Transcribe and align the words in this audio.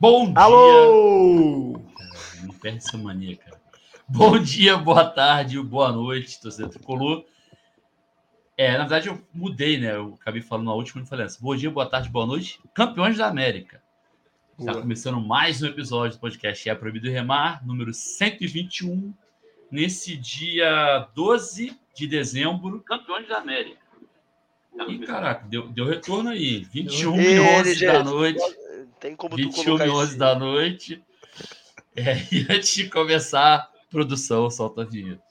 Bom 0.00 0.32
Alô! 0.36 1.76
dia! 1.76 2.46
Não 2.46 2.54
perde 2.54 2.78
essa 2.78 2.96
mania, 2.96 3.36
cara. 3.36 3.60
Bom 4.08 4.38
dia, 4.38 4.76
boa 4.76 5.04
tarde, 5.04 5.60
boa 5.60 5.90
noite, 5.90 6.40
torcedor 6.40 6.70
tricolor. 6.70 7.24
É, 8.56 8.72
na 8.74 8.84
verdade, 8.84 9.08
eu 9.08 9.20
mudei, 9.34 9.76
né? 9.76 9.96
Eu 9.96 10.16
acabei 10.20 10.40
falando 10.40 10.66
na 10.66 10.74
última 10.74 11.02
e 11.02 11.06
falei 11.06 11.26
assim: 11.26 11.42
bom 11.42 11.56
dia, 11.56 11.68
boa 11.68 11.84
tarde, 11.84 12.08
boa 12.10 12.24
noite, 12.24 12.60
campeões 12.72 13.18
da 13.18 13.26
América. 13.26 13.82
Está 14.56 14.72
começando 14.72 15.20
mais 15.20 15.62
um 15.62 15.66
episódio 15.66 16.16
do 16.16 16.20
podcast 16.20 16.68
É 16.68 16.76
Proibido 16.76 17.10
Remar, 17.10 17.66
número 17.66 17.92
121, 17.92 19.12
nesse 19.68 20.16
dia 20.16 21.08
12 21.12 21.76
de 21.92 22.06
dezembro. 22.06 22.80
Campeões 22.82 23.26
da 23.26 23.38
América. 23.38 23.80
Ih, 24.86 24.98
caraca, 25.00 25.44
deu, 25.48 25.66
deu 25.66 25.86
retorno 25.86 26.30
aí. 26.30 26.62
21 26.72 27.20
e 27.20 27.40
11 27.40 27.84
da 27.84 28.04
noite. 28.04 28.67
Tem 29.00 29.14
como 29.14 29.36
21 29.36 29.78
e 29.78 29.88
11 29.88 30.18
da 30.18 30.34
noite. 30.34 31.02
É, 31.94 32.16
e 32.34 32.46
antes 32.50 32.74
de 32.74 32.88
começar, 32.88 33.70
produção, 33.90 34.50
solta 34.50 34.82
a 34.82 34.84
vinheta. 34.84 35.22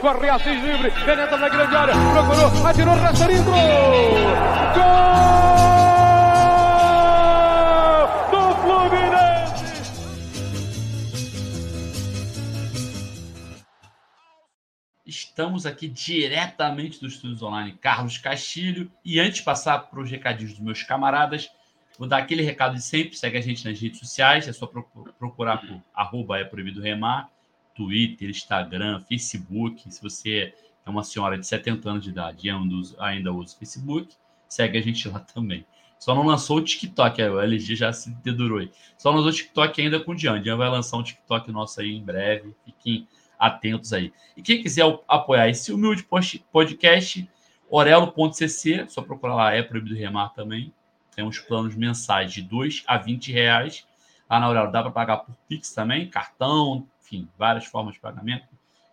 Corre 0.00 0.28
Assis 0.28 0.62
livre, 0.62 0.90
penetra 1.04 1.36
na 1.36 1.48
grande 1.48 1.74
área, 1.74 1.94
procurou, 1.94 2.66
atirou, 2.66 2.94
Rasterinho, 2.94 3.44
gol! 3.44 3.54
Gol 8.30 8.50
do 8.50 8.54
Fluminense! 8.62 9.64
Estamos 15.06 15.66
aqui 15.66 15.88
diretamente 15.88 17.00
dos 17.00 17.14
estúdios 17.14 17.42
online 17.42 17.78
Carlos 17.80 18.18
Castilho. 18.18 18.90
E 19.04 19.20
antes 19.20 19.38
de 19.38 19.44
passar 19.44 19.78
para 19.78 20.00
os 20.00 20.10
recadinhos 20.10 20.52
dos 20.54 20.62
meus 20.62 20.82
camaradas, 20.82 21.48
vou 21.98 22.08
dar 22.08 22.18
aquele 22.18 22.42
recado 22.42 22.74
de 22.74 22.82
sempre: 22.82 23.16
segue 23.16 23.38
a 23.38 23.40
gente 23.40 23.64
nas 23.64 23.80
redes 23.80 23.98
sociais, 23.98 24.48
é 24.48 24.52
só 24.52 24.66
procurar 24.66 25.58
por 25.58 25.82
arroba 25.94 26.38
é 26.38 26.44
proibido 26.44 26.80
remar, 26.80 27.30
Twitter, 27.74 28.30
Instagram, 28.30 29.00
Facebook. 29.00 29.92
Se 29.92 30.02
você 30.02 30.54
é 30.84 30.90
uma 30.90 31.02
senhora 31.02 31.38
de 31.38 31.46
70 31.46 31.90
anos 31.90 32.04
de 32.04 32.10
idade 32.10 32.46
e 32.46 32.50
ainda 32.50 32.74
usa, 32.74 32.96
ainda 32.98 33.32
usa 33.32 33.56
Facebook, 33.58 34.14
segue 34.48 34.78
a 34.78 34.82
gente 34.82 35.08
lá 35.08 35.20
também. 35.20 35.64
Só 35.98 36.14
não 36.14 36.24
lançou 36.24 36.58
o 36.58 36.62
TikTok, 36.62 37.22
o 37.22 37.40
LG 37.40 37.74
já 37.74 37.92
se 37.92 38.10
dedurou 38.22 38.58
aí. 38.58 38.70
Só 38.98 39.10
lançou 39.10 39.28
o 39.28 39.32
TikTok 39.32 39.80
ainda 39.80 39.98
com 39.98 40.12
o. 40.12 40.14
Dian 40.14 40.56
vai 40.56 40.68
lançar 40.68 40.98
um 40.98 41.02
TikTok 41.02 41.50
nosso 41.50 41.80
aí 41.80 41.94
em 41.94 42.04
breve. 42.04 42.54
Fiquem 42.64 43.08
atentos 43.38 43.92
aí. 43.92 44.12
E 44.36 44.42
quem 44.42 44.62
quiser 44.62 44.84
apoiar 45.08 45.48
esse 45.48 45.72
humilde 45.72 46.06
podcast, 46.52 47.28
orelo.cc, 47.68 48.86
só 48.88 49.02
procurar 49.02 49.34
lá, 49.34 49.54
é 49.54 49.62
proibido 49.62 49.94
remar 49.94 50.30
também. 50.30 50.72
Tem 51.16 51.24
uns 51.24 51.38
planos 51.38 51.74
mensais 51.74 52.30
de 52.30 52.42
2 52.42 52.84
a 52.86 52.98
20 52.98 53.32
reais. 53.32 53.86
Lá 54.28 54.38
na 54.38 54.46
Aurelo 54.46 54.70
dá 54.70 54.82
para 54.82 54.92
pagar 54.92 55.16
por 55.18 55.34
Pix 55.48 55.72
também, 55.72 56.08
cartão, 56.08 56.86
enfim, 57.02 57.26
várias 57.38 57.64
formas 57.64 57.94
de 57.94 58.00
pagamento. 58.00 58.46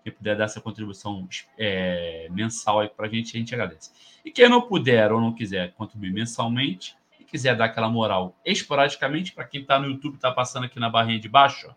Quem 0.03 0.13
puder 0.13 0.37
dar 0.37 0.45
essa 0.45 0.61
contribuição 0.61 1.27
é, 1.57 2.27
mensal 2.31 2.79
aí 2.79 2.89
para 2.89 3.07
a 3.07 3.09
gente, 3.09 3.35
a 3.35 3.39
gente 3.39 3.53
agradece. 3.53 3.91
E 4.23 4.31
quem 4.31 4.47
não 4.47 4.61
puder 4.61 5.11
ou 5.11 5.19
não 5.19 5.33
quiser 5.33 5.73
contribuir 5.73 6.13
mensalmente 6.13 6.95
e 7.19 7.25
quiser 7.25 7.55
dar 7.55 7.65
aquela 7.65 7.89
moral 7.89 8.35
esporadicamente, 8.45 9.33
para 9.33 9.45
quem 9.45 9.61
está 9.61 9.77
no 9.77 9.87
YouTube, 9.87 10.15
está 10.15 10.31
passando 10.31 10.65
aqui 10.65 10.79
na 10.79 10.89
barrinha 10.89 11.19
de 11.19 11.27
baixo, 11.27 11.73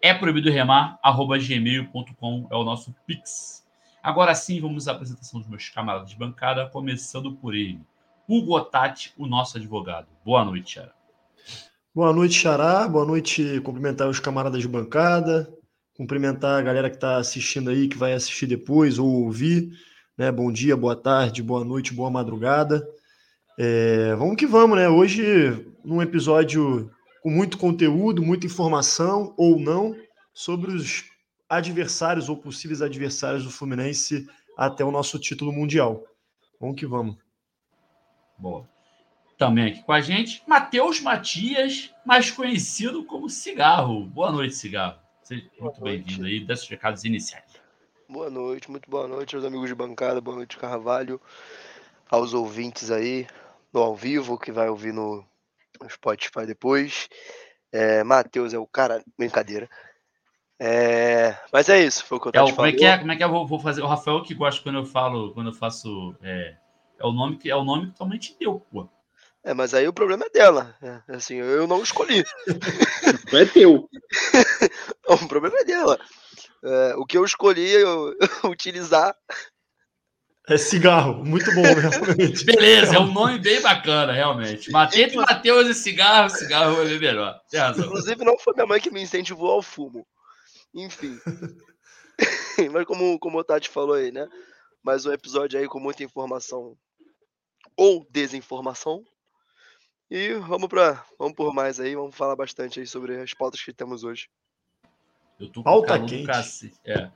é 0.00 0.12
proibido 0.12 0.50
remar, 0.50 0.98
arroba 1.02 1.38
gmail.com 1.38 2.48
é 2.50 2.56
o 2.56 2.64
nosso 2.64 2.94
Pix. 3.06 3.64
Agora 4.02 4.34
sim, 4.34 4.60
vamos 4.60 4.88
à 4.88 4.92
apresentação 4.92 5.38
dos 5.38 5.48
meus 5.48 5.68
camaradas 5.68 6.10
de 6.10 6.16
bancada, 6.16 6.68
começando 6.68 7.32
por 7.36 7.54
ele, 7.54 7.80
Hugo 8.32 8.56
Otati, 8.56 9.12
o 9.18 9.26
nosso 9.26 9.58
advogado. 9.58 10.06
Boa 10.24 10.42
noite, 10.42 10.72
Xará. 10.72 10.94
Boa 11.94 12.14
noite, 12.14 12.34
Xará. 12.34 12.88
Boa 12.88 13.04
noite, 13.04 13.60
cumprimentar 13.60 14.08
os 14.08 14.18
camaradas 14.18 14.62
de 14.62 14.68
bancada, 14.68 15.52
cumprimentar 15.94 16.58
a 16.58 16.62
galera 16.62 16.88
que 16.88 16.96
está 16.96 17.18
assistindo 17.18 17.68
aí, 17.68 17.88
que 17.88 17.98
vai 17.98 18.14
assistir 18.14 18.46
depois 18.46 18.98
ou 18.98 19.06
ouvir. 19.24 19.70
Né? 20.16 20.32
Bom 20.32 20.50
dia, 20.50 20.74
boa 20.74 20.96
tarde, 20.96 21.42
boa 21.42 21.62
noite, 21.62 21.92
boa 21.92 22.10
madrugada. 22.10 22.82
É, 23.58 24.14
vamos 24.14 24.36
que 24.36 24.46
vamos, 24.46 24.78
né? 24.78 24.88
Hoje, 24.88 25.22
num 25.84 26.00
episódio 26.00 26.90
com 27.22 27.28
muito 27.28 27.58
conteúdo, 27.58 28.22
muita 28.22 28.46
informação 28.46 29.34
ou 29.36 29.60
não 29.60 29.94
sobre 30.32 30.70
os 30.70 31.04
adversários 31.50 32.30
ou 32.30 32.36
possíveis 32.38 32.80
adversários 32.80 33.44
do 33.44 33.50
Fluminense 33.50 34.26
até 34.56 34.82
o 34.82 34.90
nosso 34.90 35.18
título 35.18 35.52
mundial. 35.52 36.02
Vamos 36.58 36.76
que 36.76 36.86
vamos. 36.86 37.21
Boa. 38.42 38.68
Também 39.38 39.70
aqui 39.70 39.84
com 39.84 39.92
a 39.92 40.00
gente, 40.00 40.42
Matheus 40.48 41.00
Matias, 41.00 41.94
mais 42.04 42.28
conhecido 42.28 43.04
como 43.04 43.28
Cigarro. 43.28 44.04
Boa 44.06 44.32
noite, 44.32 44.56
Cigarro. 44.56 44.98
Seja 45.22 45.48
muito 45.60 45.80
bem-vindo 45.80 46.26
aí, 46.26 46.40
desses 46.44 46.68
recados 46.68 47.04
iniciais. 47.04 47.44
Boa 48.08 48.28
noite, 48.28 48.68
muito 48.68 48.90
boa 48.90 49.06
noite 49.06 49.36
aos 49.36 49.44
amigos 49.44 49.68
de 49.68 49.76
bancada, 49.76 50.20
boa 50.20 50.38
noite, 50.38 50.56
Carvalho, 50.56 51.20
aos 52.10 52.34
ouvintes 52.34 52.90
aí 52.90 53.28
no 53.72 53.80
ao 53.80 53.94
vivo, 53.94 54.36
que 54.36 54.50
vai 54.50 54.68
ouvir 54.68 54.92
no 54.92 55.24
Spotify 55.88 56.44
depois. 56.44 57.08
É, 57.70 58.02
Matheus 58.02 58.52
é 58.52 58.58
o 58.58 58.66
cara. 58.66 59.04
Brincadeira. 59.16 59.70
É, 60.60 61.36
mas 61.52 61.68
é 61.68 61.80
isso, 61.80 62.04
foi 62.04 62.18
o 62.18 62.20
que 62.20 62.26
eu 62.26 62.30
É, 62.30 62.34
tava 62.34 62.52
como 62.52 62.66
é 62.66 62.72
que 62.72 62.84
é? 62.84 62.98
Como 62.98 63.12
é 63.12 63.16
que 63.16 63.22
eu 63.22 63.30
vou, 63.30 63.46
vou 63.46 63.60
fazer? 63.60 63.82
O 63.82 63.86
Rafael 63.86 64.20
que 64.24 64.34
gosta 64.34 64.60
quando 64.64 64.78
eu 64.78 64.84
falo, 64.84 65.32
quando 65.32 65.50
eu 65.50 65.54
faço. 65.54 66.16
É, 66.20 66.56
é 67.02 67.06
o 67.06 67.12
nome 67.12 67.36
que 67.36 67.50
é 67.50 67.56
o 67.56 67.64
nome 67.64 67.88
que 67.88 67.96
tua 67.96 68.06
mãe 68.06 68.18
te 68.18 68.36
deu, 68.38 68.60
pô. 68.70 68.88
É, 69.44 69.52
mas 69.52 69.74
aí 69.74 69.88
o 69.88 69.92
problema 69.92 70.24
é 70.26 70.30
dela. 70.30 70.76
né? 70.80 71.02
Assim, 71.08 71.36
eu 71.36 71.66
não 71.66 71.82
escolhi. 71.82 72.24
É 73.32 73.46
teu. 73.46 73.88
o 75.08 75.26
problema 75.26 75.56
é 75.58 75.64
dela. 75.64 75.98
É, 76.62 76.94
o 76.96 77.06
que 77.06 77.16
eu 77.16 77.24
escolhi 77.24 77.70
eu, 77.70 78.14
utilizar. 78.44 79.16
É 80.48 80.58
cigarro, 80.58 81.24
muito 81.24 81.52
bom, 81.54 81.62
realmente. 81.62 82.44
Beleza, 82.46 82.96
é 82.96 82.98
um 82.98 83.10
nome 83.10 83.38
bem 83.38 83.60
bacana, 83.60 84.12
realmente. 84.12 84.70
Entre 84.94 85.16
Matheus 85.16 85.68
e 85.68 85.74
cigarro, 85.74 86.28
cigarro 86.28 86.76
vai 86.76 86.84
ver 86.84 87.00
melhor. 87.00 87.40
Inclusive, 87.78 88.24
não 88.24 88.38
foi 88.38 88.52
minha 88.52 88.66
mãe 88.66 88.80
que 88.80 88.90
me 88.90 89.00
incentivou 89.00 89.50
ao 89.50 89.62
fumo. 89.62 90.06
Enfim. 90.74 91.18
mas 92.70 92.84
como, 92.84 93.18
como 93.18 93.38
o 93.38 93.44
Tati 93.44 93.70
falou 93.70 93.94
aí, 93.94 94.12
né? 94.12 94.28
Mais 94.82 95.06
um 95.06 95.12
episódio 95.12 95.58
aí 95.58 95.66
com 95.66 95.80
muita 95.80 96.04
informação 96.04 96.76
ou 97.76 98.06
desinformação. 98.10 99.04
E 100.10 100.34
vamos 100.34 100.68
para 100.68 101.04
vamos 101.18 101.34
por 101.34 101.54
mais 101.54 101.80
aí, 101.80 101.94
vamos 101.94 102.14
falar 102.14 102.36
bastante 102.36 102.80
aí 102.80 102.86
sobre 102.86 103.20
as 103.20 103.32
pautas 103.32 103.62
que 103.62 103.72
temos 103.72 104.04
hoje. 104.04 104.28
Eu 105.40 105.48
tô 105.48 105.60
com 105.60 105.64
Pauta 105.64 105.86
calor 105.88 106.08
quente. 106.08 106.22
do 106.22 106.26
cacete. 106.26 106.80
É. 106.84 107.10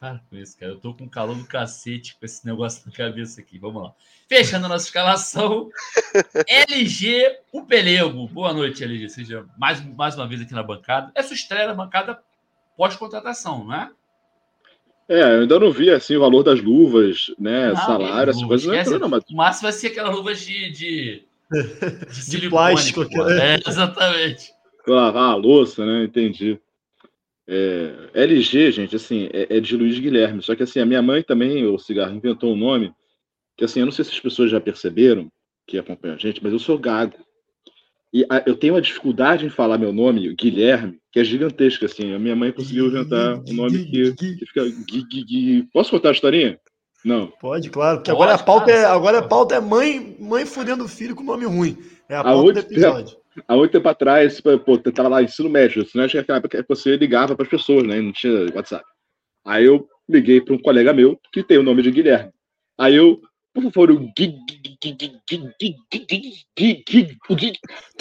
Para 0.00 0.20
com 0.30 0.36
isso, 0.36 0.56
cara. 0.56 0.72
Eu 0.72 0.80
tô 0.80 0.94
com 0.94 1.08
calor 1.08 1.34
do 1.36 1.44
cacete 1.44 2.16
com 2.16 2.24
esse 2.24 2.46
negócio 2.46 2.82
na 2.86 2.92
cabeça 2.92 3.40
aqui. 3.40 3.58
Vamos 3.58 3.82
lá. 3.82 3.94
Fechando 4.28 4.66
a 4.66 4.68
nossa 4.68 4.86
escalação. 4.86 5.70
LG, 6.46 7.40
o 7.52 7.64
Pelego. 7.64 8.28
Boa 8.28 8.52
noite, 8.52 8.82
LG. 8.84 9.08
Seja 9.08 9.46
mais, 9.58 9.84
mais 9.84 10.14
uma 10.14 10.26
vez 10.26 10.40
aqui 10.40 10.54
na 10.54 10.62
bancada. 10.62 11.12
Sua 11.22 11.34
estreia 11.34 11.66
na 11.66 11.74
bancada 11.74 12.22
pós-contratação, 12.76 13.64
não 13.64 13.74
é? 13.74 13.90
É, 15.08 15.20
eu 15.22 15.40
ainda 15.40 15.58
não 15.58 15.72
vi 15.72 15.90
assim 15.90 16.16
o 16.16 16.20
valor 16.20 16.42
das 16.42 16.60
luvas, 16.60 17.32
né? 17.38 17.68
Não, 17.68 17.76
salário, 17.76 18.30
essas 18.30 18.44
coisas 18.44 18.66
não 18.66 18.74
esquece. 18.74 18.94
entrou, 18.94 19.00
não, 19.00 19.08
mas 19.08 19.24
O 19.30 19.36
máximo 19.36 19.62
vai 19.62 19.72
ser 19.72 19.86
aquelas 19.88 20.14
luvas 20.14 20.40
de. 20.40 20.70
de, 20.70 21.22
de, 22.08 22.14
silicone, 22.14 22.50
plástico, 22.50 23.08
pô. 23.08 23.28
É, 23.30 23.58
exatamente. 23.66 24.50
lavar 24.86 25.32
a 25.32 25.34
louça, 25.34 25.86
né? 25.86 26.04
Entendi. 26.04 26.60
É, 27.50 28.10
LG, 28.12 28.72
gente, 28.72 28.94
assim, 28.94 29.30
é, 29.32 29.56
é 29.56 29.60
de 29.60 29.74
Luiz 29.74 29.98
Guilherme. 29.98 30.42
Só 30.42 30.54
que 30.54 30.62
assim, 30.62 30.80
a 30.80 30.86
minha 30.86 31.00
mãe 31.00 31.22
também, 31.22 31.66
o 31.66 31.78
cigarro, 31.78 32.14
inventou 32.14 32.52
um 32.52 32.56
nome 32.56 32.92
que 33.56 33.64
assim, 33.64 33.80
eu 33.80 33.86
não 33.86 33.92
sei 33.92 34.04
se 34.04 34.12
as 34.12 34.20
pessoas 34.20 34.50
já 34.50 34.60
perceberam 34.60 35.32
que 35.66 35.78
acompanham 35.78 36.14
a 36.14 36.18
gente, 36.18 36.42
mas 36.42 36.52
eu 36.52 36.58
sou 36.58 36.78
gago. 36.78 37.14
E 38.12 38.24
a- 38.30 38.42
eu 38.46 38.56
tenho 38.56 38.74
uma 38.74 38.80
dificuldade 38.80 39.44
em 39.44 39.50
falar 39.50 39.76
meu 39.78 39.92
nome, 39.92 40.34
Guilherme, 40.34 40.98
que 41.12 41.20
é 41.20 41.24
gigantesca, 41.24 41.86
assim. 41.86 42.14
A 42.14 42.18
minha 42.18 42.34
mãe 42.34 42.50
conseguiu 42.52 42.86
inventar 42.86 43.38
um 43.46 43.52
nome 43.52 43.84
que, 43.84 44.14
que 44.14 44.46
fica. 44.46 44.64
Gui, 44.64 45.02
Gui, 45.10 45.24
Gui. 45.24 45.62
Posso 45.72 45.90
contar 45.90 46.08
a 46.08 46.12
historinha? 46.12 46.58
Não. 47.04 47.28
Pode, 47.40 47.70
claro, 47.70 47.98
porque 47.98 48.10
Pode, 48.10 48.22
agora 48.22 48.34
a 48.34 48.42
pauta 48.42 48.70
é, 48.70 48.84
agora 48.84 49.18
a 49.18 49.22
pauta 49.22 49.54
é 49.54 49.60
mãe, 49.60 50.16
mãe 50.18 50.44
fudendo 50.46 50.84
o 50.84 50.88
filho 50.88 51.14
com 51.14 51.22
nome 51.22 51.44
ruim. 51.44 51.76
É 52.08 52.16
a 52.16 52.20
A 52.20 52.24
pauta 52.24 52.40
do 52.40 52.46
outra- 52.46 52.62
episódio. 52.62 53.16
Há 53.46 53.54
muito 53.54 53.70
tempo 53.70 53.88
atrás, 53.88 54.40
pô, 54.40 54.50
eu 54.50 54.92
tava 54.92 55.08
lá 55.08 55.22
ensino 55.22 55.48
médio, 55.48 55.82
ensino 55.82 56.02
médio 56.02 56.16
naquela 56.18 56.38
época 56.38 56.60
que 56.60 56.68
você 56.68 56.96
ligava 56.96 57.36
para 57.36 57.44
as 57.44 57.48
pessoas, 57.50 57.84
né? 57.84 58.00
Não 58.00 58.10
tinha 58.10 58.46
WhatsApp. 58.52 58.84
Aí 59.46 59.64
eu 59.64 59.86
liguei 60.08 60.40
para 60.40 60.54
um 60.54 60.58
colega 60.58 60.92
meu 60.92 61.16
que 61.32 61.44
tem 61.44 61.56
o 61.56 61.62
nome 61.62 61.82
de 61.82 61.90
Guilherme. 61.92 62.32
Aí 62.76 62.96
eu, 62.96 63.20
como 63.58 63.72
for 63.72 63.90
o 63.90 64.12
gig, 64.16 64.38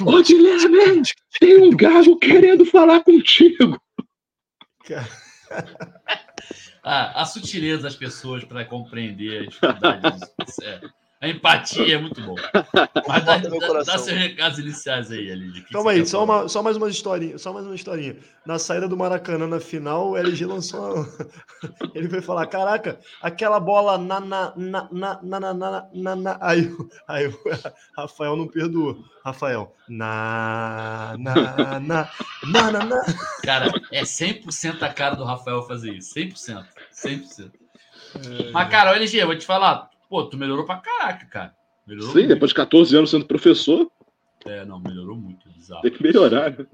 Ô 0.01 0.21
Guilherme, 0.21 1.01
tem 1.39 1.57
um 1.63 1.75
gajo 1.75 2.15
querendo 2.19 2.63
falar 2.63 3.03
contigo. 3.03 3.81
Ah, 6.83 7.23
a 7.23 7.25
sutileza 7.25 7.81
das 7.81 7.95
pessoas 7.95 8.43
para 8.43 8.63
compreender 8.65 9.41
a 9.41 9.45
dificuldade. 9.47 10.19
A 11.19 11.27
empatia 11.27 11.95
é 11.95 11.97
muito 11.97 12.21
bom. 12.21 12.35
Mas 13.07 13.25
dá, 13.25 13.37
dá, 13.37 13.83
dá 13.83 13.97
seus 13.97 14.15
recados 14.15 14.59
iniciais 14.59 15.11
aí, 15.11 15.31
LG. 15.31 15.65
Calma 15.71 15.91
aí, 15.91 16.05
só, 16.05 16.23
uma, 16.23 16.47
só 16.47 16.61
mais 16.61 16.77
uma 16.77 16.87
historinha, 16.89 17.39
só 17.39 17.51
mais 17.51 17.65
uma 17.65 17.73
historinha. 17.73 18.17
Na 18.45 18.59
saída 18.59 18.87
do 18.87 18.95
Maracanã 18.95 19.47
na 19.47 19.59
final, 19.59 20.11
o 20.11 20.17
LG 20.17 20.45
lançou. 20.45 21.07
Ele 21.95 22.07
foi 22.07 22.21
falar: 22.21 22.45
caraca, 22.45 22.99
aquela 23.19 23.59
bola 23.59 23.97
na 23.97 24.19
na 24.19 24.53
na 24.55 24.89
na 24.91 25.19
na 25.23 25.53
na 25.53 25.89
na, 25.91 26.15
na. 26.15 26.37
Aí, 26.39 26.71
aí 27.07 27.27
o 27.27 27.39
Rafael 27.97 28.35
não 28.35 28.47
perdoou. 28.47 29.03
Rafael, 29.25 29.75
na 29.89 31.15
na 31.17 31.79
na 31.79 31.79
na 31.79 32.71
na 32.71 32.85
na. 32.85 33.01
Cara, 33.43 33.71
é 33.91 34.03
100% 34.03 34.83
a 34.83 34.93
cara 34.93 35.15
do 35.15 35.23
Rafael 35.23 35.63
fazer 35.63 35.93
isso. 35.93 36.13
100%. 36.13 36.63
100%. 36.93 37.51
É... 38.15 38.51
Mas, 38.51 38.69
cara, 38.69 38.95
LG, 38.95 39.17
eu 39.17 39.27
vou 39.27 39.35
te 39.35 39.45
falar 39.45 39.89
Pô, 40.09 40.23
tu 40.25 40.37
melhorou 40.37 40.65
pra 40.65 40.77
caraca, 40.77 41.25
cara. 41.25 41.55
Melhorou 41.85 42.09
Sim, 42.09 42.19
muito. 42.19 42.29
depois 42.29 42.49
de 42.49 42.55
14 42.55 42.97
anos 42.97 43.09
sendo 43.09 43.25
professor. 43.25 43.89
É, 44.45 44.65
não, 44.65 44.79
melhorou 44.79 45.15
muito. 45.15 45.49
Bizarro. 45.49 45.81
Tem 45.81 45.91
que 45.91 46.03
melhorar, 46.03 46.51
né? 46.51 46.65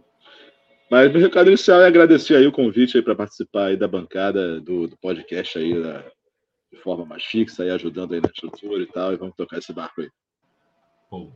Mas 0.89 1.11
meu 1.11 1.21
recado 1.21 1.47
inicial 1.47 1.81
é 1.81 1.87
agradecer 1.87 2.35
aí 2.35 2.45
o 2.45 2.51
convite 2.51 2.97
aí 2.97 3.03
para 3.03 3.15
participar 3.15 3.67
aí 3.67 3.77
da 3.77 3.87
bancada 3.87 4.59
do, 4.61 4.87
do 4.87 4.97
podcast 4.97 5.57
aí 5.57 5.81
da, 5.81 6.03
de 6.71 6.77
forma 6.79 7.05
mais 7.05 7.23
fixa, 7.23 7.63
aí 7.63 7.71
ajudando 7.71 8.13
aí 8.13 8.21
na 8.21 8.27
estrutura 8.27 8.83
e 8.83 8.87
tal, 8.87 9.13
e 9.13 9.17
vamos 9.17 9.35
tocar 9.35 9.57
esse 9.57 9.73
barco 9.73 10.01
aí. 10.01 10.09
Pô. 11.09 11.31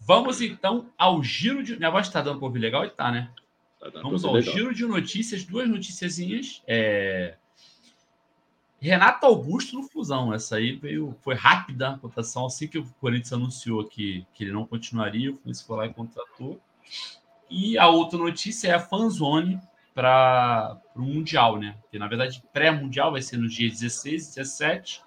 Vamos 0.00 0.40
então 0.40 0.92
ao 0.96 1.22
giro 1.22 1.62
de. 1.62 1.76
Minha 1.76 1.90
voz 1.90 2.06
está 2.06 2.20
dando 2.20 2.38
para 2.38 2.46
ouvir 2.46 2.60
legal 2.60 2.84
e 2.84 2.90
tá, 2.90 3.10
né? 3.10 3.32
Tá 3.80 3.90
vamos 4.02 4.24
ao 4.24 4.34
legal. 4.34 4.54
giro 4.54 4.74
de 4.74 4.84
notícias, 4.84 5.44
duas 5.44 5.68
noticiazinhas. 5.68 6.62
É... 6.66 7.36
Renato 8.80 9.26
Augusto 9.26 9.76
no 9.76 9.88
Fusão. 9.88 10.32
Essa 10.32 10.56
aí 10.56 10.72
veio, 10.72 11.16
foi 11.22 11.34
rápida 11.34 11.90
a 11.90 11.98
cotação. 11.98 12.46
Assim 12.46 12.68
que 12.68 12.78
o 12.78 12.86
Corinthians 13.00 13.32
anunciou 13.32 13.84
que, 13.84 14.26
que 14.34 14.44
ele 14.44 14.52
não 14.52 14.66
continuaria, 14.66 15.32
o 15.32 15.36
Fluminense 15.36 15.66
foi 15.66 15.76
lá 15.76 15.86
e 15.86 15.94
contratou. 15.94 16.60
E 17.48 17.78
a 17.78 17.88
outra 17.88 18.18
notícia 18.18 18.68
é 18.68 18.74
a 18.74 18.80
fanzone 18.80 19.60
para 19.94 20.78
o 20.94 21.00
Mundial, 21.00 21.58
né? 21.58 21.76
Que 21.90 21.98
na 21.98 22.06
verdade 22.06 22.42
pré-mundial 22.52 23.12
vai 23.12 23.22
ser 23.22 23.38
no 23.38 23.48
dia 23.48 23.68
16 23.70 24.34
17 24.34 25.02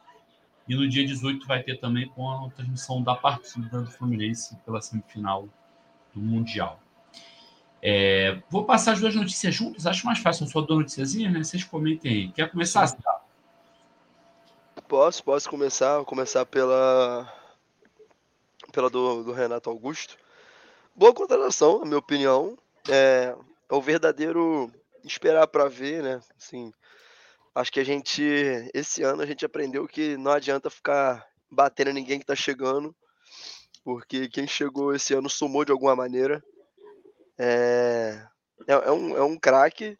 e 0.68 0.76
no 0.76 0.88
dia 0.90 1.06
18 1.06 1.46
vai 1.46 1.62
ter 1.62 1.80
também 1.80 2.08
com 2.10 2.28
a 2.30 2.50
transmissão 2.50 3.04
da 3.04 3.14
partida 3.14 3.82
do 3.82 3.92
Fluminense 3.92 4.56
pela 4.66 4.82
semifinal 4.82 5.48
do 6.14 6.20
Mundial. 6.20 6.80
É, 7.82 8.42
vou 8.50 8.66
passar 8.66 8.94
as 8.94 9.00
duas 9.00 9.16
notícias 9.16 9.54
juntas, 9.54 9.86
acho 9.86 10.06
mais 10.06 10.20
fácil, 10.20 10.48
só 10.48 10.60
duas 10.60 10.80
noticiazinhas, 10.80 11.32
né? 11.32 11.44
Vocês 11.44 11.64
comentem 11.64 12.12
aí. 12.12 12.32
Quer 12.32 12.50
começar? 12.50 12.88
Sim. 12.88 12.98
Posso, 14.90 15.24
posso 15.24 15.48
começar. 15.48 15.98
Vou 15.98 16.06
começar 16.06 16.48
pela, 16.48 17.32
pela 18.74 18.90
do, 18.90 19.24
do 19.24 19.32
Renato 19.32 19.70
Augusto. 19.70 20.18
Boa 20.96 21.14
contratação, 21.14 21.82
na 21.82 21.86
minha 21.86 22.00
opinião. 22.00 22.58
É, 22.90 23.36
é 23.70 23.76
o 23.76 23.80
verdadeiro 23.80 24.74
esperar 25.04 25.46
para 25.46 25.70
ver, 25.70 26.02
né? 26.02 26.20
Assim, 26.36 26.74
acho 27.54 27.72
que 27.72 27.80
a 27.80 27.84
gente, 27.84 28.24
esse 28.74 29.04
ano, 29.04 29.22
a 29.22 29.28
gente 29.28 29.46
aprendeu 29.46 29.88
que 29.88 30.18
não 30.18 30.32
adianta 30.32 30.72
ficar 30.72 31.24
batendo 31.52 31.94
ninguém 31.94 32.18
que 32.18 32.26
tá 32.26 32.36
chegando, 32.36 32.96
porque 33.84 34.28
quem 34.28 34.48
chegou 34.48 34.96
esse 34.96 35.14
ano 35.14 35.30
sumou 35.30 35.64
de 35.64 35.72
alguma 35.72 35.96
maneira. 35.96 36.44
É, 37.38 38.26
é, 38.68 38.74
é 38.74 38.92
um, 38.92 39.16
é 39.16 39.22
um 39.22 39.38
craque 39.38 39.96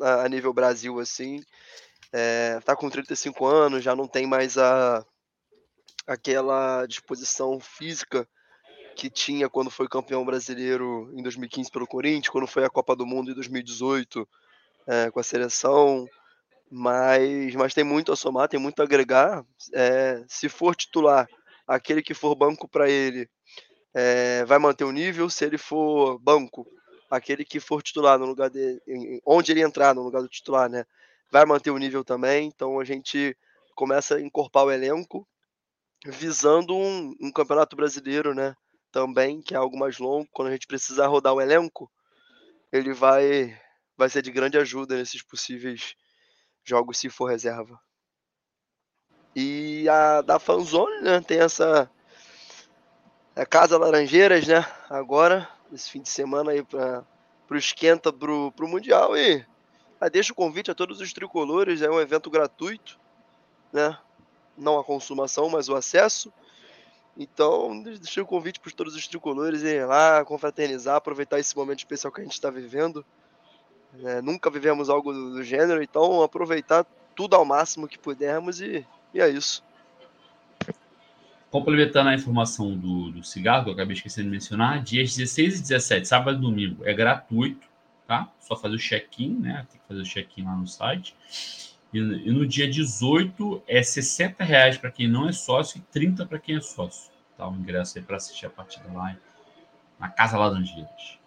a, 0.00 0.22
a 0.22 0.28
nível 0.28 0.52
Brasil, 0.52 1.00
assim 1.00 1.42
é, 2.12 2.58
tá 2.64 2.74
com 2.74 2.90
35 2.90 3.46
anos, 3.46 3.84
já 3.84 3.94
não 3.94 4.06
tem 4.06 4.26
mais 4.26 4.58
a, 4.58 5.04
aquela 6.06 6.86
disposição 6.86 7.58
física 7.60 8.28
que 8.96 9.08
tinha 9.08 9.48
quando 9.48 9.70
foi 9.70 9.88
campeão 9.88 10.24
brasileiro 10.24 11.10
em 11.14 11.22
2015 11.22 11.70
pelo 11.70 11.86
Corinthians, 11.86 12.28
quando 12.28 12.46
foi 12.46 12.64
a 12.64 12.70
Copa 12.70 12.96
do 12.96 13.06
Mundo 13.06 13.30
em 13.30 13.34
2018 13.34 14.28
é, 14.86 15.10
com 15.10 15.20
a 15.20 15.22
seleção, 15.22 16.06
mas, 16.70 17.54
mas 17.54 17.74
tem 17.74 17.84
muito 17.84 18.12
a 18.12 18.16
somar, 18.16 18.48
tem 18.48 18.60
muito 18.60 18.80
a 18.80 18.84
agregar. 18.84 19.44
É, 19.72 20.24
se 20.28 20.48
for 20.48 20.74
titular, 20.74 21.28
aquele 21.66 22.02
que 22.02 22.14
for 22.14 22.34
banco 22.34 22.68
para 22.68 22.90
ele 22.90 23.28
é, 23.94 24.44
vai 24.44 24.58
manter 24.58 24.84
o 24.84 24.92
nível, 24.92 25.30
se 25.30 25.44
ele 25.44 25.58
for 25.58 26.18
banco, 26.18 26.66
aquele 27.10 27.44
que 27.44 27.58
for 27.58 27.82
titular 27.82 28.18
no 28.18 28.26
lugar 28.26 28.50
de 28.50 28.80
onde 29.24 29.52
ele 29.52 29.62
entrar 29.62 29.94
no 29.94 30.02
lugar 30.02 30.22
do 30.22 30.28
titular, 30.28 30.68
né? 30.68 30.84
Vai 31.30 31.44
manter 31.44 31.70
o 31.70 31.78
nível 31.78 32.04
também. 32.04 32.48
Então 32.48 32.80
a 32.80 32.84
gente 32.84 33.36
começa 33.74 34.16
a 34.16 34.20
encorpar 34.20 34.64
o 34.64 34.70
elenco 34.70 35.26
visando 36.06 36.74
um, 36.74 37.14
um, 37.20 37.32
campeonato 37.32 37.76
brasileiro, 37.76 38.34
né? 38.34 38.54
Também, 38.90 39.40
que 39.40 39.54
é 39.54 39.56
algo 39.56 39.78
mais 39.78 39.98
longo. 39.98 40.28
Quando 40.32 40.48
a 40.48 40.52
gente 40.52 40.66
precisar 40.66 41.06
rodar 41.06 41.32
o 41.34 41.40
elenco, 41.40 41.90
ele 42.72 42.92
vai, 42.92 43.58
vai 43.96 44.08
ser 44.08 44.22
de 44.22 44.32
grande 44.32 44.58
ajuda 44.58 44.96
nesses 44.96 45.22
possíveis 45.22 45.94
jogos 46.64 46.98
se 46.98 47.08
for 47.08 47.26
reserva. 47.26 47.78
E 49.34 49.88
a 49.88 50.22
da 50.22 50.38
Fanzone, 50.38 51.02
né? 51.02 51.20
Tem 51.20 51.40
essa 51.40 51.90
a 53.36 53.46
Casa 53.46 53.78
Laranjeiras, 53.78 54.46
né? 54.46 54.64
Agora, 54.88 55.48
esse 55.72 55.90
fim 55.90 56.02
de 56.02 56.08
semana 56.08 56.50
aí 56.50 56.62
para 56.64 57.04
o 57.50 57.56
esquenta 57.56 58.12
pro, 58.12 58.52
pro 58.52 58.68
Mundial 58.68 59.16
e 59.16 59.46
ah, 60.00 60.08
deixa 60.08 60.32
o 60.32 60.36
convite 60.36 60.70
a 60.70 60.74
todos 60.74 60.98
os 61.00 61.12
tricolores, 61.12 61.82
é 61.82 61.90
um 61.90 62.00
evento 62.00 62.30
gratuito, 62.30 62.98
né? 63.70 63.98
Não 64.56 64.78
a 64.78 64.84
consumação, 64.84 65.50
mas 65.50 65.68
o 65.68 65.76
acesso. 65.76 66.32
Então, 67.18 67.82
deixa 67.82 68.22
o 68.22 68.26
convite 68.26 68.58
para 68.58 68.72
todos 68.72 68.94
os 68.94 69.06
tricolores 69.06 69.60
irem 69.60 69.84
lá, 69.84 70.24
confraternizar, 70.24 70.96
aproveitar 70.96 71.38
esse 71.38 71.54
momento 71.54 71.80
especial 71.80 72.10
que 72.10 72.22
a 72.22 72.24
gente 72.24 72.32
está 72.32 72.48
vivendo. 72.48 73.04
É, 74.02 74.22
nunca 74.22 74.48
vivemos 74.48 74.88
algo 74.88 75.12
do, 75.12 75.34
do, 75.34 75.42
gênero, 75.42 75.82
então 75.82 76.22
aproveitar 76.22 76.86
tudo 77.14 77.36
ao 77.36 77.44
máximo 77.44 77.88
que 77.88 77.98
pudermos 77.98 78.60
e, 78.60 78.86
e 79.12 79.20
é 79.20 79.28
isso. 79.28 79.62
Complementando 81.50 82.08
a 82.08 82.14
informação 82.14 82.74
do, 82.74 83.10
do 83.10 83.24
cigarro, 83.24 83.64
que 83.64 83.70
eu 83.70 83.74
acabei 83.74 83.96
esquecendo 83.96 84.28
de 84.28 84.30
mencionar, 84.30 84.82
dias 84.82 85.14
16 85.14 85.58
e 85.58 85.62
17, 85.62 86.08
sábado 86.08 86.38
e 86.38 86.40
domingo, 86.40 86.86
é 86.86 86.94
gratuito 86.94 87.69
tá? 88.10 88.28
Só 88.40 88.56
fazer 88.56 88.74
o 88.74 88.78
check-in, 88.78 89.38
né? 89.38 89.64
Tem 89.70 89.80
que 89.80 89.86
fazer 89.86 90.00
o 90.00 90.04
check-in 90.04 90.42
lá 90.42 90.56
no 90.56 90.66
site. 90.66 91.14
E, 91.94 91.98
e, 91.98 92.32
no 92.32 92.44
dia 92.44 92.68
18 92.68 93.62
é 93.68 93.80
60 93.84 94.42
reais 94.42 94.76
para 94.76 94.90
quem 94.90 95.06
não 95.06 95.28
é 95.28 95.32
sócio 95.32 95.78
e 95.78 95.92
30 95.92 96.26
para 96.26 96.40
quem 96.40 96.56
é 96.56 96.60
sócio. 96.60 97.12
Tá? 97.36 97.48
O 97.48 97.54
ingresso 97.54 97.98
aí 97.98 98.04
para 98.04 98.16
assistir 98.16 98.46
a 98.46 98.50
partida 98.50 98.92
lá 98.92 99.16
na 99.96 100.08
Casa 100.08 100.36
Laranjeiras. 100.36 101.20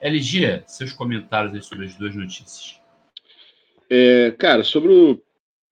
LG, 0.00 0.64
seus 0.66 0.92
comentários 0.92 1.54
aí 1.54 1.62
sobre 1.62 1.86
as 1.86 1.94
duas 1.94 2.12
notícias. 2.16 2.80
É, 3.88 4.32
cara, 4.32 4.64
sobre 4.64 4.92
o 4.92 5.22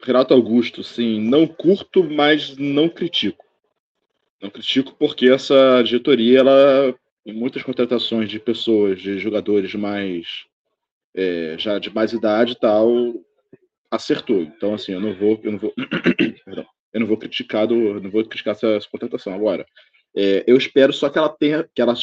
Renato 0.01 0.35
Augusto, 0.35 0.85
sim, 0.85 1.21
não 1.21 1.49
curto, 1.49 2.05
mas 2.05 2.57
não 2.57 2.89
critico. 2.89 3.45
Não 4.41 4.51
critico 4.51 4.95
porque 4.95 5.29
essa 5.29 5.83
diretoria 5.83 6.39
ela 6.39 6.95
muitas 7.27 7.63
contratações 7.63 8.29
de 8.29 8.41
pessoas, 8.41 9.01
de 9.01 9.19
jogadores 9.19 9.75
mais 9.75 10.47
é, 11.15 11.57
já 11.59 11.79
de 11.79 11.93
mais 11.95 12.13
idade 12.13 12.53
e 12.53 12.59
tal, 12.59 13.15
acertou. 13.91 14.43
Então, 14.43 14.75
assim, 14.75 14.93
eu 14.93 15.01
não 15.01 15.15
vou, 15.15 15.41
eu 15.43 15.53
não 15.53 15.59
vou, 15.59 15.75
perdão, 16.45 16.67
eu 16.93 17.01
não 17.01 17.07
vou 17.07 17.17
criticar, 17.17 17.67
do, 17.67 18.01
não 18.01 18.11
vou 18.11 18.25
criticar 18.25 18.55
essa, 18.55 18.67
essa 18.69 18.89
contratação 18.91 19.35
agora. 19.35 19.67
É, 20.17 20.45
eu 20.47 20.57
espero 20.57 20.93
só 20.93 21.09
que 21.09 21.19
ela 21.19 21.29
tenha, 21.29 21.69
que 21.75 21.81
ela 21.81 21.95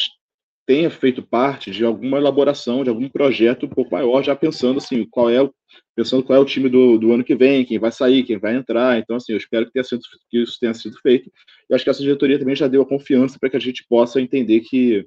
tenha 0.70 0.88
feito 0.88 1.20
parte 1.20 1.68
de 1.68 1.84
alguma 1.84 2.16
elaboração, 2.16 2.84
de 2.84 2.90
algum 2.90 3.08
projeto 3.08 3.66
um 3.66 3.68
pouco 3.68 3.90
maior, 3.90 4.22
já 4.22 4.36
pensando 4.36 4.78
assim, 4.78 5.04
qual 5.04 5.28
é 5.28 5.42
o, 5.42 5.52
pensando 5.96 6.22
qual 6.22 6.36
é 6.36 6.40
o 6.40 6.44
time 6.44 6.68
do, 6.68 6.96
do 6.96 7.12
ano 7.12 7.24
que 7.24 7.34
vem, 7.34 7.64
quem 7.64 7.76
vai 7.76 7.90
sair, 7.90 8.22
quem 8.22 8.38
vai 8.38 8.54
entrar. 8.54 8.96
Então, 8.96 9.16
assim, 9.16 9.32
eu 9.32 9.38
espero 9.38 9.66
que, 9.66 9.72
tenha 9.72 9.82
sido, 9.82 10.00
que 10.30 10.40
isso 10.40 10.56
tenha 10.60 10.72
sido 10.72 10.96
feito. 11.00 11.28
Eu 11.68 11.74
acho 11.74 11.82
que 11.82 11.90
essa 11.90 12.02
diretoria 12.02 12.38
também 12.38 12.54
já 12.54 12.68
deu 12.68 12.82
a 12.82 12.88
confiança 12.88 13.36
para 13.36 13.50
que 13.50 13.56
a 13.56 13.60
gente 13.60 13.84
possa 13.88 14.20
entender 14.20 14.60
que, 14.60 15.04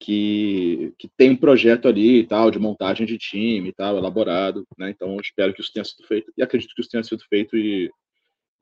que, 0.00 0.92
que 0.98 1.08
tem 1.16 1.30
um 1.30 1.36
projeto 1.36 1.86
ali 1.86 2.18
e 2.18 2.26
tal, 2.26 2.50
de 2.50 2.58
montagem 2.58 3.06
de 3.06 3.16
time 3.16 3.68
e 3.68 3.72
tal, 3.72 3.96
elaborado. 3.96 4.66
Né? 4.76 4.90
Então, 4.90 5.16
espero 5.22 5.54
que 5.54 5.60
isso 5.60 5.70
tenha 5.72 5.84
sido 5.84 6.04
feito 6.08 6.32
e 6.36 6.42
acredito 6.42 6.74
que 6.74 6.80
isso 6.80 6.90
tenha 6.90 7.04
sido 7.04 7.22
feito 7.30 7.56
e, 7.56 7.88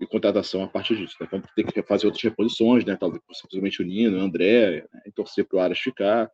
e 0.00 0.06
contratação 0.06 0.62
a 0.62 0.68
partir 0.68 0.96
disso. 0.96 1.16
Né? 1.20 1.28
Vamos 1.30 1.46
ter 1.54 1.64
que 1.64 1.82
fazer 1.82 2.06
outras 2.06 2.22
reposições, 2.22 2.84
né? 2.84 2.96
talvez 2.96 3.22
simplesmente 3.32 3.80
o 3.82 3.84
Nino, 3.84 4.18
o 4.18 4.20
André, 4.20 4.86
né? 4.92 5.02
e 5.06 5.12
torcer 5.12 5.46
para 5.46 5.56
o 5.56 5.60
Aras 5.60 5.78
ficar. 5.78 6.30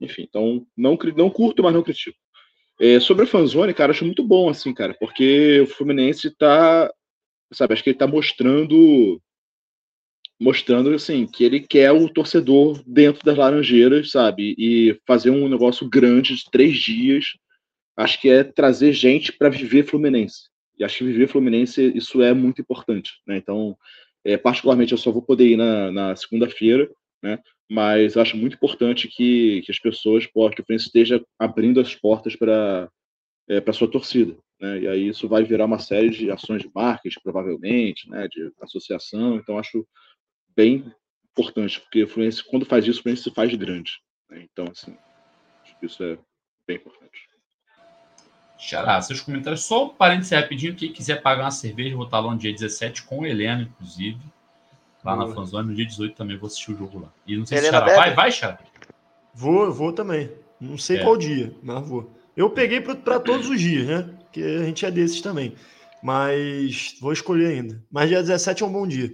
Enfim, 0.00 0.22
então, 0.22 0.66
não, 0.76 0.98
não 1.16 1.30
curto, 1.30 1.62
mas 1.62 1.72
não 1.72 1.82
critico. 1.82 2.18
É, 2.80 2.98
sobre 2.98 3.24
a 3.24 3.28
fanzone, 3.28 3.72
cara, 3.72 3.92
acho 3.92 4.04
muito 4.04 4.24
bom, 4.24 4.48
assim, 4.48 4.74
cara, 4.74 4.94
porque 4.98 5.60
o 5.60 5.66
Fluminense 5.66 6.34
tá, 6.36 6.92
sabe, 7.52 7.74
acho 7.74 7.84
que 7.84 7.90
ele 7.90 7.98
tá 7.98 8.08
mostrando, 8.08 9.22
mostrando, 10.40 10.92
assim, 10.92 11.26
que 11.26 11.44
ele 11.44 11.60
quer 11.60 11.92
o 11.92 12.08
torcedor 12.08 12.82
dentro 12.84 13.24
das 13.24 13.36
Laranjeiras, 13.36 14.10
sabe, 14.10 14.56
e 14.58 14.98
fazer 15.06 15.30
um 15.30 15.48
negócio 15.48 15.88
grande 15.88 16.34
de 16.34 16.44
três 16.50 16.76
dias, 16.76 17.26
acho 17.96 18.20
que 18.20 18.28
é 18.28 18.42
trazer 18.42 18.92
gente 18.92 19.32
para 19.32 19.48
viver 19.48 19.84
Fluminense. 19.84 20.51
E 20.82 20.84
acho 20.84 20.98
que 20.98 21.04
viver 21.04 21.28
Fluminense, 21.28 21.92
isso 21.94 22.22
é 22.22 22.34
muito 22.34 22.60
importante, 22.60 23.12
né, 23.26 23.36
então, 23.36 23.76
É, 24.24 24.36
particularmente, 24.36 24.92
eu 24.92 24.98
só 24.98 25.10
vou 25.10 25.20
poder 25.22 25.48
ir 25.48 25.56
na, 25.56 25.90
na 25.90 26.14
segunda-feira, 26.16 26.88
né? 27.20 27.40
Mas 27.68 28.16
acho 28.16 28.36
muito 28.36 28.54
importante 28.54 29.08
que, 29.08 29.62
que 29.64 29.72
as 29.72 29.80
pessoas, 29.80 30.26
que 30.26 30.30
o 30.38 30.64
Fluminense 30.64 30.86
esteja 30.86 31.24
abrindo 31.38 31.80
as 31.80 31.92
portas 31.96 32.36
para 32.36 32.88
é, 33.48 33.60
para 33.60 33.72
sua 33.72 33.90
torcida, 33.90 34.36
né? 34.60 34.80
E 34.82 34.86
aí 34.86 35.08
isso 35.08 35.26
vai 35.28 35.42
virar 35.42 35.64
uma 35.64 35.80
série 35.80 36.10
de 36.10 36.30
ações 36.30 36.62
de 36.62 36.70
marketing, 36.72 37.20
provavelmente, 37.20 38.08
né? 38.08 38.28
De 38.28 38.52
associação. 38.60 39.36
Então 39.36 39.58
acho 39.58 39.84
bem 40.56 40.84
importante, 41.32 41.80
porque 41.80 42.04
o 42.04 42.08
Fluminense, 42.08 42.44
quando 42.44 42.64
faz 42.64 42.86
isso, 42.86 43.00
o 43.00 43.02
Fluminense 43.02 43.24
se 43.24 43.34
faz 43.34 43.52
grande. 43.56 43.92
Né? 44.30 44.46
Então, 44.52 44.66
assim, 44.70 44.96
acho 45.64 45.80
que 45.80 45.86
isso 45.86 46.00
é 46.04 46.16
bem 46.66 46.76
importante. 46.76 47.18
Xará, 48.62 49.02
seus 49.02 49.20
comentários. 49.20 49.64
Só 49.64 49.86
um 49.86 49.88
parênteses 49.88 50.30
rapidinho. 50.30 50.76
Quem 50.76 50.92
quiser 50.92 51.20
pagar 51.20 51.42
uma 51.42 51.50
cerveja, 51.50 51.96
vou 51.96 52.04
estar 52.04 52.20
lá 52.20 52.30
no 52.30 52.38
dia 52.38 52.52
17 52.52 53.02
com 53.02 53.18
o 53.18 53.26
Helena, 53.26 53.62
inclusive. 53.62 54.20
Lá 55.04 55.16
Boa. 55.16 55.28
na 55.28 55.34
Fanzone. 55.34 55.68
No 55.68 55.74
dia 55.74 55.84
18 55.84 56.14
também 56.14 56.38
vou 56.38 56.46
assistir 56.46 56.70
o 56.70 56.78
jogo 56.78 57.00
lá. 57.00 57.12
E 57.26 57.36
não 57.36 57.44
sei 57.44 57.58
Helena 57.58 57.78
se 57.80 57.84
Xará 57.84 57.96
vai, 57.96 58.14
vai, 58.14 58.30
Xará? 58.30 58.58
Vou, 59.34 59.72
vou 59.72 59.92
também. 59.92 60.30
Não 60.60 60.78
sei 60.78 60.98
é. 60.98 61.02
qual 61.02 61.16
dia, 61.16 61.52
mas 61.60 61.86
vou. 61.88 62.08
Eu 62.36 62.50
peguei 62.50 62.80
para 62.80 63.18
todos 63.18 63.48
os 63.48 63.60
dias, 63.60 63.84
né? 63.84 64.08
Porque 64.20 64.40
a 64.40 64.64
gente 64.64 64.86
é 64.86 64.92
desses 64.92 65.20
também. 65.20 65.56
Mas 66.00 66.96
vou 67.00 67.12
escolher 67.12 67.48
ainda. 67.48 67.82
Mas 67.90 68.08
dia 68.08 68.20
17 68.20 68.62
é 68.62 68.66
um 68.66 68.72
bom 68.72 68.86
dia. 68.86 69.12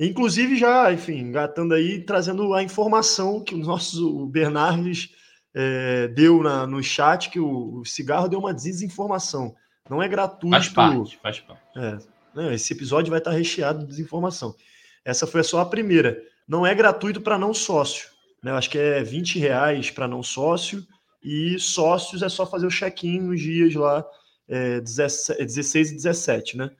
Inclusive, 0.00 0.56
já, 0.56 0.90
enfim, 0.90 1.18
engatando 1.18 1.74
aí, 1.74 2.00
trazendo 2.00 2.54
a 2.54 2.62
informação 2.62 3.44
que 3.44 3.54
o 3.54 3.58
nosso 3.58 4.26
Bernardes 4.26 5.10
é, 5.58 6.08
deu 6.08 6.42
na, 6.42 6.66
no 6.66 6.82
chat 6.82 7.30
que 7.30 7.40
o, 7.40 7.80
o, 7.80 7.84
cigarro 7.86 8.28
deu 8.28 8.38
uma 8.38 8.52
desinformação. 8.52 9.56
Não 9.88 10.02
é 10.02 10.08
gratuito. 10.08 10.50
Faz 10.50 10.68
parte, 10.68 11.18
faz 11.22 11.40
parte. 11.40 11.62
É, 11.74 11.98
né, 12.34 12.54
esse 12.54 12.74
episódio 12.74 13.08
vai 13.08 13.20
estar 13.20 13.30
recheado 13.30 13.78
de 13.78 13.86
desinformação. 13.86 14.54
Essa 15.02 15.26
foi 15.26 15.42
só 15.42 15.60
a 15.60 15.66
primeira. 15.66 16.22
Não 16.46 16.66
é 16.66 16.74
gratuito 16.74 17.22
para 17.22 17.38
não 17.38 17.54
sócio. 17.54 18.10
Né? 18.42 18.50
Eu 18.50 18.56
acho 18.56 18.68
que 18.68 18.76
é 18.76 19.02
20 19.02 19.38
reais 19.38 19.90
para 19.90 20.06
não 20.06 20.22
sócio 20.22 20.86
e 21.22 21.58
sócios 21.58 22.22
é 22.22 22.28
só 22.28 22.44
fazer 22.44 22.66
o 22.66 22.70
check-in 22.70 23.20
nos 23.20 23.40
dias 23.40 23.74
lá, 23.74 24.04
é, 24.46 24.80
16 24.80 25.90
e 25.90 25.94
17, 25.94 26.56
né? 26.56 26.70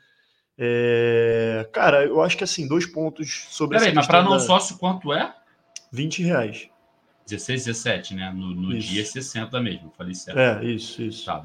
É, 0.58 1.68
cara, 1.72 2.04
eu 2.04 2.22
acho 2.22 2.36
que 2.36 2.44
assim, 2.44 2.68
dois 2.68 2.86
pontos 2.86 3.46
sobre 3.50 3.78
Peraí, 3.78 3.94
mas 3.94 4.06
para 4.06 4.22
não 4.22 4.32
da... 4.32 4.40
sócio, 4.40 4.78
quanto 4.78 5.12
é? 5.12 5.34
20 5.92 6.22
reais. 6.22 6.68
16, 7.26 7.64
17, 7.64 8.14
né? 8.14 8.32
No, 8.34 8.54
no 8.54 8.78
dia 8.78 9.04
60 9.04 9.60
mesmo, 9.60 9.92
falei 9.96 10.14
certo. 10.14 10.38
É, 10.38 10.64
isso, 10.64 11.02
isso. 11.02 11.24
Tá, 11.24 11.44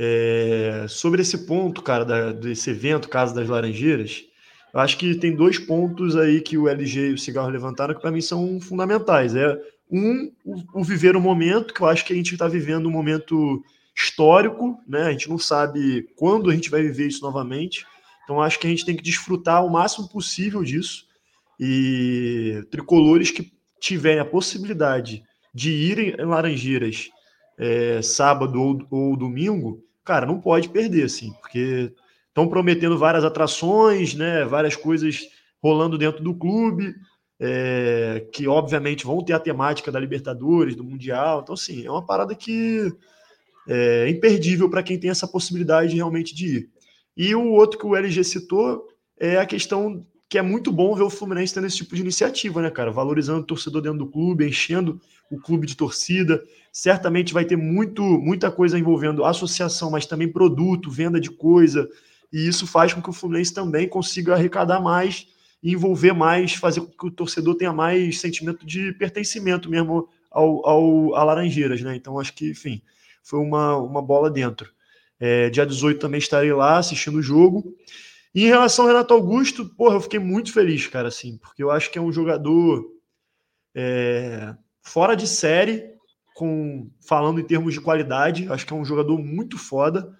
é, 0.00 0.86
sobre 0.88 1.22
esse 1.22 1.38
ponto, 1.38 1.82
cara, 1.82 2.04
da, 2.04 2.32
desse 2.32 2.70
evento, 2.70 3.08
Casa 3.08 3.34
das 3.34 3.48
Laranjeiras, 3.48 4.24
eu 4.72 4.78
acho 4.78 4.96
que 4.96 5.16
tem 5.16 5.34
dois 5.34 5.58
pontos 5.58 6.14
aí 6.14 6.40
que 6.40 6.56
o 6.56 6.68
LG 6.68 7.10
e 7.10 7.12
o 7.14 7.18
Cigarro 7.18 7.48
levantaram 7.48 7.94
que 7.94 8.00
para 8.00 8.12
mim 8.12 8.20
são 8.20 8.60
fundamentais. 8.60 9.34
É 9.34 9.60
um, 9.90 10.30
o, 10.44 10.80
o, 10.80 10.84
viver 10.84 11.16
o 11.16 11.20
momento, 11.20 11.74
que 11.74 11.80
eu 11.80 11.88
acho 11.88 12.04
que 12.04 12.12
a 12.12 12.16
gente 12.16 12.32
está 12.32 12.46
vivendo 12.46 12.86
um 12.86 12.92
momento 12.92 13.64
histórico, 13.96 14.78
né? 14.86 15.02
A 15.02 15.10
gente 15.10 15.28
não 15.28 15.38
sabe 15.38 16.08
quando 16.14 16.48
a 16.48 16.54
gente 16.54 16.70
vai 16.70 16.82
viver 16.82 17.08
isso 17.08 17.22
novamente. 17.22 17.84
Então 18.22 18.40
acho 18.40 18.60
que 18.60 18.68
a 18.68 18.70
gente 18.70 18.84
tem 18.84 18.94
que 18.94 19.02
desfrutar 19.02 19.64
o 19.64 19.70
máximo 19.70 20.08
possível 20.08 20.62
disso. 20.62 21.08
E 21.58 22.62
tricolores 22.70 23.32
que 23.32 23.50
tiverem 23.80 24.20
a 24.20 24.24
possibilidade 24.24 25.22
de 25.54 25.70
irem 25.70 26.14
em 26.18 26.24
Laranjeiras 26.24 27.10
é, 27.58 28.00
sábado 28.02 28.62
ou, 28.62 28.86
ou, 28.90 29.16
domingo, 29.16 29.82
cara, 30.04 30.24
não 30.24 30.40
pode 30.40 30.68
perder, 30.68 31.04
assim, 31.04 31.32
porque 31.40 31.92
estão 32.28 32.48
prometendo 32.48 32.96
várias 32.96 33.24
atrações, 33.24 34.14
né, 34.14 34.44
várias 34.44 34.76
coisas 34.76 35.28
rolando 35.60 35.98
dentro 35.98 36.22
do 36.22 36.34
clube, 36.34 36.94
é, 37.40 38.26
que 38.32 38.46
obviamente 38.46 39.04
vão 39.04 39.24
ter 39.24 39.32
a 39.32 39.40
temática 39.40 39.90
da 39.90 39.98
Libertadores, 39.98 40.76
do 40.76 40.84
Mundial. 40.84 41.40
Então, 41.42 41.54
assim, 41.54 41.84
é 41.84 41.90
uma 41.90 42.04
parada 42.04 42.34
que 42.34 42.92
é 43.68 44.08
imperdível 44.08 44.70
para 44.70 44.82
quem 44.82 44.98
tem 44.98 45.10
essa 45.10 45.28
possibilidade 45.28 45.94
realmente 45.94 46.34
de 46.34 46.56
ir. 46.56 46.70
E 47.16 47.34
o 47.34 47.50
outro 47.52 47.78
que 47.78 47.86
o 47.86 47.96
LG 47.96 48.24
citou 48.24 48.86
é 49.18 49.36
a 49.38 49.46
questão 49.46 50.06
que 50.28 50.38
é 50.38 50.42
muito 50.42 50.70
bom 50.70 50.94
ver 50.94 51.02
o 51.02 51.10
Fluminense 51.10 51.54
tendo 51.54 51.66
esse 51.66 51.78
tipo 51.78 51.94
de 51.94 52.02
iniciativa, 52.02 52.60
né, 52.60 52.70
cara? 52.70 52.90
Valorizando 52.90 53.40
o 53.40 53.44
torcedor 53.44 53.80
dentro 53.80 53.98
do 53.98 54.06
clube, 54.06 54.46
enchendo 54.46 55.00
o 55.30 55.38
clube 55.38 55.66
de 55.66 55.76
torcida. 55.76 56.42
Certamente 56.70 57.32
vai 57.32 57.44
ter 57.44 57.56
muito, 57.56 58.02
muita 58.02 58.50
coisa 58.50 58.78
envolvendo 58.78 59.24
associação, 59.24 59.90
mas 59.90 60.06
também 60.06 60.28
produto, 60.28 60.90
venda 60.90 61.20
de 61.20 61.30
coisa. 61.30 61.88
E 62.32 62.46
isso 62.46 62.66
faz 62.66 62.92
com 62.92 63.00
que 63.00 63.08
o 63.08 63.12
Fluminense 63.12 63.54
também 63.54 63.88
consiga 63.88 64.34
arrecadar 64.34 64.80
mais 64.80 65.26
envolver 65.62 66.12
mais, 66.12 66.54
fazer 66.54 66.80
com 66.80 66.86
que 66.86 67.06
o 67.06 67.10
torcedor 67.10 67.54
tenha 67.56 67.72
mais 67.72 68.20
sentimento 68.20 68.64
de 68.64 68.92
pertencimento 68.92 69.68
mesmo 69.68 70.08
ao, 70.30 70.66
ao 70.66 71.14
a 71.16 71.24
Laranjeiras, 71.24 71.80
né? 71.80 71.96
Então 71.96 72.18
acho 72.18 72.32
que, 72.34 72.50
enfim, 72.50 72.80
foi 73.22 73.40
uma, 73.40 73.76
uma 73.76 74.02
bola 74.02 74.30
dentro. 74.30 74.70
É, 75.18 75.50
dia 75.50 75.66
18 75.66 75.98
também 75.98 76.18
estarei 76.18 76.52
lá 76.52 76.78
assistindo 76.78 77.18
o 77.18 77.22
jogo. 77.22 77.74
E 78.38 78.44
em 78.44 78.46
relação 78.46 78.84
ao 78.84 78.92
Renato 78.92 79.12
Augusto, 79.12 79.66
porra, 79.66 79.96
eu 79.96 80.00
fiquei 80.00 80.20
muito 80.20 80.52
feliz, 80.52 80.86
cara, 80.86 81.08
assim, 81.08 81.38
porque 81.38 81.60
eu 81.60 81.72
acho 81.72 81.90
que 81.90 81.98
é 81.98 82.00
um 82.00 82.12
jogador 82.12 82.88
é, 83.74 84.54
fora 84.80 85.16
de 85.16 85.26
série, 85.26 85.90
com 86.36 86.88
falando 87.04 87.40
em 87.40 87.44
termos 87.44 87.74
de 87.74 87.80
qualidade, 87.80 88.46
acho 88.48 88.64
que 88.64 88.72
é 88.72 88.76
um 88.76 88.84
jogador 88.84 89.18
muito 89.18 89.58
foda. 89.58 90.16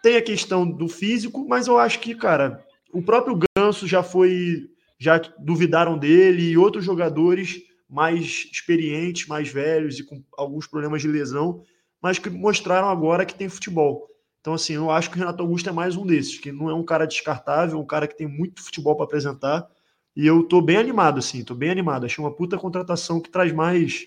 Tem 0.00 0.16
a 0.16 0.22
questão 0.22 0.64
do 0.64 0.86
físico, 0.86 1.44
mas 1.48 1.66
eu 1.66 1.76
acho 1.76 1.98
que, 1.98 2.14
cara, 2.14 2.64
o 2.92 3.02
próprio 3.02 3.36
Ganso 3.58 3.84
já 3.84 4.00
foi, 4.00 4.70
já 4.96 5.18
duvidaram 5.36 5.98
dele 5.98 6.50
e 6.50 6.56
outros 6.56 6.84
jogadores 6.84 7.60
mais 7.90 8.48
experientes, 8.52 9.26
mais 9.26 9.48
velhos 9.48 9.98
e 9.98 10.04
com 10.04 10.22
alguns 10.38 10.68
problemas 10.68 11.02
de 11.02 11.08
lesão, 11.08 11.64
mas 12.00 12.16
que 12.16 12.30
mostraram 12.30 12.88
agora 12.88 13.26
que 13.26 13.34
tem 13.34 13.48
futebol. 13.48 14.06
Então, 14.46 14.54
assim, 14.54 14.74
eu 14.74 14.92
acho 14.92 15.10
que 15.10 15.16
o 15.16 15.18
Renato 15.18 15.42
Augusto 15.42 15.68
é 15.68 15.72
mais 15.72 15.96
um 15.96 16.06
desses, 16.06 16.38
que 16.38 16.52
não 16.52 16.70
é 16.70 16.72
um 16.72 16.84
cara 16.84 17.04
descartável, 17.04 17.80
um 17.80 17.84
cara 17.84 18.06
que 18.06 18.16
tem 18.16 18.28
muito 18.28 18.62
futebol 18.62 18.94
para 18.94 19.04
apresentar. 19.04 19.68
E 20.14 20.24
eu 20.24 20.44
tô 20.44 20.62
bem 20.62 20.76
animado, 20.76 21.18
assim, 21.18 21.42
tô 21.42 21.52
bem 21.52 21.68
animado. 21.68 22.06
Achei 22.06 22.22
uma 22.22 22.32
puta 22.32 22.56
contratação 22.56 23.20
que 23.20 23.28
traz 23.28 23.52
mais, 23.52 24.06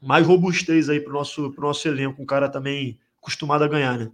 mais 0.00 0.24
robustez 0.24 0.88
aí 0.88 1.00
pro 1.00 1.12
nosso, 1.12 1.50
pro 1.50 1.66
nosso 1.66 1.88
elenco, 1.88 2.22
um 2.22 2.24
cara 2.24 2.48
também 2.48 3.00
acostumado 3.20 3.64
a 3.64 3.66
ganhar, 3.66 3.98
né? 3.98 4.12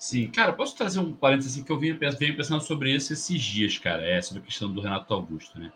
Sim, 0.00 0.26
cara, 0.32 0.52
posso 0.52 0.76
trazer 0.76 0.98
um 0.98 1.12
parênteses 1.12 1.52
assim, 1.52 1.62
que 1.62 1.70
eu 1.70 1.78
venho, 1.78 1.96
venho 2.18 2.36
pensando 2.36 2.60
sobre 2.60 2.92
isso 2.92 3.12
esses 3.12 3.40
dias, 3.40 3.78
cara, 3.78 4.04
é 4.04 4.20
sobre 4.20 4.42
a 4.42 4.46
questão 4.46 4.68
do 4.68 4.80
Renato 4.80 5.14
Augusto, 5.14 5.60
né? 5.60 5.72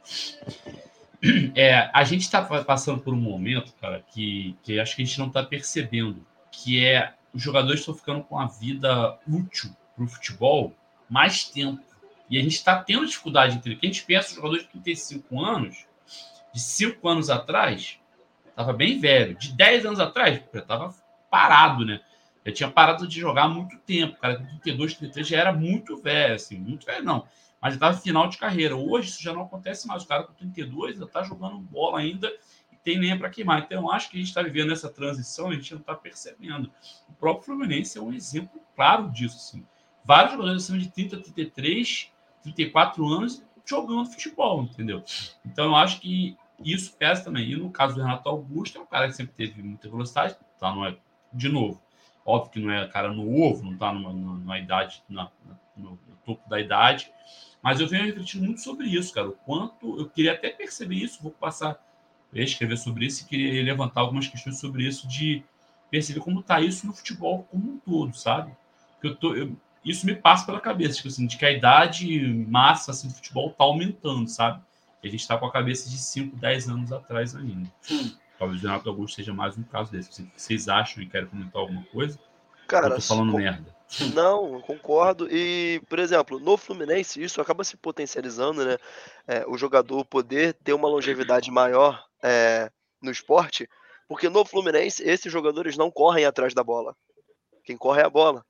É, 1.54 1.90
a 1.94 2.02
gente 2.02 2.22
está 2.22 2.42
passando 2.42 3.00
por 3.00 3.14
um 3.14 3.20
momento, 3.20 3.72
cara, 3.80 4.04
que, 4.12 4.56
que 4.64 4.80
acho 4.80 4.96
que 4.96 5.02
a 5.02 5.04
gente 5.04 5.18
não 5.20 5.28
está 5.28 5.44
percebendo, 5.44 6.26
que 6.50 6.84
é 6.84 7.14
os 7.32 7.42
jogadores 7.42 7.80
estão 7.80 7.94
ficando 7.94 8.22
com 8.22 8.38
a 8.38 8.46
vida 8.46 9.18
útil 9.28 9.74
para 9.94 10.04
o 10.04 10.08
futebol 10.08 10.74
mais 11.08 11.44
tempo. 11.44 11.82
E 12.30 12.38
a 12.38 12.42
gente 12.42 12.56
está 12.56 12.82
tendo 12.82 13.06
dificuldade 13.06 13.56
entre 13.56 13.76
que 13.76 13.86
a 13.86 13.88
gente 13.88 14.04
pensa, 14.04 14.28
os 14.28 14.34
jogadores 14.34 14.64
de 14.64 14.70
35 14.70 15.44
anos, 15.44 15.86
de 16.52 16.60
5 16.60 17.08
anos 17.08 17.30
atrás, 17.30 17.98
estava 18.48 18.72
bem 18.72 19.00
velho. 19.00 19.36
De 19.36 19.52
10 19.52 19.86
anos 19.86 20.00
atrás, 20.00 20.42
já 20.52 20.60
estava 20.60 20.94
parado, 21.30 21.84
né? 21.84 22.00
Já 22.44 22.52
tinha 22.52 22.70
parado 22.70 23.06
de 23.06 23.20
jogar 23.20 23.44
há 23.44 23.48
muito 23.48 23.78
tempo. 23.78 24.14
O 24.14 24.20
cara 24.20 24.36
com 24.36 24.44
32, 24.44 24.94
33 24.94 25.26
já 25.26 25.38
era 25.38 25.52
muito 25.52 25.96
velho, 25.96 26.34
assim, 26.34 26.58
muito 26.58 26.86
velho 26.86 27.04
não. 27.04 27.26
Mas 27.60 27.72
já 27.72 27.76
estava 27.76 27.98
final 27.98 28.28
de 28.28 28.38
carreira. 28.38 28.76
Hoje 28.76 29.08
isso 29.08 29.22
já 29.22 29.32
não 29.32 29.42
acontece 29.42 29.86
mais. 29.86 30.02
O 30.02 30.06
cara 30.06 30.24
com 30.24 30.32
32 30.32 30.94
ainda 30.94 31.06
está 31.06 31.22
jogando 31.22 31.58
bola 31.58 31.98
ainda 31.98 32.30
tem 32.84 32.98
lenha 32.98 33.18
para 33.18 33.30
queimar. 33.30 33.62
Então, 33.62 33.90
acho 33.90 34.10
que 34.10 34.16
a 34.16 34.20
gente 34.20 34.28
está 34.28 34.42
vivendo 34.42 34.72
essa 34.72 34.88
transição, 34.88 35.48
a 35.48 35.54
gente 35.54 35.72
não 35.72 35.80
está 35.80 35.94
percebendo. 35.94 36.70
O 37.08 37.12
próprio 37.14 37.46
Fluminense 37.46 37.98
é 37.98 38.00
um 38.00 38.12
exemplo 38.12 38.60
claro 38.74 39.10
disso. 39.10 39.36
Assim. 39.36 39.64
Vários 40.04 40.32
jogadores 40.32 40.64
acima 40.64 40.78
de 40.78 40.88
30, 40.90 41.18
33, 41.18 42.10
34 42.42 43.06
anos 43.06 43.42
jogando 43.64 44.06
futebol, 44.06 44.62
entendeu? 44.62 45.02
Então, 45.44 45.66
eu 45.66 45.76
acho 45.76 46.00
que 46.00 46.36
isso 46.64 46.96
pesa 46.96 47.24
também. 47.24 47.50
E 47.50 47.56
no 47.56 47.70
caso 47.70 47.94
do 47.94 48.02
Renato 48.02 48.28
Augusto, 48.28 48.78
é 48.78 48.80
um 48.80 48.86
cara 48.86 49.06
que 49.06 49.14
sempre 49.14 49.34
teve 49.34 49.62
muita 49.62 49.88
velocidade, 49.88 50.36
tá? 50.58 50.74
Não 50.74 50.86
é, 50.86 50.96
de 51.32 51.48
novo, 51.48 51.80
óbvio 52.24 52.52
que 52.52 52.60
não 52.60 52.72
é 52.72 52.86
cara 52.88 53.12
no 53.12 53.42
ovo, 53.42 53.64
não 53.64 53.74
está 53.74 53.92
numa, 53.92 54.12
numa, 54.12 54.58
idade, 54.58 55.02
na, 55.08 55.30
no, 55.76 55.90
no 55.90 56.16
topo 56.24 56.48
da 56.48 56.60
idade, 56.60 57.12
mas 57.62 57.80
eu 57.80 57.88
venho 57.88 58.04
refletindo 58.04 58.44
muito 58.44 58.60
sobre 58.60 58.86
isso, 58.86 59.12
cara. 59.12 59.28
O 59.28 59.32
quanto 59.32 59.98
eu 59.98 60.08
queria 60.08 60.32
até 60.32 60.50
perceber 60.50 60.96
isso, 60.96 61.22
vou 61.22 61.32
passar 61.32 61.78
escrever 62.34 62.76
sobre 62.76 63.06
isso 63.06 63.24
e 63.24 63.26
queria 63.26 63.62
levantar 63.62 64.00
algumas 64.02 64.26
questões 64.26 64.58
sobre 64.58 64.86
isso 64.86 65.08
de 65.08 65.42
perceber 65.90 66.20
como 66.20 66.40
está 66.40 66.60
isso 66.60 66.86
no 66.86 66.92
futebol 66.92 67.46
como 67.50 67.72
um 67.72 67.78
todo, 67.78 68.14
sabe? 68.16 68.52
Que 69.00 69.08
eu 69.08 69.16
tô, 69.16 69.34
eu, 69.34 69.56
isso 69.84 70.04
me 70.04 70.14
passa 70.14 70.44
pela 70.44 70.60
cabeça, 70.60 70.96
tipo 70.96 71.08
assim, 71.08 71.26
de 71.26 71.36
que 71.36 71.44
a 71.44 71.50
idade 71.50 72.46
massa 72.48 72.90
assim, 72.90 73.08
do 73.08 73.14
futebol 73.14 73.50
está 73.50 73.64
aumentando, 73.64 74.28
sabe? 74.28 74.60
E 75.02 75.08
a 75.08 75.10
gente 75.10 75.20
está 75.20 75.38
com 75.38 75.46
a 75.46 75.52
cabeça 75.52 75.88
de 75.88 75.96
5, 75.96 76.36
10 76.36 76.68
anos 76.68 76.92
atrás 76.92 77.34
ainda. 77.34 77.70
Talvez 78.38 78.62
o 78.62 78.66
Renato 78.66 78.88
Augusto 78.88 79.16
seja 79.16 79.32
mais 79.32 79.56
um 79.56 79.62
caso 79.62 79.90
desse. 79.90 80.28
Vocês 80.36 80.68
acham 80.68 81.02
e 81.02 81.06
querem 81.06 81.28
comentar 81.28 81.60
alguma 81.60 81.82
coisa? 81.84 82.18
Cara, 82.66 82.88
eu 82.88 82.94
tô 82.96 83.00
falando 83.00 83.32
merda. 83.34 83.74
Não, 84.14 84.60
concordo. 84.60 85.28
E, 85.30 85.80
por 85.88 85.98
exemplo, 85.98 86.38
no 86.38 86.56
Fluminense, 86.56 87.22
isso 87.22 87.40
acaba 87.40 87.64
se 87.64 87.76
potencializando, 87.76 88.64
né? 88.64 88.76
É, 89.26 89.44
o 89.46 89.56
jogador 89.56 90.04
poder 90.04 90.52
ter 90.52 90.74
uma 90.74 90.88
longevidade 90.88 91.50
maior 91.50 92.07
é, 92.22 92.70
no 93.02 93.10
esporte, 93.10 93.68
porque 94.08 94.28
no 94.28 94.44
Fluminense, 94.44 95.02
esses 95.02 95.30
jogadores 95.30 95.76
não 95.76 95.90
correm 95.90 96.24
atrás 96.24 96.54
da 96.54 96.64
bola. 96.64 96.96
Quem 97.64 97.76
corre 97.76 98.00
é 98.00 98.04
a 98.06 98.10
bola. 98.10 98.44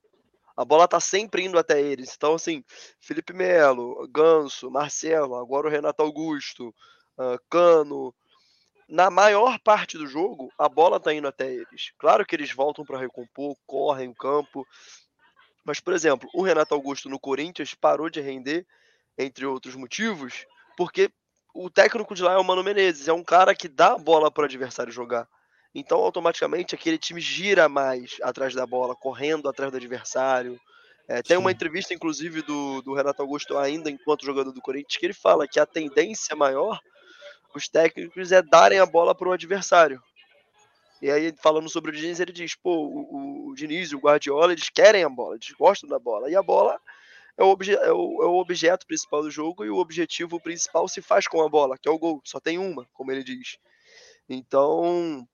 A 0.56 0.64
bola 0.64 0.88
tá 0.88 1.00
sempre 1.00 1.44
indo 1.44 1.58
até 1.58 1.80
eles. 1.80 2.14
Então, 2.16 2.34
assim, 2.34 2.64
Felipe 3.00 3.32
Melo, 3.32 4.08
Ganso, 4.08 4.70
Marcelo, 4.70 5.36
agora 5.36 5.68
o 5.68 5.70
Renato 5.70 6.02
Augusto, 6.02 6.74
uh, 7.16 7.38
Cano. 7.48 8.14
Na 8.88 9.10
maior 9.10 9.58
parte 9.60 9.98
do 9.98 10.06
jogo, 10.06 10.50
a 10.58 10.68
bola 10.68 10.98
tá 10.98 11.12
indo 11.12 11.28
até 11.28 11.52
eles. 11.52 11.92
Claro 11.98 12.24
que 12.24 12.34
eles 12.34 12.52
voltam 12.52 12.84
para 12.84 12.98
recompor, 12.98 13.56
correm 13.66 14.08
o 14.08 14.14
campo. 14.14 14.66
Mas, 15.64 15.78
por 15.80 15.92
exemplo, 15.92 16.28
o 16.32 16.42
Renato 16.42 16.74
Augusto 16.74 17.08
no 17.08 17.20
Corinthians 17.20 17.74
parou 17.74 18.08
de 18.08 18.20
render, 18.20 18.66
entre 19.18 19.44
outros 19.44 19.74
motivos, 19.74 20.46
porque 20.76 21.10
o 21.54 21.70
técnico 21.70 22.14
de 22.14 22.22
lá 22.22 22.34
é 22.34 22.38
o 22.38 22.44
Mano 22.44 22.62
Menezes, 22.62 23.08
é 23.08 23.12
um 23.12 23.24
cara 23.24 23.54
que 23.54 23.68
dá 23.68 23.92
a 23.92 23.98
bola 23.98 24.30
para 24.30 24.42
o 24.42 24.44
adversário 24.44 24.92
jogar. 24.92 25.26
Então, 25.74 25.98
automaticamente, 25.98 26.74
aquele 26.74 26.98
time 26.98 27.20
gira 27.20 27.68
mais 27.68 28.16
atrás 28.22 28.54
da 28.54 28.66
bola, 28.66 28.96
correndo 28.96 29.48
atrás 29.48 29.70
do 29.70 29.76
adversário. 29.76 30.58
É, 31.06 31.22
tem 31.22 31.36
uma 31.36 31.52
entrevista, 31.52 31.94
inclusive, 31.94 32.42
do, 32.42 32.82
do 32.82 32.94
Renato 32.94 33.22
Augusto, 33.22 33.56
ainda 33.56 33.90
enquanto 33.90 34.24
jogador 34.24 34.52
do 34.52 34.60
Corinthians, 34.60 34.96
que 34.96 35.06
ele 35.06 35.14
fala 35.14 35.46
que 35.46 35.60
a 35.60 35.66
tendência 35.66 36.34
maior, 36.34 36.80
os 37.54 37.68
técnicos, 37.68 38.32
é 38.32 38.42
darem 38.42 38.78
a 38.78 38.86
bola 38.86 39.14
para 39.14 39.28
o 39.28 39.32
adversário. 39.32 40.02
E 41.00 41.10
aí, 41.10 41.32
falando 41.40 41.68
sobre 41.68 41.90
o 41.90 41.94
Diniz, 41.94 42.18
ele 42.18 42.32
diz: 42.32 42.54
pô, 42.54 42.74
o, 42.74 43.48
o 43.48 43.54
Diniz 43.54 43.90
e 43.90 43.94
o 43.94 44.00
Guardiola, 44.00 44.52
eles 44.52 44.68
querem 44.68 45.04
a 45.04 45.08
bola, 45.08 45.36
eles 45.36 45.50
gostam 45.52 45.88
da 45.88 45.98
bola. 45.98 46.30
E 46.30 46.36
a 46.36 46.42
bola 46.42 46.78
é 47.38 47.44
o, 47.44 47.52
é, 47.52 47.92
o, 47.92 48.22
é 48.24 48.26
o 48.26 48.34
objeto 48.34 48.84
principal 48.84 49.22
do 49.22 49.30
jogo 49.30 49.64
e 49.64 49.70
o 49.70 49.76
objetivo 49.76 50.40
principal 50.40 50.88
se 50.88 51.00
faz 51.00 51.28
com 51.28 51.40
a 51.40 51.48
bola, 51.48 51.78
que 51.78 51.88
é 51.88 51.92
o 51.92 51.98
gol. 51.98 52.20
Só 52.24 52.40
tem 52.40 52.58
uma, 52.58 52.84
como 52.92 53.12
ele 53.12 53.22
diz. 53.22 53.56
Então, 54.28 55.26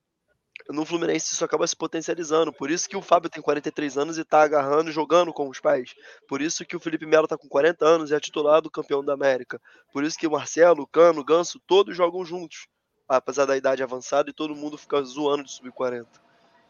no 0.69 0.85
Fluminense 0.85 1.33
isso 1.33 1.45
acaba 1.45 1.67
se 1.67 1.75
potencializando. 1.75 2.53
Por 2.53 2.71
isso 2.71 2.87
que 2.87 2.97
o 2.97 3.01
Fábio 3.01 3.31
tem 3.31 3.43
43 3.43 3.97
anos 3.97 4.19
e 4.19 4.25
tá 4.25 4.43
agarrando 4.43 4.93
jogando 4.93 5.33
com 5.33 5.49
os 5.49 5.59
pais. 5.61 5.95
Por 6.29 6.43
isso 6.43 6.67
que 6.67 6.77
o 6.77 6.81
Felipe 6.81 7.07
Melo 7.07 7.27
tá 7.27 7.39
com 7.39 7.49
40 7.49 7.87
anos 7.87 8.11
e 8.11 8.15
é 8.15 8.21
titular 8.21 8.61
do 8.61 8.71
campeão 8.71 9.03
da 9.03 9.15
América. 9.15 9.59
Por 9.91 10.05
isso 10.05 10.19
que 10.19 10.27
o 10.27 10.31
Marcelo, 10.31 10.87
Cano, 10.87 11.25
Ganso, 11.25 11.59
todos 11.67 11.97
jogam 11.97 12.23
juntos. 12.23 12.67
Apesar 13.09 13.47
da 13.47 13.57
idade 13.57 13.83
avançada 13.83 14.29
e 14.29 14.35
todo 14.35 14.55
mundo 14.55 14.77
fica 14.77 15.03
zoando 15.03 15.45
de 15.45 15.53
subir 15.53 15.73
40. 15.73 16.09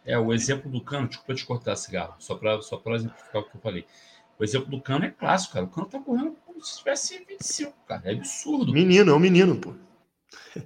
É, 0.04 0.18
o 0.18 0.32
exemplo 0.32 0.70
do 0.70 0.80
Cano, 0.80 1.08
desculpa 1.08 1.34
te 1.34 1.46
cortar 1.46 1.76
cigarro, 1.76 2.14
só 2.18 2.36
para 2.36 2.60
só 2.60 2.80
exemplificar 2.86 3.42
o 3.42 3.50
que 3.50 3.56
eu 3.56 3.60
falei. 3.60 3.86
O 4.38 4.44
exemplo 4.44 4.70
do 4.70 4.80
Cano 4.80 5.04
é 5.04 5.10
clássico, 5.10 5.54
cara. 5.54 5.64
O 5.64 5.68
Cano 5.68 5.86
tá 5.86 5.98
correndo 5.98 6.36
como 6.44 6.62
se 6.64 6.78
tivesse 6.78 7.24
25, 7.28 7.72
cara. 7.86 8.02
É 8.04 8.12
absurdo. 8.12 8.72
Menino, 8.72 9.12
é 9.12 9.14
um 9.14 9.18
menino, 9.18 9.56
pô. 9.56 9.74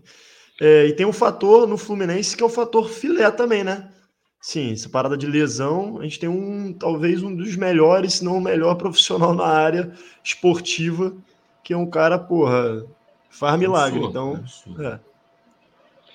É, 0.60 0.86
e 0.86 0.92
tem 0.92 1.06
um 1.06 1.12
fator 1.12 1.68
no 1.68 1.78
Fluminense 1.78 2.36
que 2.36 2.42
é 2.42 2.46
o 2.46 2.48
fator 2.48 2.90
filé 2.90 3.30
também, 3.30 3.62
né? 3.62 3.92
Sim, 4.40 4.72
essa 4.72 4.88
parada 4.88 5.16
de 5.16 5.24
lesão, 5.24 6.00
a 6.00 6.02
gente 6.02 6.18
tem 6.18 6.28
um, 6.28 6.72
talvez 6.72 7.22
um 7.22 7.32
dos 7.32 7.54
melhores, 7.54 8.14
se 8.14 8.24
não 8.24 8.38
o 8.38 8.40
melhor 8.40 8.74
profissional 8.74 9.32
na 9.32 9.46
área 9.46 9.92
esportiva, 10.24 11.16
que 11.62 11.72
é 11.72 11.76
um 11.76 11.88
cara, 11.88 12.18
porra, 12.18 12.84
faz 13.30 13.56
milagre. 13.56 14.04
Absurdo, 14.04 14.42
então, 14.72 14.84
é. 14.84 15.00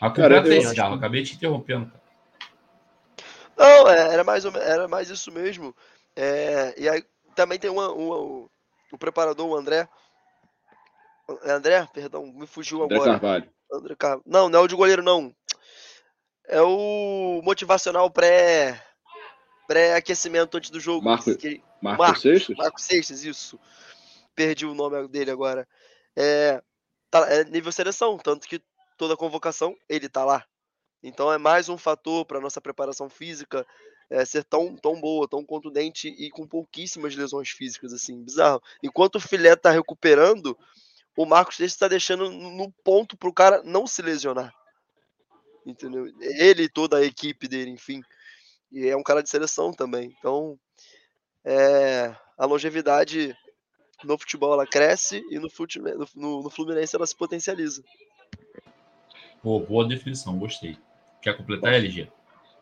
A 0.02 0.12
cara, 0.12 0.46
é 0.46 0.58
esse 0.58 0.76
carro, 0.76 0.96
acabei 0.96 1.24
te 1.24 1.36
interrompendo. 1.36 1.90
Não, 3.58 3.90
é, 3.90 4.14
era 4.14 4.24
mais, 4.26 4.44
era 4.44 4.88
mais 4.90 5.10
isso 5.10 5.32
mesmo. 5.32 5.74
É, 6.16 6.74
e 6.78 6.90
aí 6.90 7.04
também 7.34 7.60
tem 7.60 7.70
uma, 7.70 7.92
uma, 7.92 8.18
o, 8.18 8.52
o 8.92 8.98
preparador, 8.98 9.48
o 9.48 9.56
André. 9.56 9.88
André, 11.46 11.88
perdão, 11.94 12.26
me 12.26 12.46
fugiu 12.46 12.84
André 12.84 12.98
agora. 12.98 13.12
Carvalho. 13.12 13.54
André 13.72 13.96
Carvalho. 13.96 14.24
Não, 14.26 14.50
não 14.50 14.60
é 14.60 14.62
o 14.62 14.68
de 14.68 14.76
goleiro, 14.76 15.02
não. 15.02 15.34
É 16.46 16.62
o 16.62 17.42
motivacional 17.44 18.10
pré 18.12 18.82
pré-aquecimento 19.68 20.58
antes 20.58 20.70
do 20.70 20.80
jogo. 20.80 21.06
Marco, 21.06 21.36
que... 21.38 21.64
Marco 21.82 22.04
Marcos 22.04 22.22
Seixas? 22.22 22.58
Marcos 22.58 22.84
Seixas, 22.84 23.24
isso. 23.24 23.60
Perdi 24.36 24.66
o 24.66 24.74
nome 24.74 25.08
dele 25.08 25.32
agora. 25.32 25.68
É, 26.16 26.62
tá, 27.10 27.32
é 27.32 27.44
nível 27.46 27.72
seleção, 27.72 28.18
tanto 28.18 28.48
que 28.48 28.62
toda 28.98 29.18
convocação 29.18 29.76
ele 29.88 30.10
tá 30.10 30.26
lá. 30.26 30.46
Então 31.02 31.32
é 31.32 31.38
mais 31.38 31.70
um 31.70 31.78
fator 31.78 32.26
para 32.26 32.40
nossa 32.40 32.62
preparação 32.62 33.10
física 33.10 33.66
é, 34.10 34.24
ser 34.26 34.44
tão, 34.44 34.76
tão 34.76 35.00
boa, 35.00 35.28
tão 35.28 35.44
contundente 35.44 36.08
e 36.08 36.30
com 36.30 36.48
pouquíssimas 36.48 37.16
lesões 37.16 37.50
físicas, 37.50 37.94
assim, 37.94 38.24
bizarro. 38.24 38.62
Enquanto 38.82 39.16
o 39.16 39.20
filé 39.20 39.56
tá 39.56 39.72
recuperando, 39.72 40.58
o 41.18 41.26
Marcos 41.26 41.58
Seixas 41.58 41.74
está 41.74 41.88
deixando 41.88 42.30
no 42.30 42.72
ponto 42.84 43.18
para 43.18 43.30
o 43.30 43.34
cara 43.34 43.62
não 43.64 43.88
se 43.88 44.02
lesionar. 44.02 44.54
Entendeu? 45.66 46.12
Ele 46.20 46.64
e 46.64 46.70
toda 46.70 46.98
a 46.98 47.06
equipe 47.06 47.48
dele, 47.48 47.72
enfim. 47.72 48.02
E 48.72 48.88
é 48.88 48.98
um 48.98 49.04
cara 49.04 49.22
de 49.22 49.30
seleção 49.30 49.72
também. 49.72 50.16
Então, 50.20 50.60
é, 51.46 52.16
a 52.38 52.46
longevidade 52.46 53.36
no 54.04 54.18
futebol 54.18 54.54
ela 54.54 54.68
cresce 54.68 55.24
e 55.30 55.40
no, 55.40 55.50
futebol, 55.50 55.94
no, 56.16 56.44
no 56.44 56.50
Fluminense 56.50 56.96
ela 56.96 57.08
se 57.08 57.16
potencializa. 57.16 57.84
Pô, 59.42 59.60
boa 59.60 59.88
definição, 59.88 60.38
gostei. 60.38 60.78
Quer 61.22 61.38
completar, 61.38 61.74
LG? 61.74 62.12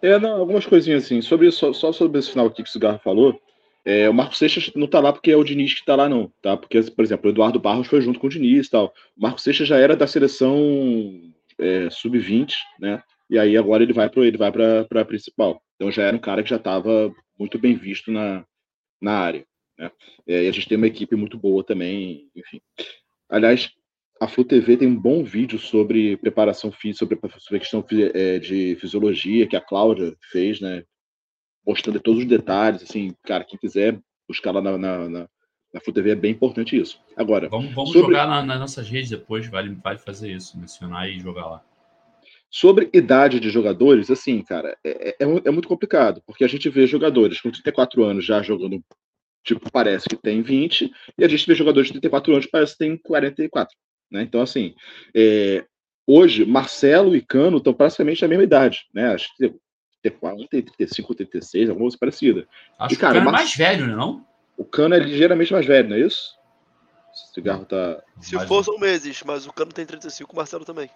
É, 0.02 0.18
não, 0.20 0.38
algumas 0.38 0.66
coisinhas 0.66 1.06
assim. 1.06 1.22
Sobre, 1.22 1.52
só, 1.52 1.72
só 1.74 1.92
sobre 1.92 2.20
esse 2.20 2.32
final 2.32 2.48
aqui 2.48 2.64
que 2.64 2.70
o 2.70 2.72
Cigarro 2.72 3.00
falou, 3.04 3.40
é, 3.84 4.10
o 4.10 4.14
Marco 4.14 4.36
Seixas 4.36 4.72
não 4.76 4.88
tá 4.88 5.00
lá 5.00 5.12
porque 5.12 5.32
é 5.32 5.36
o 5.36 5.44
Diniz 5.44 5.74
que 5.74 5.86
tá 5.86 5.96
lá, 5.96 6.08
não, 6.08 6.32
tá? 6.42 6.56
Porque, 6.56 6.82
por 6.82 7.04
exemplo, 7.04 7.30
o 7.30 7.34
Eduardo 7.34 7.60
Barros 7.60 7.88
foi 7.88 8.02
junto 8.02 8.20
com 8.20 8.28
o 8.28 8.30
Diniz 8.30 8.68
e 8.68 8.72
tal. 8.72 8.94
O 9.18 9.22
Marco 9.22 9.42
Seixas 9.42 9.68
já 9.68 9.78
era 9.78 9.96
da 9.96 10.08
seleção 10.08 10.56
é, 11.60 11.90
sub-20, 11.90 12.54
né? 12.80 13.04
E 13.30 13.40
aí 13.40 13.56
agora 13.56 13.82
ele 13.82 13.94
vai 13.94 14.10
para 14.10 14.26
ele 14.26 14.38
vai 14.38 14.52
para 14.52 15.02
a 15.02 15.06
principal. 15.06 15.62
Então 15.76 15.92
já 15.92 16.04
era 16.04 16.16
um 16.16 16.20
cara 16.20 16.44
que 16.44 16.50
já 16.50 16.58
estava 16.58 17.14
muito 17.40 17.58
bem 17.58 17.76
visto 17.76 18.12
na, 18.12 18.46
na 19.02 19.14
área. 19.14 19.46
Né? 19.78 19.92
É, 20.28 20.44
e 20.44 20.48
a 20.48 20.52
gente 20.52 20.68
tem 20.68 20.78
uma 20.78 20.88
equipe 20.88 21.16
muito 21.16 21.38
boa 21.38 21.64
também, 21.64 22.30
enfim. 22.36 22.62
Aliás, 23.30 23.72
a 24.22 24.28
Flu 24.28 24.46
TV 24.46 24.78
tem 24.78 24.88
um 24.88 24.96
bom 24.96 25.24
vídeo 25.24 25.58
sobre 25.58 26.16
preparação 26.16 26.72
física, 26.72 27.00
sobre, 27.00 27.40
sobre 27.40 27.58
a 27.58 27.60
questão 27.60 27.84
é, 28.14 28.38
de 28.38 28.78
fisiologia 28.80 29.48
que 29.48 29.56
a 29.56 29.62
Cláudia 29.62 30.16
fez, 30.32 30.62
né? 30.62 30.84
Mostrando 31.66 32.00
todos 32.00 32.22
os 32.22 32.28
detalhes, 32.28 32.84
assim, 32.84 33.16
cara, 33.24 33.44
quem 33.44 33.58
quiser 33.58 34.00
buscar 34.28 34.52
lá 34.52 34.62
na, 34.62 34.78
na, 34.78 35.10
na, 35.10 35.30
na 35.74 35.82
Flu 35.82 35.92
TV 35.92 36.12
é 36.12 36.16
bem 36.16 36.34
importante 36.34 36.80
isso. 36.80 37.02
Agora, 37.18 37.50
vamos, 37.50 37.74
vamos 37.74 37.94
sobre... 37.94 38.10
jogar 38.10 38.28
na, 38.28 38.46
nas 38.46 38.60
nossas 38.60 38.88
redes 38.88 39.10
depois, 39.10 39.48
vale, 39.48 39.76
vale 39.84 39.98
fazer 39.98 40.32
isso, 40.32 40.56
mencionar 40.56 41.10
e 41.10 41.20
jogar 41.20 41.48
lá. 41.48 41.66
Sobre 42.48 42.92
idade 42.94 43.40
de 43.40 43.50
jogadores, 43.50 44.12
assim, 44.12 44.44
cara, 44.44 44.78
é, 44.86 45.16
é, 45.20 45.26
é, 45.46 45.50
muito 45.52 45.68
complicado, 45.68 46.22
porque 46.28 46.44
a 46.44 46.48
gente 46.48 46.70
vê 46.70 46.86
jogadores 46.86 47.42
com 47.42 47.50
34 47.50 48.04
anos 48.04 48.24
já 48.24 48.44
jogando, 48.44 48.84
tipo, 49.44 49.72
parece 49.72 50.08
que 50.08 50.16
tem 50.16 50.44
20, 50.44 50.92
e 51.18 51.26
a 51.26 51.28
gente 51.28 51.48
vê 51.48 51.56
jogadores 51.56 51.88
de 51.88 51.94
34 51.94 52.34
anos 52.34 52.46
parece 52.46 52.74
que 52.74 52.80
tem 52.80 52.96
44. 52.98 53.76
Né? 54.12 54.24
Então, 54.24 54.42
assim, 54.42 54.76
é, 55.16 55.66
hoje, 56.06 56.46
Marcelo 56.46 57.16
e 57.16 57.22
Cano 57.22 57.58
estão 57.58 57.74
praticamente 57.74 58.22
na 58.22 58.28
mesma 58.28 58.44
idade, 58.44 58.86
né? 58.94 59.14
Acho 59.14 59.30
que 59.38 59.54
tem 60.02 60.62
35, 60.62 61.16
36, 61.16 61.70
alguma 61.70 61.86
coisa 61.86 61.98
parecida. 61.98 62.48
Acho 62.78 62.96
e, 62.96 62.98
cara, 62.98 63.14
que 63.14 63.20
o 63.20 63.22
Cano 63.22 63.30
é 63.30 63.32
mais 63.32 63.56
velho, 63.56 63.88
não? 63.88 64.26
O 64.58 64.66
Cano 64.66 64.96
é 64.96 65.00
ligeiramente 65.00 65.54
mais 65.54 65.66
velho, 65.66 65.90
não 65.90 65.96
é 65.96 66.02
isso? 66.02 66.36
O 67.14 67.34
cigarro 67.34 67.66
tá. 67.66 68.02
Se 68.20 68.38
for, 68.48 68.64
são 68.64 68.78
meses, 68.80 69.22
mas 69.26 69.46
o 69.46 69.54
Cano 69.54 69.72
tem 69.72 69.86
35, 69.86 70.32
o 70.32 70.36
Marcelo 70.36 70.66
também. 70.66 70.90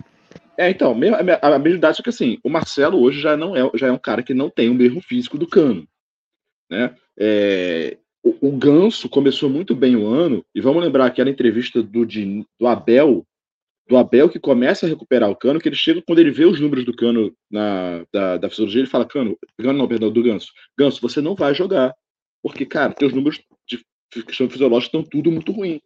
É, 0.57 0.69
então, 0.69 0.91
a, 0.91 1.47
a 1.55 1.59
mesma 1.59 1.77
idade, 1.77 1.97
só 1.97 2.03
que 2.03 2.09
assim, 2.09 2.39
o 2.43 2.49
Marcelo 2.49 2.99
hoje 3.01 3.19
já 3.19 3.35
não 3.35 3.55
é, 3.55 3.69
já 3.75 3.87
é 3.87 3.91
um 3.91 3.97
cara 3.97 4.23
que 4.23 4.33
não 4.33 4.49
tem 4.49 4.69
o 4.69 4.73
mesmo 4.73 5.01
físico 5.01 5.37
do 5.37 5.47
Cano. 5.47 5.87
Né? 6.69 6.95
É, 7.17 7.97
o, 8.25 8.47
o 8.49 8.51
Ganso 8.57 9.07
começou 9.07 9.47
muito 9.47 9.75
bem 9.75 9.95
o 9.95 10.07
ano, 10.07 10.43
e 10.53 10.59
vamos 10.59 10.83
lembrar 10.83 11.05
aquela 11.05 11.29
entrevista 11.29 11.83
do, 11.83 12.03
de, 12.03 12.43
do 12.59 12.65
Abel, 12.65 13.23
do 13.87 13.95
Abel 13.95 14.27
que 14.27 14.39
começa 14.39 14.87
a 14.87 14.89
recuperar 14.89 15.29
o 15.29 15.35
Cano, 15.35 15.59
que 15.59 15.69
ele 15.69 15.75
chega, 15.75 16.01
quando 16.01 16.17
ele 16.17 16.31
vê 16.31 16.43
os 16.43 16.59
números 16.59 16.83
do 16.83 16.95
Cano 16.95 17.31
na, 17.51 18.03
da, 18.11 18.37
da 18.37 18.49
fisiologia, 18.49 18.81
ele 18.81 18.89
fala, 18.89 19.05
Cano, 19.05 19.37
Cano 19.59 19.77
não, 19.77 19.87
perdão, 19.87 20.11
do 20.11 20.23
Ganso, 20.23 20.51
Ganso, 20.77 20.99
você 20.99 21.21
não 21.21 21.35
vai 21.35 21.53
jogar, 21.53 21.93
porque, 22.41 22.65
cara, 22.65 22.93
teus 22.93 23.13
números 23.13 23.39
de 23.67 24.23
questão 24.23 24.49
fisiológica 24.49 24.97
estão 24.97 25.03
tudo 25.03 25.31
muito 25.31 25.51
ruim. 25.51 25.81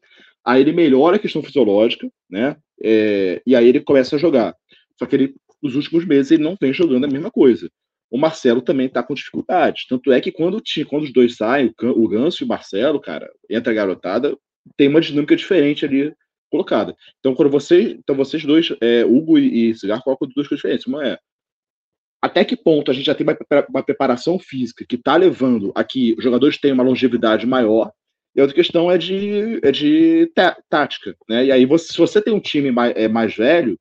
Aí 0.45 0.61
ele 0.61 0.71
melhora 0.71 1.17
a 1.17 1.19
questão 1.19 1.43
fisiológica, 1.43 2.09
né, 2.29 2.55
é, 2.81 3.41
e 3.45 3.53
aí 3.53 3.67
ele 3.67 3.81
começa 3.81 4.15
a 4.15 4.19
jogar. 4.19 4.55
Só 4.97 5.05
que 5.05 5.15
ele, 5.15 5.35
nos 5.61 5.75
últimos 5.75 6.05
meses, 6.05 6.31
ele 6.31 6.43
não 6.43 6.57
vem 6.59 6.71
jogando 6.71 7.03
a 7.03 7.09
mesma 7.09 7.29
coisa 7.29 7.69
o 8.09 8.17
Marcelo 8.17 8.61
também 8.61 8.87
está 8.87 9.03
com 9.03 9.13
dificuldades. 9.13 9.85
Tanto 9.87 10.11
é 10.11 10.19
que 10.19 10.31
quando, 10.31 10.61
quando 10.87 11.03
os 11.03 11.13
dois 11.13 11.35
saem, 11.35 11.73
o 11.81 12.07
Ganso 12.07 12.43
e 12.43 12.45
o 12.45 12.47
Marcelo, 12.47 12.99
cara, 12.99 13.29
entra 13.49 13.71
a 13.71 13.75
garotada, 13.75 14.37
tem 14.75 14.87
uma 14.87 15.01
dinâmica 15.01 15.35
diferente 15.35 15.85
ali 15.85 16.13
colocada. 16.49 16.95
Então, 17.19 17.35
quando 17.35 17.49
você, 17.49 17.91
então 17.91 18.15
vocês 18.15 18.43
dois, 18.43 18.73
é, 18.81 19.05
Hugo 19.05 19.37
e, 19.37 19.69
e 19.69 19.75
Cigar, 19.75 20.01
colocam 20.01 20.27
duas 20.27 20.47
coisas 20.47 20.61
diferentes. 20.61 20.87
Uma 20.87 21.07
é 21.07 21.19
até 22.21 22.43
que 22.43 22.57
ponto 22.57 22.91
a 22.91 22.93
gente 22.93 23.05
já 23.05 23.15
tem 23.15 23.25
uma, 23.25 23.37
uma 23.69 23.83
preparação 23.83 24.37
física 24.37 24.85
que 24.87 24.95
está 24.95 25.15
levando 25.15 25.71
a 25.73 25.83
que 25.83 26.13
os 26.17 26.23
jogadores 26.23 26.57
tenham 26.57 26.73
uma 26.73 26.83
longevidade 26.83 27.45
maior, 27.45 27.91
e 28.35 28.41
outra 28.41 28.55
questão 28.55 28.91
é 28.91 28.97
de, 28.97 29.59
é 29.63 29.71
de 29.71 30.31
tática, 30.69 31.15
né? 31.27 31.45
E 31.45 31.51
aí, 31.51 31.65
você, 31.65 31.91
se 31.91 31.97
você 31.97 32.21
tem 32.21 32.33
um 32.33 32.39
time 32.39 32.71
mais, 32.71 32.93
é, 32.95 33.07
mais 33.07 33.35
velho, 33.35 33.79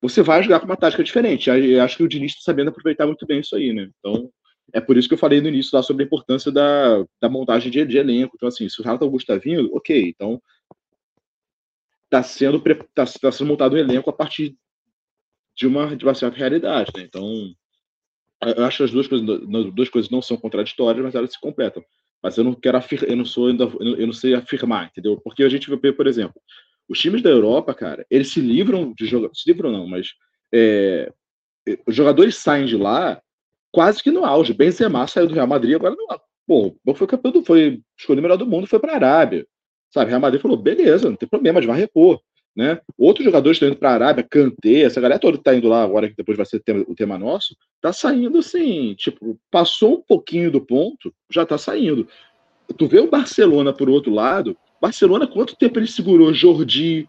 você 0.00 0.22
vai 0.22 0.42
jogar 0.42 0.60
com 0.60 0.66
uma 0.66 0.76
tática 0.76 1.04
diferente. 1.04 1.50
Eu 1.50 1.82
acho 1.82 1.96
que 1.96 2.02
o 2.02 2.08
Diniz 2.08 2.32
está 2.32 2.42
sabendo 2.44 2.68
aproveitar 2.68 3.06
muito 3.06 3.26
bem 3.26 3.40
isso 3.40 3.54
aí, 3.54 3.72
né? 3.72 3.90
Então, 3.98 4.30
é 4.72 4.80
por 4.80 4.96
isso 4.96 5.08
que 5.08 5.14
eu 5.14 5.18
falei 5.18 5.40
no 5.40 5.48
início 5.48 5.76
lá 5.76 5.82
sobre 5.82 6.04
a 6.04 6.06
importância 6.06 6.50
da, 6.50 7.04
da 7.20 7.28
montagem 7.28 7.70
de, 7.70 7.84
de 7.84 7.98
elenco. 7.98 8.34
Então, 8.36 8.48
assim, 8.48 8.68
se 8.68 8.80
o 8.80 8.84
Renato 8.84 9.04
Augusto 9.04 9.30
está 9.30 9.42
vindo, 9.42 9.74
ok, 9.74 10.08
então 10.08 10.40
está 12.04 12.22
sendo, 12.22 12.60
tá, 12.94 13.04
tá 13.04 13.32
sendo 13.32 13.48
montado 13.48 13.74
um 13.74 13.78
elenco 13.78 14.10
a 14.10 14.12
partir 14.12 14.56
de 15.56 15.66
uma, 15.66 15.94
de 15.94 16.04
uma 16.04 16.14
certa 16.14 16.36
realidade, 16.36 16.90
né? 16.96 17.02
Então, 17.02 17.24
eu 18.56 18.64
acho 18.64 18.78
que 18.78 18.84
as 18.84 18.90
duas 18.90 19.06
coisas, 19.06 19.28
as 19.28 19.74
duas 19.74 19.88
coisas 19.88 20.10
não 20.10 20.22
são 20.22 20.36
contraditórias, 20.36 21.04
mas 21.04 21.14
elas 21.14 21.32
se 21.32 21.40
completam. 21.40 21.84
Mas 22.22 22.36
eu 22.36 22.44
não 22.44 22.54
quero 22.54 22.78
afirmar, 22.78 23.10
eu 23.10 23.16
não 23.16 23.24
sou 23.24 23.50
eu 23.50 24.06
não 24.06 24.12
sei 24.12 24.34
afirmar, 24.34 24.86
entendeu? 24.86 25.20
Porque 25.20 25.42
a 25.42 25.48
gente 25.48 25.68
vê, 25.70 25.92
por 25.92 26.06
exemplo, 26.06 26.40
os 26.90 26.98
times 26.98 27.22
da 27.22 27.30
Europa, 27.30 27.72
cara, 27.72 28.04
eles 28.10 28.32
se 28.32 28.40
livram 28.40 28.92
de 28.98 29.06
jogar, 29.06 29.30
se 29.32 29.48
livram 29.48 29.70
não, 29.70 29.86
mas 29.86 30.08
é, 30.52 31.12
os 31.86 31.94
jogadores 31.94 32.34
saem 32.34 32.66
de 32.66 32.76
lá 32.76 33.22
quase 33.72 34.02
que 34.02 34.10
no 34.10 34.24
auge. 34.24 34.52
Benzema 34.52 35.06
saiu 35.06 35.28
do 35.28 35.34
Real 35.34 35.46
Madrid, 35.46 35.76
agora 35.76 35.94
não, 35.96 36.18
pô, 36.46 36.94
foi 36.96 37.06
campeão 37.06 37.30
do, 37.30 37.44
foi 37.44 37.80
escolhido 37.96 38.22
melhor 38.22 38.36
do 38.36 38.46
mundo, 38.46 38.66
foi 38.66 38.80
para 38.80 38.92
a 38.92 38.96
Arábia. 38.96 39.46
Sabe, 39.94 40.10
Real 40.10 40.20
Madrid 40.20 40.42
falou, 40.42 40.56
beleza, 40.56 41.08
não 41.08 41.16
tem 41.16 41.28
problema, 41.28 41.60
a 41.60 41.62
gente 41.62 41.70
vai 41.70 41.78
repor. 41.78 42.20
Né? 42.56 42.80
Outros 42.98 43.24
jogadores 43.24 43.56
estão 43.56 43.68
indo 43.68 43.78
para 43.78 43.90
a 43.90 43.94
Arábia, 43.94 44.26
Kanté, 44.28 44.80
essa 44.80 45.00
galera 45.00 45.20
toda 45.20 45.36
está 45.36 45.54
indo 45.54 45.68
lá 45.68 45.84
agora, 45.84 46.08
que 46.08 46.16
depois 46.16 46.36
vai 46.36 46.44
ser 46.44 46.56
o 46.56 46.60
tema, 46.60 46.84
o 46.88 46.94
tema 46.96 47.16
nosso, 47.16 47.56
tá 47.80 47.92
saindo 47.92 48.38
assim, 48.38 48.94
tipo, 48.94 49.38
passou 49.48 49.98
um 49.98 50.02
pouquinho 50.02 50.50
do 50.50 50.60
ponto, 50.60 51.14
já 51.30 51.46
tá 51.46 51.56
saindo. 51.56 52.08
Tu 52.76 52.88
vê 52.88 52.98
o 52.98 53.08
Barcelona 53.08 53.72
por 53.72 53.88
outro 53.88 54.12
lado, 54.12 54.56
Barcelona, 54.80 55.26
quanto 55.26 55.56
tempo 55.56 55.78
ele 55.78 55.86
segurou 55.86 56.32
Jordi, 56.32 57.08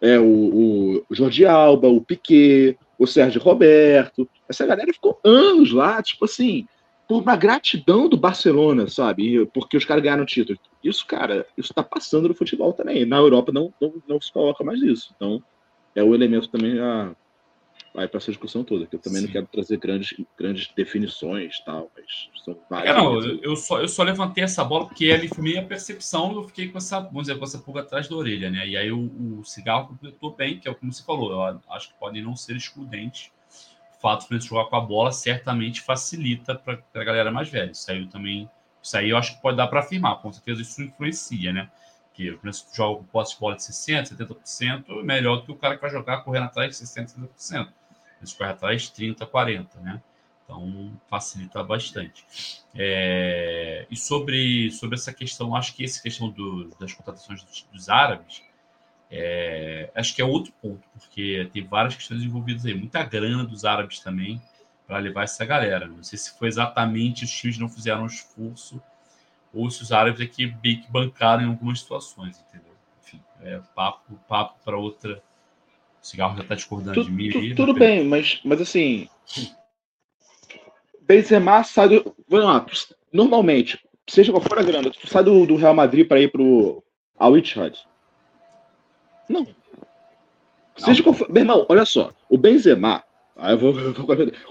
é, 0.00 0.18
o, 0.18 1.04
o 1.08 1.14
Jordi 1.14 1.44
Alba, 1.44 1.88
o 1.88 2.00
Piquet, 2.00 2.78
o 2.98 3.06
Sérgio 3.06 3.40
Roberto, 3.40 4.28
essa 4.48 4.66
galera 4.66 4.92
ficou 4.92 5.18
anos 5.24 5.72
lá, 5.72 6.02
tipo 6.02 6.24
assim, 6.24 6.66
por 7.08 7.22
uma 7.22 7.36
gratidão 7.36 8.08
do 8.08 8.16
Barcelona, 8.16 8.88
sabe? 8.88 9.44
Porque 9.52 9.76
os 9.76 9.84
caras 9.84 10.02
ganharam 10.02 10.24
título. 10.24 10.58
Isso, 10.82 11.06
cara, 11.06 11.46
isso 11.56 11.74
tá 11.74 11.82
passando 11.82 12.28
no 12.28 12.34
futebol 12.34 12.72
também. 12.72 13.04
Na 13.04 13.18
Europa 13.18 13.52
não, 13.52 13.72
não, 13.80 13.94
não 14.08 14.20
se 14.20 14.32
coloca 14.32 14.64
mais 14.64 14.80
isso. 14.80 15.12
Então, 15.16 15.42
é 15.94 16.02
o 16.02 16.14
elemento 16.14 16.48
também 16.48 16.78
a, 16.78 17.14
vai 17.94 18.08
para 18.08 18.18
essa 18.18 18.30
discussão 18.30 18.64
toda, 18.64 18.86
que 18.86 18.96
eu 18.96 19.00
também 19.00 19.20
Sim. 19.20 19.26
não 19.26 19.32
quero 19.32 19.46
trazer 19.46 19.76
grandes, 19.76 20.14
grandes 20.38 20.72
definições 20.74 21.60
tal, 21.60 21.90
mas 21.94 22.30
são 22.44 22.58
várias. 22.68 22.94
É, 22.94 22.98
não, 22.98 23.20
eu 23.20 23.54
só, 23.54 23.80
eu 23.80 23.88
só 23.88 24.02
levantei 24.02 24.44
essa 24.44 24.64
bola 24.64 24.86
porque 24.86 25.10
ali 25.10 25.28
foi 25.28 25.42
minha 25.42 25.64
percepção, 25.64 26.32
eu 26.32 26.44
fiquei 26.44 26.68
com 26.68 26.78
essa, 26.78 27.00
vamos 27.00 27.22
dizer, 27.22 27.38
com 27.38 27.44
essa 27.44 27.58
pulga 27.58 27.80
atrás 27.80 28.08
da 28.08 28.16
orelha, 28.16 28.50
né? 28.50 28.66
E 28.66 28.76
aí 28.76 28.90
o, 28.90 29.40
o 29.40 29.44
cigarro 29.44 29.88
completou 29.88 30.34
bem, 30.34 30.58
que 30.58 30.68
é 30.68 30.74
como 30.74 30.92
você 30.92 31.02
falou, 31.02 31.32
eu 31.32 31.60
acho 31.70 31.88
que 31.88 31.94
podem 31.98 32.22
não 32.22 32.34
ser 32.34 32.56
excludentes. 32.56 33.30
O 33.98 34.00
fato 34.00 34.28
de 34.28 34.44
jogar 34.44 34.64
com 34.64 34.76
a 34.76 34.80
bola 34.80 35.12
certamente 35.12 35.80
facilita 35.80 36.54
para 36.54 36.82
a 36.94 37.04
galera 37.04 37.30
mais 37.30 37.48
velha. 37.48 37.70
Isso 37.70 37.88
aí 37.88 38.00
eu 38.00 38.08
também. 38.08 38.50
Isso 38.82 38.96
aí 38.96 39.10
eu 39.10 39.16
acho 39.16 39.36
que 39.36 39.42
pode 39.42 39.56
dar 39.56 39.68
para 39.68 39.78
afirmar, 39.78 40.20
com 40.20 40.32
certeza 40.32 40.60
isso 40.60 40.82
influencia, 40.82 41.52
né? 41.52 41.70
que 42.14 42.30
o 42.30 42.38
Fluminense 42.38 42.66
joga 42.74 42.98
com 43.00 43.04
posse 43.04 43.34
de 43.34 43.40
bola 43.40 43.56
de 43.56 43.62
60%, 43.62 44.16
70%, 44.16 44.84
é 44.90 45.02
melhor 45.02 45.36
do 45.36 45.44
que 45.44 45.52
o 45.52 45.56
cara 45.56 45.76
que 45.76 45.82
vai 45.82 45.90
jogar 45.90 46.22
correndo 46.22 46.44
atrás 46.44 46.78
de 46.78 46.84
60%, 46.84 47.28
70%. 47.38 47.68
Eles 48.22 48.32
correm 48.32 48.52
atrás 48.52 48.88
30, 48.88 49.26
40, 49.26 49.80
né? 49.80 50.00
Então 50.44 50.92
facilita 51.08 51.62
bastante. 51.62 52.24
É... 52.74 53.86
e 53.90 53.96
sobre, 53.96 54.70
sobre 54.70 54.96
essa 54.96 55.12
questão, 55.12 55.56
acho 55.56 55.74
que 55.74 55.84
essa 55.84 56.00
questão 56.00 56.30
do, 56.30 56.68
das 56.78 56.92
contratações 56.92 57.42
dos, 57.42 57.66
dos 57.72 57.88
árabes, 57.88 58.42
é... 59.10 59.90
acho 59.94 60.14
que 60.14 60.22
é 60.22 60.24
outro 60.24 60.52
ponto, 60.60 60.86
porque 60.92 61.48
tem 61.52 61.64
várias 61.64 61.96
questões 61.96 62.22
envolvidas 62.22 62.64
aí, 62.64 62.74
muita 62.74 63.02
grana 63.02 63.44
dos 63.44 63.64
árabes 63.64 64.00
também 64.00 64.40
para 64.86 64.98
levar 64.98 65.24
essa 65.24 65.44
galera. 65.44 65.86
Não 65.86 66.02
sei 66.02 66.18
se 66.18 66.38
foi 66.38 66.48
exatamente 66.48 67.24
os 67.24 67.30
times 67.30 67.58
não 67.58 67.68
fizeram 67.68 68.02
um 68.02 68.06
esforço 68.06 68.80
ou 69.52 69.70
se 69.70 69.82
os 69.82 69.92
árabes 69.92 70.20
aqui 70.20 70.52
que 70.52 70.86
bancaram 70.90 71.42
em 71.42 71.48
algumas 71.48 71.80
situações, 71.80 72.42
entendeu? 72.48 72.74
Enfim, 73.02 73.20
é 73.40 73.60
papo 73.74 74.18
para 74.64 74.76
outra 74.76 75.22
o 76.02 76.06
cigarro 76.06 76.36
já 76.36 76.42
está 76.42 76.54
discordando 76.56 76.94
tu, 76.94 77.04
de 77.04 77.12
mim. 77.12 77.30
Tu, 77.30 77.38
aí, 77.38 77.54
tudo 77.54 77.72
bem, 77.72 78.04
mas, 78.04 78.40
mas 78.44 78.60
assim. 78.60 79.08
Benzema 81.00 81.62
sai 81.62 81.88
do. 81.88 82.14
Vamos 82.28 82.46
lá, 82.46 82.66
normalmente, 83.12 83.78
seja 84.08 84.32
qual 84.32 84.42
for 84.42 84.58
a 84.58 84.62
grana, 84.62 84.90
tu 84.90 85.06
sai 85.06 85.22
do, 85.22 85.46
do 85.46 85.56
Real 85.56 85.74
Madrid 85.74 86.06
para 86.06 86.20
ir 86.20 86.30
pro 86.30 86.82
Al 87.16 87.38
Ittihad? 87.38 87.78
Não. 89.28 89.46
Seja 90.76 91.02
qual 91.02 91.14
for. 91.14 91.30
Meu 91.30 91.42
irmão, 91.42 91.66
olha 91.68 91.84
só. 91.84 92.10
O 92.28 92.36
Benzema. 92.36 93.04
Aí 93.36 93.54
eu 93.54 93.58
vou, 93.58 93.78
eu 93.78 93.92
vou, 93.94 94.06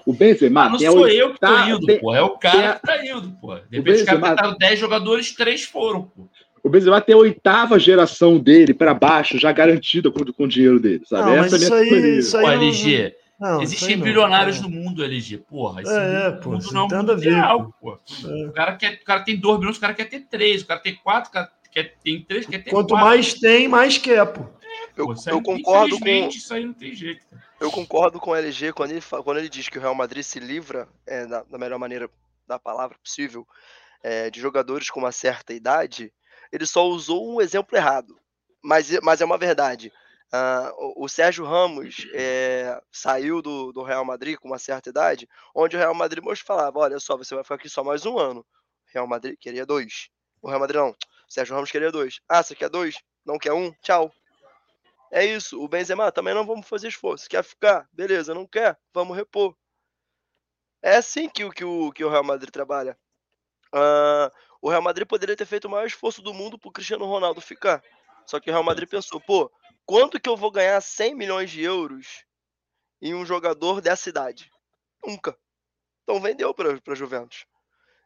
o 0.06 0.14
Benzema. 0.14 0.66
Ah, 0.66 0.70
não 0.70 0.80
sou 0.80 1.08
eu 1.08 1.34
que 1.34 1.40
tô 1.40 1.60
indo, 1.60 2.00
pô. 2.00 2.16
É 2.16 2.22
o 2.22 2.38
cara 2.38 2.76
que 2.76 2.88
tá 2.88 3.06
indo, 3.06 3.32
pô. 3.42 3.56
De 3.56 3.78
repente, 3.78 4.00
os 4.00 4.04
caras 4.04 4.22
tentaram 4.22 4.58
10 4.58 4.80
jogadores, 4.80 5.36
3 5.36 5.64
foram, 5.64 6.04
pô. 6.04 6.30
O 6.64 6.70
Benzema 6.70 7.02
tem 7.02 7.16
a 7.16 7.18
oitava 7.18 7.80
geração 7.80 8.38
dele 8.38 8.74
para 8.74 8.94
baixo, 8.94 9.40
já 9.40 9.52
garantida 9.52 10.12
com, 10.12 10.24
com 10.32 10.44
o 10.44 10.48
dinheiro 10.48 10.80
dele, 10.80 11.04
sabe? 11.06 11.30
Não, 11.30 11.44
Essa 11.44 11.56
é 11.56 11.58
a 11.58 11.84
minha 11.84 11.96
aí, 11.98 12.18
isso 12.20 12.38
aí 12.38 12.44
Pô, 12.44 12.52
LG, 12.52 13.16
não, 13.40 13.62
existem 13.64 13.98
bilionários 13.98 14.62
no 14.62 14.70
mundo, 14.70 15.04
LG. 15.04 15.40
Porra, 15.40 15.82
esse 15.82 15.92
é, 15.92 16.30
mundo, 16.30 16.40
pô, 16.42 16.50
mundo 16.52 16.72
não 16.72 16.88
é 16.88 17.02
mundial, 17.02 17.76
pô. 17.82 18.00
É. 18.24 18.46
O, 18.46 18.52
cara 18.52 18.76
quer, 18.76 18.94
o 18.94 19.04
cara 19.04 19.22
tem 19.22 19.36
2 19.36 19.60
bilhões, 19.60 19.78
o 19.78 19.82
cara 19.82 19.96
quer 19.96 20.06
ter 20.06 20.20
3, 20.20 20.62
o 20.62 20.68
cara 20.68 20.80
tem 20.80 20.96
4, 20.96 21.30
o 21.30 21.34
cara 21.34 21.52
quer, 21.72 21.96
tem 22.04 22.22
3, 22.22 22.46
quer 22.46 22.64
ter 22.64 22.70
Quanto 22.70 22.90
quatro. 22.90 23.08
mais 23.08 23.34
tem, 23.34 23.68
mais 23.68 23.98
quer, 23.98 24.24
pô. 24.28 24.46
Eu, 24.96 25.08
pô, 25.08 25.16
eu 25.26 25.42
concordo 25.42 26.00
com 26.00 26.08
isso 26.08 26.54
aí 26.54 26.66
não 26.66 26.74
tem 26.74 26.94
jeito. 26.94 27.26
Cara. 27.28 27.42
Eu 27.60 27.72
concordo 27.72 28.20
com 28.20 28.32
o 28.32 28.36
LG 28.36 28.74
quando 28.74 28.92
ele, 28.92 29.02
quando 29.02 29.38
ele 29.38 29.50
diz 29.50 29.68
que 29.68 29.80
o 29.80 29.82
Real 29.82 29.96
Madrid 29.96 30.24
se 30.24 30.40
livra, 30.40 30.88
é, 31.08 31.26
da, 31.26 31.44
da 31.44 31.58
melhor 31.58 31.80
maneira 31.80 32.08
da 32.48 32.60
palavra 32.60 32.96
possível, 33.04 33.48
é, 34.04 34.30
de 34.30 34.40
jogadores 34.40 34.92
com 34.92 35.00
uma 35.00 35.12
certa 35.12 35.52
idade 35.52 36.12
ele 36.52 36.66
só 36.66 36.86
usou 36.88 37.34
um 37.34 37.42
exemplo 37.42 37.78
errado, 37.78 38.20
mas, 38.64 38.90
mas 39.02 39.22
é 39.22 39.26
uma 39.26 39.38
verdade. 39.38 39.92
Uh, 40.34 40.94
o, 40.96 41.10
Sérgio 41.10 41.44
Ramos 41.44 42.08
é, 42.14 42.82
saiu 42.90 43.42
do, 43.42 43.74
do, 43.74 43.84
Real 43.84 44.06
Madrid 44.06 44.38
com 44.38 44.48
uma 44.48 44.58
certa 44.58 44.90
idade, 44.90 45.28
onde 45.54 45.76
o 45.76 45.80
Real 45.80 45.94
Madrid 45.94 46.24
mostrou 46.24 46.56
falava: 46.56 46.80
olha 46.80 47.00
só, 47.02 47.18
você 47.18 47.36
vai 47.36 47.44
ficar 47.44 47.56
aqui 47.56 47.68
só 47.68 47.84
mais 47.84 48.06
um 48.06 48.18
ano. 48.18 48.46
Real 48.94 49.06
Madrid 49.06 49.36
queria 49.38 49.66
dois. 49.66 50.10
O 50.42 50.48
Real 50.48 50.60
Madrid 50.60 50.80
não. 50.80 50.92
O 50.92 50.96
Sérgio 51.28 51.54
Ramos 51.54 51.70
queria 51.70 51.92
dois. 51.92 52.22
Ah, 52.30 52.42
você 52.42 52.56
quer 52.56 52.70
dois? 52.70 52.96
Não 53.26 53.38
quer 53.38 53.52
um? 53.52 53.74
Tchau. 53.82 54.12
É 55.12 55.26
isso. 55.26 55.62
O 55.62 55.68
Benzema 55.68 56.12
também 56.12 56.34
não 56.34 56.46
vamos 56.46 56.68
fazer 56.68 56.88
esforço. 56.88 57.30
Quer 57.30 57.44
ficar? 57.44 57.88
Beleza. 57.92 58.34
Não 58.34 58.48
quer? 58.48 58.78
Vamos 58.94 59.16
repor. 59.16 59.56
É 60.82 60.96
assim 60.96 61.30
que, 61.30 61.48
que, 61.52 61.64
o, 61.64 61.92
que 61.92 62.04
o 62.04 62.10
Real 62.10 62.24
Madrid 62.24 62.52
trabalha. 62.52 62.98
Uh, 63.74 64.32
o 64.62 64.70
Real 64.70 64.82
Madrid 64.82 65.08
poderia 65.08 65.36
ter 65.36 65.46
feito 65.46 65.66
o 65.66 65.70
maior 65.70 65.88
esforço 65.88 66.22
do 66.22 66.34
mundo 66.34 66.58
pro 66.58 66.72
Cristiano 66.72 67.06
Ronaldo 67.06 67.42
ficar. 67.42 67.84
Só 68.26 68.40
que 68.40 68.50
o 68.50 68.54
Real 68.54 68.64
Madrid 68.64 68.88
pensou, 68.88 69.20
pô, 69.20 69.52
quanto 69.86 70.20
que 70.20 70.30
eu 70.30 70.38
vou 70.38 70.52
ganhar 70.52 70.80
100 70.80 71.16
milhões 71.16 71.50
de 71.50 71.62
euros 71.62 72.24
em 73.02 73.16
um 73.16 73.26
jogador 73.26 73.82
dessa 73.82 74.08
idade? 74.08 74.52
Nunca. 75.04 75.36
Então 76.04 76.22
vendeu 76.22 76.54
para 76.54 76.80
a 76.86 76.96
Juventus. 76.96 77.46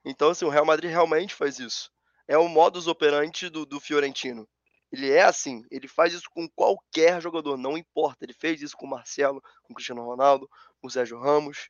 Então, 0.05 0.29
assim, 0.29 0.45
o 0.45 0.49
Real 0.49 0.65
Madrid 0.65 0.89
realmente 0.89 1.33
faz 1.33 1.59
isso. 1.59 1.91
É 2.27 2.37
o 2.37 2.47
modus 2.47 2.87
operandi 2.87 3.49
do, 3.49 3.65
do 3.65 3.79
Fiorentino. 3.79 4.47
Ele 4.91 5.11
é 5.11 5.23
assim, 5.23 5.63
ele 5.69 5.87
faz 5.87 6.13
isso 6.13 6.29
com 6.29 6.47
qualquer 6.49 7.21
jogador, 7.21 7.57
não 7.57 7.77
importa. 7.77 8.23
Ele 8.23 8.33
fez 8.33 8.61
isso 8.61 8.77
com 8.77 8.85
o 8.85 8.89
Marcelo, 8.89 9.41
com 9.63 9.73
o 9.73 9.75
Cristiano 9.75 10.05
Ronaldo, 10.05 10.49
com 10.79 10.87
o 10.87 10.91
Sérgio 10.91 11.19
Ramos. 11.19 11.69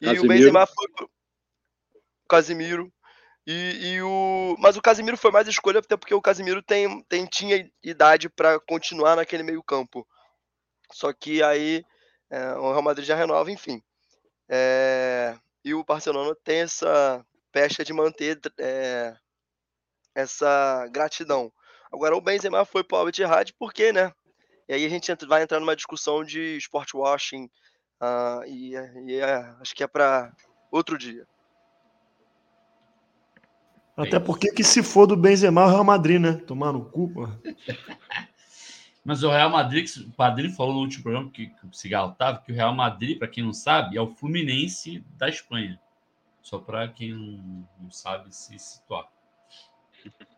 E 0.00 0.06
Casimiro. 0.06 0.24
o 0.24 0.28
Benzema 0.28 0.66
foi 0.66 0.88
pro 0.90 1.10
Casimiro. 2.28 2.92
E, 3.52 3.94
e, 3.94 4.02
o... 4.02 4.54
Mas 4.60 4.76
o 4.76 4.80
Casimiro 4.80 5.16
foi 5.16 5.32
mais 5.32 5.48
escolha, 5.48 5.80
até 5.80 5.96
porque 5.96 6.14
o 6.14 6.22
Casimiro 6.22 6.62
tem, 6.62 7.02
tem, 7.02 7.26
tinha 7.26 7.68
idade 7.82 8.28
para 8.28 8.60
continuar 8.60 9.16
naquele 9.16 9.42
meio 9.42 9.60
campo. 9.60 10.06
Só 10.92 11.12
que 11.12 11.42
aí 11.42 11.84
é, 12.30 12.54
o 12.54 12.70
Real 12.70 12.82
Madrid 12.82 13.04
já 13.04 13.16
renova, 13.16 13.50
enfim. 13.50 13.82
É, 14.48 15.36
e 15.64 15.74
o 15.74 15.82
Barcelona 15.82 16.32
tem 16.44 16.60
essa 16.60 17.26
pecha 17.50 17.84
de 17.84 17.92
manter 17.92 18.38
é, 18.56 19.16
essa 20.14 20.86
gratidão. 20.92 21.52
Agora 21.92 22.16
o 22.16 22.20
Benzema 22.20 22.64
foi 22.64 22.84
para 22.84 22.98
o 22.98 23.00
Al 23.00 23.10
porque, 23.58 23.92
né? 23.92 24.12
E 24.68 24.74
aí 24.74 24.86
a 24.86 24.88
gente 24.88 25.12
vai 25.26 25.42
entrar 25.42 25.58
numa 25.58 25.74
discussão 25.74 26.22
de 26.22 26.56
sport 26.58 26.94
washing 26.94 27.50
uh, 28.00 28.44
e, 28.46 28.74
e 29.08 29.16
é, 29.16 29.34
acho 29.60 29.74
que 29.74 29.82
é 29.82 29.88
para 29.88 30.32
outro 30.70 30.96
dia. 30.96 31.26
Até 34.02 34.18
porque 34.18 34.52
que 34.52 34.64
se 34.64 34.82
for 34.82 35.06
do 35.06 35.16
Benzema, 35.16 35.64
o 35.64 35.68
Real 35.68 35.84
Madrid, 35.84 36.20
né? 36.20 36.32
Tomar 36.32 36.72
no 36.72 36.84
cu, 36.84 37.08
pô. 37.10 37.28
Mas 39.04 39.22
o 39.22 39.30
Real 39.30 39.50
Madrid, 39.50 39.88
o 40.06 40.10
Padrinho 40.12 40.54
falou 40.54 40.74
no 40.74 40.80
último 40.80 41.02
programa 41.02 41.30
que, 41.30 41.46
que 41.46 41.66
o 41.66 41.72
Cigarro 41.72 42.12
estava, 42.12 42.38
que 42.38 42.52
o 42.52 42.54
Real 42.54 42.74
Madrid, 42.74 43.18
para 43.18 43.28
quem 43.28 43.42
não 43.42 43.52
sabe, 43.52 43.96
é 43.96 44.00
o 44.00 44.14
Fluminense 44.14 45.04
da 45.16 45.28
Espanha. 45.28 45.80
Só 46.42 46.58
para 46.58 46.88
quem 46.88 47.12
não, 47.12 47.66
não, 47.80 47.90
sabe 47.90 48.34
se 48.34 48.58
situar. 48.58 49.08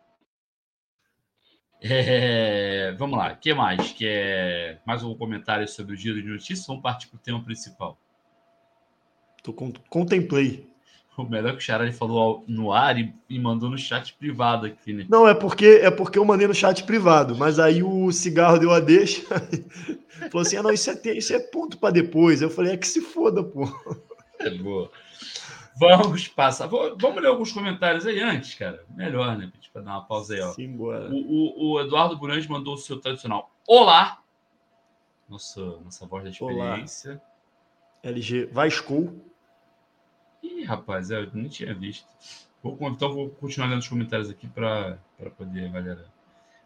É, 1.85 2.93
vamos 2.93 3.17
lá, 3.17 3.33
o 3.33 3.35
que 3.35 3.53
mais? 3.53 3.91
Que 3.91 4.07
é 4.07 4.79
mais 4.85 5.03
um 5.03 5.13
comentário 5.13 5.67
sobre 5.67 5.93
o 5.93 5.97
giro 5.97 6.21
de 6.21 6.29
notícias? 6.29 6.65
Vamos 6.65 6.81
partir 6.81 7.09
para 7.09 7.17
o 7.17 7.19
tema 7.19 7.43
principal. 7.43 7.99
Tô, 9.43 9.51
contemplei. 9.89 10.72
O 11.17 11.23
melhor 11.23 11.51
que 11.51 11.59
o 11.59 11.61
Charlie 11.61 11.91
falou 11.91 12.43
no 12.47 12.71
ar 12.73 12.97
e, 12.97 13.13
e, 13.29 13.37
mandou 13.37 13.69
no 13.69 13.77
chat 13.77 14.15
privado 14.15 14.65
aqui, 14.65 14.93
né? 14.93 15.05
Não, 15.07 15.27
é 15.27 15.33
porque 15.35 15.79
é 15.83 15.91
porque 15.91 16.17
eu 16.17 16.25
mandei 16.25 16.47
no 16.47 16.55
chat 16.55 16.83
privado, 16.83 17.35
mas 17.37 17.59
aí 17.59 17.83
o 17.83 18.11
cigarro 18.11 18.57
deu 18.57 18.71
a 18.71 18.79
deixa. 18.79 19.21
falou 20.31 20.41
assim: 20.41 20.57
ah, 20.57 20.63
não, 20.63 20.71
isso 20.71 20.89
é, 20.89 20.99
isso 21.13 21.33
é 21.33 21.39
ponto 21.39 21.77
para 21.77 21.93
depois. 21.93 22.41
Eu 22.41 22.49
falei: 22.49 22.73
é 22.73 22.77
que 22.77 22.87
se 22.87 22.99
foda, 22.99 23.43
pô. 23.43 23.63
É 24.39 24.49
boa. 24.49 24.89
Vamos 25.79 26.27
passar. 26.27 26.67
Vamos 26.67 27.21
ler 27.21 27.27
alguns 27.27 27.51
comentários 27.51 28.05
aí 28.05 28.19
antes, 28.19 28.55
cara. 28.55 28.83
Melhor, 28.95 29.37
né? 29.37 29.51
Para 29.71 29.81
dar 29.81 29.91
uma 29.91 30.05
pausa 30.05 30.35
aí, 30.35 30.41
ó. 30.41 30.51
Simbora. 30.51 31.09
O, 31.11 31.15
o, 31.15 31.73
o 31.73 31.81
Eduardo 31.81 32.17
Burandes 32.17 32.47
mandou 32.47 32.75
o 32.75 32.77
seu 32.77 32.99
tradicional 32.99 33.53
Olá! 33.67 34.21
Nossa, 35.29 35.61
nossa 35.83 36.05
voz 36.05 36.23
da 36.25 36.29
experiência. 36.29 37.11
Olá. 37.11 37.21
LG 38.03 38.45
Vasco. 38.47 39.21
Ih, 40.43 40.63
rapaz, 40.65 41.09
eu 41.09 41.31
não 41.33 41.47
tinha 41.47 41.73
visto. 41.73 42.05
Vou, 42.61 42.77
então 42.89 43.13
vou 43.13 43.29
continuar 43.29 43.67
lendo 43.67 43.79
os 43.79 43.87
comentários 43.87 44.29
aqui 44.29 44.47
para 44.47 44.99
poder 45.37 45.67
avaliar. 45.67 45.97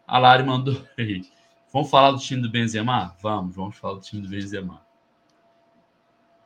A 0.06 0.18
Lari 0.18 0.42
mandou 0.42 0.84
aí. 0.98 1.24
Vamos 1.72 1.90
falar 1.90 2.10
do 2.10 2.18
time 2.18 2.42
do 2.42 2.50
Benzema? 2.50 3.16
Vamos, 3.20 3.54
vamos 3.54 3.76
falar 3.76 3.94
do 3.94 4.00
time 4.00 4.22
do 4.22 4.28
Benzema. 4.28 4.82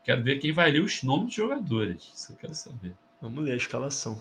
Quero 0.04 0.22
ver 0.22 0.40
quem 0.40 0.52
vai 0.52 0.70
ler 0.70 0.82
os 0.82 1.02
nomes 1.02 1.26
dos 1.26 1.34
jogadores. 1.34 2.10
Isso 2.14 2.32
eu 2.32 2.36
quero 2.36 2.54
saber. 2.54 2.94
Vamos 3.20 3.44
ler 3.44 3.52
a 3.52 3.56
escalação. 3.56 4.20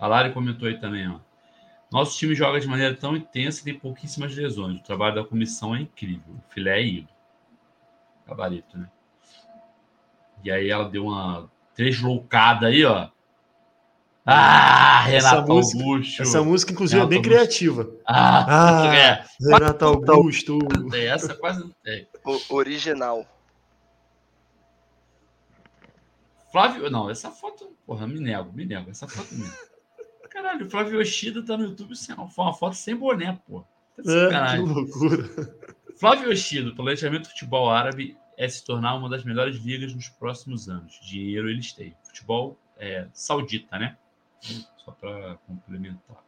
A 0.00 0.06
Lari 0.06 0.32
comentou 0.32 0.66
aí 0.66 0.78
também, 0.80 1.08
ó. 1.08 1.20
Nosso 1.92 2.18
time 2.18 2.34
joga 2.34 2.58
de 2.58 2.66
maneira 2.66 2.96
tão 2.96 3.16
intensa 3.16 3.60
e 3.60 3.64
tem 3.64 3.78
pouquíssimas 3.78 4.34
lesões. 4.34 4.80
O 4.80 4.82
trabalho 4.82 5.14
da 5.14 5.24
comissão 5.24 5.76
é 5.76 5.82
incrível. 5.82 6.34
O 6.34 6.52
filé 6.52 6.80
é 6.80 6.84
ido. 6.84 7.08
Gabarito, 8.26 8.76
né? 8.78 8.90
E 10.44 10.50
aí 10.50 10.68
ela 10.70 10.88
deu 10.88 11.06
uma 11.06 11.50
tresloucada 11.74 12.66
aí, 12.66 12.84
ó. 12.84 13.08
Ah, 14.26 15.00
Renato 15.02 15.52
música, 15.52 15.82
Augusto. 15.82 16.22
Essa 16.22 16.42
música, 16.42 16.72
inclusive, 16.72 16.98
Renato 17.00 17.14
é 17.14 17.18
bem 17.18 17.18
Augusto. 17.18 17.30
criativa. 17.58 17.90
Ah, 18.06 18.46
Ah, 18.88 18.94
é. 18.96 19.24
Renato 19.40 19.84
Augusto. 19.84 20.58
É, 20.94 21.06
Essa 21.06 21.34
quase 21.34 21.60
não 21.60 21.70
tem. 21.82 22.08
O- 22.24 22.54
original. 22.54 23.26
Flávio. 26.52 26.90
Não, 26.90 27.10
essa 27.10 27.30
foto. 27.30 27.76
Porra, 27.86 28.06
me 28.06 28.20
nego, 28.20 28.52
me 28.52 28.64
nego. 28.64 28.90
Essa 28.90 29.08
foto 29.08 29.34
mesmo. 29.34 29.52
Caralho, 30.30 30.66
o 30.66 30.70
Flávio 30.70 31.00
Yoshida 31.00 31.44
tá 31.44 31.56
no 31.56 31.64
YouTube 31.64 31.94
sem 31.94 32.14
foi 32.14 32.44
uma 32.44 32.52
foto 32.52 32.74
sem 32.74 32.96
boné, 32.96 33.38
pô. 33.46 33.60
Tá 33.96 34.02
É, 34.04 34.56
que 34.56 34.58
loucura. 34.62 35.30
Flávio 35.96 36.30
Yoshida, 36.32 36.74
planejamento 36.74 37.28
futebol 37.28 37.70
árabe 37.70 38.16
é 38.36 38.48
se 38.48 38.64
tornar 38.64 38.94
uma 38.94 39.08
das 39.08 39.24
melhores 39.24 39.56
ligas 39.56 39.94
nos 39.94 40.08
próximos 40.08 40.68
anos. 40.68 40.98
Dinheiro 41.02 41.48
eles 41.48 41.72
têm. 41.72 41.94
Futebol 42.04 42.58
é, 42.78 43.06
saudita, 43.12 43.78
né? 43.78 43.96
Só 44.84 44.90
para 44.92 45.36
complementar. 45.46 46.22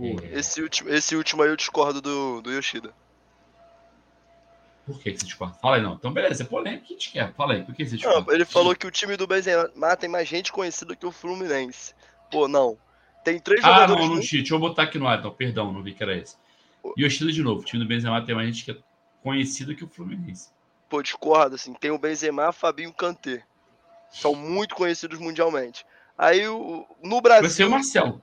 É, 0.00 0.38
Esse 0.38 0.62
último, 0.62 0.90
esse 0.90 1.14
último 1.14 1.42
aí 1.42 1.48
eu 1.48 1.56
discordo 1.56 2.00
do, 2.00 2.40
do 2.40 2.50
Yoshida. 2.52 2.92
Por 4.86 4.98
que, 5.00 5.12
que 5.12 5.18
você 5.18 5.26
discorda? 5.26 5.54
Fala 5.62 5.76
aí, 5.76 5.82
não. 5.82 5.94
Então, 5.94 6.12
beleza, 6.12 6.42
é 6.42 6.46
polêmica 6.46 6.84
que 6.84 6.92
a 6.94 6.96
gente 6.96 7.12
quer. 7.12 7.32
Fala 7.34 7.54
aí, 7.54 7.62
por 7.62 7.74
que 7.74 7.86
você 7.86 7.96
discorda? 7.96 8.26
Não, 8.26 8.34
ele 8.34 8.44
falou 8.44 8.74
que 8.76 8.86
o 8.86 8.90
time 8.90 9.16
do 9.16 9.26
Benzema 9.26 9.96
tem 9.96 10.10
mais 10.10 10.28
gente 10.28 10.52
conhecida 10.52 10.94
que 10.94 11.06
o 11.06 11.12
Fluminense. 11.12 11.94
Pô, 12.30 12.46
não. 12.48 12.76
Tem 13.24 13.38
três 13.38 13.64
Ah, 13.64 13.68
jogadores. 13.68 13.90
não, 14.02 14.08
não, 14.08 14.14
juntos. 14.16 14.28
Chi, 14.28 14.36
deixa 14.38 14.54
eu 14.54 14.58
botar 14.58 14.82
aqui 14.82 14.98
no 14.98 15.06
ar, 15.06 15.18
então. 15.18 15.30
Perdão, 15.30 15.72
não 15.72 15.82
vi 15.82 15.94
que 15.94 16.02
era 16.02 16.14
esse. 16.16 16.36
Yoshida 16.98 17.32
de 17.32 17.42
novo. 17.42 17.62
O 17.62 17.64
time 17.64 17.82
do 17.82 17.88
Benzema 17.88 18.20
tem 18.24 18.34
mais 18.34 18.48
gente 18.48 18.64
que 18.64 18.70
é 18.72 18.76
conhecido 19.24 19.74
que 19.74 19.82
o 19.82 19.88
Fluminense. 19.88 20.50
Pô, 20.88 21.02
discordo, 21.02 21.56
assim. 21.56 21.72
Tem 21.72 21.90
o 21.90 21.98
Benzema, 21.98 22.52
Fabinho 22.52 22.90
e 22.90 22.92
Kanté. 22.92 23.42
São 24.10 24.34
muito 24.34 24.74
conhecidos 24.76 25.18
mundialmente. 25.18 25.84
Aí 26.16 26.46
o, 26.46 26.86
no 27.02 27.20
Vai 27.20 27.32
ser 27.32 27.40
Brasil. 27.40 27.66
o 27.66 27.70
Marcelo. 27.70 28.22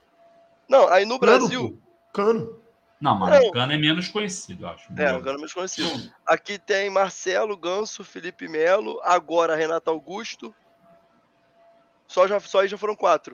Não, 0.70 0.88
aí 0.88 1.04
no 1.04 1.20
Cano, 1.20 1.40
Brasil. 1.40 1.72
pô. 1.72 2.14
Cano. 2.14 2.62
Não, 3.02 3.16
mas 3.16 3.42
Não. 3.42 3.50
o 3.50 3.52
Cano 3.52 3.74
é 3.74 3.78
menos 3.78 4.08
conhecido, 4.08 4.64
eu 4.64 4.70
acho. 4.70 4.88
É, 4.94 5.12
o 5.12 5.24
cara 5.24 5.36
menos 5.38 5.54
conhecido. 5.54 6.14
Aqui 6.26 6.60
tem 6.60 6.90
Marcelo, 6.90 7.58
Ganso, 7.58 8.04
Felipe 8.04 8.48
Melo, 8.48 9.02
agora 9.04 9.56
Renato 9.56 9.90
Augusto. 9.90 10.54
Só, 12.08 12.28
já, 12.28 12.40
só 12.40 12.60
aí 12.60 12.68
já 12.68 12.78
foram 12.78 12.96
quatro. 12.96 13.34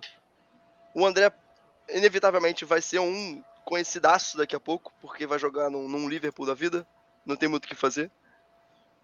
O 0.95 1.06
André, 1.06 1.32
inevitavelmente, 1.89 2.63
vai 2.63 2.82
ser 2.82 2.99
um 2.99 3.43
conhecidaço 3.65 4.38
daqui 4.38 4.56
a 4.56 4.60
pouco, 4.60 4.93
porque 5.01 5.27
vai 5.27 5.38
jogar 5.38 5.69
num, 5.69 5.88
num 5.89 6.08
Liverpool 6.08 6.45
da 6.45 6.53
vida. 6.53 6.88
Não 7.27 7.35
tem 7.35 7.49
muito 7.49 7.65
o 7.65 7.67
que 7.67 7.75
fazer. 7.75 8.09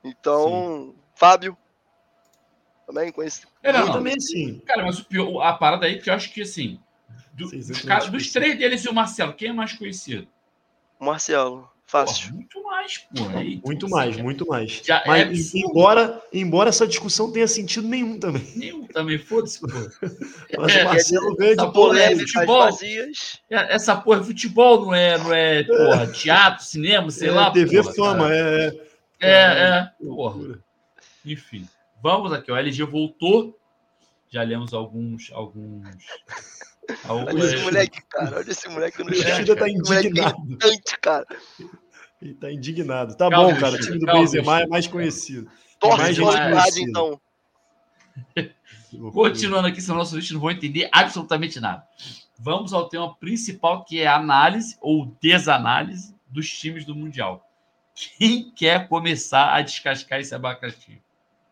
Então, 0.03 0.95
Fábio. 1.15 1.57
Também 2.88 3.12
conhecido. 3.12 3.47
É, 3.62 3.71
não, 3.71 3.86
não. 3.86 3.93
também 3.93 4.19
sim. 4.19 4.59
Cara, 4.65 4.83
mas 4.83 4.99
o 4.99 5.05
pior, 5.05 5.41
a 5.41 5.53
parada 5.53 5.86
aí 5.86 6.01
que 6.01 6.09
eu 6.09 6.13
acho 6.13 6.33
que, 6.33 6.41
assim, 6.41 6.79
do- 7.33 7.47
Vocês 7.47 7.67
dos, 7.67 8.09
dos 8.09 8.31
três 8.31 8.57
deles 8.57 8.83
e 8.83 8.89
o 8.89 8.93
Marcelo, 8.93 9.33
quem 9.33 9.49
é 9.49 9.53
mais 9.53 9.73
conhecido? 9.73 10.27
Marcelo, 10.99 11.69
Porra, 11.93 12.08
fácil. 12.08 12.34
muito 12.34 12.63
mais, 12.63 12.97
porra. 12.97 13.39
Aí, 13.39 13.62
Muito 13.63 13.86
assim, 13.86 13.95
mais, 13.95 14.15
já- 14.15 14.23
muito 14.23 14.47
mais. 14.47 14.82
já 14.84 14.97
é 14.97 15.08
Mas 15.08 15.21
absurdo. 15.27 15.69
embora, 15.69 16.21
embora 16.34 16.69
essa 16.69 16.88
discussão 16.88 17.32
tenha 17.32 17.47
sentido 17.47 17.88
nenhum 17.88 18.19
também. 18.19 18.43
Nenhum 18.56 18.88
também, 18.88 19.17
foda-se, 19.19 19.60
porra. 19.60 19.91
Mas 20.58 20.75
É, 20.75 20.82
o 20.82 20.86
Marcelo 20.86 21.36
ganha 21.36 21.56
de 21.56 21.71
polêmica. 21.71 22.25
futebol. 22.34 22.60
vazias. 22.63 23.39
É, 23.49 23.75
Essa 23.75 23.95
porra, 23.95 24.23
futebol 24.23 24.86
não 24.86 24.93
é, 24.95 25.17
não 25.19 25.34
é, 25.34 25.63
porra, 25.63 26.08
teatro, 26.08 26.65
cinema, 26.65 27.10
sei 27.12 27.29
É, 27.29 27.32
lá. 27.32 27.51
TV 27.51 27.82
porra, 27.84 27.93
Fama, 27.93 28.27
cara. 28.29 28.36
é. 28.36 28.93
É, 29.19 29.29
é, 29.32 29.89
porra. 30.03 30.60
Enfim, 31.25 31.67
vamos 32.01 32.34
aqui. 32.34 32.51
O 32.51 32.56
LG 32.58 32.84
voltou. 32.84 33.58
Já 34.29 34.41
lemos 34.41 34.73
alguns. 34.73 35.32
alguns... 35.32 35.86
Olha 37.08 37.45
esse 37.45 37.58
moleque, 37.63 38.01
cara. 38.10 38.38
Olha 38.38 38.51
esse 38.51 38.67
moleque 38.67 39.03
no 39.03 39.12
O 39.12 39.15
chat. 39.15 39.45
Tá 39.56 39.67
Esse 39.69 39.77
moleque 39.77 40.08
é 40.08 40.10
indignado. 40.10 40.38
irritante, 40.49 40.99
cara. 40.99 41.25
Ele 42.23 42.33
tá 42.36 42.49
indignado. 42.49 43.15
Tá 43.17 43.29
Calma, 43.29 43.53
bom, 43.53 43.59
cara. 43.59 43.75
O 43.75 43.79
time 43.79 43.99
do 43.99 44.05
calma, 44.05 44.21
Benzema 44.21 44.62
é 44.62 44.67
mais 44.67 44.88
conhecido. 44.88 45.49
Torce 45.77 45.97
mais 45.97 46.17
pela 46.17 46.31
gente 46.31 46.39
idade, 46.47 46.53
conhecida. 46.55 46.89
então. 46.89 47.21
Continuando 49.12 49.67
aqui, 49.67 49.81
senão 49.81 49.97
nossos 49.97 50.13
ouvintes 50.13 50.31
não 50.31 50.39
vão 50.39 50.51
entender 50.51 50.88
absolutamente 50.91 51.59
nada. 51.59 51.83
Vamos 52.39 52.71
ao 52.73 52.88
tema 52.88 53.13
principal, 53.17 53.83
que 53.83 53.99
é 53.99 54.07
a 54.07 54.15
análise 54.15 54.77
ou 54.79 55.05
desanálise 55.21 56.15
dos 56.27 56.49
times 56.49 56.86
do 56.86 56.95
Mundial. 56.95 57.45
Quem 58.17 58.51
quer 58.51 58.88
começar 58.88 59.53
a 59.53 59.62
descascar 59.62 60.19
esse 60.19 60.33
abacaxi? 60.33 61.01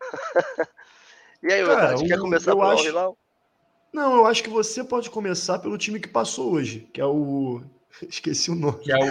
E 1.44 1.52
aí, 1.52 1.64
Cara, 1.66 1.94
Otávio, 1.96 2.06
quer 2.06 2.18
começar 2.20 2.52
eu 2.52 2.56
pelo 2.56 2.70
acho- 2.70 2.84
Hilal? 2.86 3.18
Não, 3.92 4.14
eu 4.18 4.26
acho 4.26 4.44
que 4.44 4.48
você 4.48 4.84
pode 4.84 5.10
começar 5.10 5.58
pelo 5.58 5.76
time 5.76 5.98
que 5.98 6.06
passou 6.06 6.52
hoje, 6.52 6.88
que 6.92 7.00
é 7.00 7.04
o. 7.04 7.60
Esqueci 8.08 8.48
o 8.48 8.54
nome. 8.54 8.78
Que 8.78 8.92
é 8.92 8.96
o 8.96 9.02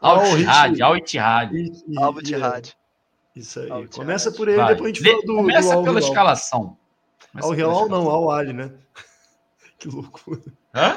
Al 0.00 0.18
Al 0.20 0.26
Ittihad. 0.26 0.70
Ittihad. 0.72 0.82
Al 0.82 0.96
Ittihad. 0.98 1.52
E- 1.54 1.58
e- 1.88 2.02
Al 2.02 2.14
e- 2.14 2.18
Ittihad. 2.20 2.68
Isso 3.34 3.60
aí. 3.60 3.70
Al. 3.70 3.86
Começa 3.88 4.32
por 4.32 4.48
ele, 4.48 4.56
Vai. 4.58 4.74
depois 4.74 4.92
a 4.92 4.94
gente 4.94 5.10
fala 5.10 5.22
do. 5.22 5.36
Começa 5.36 5.72
do 5.72 5.78
Al 5.78 5.84
pela 5.84 5.98
escalação. 6.00 6.76
Começa 7.32 7.48
pela 7.48 7.58
Hilal 7.72 7.88
não, 7.88 8.08
ao 8.10 8.30
Ali, 8.30 8.52
né? 8.52 8.72
Que 9.78 9.88
loucura. 9.88 10.40
Hã? 10.74 10.96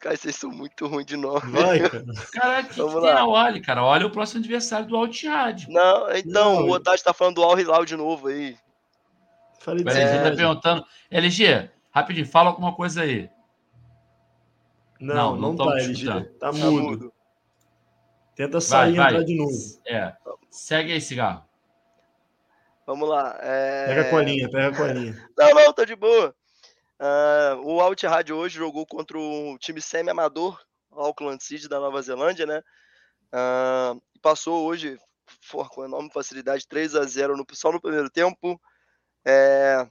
Cara, 0.00 0.16
vocês 0.16 0.34
são 0.36 0.50
muito 0.50 0.86
ruins 0.86 1.06
de 1.06 1.16
nome. 1.16 1.40
Vai, 1.52 1.78
cara. 1.88 2.04
Caralho, 2.32 2.66
o 2.66 2.68
que, 2.68 2.74
que 2.74 2.90
tem 2.92 3.00
lá. 3.00 3.20
a 3.20 3.26
Wally, 3.26 3.60
cara? 3.60 3.84
Olha 3.84 4.06
o 4.06 4.10
próximo 4.10 4.40
adversário 4.40 4.86
do 4.86 4.96
Al 4.96 5.06
Ittihad. 5.06 5.66
Não, 5.68 6.10
então, 6.12 6.54
Não, 6.56 6.66
o 6.66 6.70
Otávio 6.72 7.02
tá 7.04 7.12
falando 7.14 7.36
do 7.36 7.42
Al 7.44 7.58
Hilal 7.58 7.84
de 7.84 7.96
novo 7.96 8.28
aí. 8.28 8.56
Falei 9.60 9.84
O 9.84 9.88
LG 9.88 10.22
tá 10.30 10.36
perguntando. 10.36 10.84
LG, 11.10 11.70
rapidinho, 11.90 12.26
fala 12.26 12.50
alguma 12.50 12.74
coisa 12.74 13.02
aí. 13.02 13.28
Não, 15.00 15.14
Não, 15.14 15.36
não, 15.36 15.52
não 15.54 15.66
tá, 15.66 15.78
LG. 15.80 16.06
Tá 16.06 16.50
Tá 16.50 16.52
mudo. 16.52 17.12
Tenta 18.38 18.60
sair 18.60 18.94
e 18.94 18.96
vai. 18.96 19.08
entrar 19.08 19.24
de 19.24 19.34
novo. 19.34 19.52
É. 19.84 20.16
Segue 20.48 20.92
aí, 20.92 21.00
cigarro. 21.00 21.44
Vamos 22.86 23.08
lá. 23.08 23.36
é- 23.42 23.86
Pega 23.88 24.00
a 24.02 24.10
colinha, 24.10 24.48
pega 24.48 24.68
a 24.68 24.76
colinha. 24.76 25.28
Não, 25.36 25.54
não, 25.54 25.72
tô 25.72 25.84
de 25.84 25.96
boa. 25.96 26.32
Ah, 27.00 27.56
o 27.64 27.80
Al 27.80 27.92
Ittihad 27.94 28.32
hoje 28.32 28.56
jogou 28.56 28.86
contra 28.86 29.18
o 29.18 29.58
time 29.58 29.80
semi-amador, 29.80 30.56
o 30.88 31.00
Auckland 31.00 31.42
City 31.42 31.68
da 31.68 31.80
Nova 31.80 32.00
Zelândia, 32.00 32.46
né? 32.46 32.62
E 34.14 34.20
passou 34.20 34.64
hoje 34.64 34.96
for, 35.40 35.68
com 35.68 35.84
enorme 35.84 36.08
facilidade, 36.12 36.68
3 36.68 36.94
a 36.94 37.02
0 37.02 37.36
no, 37.36 37.44
só 37.54 37.72
no 37.72 37.80
primeiro 37.80 38.08
tempo. 38.08 38.60
É, 39.24 39.84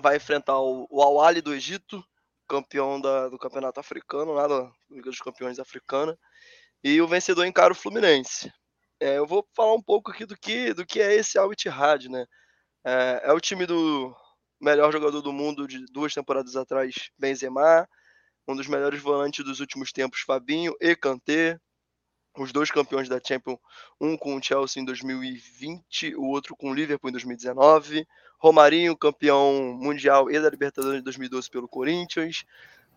vai 0.00 0.16
enfrentar 0.16 0.58
o, 0.58 0.86
o 0.90 1.02
Al 1.02 1.20
Ahly 1.20 1.42
do 1.42 1.52
Egito, 1.52 2.02
campeão 2.48 2.98
da, 2.98 3.28
do 3.28 3.38
campeonato 3.38 3.80
africano, 3.80 4.32
lá 4.32 4.48
da 4.48 4.72
Liga 4.90 5.10
dos 5.10 5.20
Campeões 5.20 5.58
Africana. 5.58 6.18
E 6.88 7.02
o 7.02 7.08
vencedor 7.08 7.44
encara 7.44 7.72
o 7.72 7.76
Fluminense. 7.76 8.48
É, 9.00 9.18
eu 9.18 9.26
vou 9.26 9.44
falar 9.56 9.74
um 9.74 9.82
pouco 9.82 10.12
aqui 10.12 10.24
do 10.24 10.38
que, 10.38 10.72
do 10.72 10.86
que 10.86 11.00
é 11.00 11.16
esse 11.16 11.36
Al 11.36 11.52
Ittihad, 11.52 12.08
né? 12.08 12.24
É, 12.84 13.22
é 13.24 13.32
o 13.32 13.40
time 13.40 13.66
do 13.66 14.14
melhor 14.60 14.92
jogador 14.92 15.20
do 15.20 15.32
mundo 15.32 15.66
de 15.66 15.84
duas 15.86 16.14
temporadas 16.14 16.54
atrás, 16.54 17.10
Benzema, 17.18 17.88
um 18.46 18.54
dos 18.54 18.68
melhores 18.68 19.02
volantes 19.02 19.44
dos 19.44 19.58
últimos 19.58 19.90
tempos, 19.90 20.20
Fabinho 20.20 20.76
e 20.80 20.94
Kanté, 20.94 21.58
os 22.38 22.52
dois 22.52 22.70
campeões 22.70 23.08
da 23.08 23.20
Champions, 23.20 23.58
um 24.00 24.16
com 24.16 24.36
o 24.36 24.40
Chelsea 24.40 24.80
em 24.80 24.84
2020, 24.84 26.14
o 26.14 26.26
outro 26.26 26.54
com 26.54 26.70
o 26.70 26.74
Liverpool 26.74 27.10
em 27.10 27.14
2019. 27.14 28.06
Romarinho, 28.38 28.96
campeão 28.96 29.76
mundial 29.76 30.30
e 30.30 30.38
da 30.38 30.48
Libertadores 30.48 31.00
em 31.00 31.02
2012 31.02 31.50
pelo 31.50 31.66
Corinthians. 31.66 32.44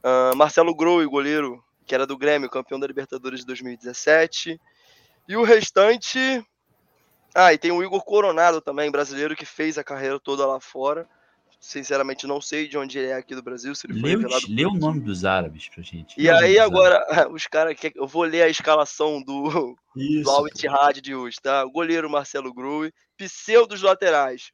Uh, 0.03 0.37
Marcelo 0.37 0.75
Groi, 0.75 1.07
goleiro, 1.07 1.63
que 1.89 1.95
era 1.95 2.05
do 2.05 2.15
Grêmio, 2.15 2.47
campeão 2.47 2.79
da 2.79 2.85
Libertadores 2.85 3.39
de 3.39 3.47
2017. 3.47 4.61
E 5.27 5.35
o 5.35 5.43
restante. 5.43 6.19
Ah, 7.33 7.51
e 7.51 7.57
tem 7.57 7.71
o 7.71 7.83
Igor 7.83 8.03
Coronado 8.03 8.61
também, 8.61 8.91
brasileiro, 8.91 9.35
que 9.35 9.43
fez 9.43 9.75
a 9.75 9.83
carreira 9.83 10.19
toda 10.19 10.45
lá 10.45 10.59
fora. 10.59 11.09
Sinceramente, 11.59 12.27
não 12.27 12.39
sei 12.39 12.67
de 12.67 12.77
onde 12.77 12.99
ele 12.99 13.07
é 13.07 13.15
aqui 13.15 13.33
do 13.33 13.41
Brasil. 13.41 13.73
Se 13.73 13.87
ele 13.87 13.99
lê, 13.99 14.15
lê 14.47 14.65
o 14.67 14.73
nome 14.73 14.99
dos 14.99 15.25
árabes 15.25 15.67
pra 15.67 15.81
gente. 15.81 16.13
E 16.15 16.29
aí, 16.29 16.59
agora, 16.59 17.03
os 17.33 17.47
caras. 17.47 17.75
Eu 17.95 18.07
vou 18.07 18.21
ler 18.21 18.43
a 18.43 18.49
escalação 18.49 19.19
do, 19.19 19.75
Isso. 19.95 20.23
do 20.23 20.29
Al 20.29 20.47
Ittihad 20.47 21.01
de 21.01 21.15
hoje, 21.15 21.37
tá? 21.41 21.65
O 21.65 21.71
goleiro 21.71 22.07
Marcelo 22.07 22.53
Grui, 22.53 22.93
pseudo 23.17 23.69
dos 23.69 23.81
laterais. 23.81 24.51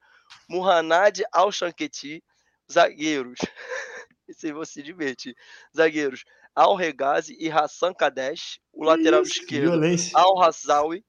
Muhanad 0.50 1.22
Al 1.34 1.52
Shanketi, 1.52 2.24
zagueiros. 2.72 3.40
Esse 4.28 4.48
aí 4.48 4.54
você 4.54 4.82
divertir. 4.82 5.36
Zagueiros 5.76 6.24
Al 6.56 6.76
Regazi 6.76 7.36
e 7.40 7.52
Hassan 7.52 7.94
Kadesh. 7.94 8.60
O 8.74 8.84
lateral 8.84 9.24
Isso, 9.24 9.42
esquerdo 9.42 9.72
violência. 9.72 10.18
Al 10.18 10.42
Hazawi. 10.42 11.04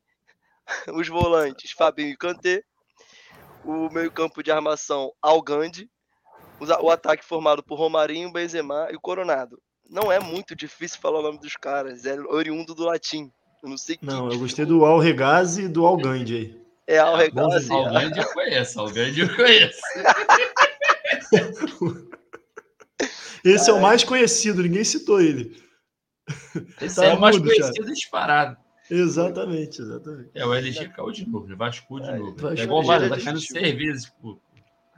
Os 0.95 1.09
volantes 1.09 1.71
Fabinho 1.73 2.11
e 2.11 2.17
Kanté 2.17 2.65
o 3.67 3.93
meio-campo 3.93 4.43
de 4.43 4.51
armação 4.51 5.13
Al 5.21 5.43
Gandhi, 5.43 5.91
o 6.81 6.91
ataque 6.91 7.25
formado 7.25 7.63
por 7.63 7.77
Romarinho, 7.77 8.33
Benzema 8.33 8.89
e 8.91 8.97
Coronado. 8.97 9.61
Não 9.91 10.11
é 10.11 10.19
muito 10.21 10.55
difícil 10.55 11.01
falar 11.01 11.19
o 11.19 11.23
nome 11.23 11.39
dos 11.39 11.55
caras, 11.55 12.05
é 12.07 12.19
oriundo 12.21 12.75
do 12.75 12.85
latim. 12.85 13.31
Eu 13.63 13.69
não 13.69 13.77
sei 13.77 13.99
Não, 14.01 14.31
eu 14.31 14.39
gostei 14.39 14.65
do 14.65 14.85
Al 14.85 14.99
Regazi 14.99 15.63
e 15.63 15.69
do 15.69 15.85
Al 15.85 15.97
Gandhi 15.97 16.37
aí. 16.37 16.61
É, 16.87 16.99
Al 16.99 17.17
Regazi. 17.17 17.73
Al 17.73 17.93
Gandhi 17.93 18.21
eu 18.21 18.33
conheço, 18.33 18.81
Al 18.81 18.91
Gandhi 18.91 19.21
eu 19.21 19.37
conheço. 19.37 19.81
Esse 23.47 23.71
é 23.71 23.73
o 23.73 23.81
mais 23.81 24.03
conhecido, 24.03 24.63
ninguém 24.63 24.85
citou 24.85 25.21
ele. 25.21 25.63
Esse 26.81 26.97
tá 26.97 27.07
é 27.07 27.15
o 27.15 27.21
mais 27.21 27.39
conhecido 27.39 27.87
disparado. 27.87 28.57
Exatamente, 28.91 29.81
exatamente. 29.81 30.31
É, 30.35 30.47
o 30.47 30.55
LG 30.55 30.89
caiu 30.91 31.11
de 31.11 31.29
novo, 31.29 31.47
né? 31.47 31.57
Vasco 31.57 32.01
de 32.01 32.09
é, 32.09 32.17
novo. 32.17 32.49
É, 32.49 32.63
igual 32.63 32.81
o 32.81 32.85
Vasco, 32.85 33.09
tá 33.09 33.21
caindo 33.21 33.41
seis 33.41 33.75
vezes. 33.77 34.11
Pô. 34.21 34.41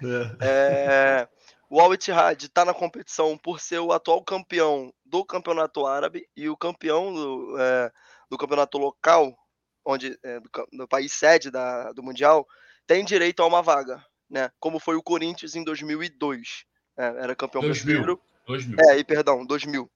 É. 0.03 0.47
é. 0.47 1.29
o 1.69 1.81
Al 1.81 1.93
Ittihad 1.95 2.45
está 2.45 2.65
na 2.65 2.75
competição 2.75 3.37
por 3.37 3.61
ser 3.61 3.79
o 3.81 3.93
atual 3.93 4.23
campeão 4.23 4.93
do 5.05 5.25
campeonato 5.25 5.87
árabe 5.87 6.27
e 6.37 6.49
o 6.49 6.57
campeão 6.57 7.13
do, 7.13 7.57
é, 7.59 7.91
do 8.31 8.37
campeonato 8.37 8.79
local, 8.79 9.37
onde 9.85 10.19
é, 10.23 10.39
do, 10.41 10.51
do, 10.73 10.89
país 10.89 11.13
sede 11.13 11.51
da, 11.51 11.93
do 11.93 12.03
mundial, 12.03 12.47
tem 12.87 13.05
direito 13.05 13.43
a 13.43 13.47
uma 13.47 13.63
vaga, 13.63 14.05
né? 14.31 14.51
Como 14.61 14.79
foi 14.79 14.97
o 14.97 15.03
Corinthians 15.03 15.55
em 15.55 15.65
2002, 15.65 16.65
é, 16.97 17.07
era 17.07 17.35
campeão 17.35 17.63
2000. 17.63 17.85
brasileiro. 17.85 18.23
2000. 18.49 18.81
É, 18.81 18.99
e 18.99 19.05
perdão, 19.05 19.45
2000 19.45 19.91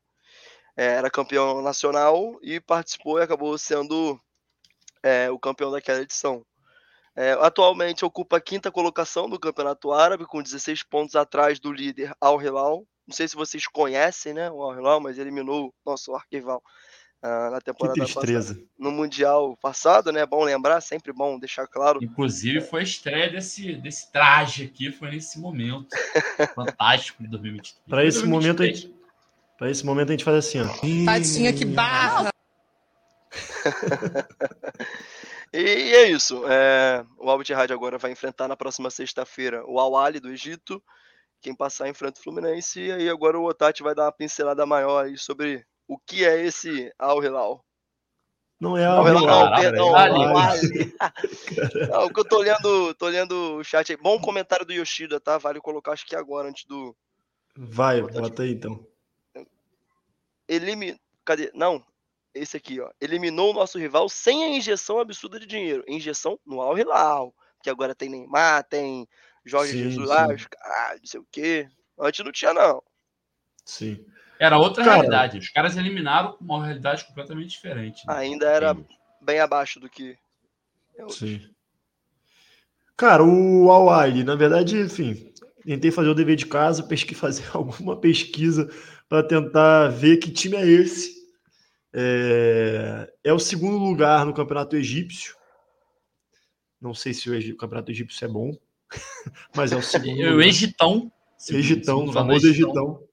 é, 0.76 0.86
era 0.86 1.10
campeão 1.10 1.62
nacional 1.62 2.38
e 2.42 2.60
participou 2.60 3.18
e 3.18 3.22
acabou 3.22 3.56
sendo 3.56 4.20
é, 5.02 5.30
o 5.30 5.38
campeão 5.38 5.70
daquela 5.70 6.00
edição. 6.00 6.44
É, 7.16 7.32
atualmente 7.32 8.04
ocupa 8.04 8.36
a 8.36 8.40
quinta 8.40 8.70
colocação 8.70 9.28
do 9.28 9.38
Campeonato 9.38 9.92
Árabe, 9.92 10.24
com 10.24 10.42
16 10.42 10.82
pontos 10.84 11.14
atrás 11.14 11.58
do 11.58 11.72
líder 11.72 12.14
Al 12.20 12.40
Hilal. 12.40 12.86
Não 13.06 13.14
sei 13.14 13.26
se 13.26 13.36
vocês 13.36 13.66
conhecem 13.66 14.32
né, 14.32 14.50
o 14.50 14.62
Al 14.62 14.78
Hilal, 14.78 15.00
mas 15.00 15.18
eliminou 15.18 15.74
nosso 15.84 16.14
arquival 16.14 16.62
uh, 17.22 17.50
na 17.50 17.60
temporada 17.60 17.98
passada. 17.98 18.58
No 18.78 18.90
Mundial 18.90 19.56
passado, 19.56 20.10
né? 20.10 20.26
Bom 20.26 20.42
lembrar, 20.42 20.80
sempre 20.80 21.12
bom 21.12 21.38
deixar 21.38 21.66
claro. 21.66 22.02
Inclusive, 22.02 22.60
foi 22.60 22.80
a 22.80 22.84
estreia 22.84 23.30
desse, 23.30 23.74
desse 23.76 24.10
traje 24.10 24.64
aqui, 24.64 24.90
foi 24.90 25.10
nesse 25.10 25.38
momento 25.38 25.88
fantástico 26.54 27.22
de 27.22 27.28
2023. 27.28 27.84
Para 27.88 28.04
esse 28.04 28.18
2023. 28.18 28.28
momento, 28.28 28.62
a 28.62 28.66
gente, 28.66 28.94
para 29.58 29.70
esse 29.70 29.86
momento 29.86 30.08
a 30.08 30.12
gente 30.12 30.24
faz 30.24 30.38
assim, 30.38 30.60
ó. 30.60 31.04
Tadinha 31.04 31.52
que 31.52 31.64
barra! 31.64 32.30
e 35.52 35.94
é 35.94 36.10
isso. 36.10 36.42
É, 36.48 37.04
o 37.18 37.30
Al 37.30 37.40
Ittihad 37.40 37.72
agora 37.72 37.96
vai 37.96 38.10
enfrentar 38.10 38.48
na 38.48 38.56
próxima 38.56 38.90
sexta-feira 38.90 39.64
o 39.66 39.78
Al 39.78 39.96
Ali 39.96 40.18
do 40.18 40.30
Egito. 40.30 40.82
Quem 41.40 41.54
passar 41.54 41.88
enfrenta 41.88 42.20
o 42.20 42.22
Fluminense. 42.22 42.80
E 42.80 42.92
aí 42.92 43.08
agora 43.08 43.38
o 43.38 43.44
Otati 43.44 43.82
vai 43.82 43.94
dar 43.94 44.04
uma 44.04 44.12
pincelada 44.12 44.66
maior 44.66 45.04
aí 45.04 45.18
sobre 45.18 45.64
o 45.92 45.98
que 46.06 46.24
é 46.24 46.44
esse 46.44 46.92
Al 46.98 47.22
Hilal. 47.22 47.64
Não 48.60 48.76
é 48.76 48.84
Al 48.84 49.06
Hilal, 49.06 49.54
perdão, 49.60 49.94
Al 49.94 50.36
Ali. 50.36 50.94
Não, 51.90 52.08
que 52.08 52.20
eu 52.20 52.24
tô 52.24 52.38
olhando, 52.38 52.94
tô 52.94 53.06
olhando 53.06 53.56
o 53.56 53.64
chat 53.64 53.90
aí. 53.90 53.96
Bom 53.96 54.20
comentário 54.20 54.64
do 54.64 54.72
Yoshida, 54.72 55.18
tá? 55.18 55.38
Vale 55.38 55.60
colocar 55.60 55.92
acho 55.92 56.06
que 56.06 56.14
agora 56.14 56.48
antes 56.48 56.64
do 56.64 56.96
Vai, 57.56 58.00
bota 58.00 58.42
aí 58.42 58.52
então 58.52 58.86
eliminou. 60.54 60.98
Cadê? 61.24 61.50
Não, 61.54 61.84
esse 62.34 62.56
aqui, 62.56 62.80
ó. 62.80 62.90
Eliminou 63.00 63.50
o 63.50 63.54
nosso 63.54 63.78
rival 63.78 64.08
sem 64.08 64.44
a 64.44 64.48
injeção 64.48 64.98
absurda 64.98 65.38
de 65.38 65.46
dinheiro. 65.46 65.84
Injeção 65.86 66.38
no 66.44 66.60
Al 66.60 66.78
Hilal. 66.78 67.34
Que 67.62 67.70
agora 67.70 67.94
tem 67.94 68.08
Neymar, 68.08 68.64
tem 68.64 69.08
Jorge 69.44 69.72
sim, 69.72 69.78
Jesus 69.84 70.08
lá, 70.08 70.26
ah, 70.26 70.96
não 70.98 71.06
sei 71.06 71.20
o 71.20 71.26
quê. 71.30 71.68
Antes 71.98 72.24
não 72.24 72.32
tinha, 72.32 72.52
não. 72.52 72.82
Sim. 73.64 74.04
Era 74.42 74.58
outra 74.58 74.82
Cara, 74.82 74.96
realidade. 74.96 75.38
Os 75.38 75.48
caras 75.50 75.76
eliminaram 75.76 76.36
uma 76.40 76.64
realidade 76.64 77.04
completamente 77.04 77.50
diferente. 77.50 78.04
Né? 78.04 78.12
Ainda 78.12 78.46
era 78.46 78.74
sim. 78.74 78.84
bem 79.20 79.38
abaixo 79.38 79.78
do 79.78 79.88
que. 79.88 80.18
É 80.98 81.08
sim. 81.10 81.48
Cara, 82.96 83.22
o 83.22 83.70
Al 83.70 83.86
na 84.24 84.34
verdade, 84.34 84.80
enfim, 84.80 85.32
tentei 85.64 85.92
fazer 85.92 86.08
o 86.08 86.14
dever 86.14 86.34
de 86.34 86.46
casa, 86.46 86.82
pesquisar, 86.88 87.20
fazer 87.20 87.44
alguma 87.54 87.96
pesquisa 88.00 88.68
para 89.08 89.22
tentar 89.22 89.90
ver 89.90 90.16
que 90.16 90.32
time 90.32 90.56
é 90.56 90.66
esse. 90.66 91.22
É, 91.94 93.12
é, 93.22 93.32
o 93.32 93.38
segundo 93.38 93.78
lugar 93.78 94.26
no 94.26 94.34
campeonato 94.34 94.74
egípcio. 94.74 95.36
Não 96.80 96.94
sei 96.94 97.14
se 97.14 97.30
o 97.30 97.56
campeonato 97.56 97.92
egípcio 97.92 98.24
é 98.24 98.28
bom, 98.28 98.58
mas 99.54 99.70
é 99.70 99.76
o 99.76 99.82
segundo. 99.82 100.18
o 100.18 100.42
Egitão. 100.42 101.12
Egitão, 101.48 102.06
o 102.06 102.12
famoso 102.12 102.48
Egitão. 102.48 103.06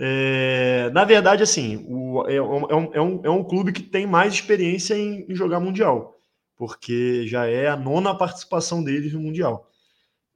É, 0.00 0.90
na 0.90 1.04
verdade, 1.04 1.42
assim, 1.42 1.84
o, 1.88 2.24
é, 2.28 2.36
é, 2.36 2.42
um, 2.42 2.94
é, 2.94 3.00
um, 3.00 3.20
é 3.24 3.30
um 3.30 3.42
clube 3.42 3.72
que 3.72 3.82
tem 3.82 4.06
mais 4.06 4.32
experiência 4.32 4.94
em, 4.94 5.26
em, 5.28 5.34
jogar 5.34 5.58
Mundial, 5.58 6.16
porque 6.56 7.26
já 7.26 7.46
é 7.46 7.68
a 7.68 7.76
nona 7.76 8.14
participação 8.14 8.82
deles 8.82 9.12
no 9.12 9.20
Mundial. 9.20 9.68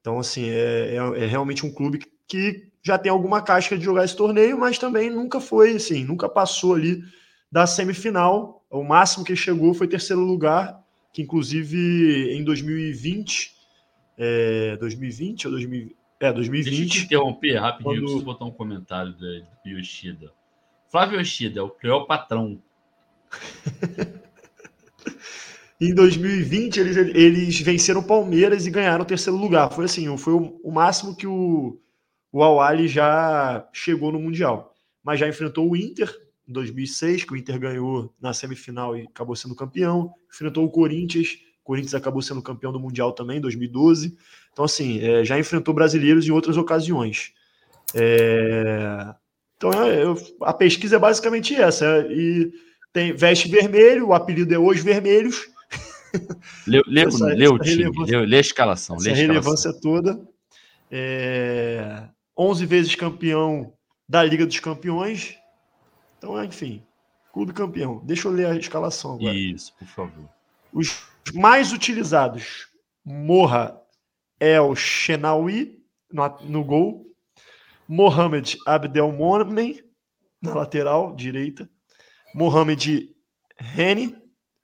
Então, 0.01 0.18
assim, 0.18 0.48
é, 0.48 0.96
é, 0.96 1.25
é 1.25 1.27
realmente 1.27 1.64
um 1.64 1.72
clube 1.72 1.98
que, 1.98 2.09
que 2.27 2.72
já 2.83 2.98
tem 2.98 3.12
alguma 3.12 3.40
casca 3.40 3.79
de 3.79 3.85
jogar 3.85 4.05
esse 4.05 4.16
torneio, 4.16 4.59
mas 4.59 4.79
também 4.79 5.09
nunca 5.09 5.40
foi 5.40 5.77
assim, 5.77 6.05
nunca 6.05 6.29
passou 6.29 6.75
ali 6.75 7.01
da 7.51 7.66
semifinal. 7.66 8.64
O 8.68 8.83
máximo 8.83 9.25
que 9.25 9.37
chegou 9.37 9.72
foi 9.75 9.87
terceiro 9.87 10.22
lugar, 10.22 10.83
que 11.12 11.22
inclusive 11.22 12.33
em 12.35 12.42
2020, 12.42 13.53
é, 14.18 14.77
2020 14.79 15.46
ou 15.46 15.53
2000, 15.53 15.94
é, 16.22 16.32
2020. 16.32 16.70
Deixa 16.70 16.82
eu 16.82 16.88
te 16.88 17.04
interromper 17.04 17.56
rapidinho, 17.56 17.85
quando... 17.85 17.96
eu 17.96 18.02
preciso 18.02 18.24
botar 18.24 18.44
um 18.44 18.50
comentário 18.50 19.12
do, 19.12 19.26
Yoshida. 19.66 20.32
Flávio 20.88 21.18
Yoshida, 21.18 21.61
é 21.61 21.62
o 21.62 21.68
pior 21.68 22.04
patrão. 22.04 22.62
em 25.80 25.92
2020, 25.92 26.78
eles, 26.78 26.96
eles 26.96 27.61
venceram 27.61 28.00
o 28.00 28.06
Palmeiras 28.06 28.66
e 28.66 28.70
ganharam 28.70 29.02
o 29.02 29.06
terceiro 29.06 29.37
lugar. 29.37 29.72
Foi 29.72 29.87
assim, 29.87 30.16
foi 30.16 30.35
o, 30.35 30.61
o 30.62 30.70
máximo 30.70 31.16
que 31.16 31.26
o, 31.26 31.80
o 32.30 32.42
Awali 32.42 32.87
já 32.87 33.68
chegou 33.72 34.12
no 34.12 34.20
Mundial, 34.20 34.72
mas 35.02 35.18
já 35.18 35.28
enfrentou 35.28 35.68
o 35.68 35.76
Inter 35.76 36.14
em 36.46 36.52
2006, 36.52 37.24
que 37.24 37.32
o 37.32 37.36
Inter 37.36 37.59
ganhou 37.59 38.14
na 38.20 38.32
semifinal 38.32 38.97
e 38.97 39.03
acabou 39.03 39.34
sendo 39.34 39.57
campeão, 39.57 40.14
enfrentou 40.32 40.64
o 40.64 40.70
Corinthians, 40.70 41.38
o 41.62 41.64
Corinthians 41.64 41.94
acabou 41.94 42.22
sendo 42.22 42.42
campeão 42.42 42.72
do 42.72 42.80
Mundial 42.80 43.12
também 43.12 43.38
em 43.38 43.40
2012. 43.40 44.16
Então, 44.53 44.64
assim, 44.64 45.00
é, 45.00 45.24
já 45.24 45.38
enfrentou 45.38 45.74
brasileiros 45.74 46.26
em 46.26 46.30
outras 46.30 46.57
ocasiões. 46.57 47.32
É... 47.94 49.14
Então, 49.57 49.72
é, 49.72 50.03
eu, 50.03 50.16
a 50.42 50.53
pesquisa 50.53 50.96
é 50.96 50.98
basicamente 50.98 51.55
essa. 51.55 51.86
É, 51.86 52.12
e 52.12 52.53
tem 52.92 53.12
veste 53.12 53.48
vermelho, 53.48 54.09
o 54.09 54.14
apelido 54.14 54.55
é 54.55 54.59
Os 54.59 54.82
Vermelhos. 54.82 55.50
Essa, 56.94 57.24
lê 57.28 57.48
o 57.48 57.59
time, 57.59 57.90
lê, 58.05 58.26
lê, 58.26 58.36
a 58.36 58.40
escalação. 58.40 58.98
Lê 58.98 59.12
a 59.12 59.14
relevância 59.14 59.72
toda. 59.72 60.20
É, 60.90 62.03
11 62.36 62.66
vezes 62.66 62.94
campeão 62.94 63.72
da 64.07 64.22
Liga 64.22 64.44
dos 64.44 64.61
Campeões. 64.61 65.38
Então, 66.18 66.42
enfim, 66.44 66.82
clube 67.32 67.55
campeão. 67.55 68.03
Deixa 68.05 68.28
eu 68.28 68.32
ler 68.32 68.46
a 68.46 68.57
escalação 68.57 69.14
agora. 69.14 69.34
Isso, 69.34 69.72
por 69.78 69.88
favor. 69.88 70.28
Os 70.70 71.03
mais 71.32 71.72
utilizados: 71.72 72.68
Morra 73.03 73.82
El 74.43 74.74
Shenawi 74.74 75.78
no, 76.12 76.38
no 76.43 76.64
gol, 76.64 77.07
Mohamed 77.88 78.57
Abdelmonem 78.66 79.80
na 80.43 80.55
lateral 80.55 81.14
direita, 81.14 81.68
Mohamed 82.34 83.14
Reni, 83.57 84.16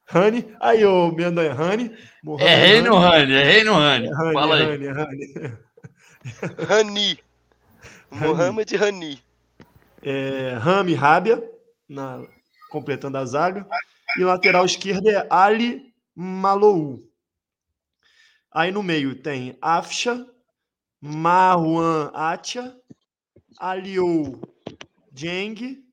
Rani, 0.04 0.56
aí 0.58 0.84
ô 0.84 1.12
Mendanha, 1.12 1.52
Rani. 1.52 1.94
É 2.40 2.54
rei 2.56 2.80
no 2.80 2.98
Rani, 2.98 3.32
é 3.34 3.44
rei 3.44 3.62
no 3.62 3.74
Rani. 3.74 4.08
Fala 4.32 4.56
aí. 4.56 4.64
Rani, 4.64 4.86
Rani. 4.88 5.58
Rani. 6.66 7.18
Mohamed 8.10 8.76
Rani. 8.76 9.22
É, 10.02 10.56
Rami 10.58 10.94
Rábia, 10.94 11.42
na, 11.88 12.24
completando 12.70 13.18
a 13.18 13.24
zaga. 13.24 13.66
E 14.18 14.24
lateral 14.24 14.64
esquerda 14.64 15.10
é 15.10 15.26
Ali 15.30 15.92
Malou. 16.16 17.07
Aí 18.52 18.70
no 18.70 18.82
meio 18.82 19.14
tem 19.14 19.56
Afsha, 19.60 20.26
Marwan 21.00 22.10
Atia, 22.14 22.76
Aliou 23.58 24.40
Jeng, 25.12 25.84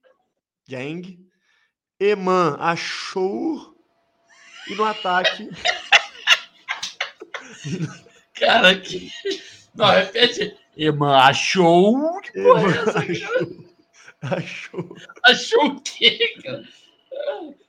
Jeng, 0.67 1.19
Eman 1.99 2.55
Achour 2.59 3.75
e 4.67 4.75
no 4.75 4.85
ataque. 4.85 5.49
Cara, 8.35 8.79
que. 8.79 9.11
Não, 9.75 9.87
repete. 9.87 10.55
Eman 10.77 11.15
achou. 11.15 12.21
Que 12.21 12.31
porra 12.31 12.61
é 12.61 12.65
Eman 12.65 12.81
essa, 12.81 12.93
cara? 12.93 13.05
Achour. 13.05 13.65
Achour. 14.21 14.97
Achou 15.23 15.65
o 15.65 15.81
quê, 15.81 16.35
cara? 16.43 16.63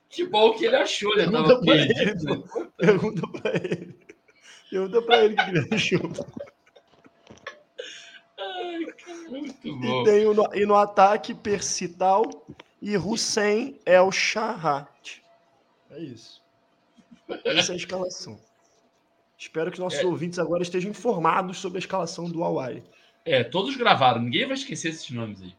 Que 0.09 0.25
bom 0.25 0.53
que 0.53 0.65
ele 0.65 0.75
achou, 0.75 1.15
né? 1.15 1.25
Tava 1.29 1.59
Pergunta 1.59 1.65
pra 1.65 1.75
ele, 1.75 1.93
perdido. 1.93 2.71
Pergunta 2.77 3.27
pra 3.27 3.51
ele. 3.55 4.06
Pergunta 4.69 5.01
pra 5.01 5.23
ele 5.23 5.33
o 5.33 5.37
que 5.37 5.49
ele 5.49 5.67
achou. 5.75 5.99
Ai, 8.39 8.85
cara, 8.85 9.29
muito 9.29 9.67
E, 9.67 9.71
bom. 9.71 10.03
tem 10.03 10.25
o 10.25 10.33
no, 10.33 10.53
e 10.53 10.65
no 10.65 10.75
ataque 10.75 11.33
Percital 11.33 12.23
e 12.81 12.97
Hussein 12.97 13.79
El 13.85 14.11
Shahat. 14.11 15.23
É 15.91 15.99
isso. 15.99 16.41
Essa 17.45 17.71
é 17.71 17.73
a 17.73 17.77
escalação. 17.77 18.39
Espero 19.37 19.71
que 19.71 19.79
nossos 19.79 19.99
É. 19.99 20.05
ouvintes 20.05 20.39
agora 20.39 20.63
estejam 20.63 20.89
informados 20.91 21.57
sobre 21.57 21.77
a 21.77 21.79
escalação 21.79 22.29
do 22.29 22.43
Awali. 22.43 22.83
É, 23.25 23.43
todos 23.43 23.75
gravaram, 23.75 24.21
ninguém 24.21 24.45
vai 24.45 24.53
esquecer 24.55 24.89
esses 24.89 25.09
nomes 25.11 25.41
aí. 25.41 25.53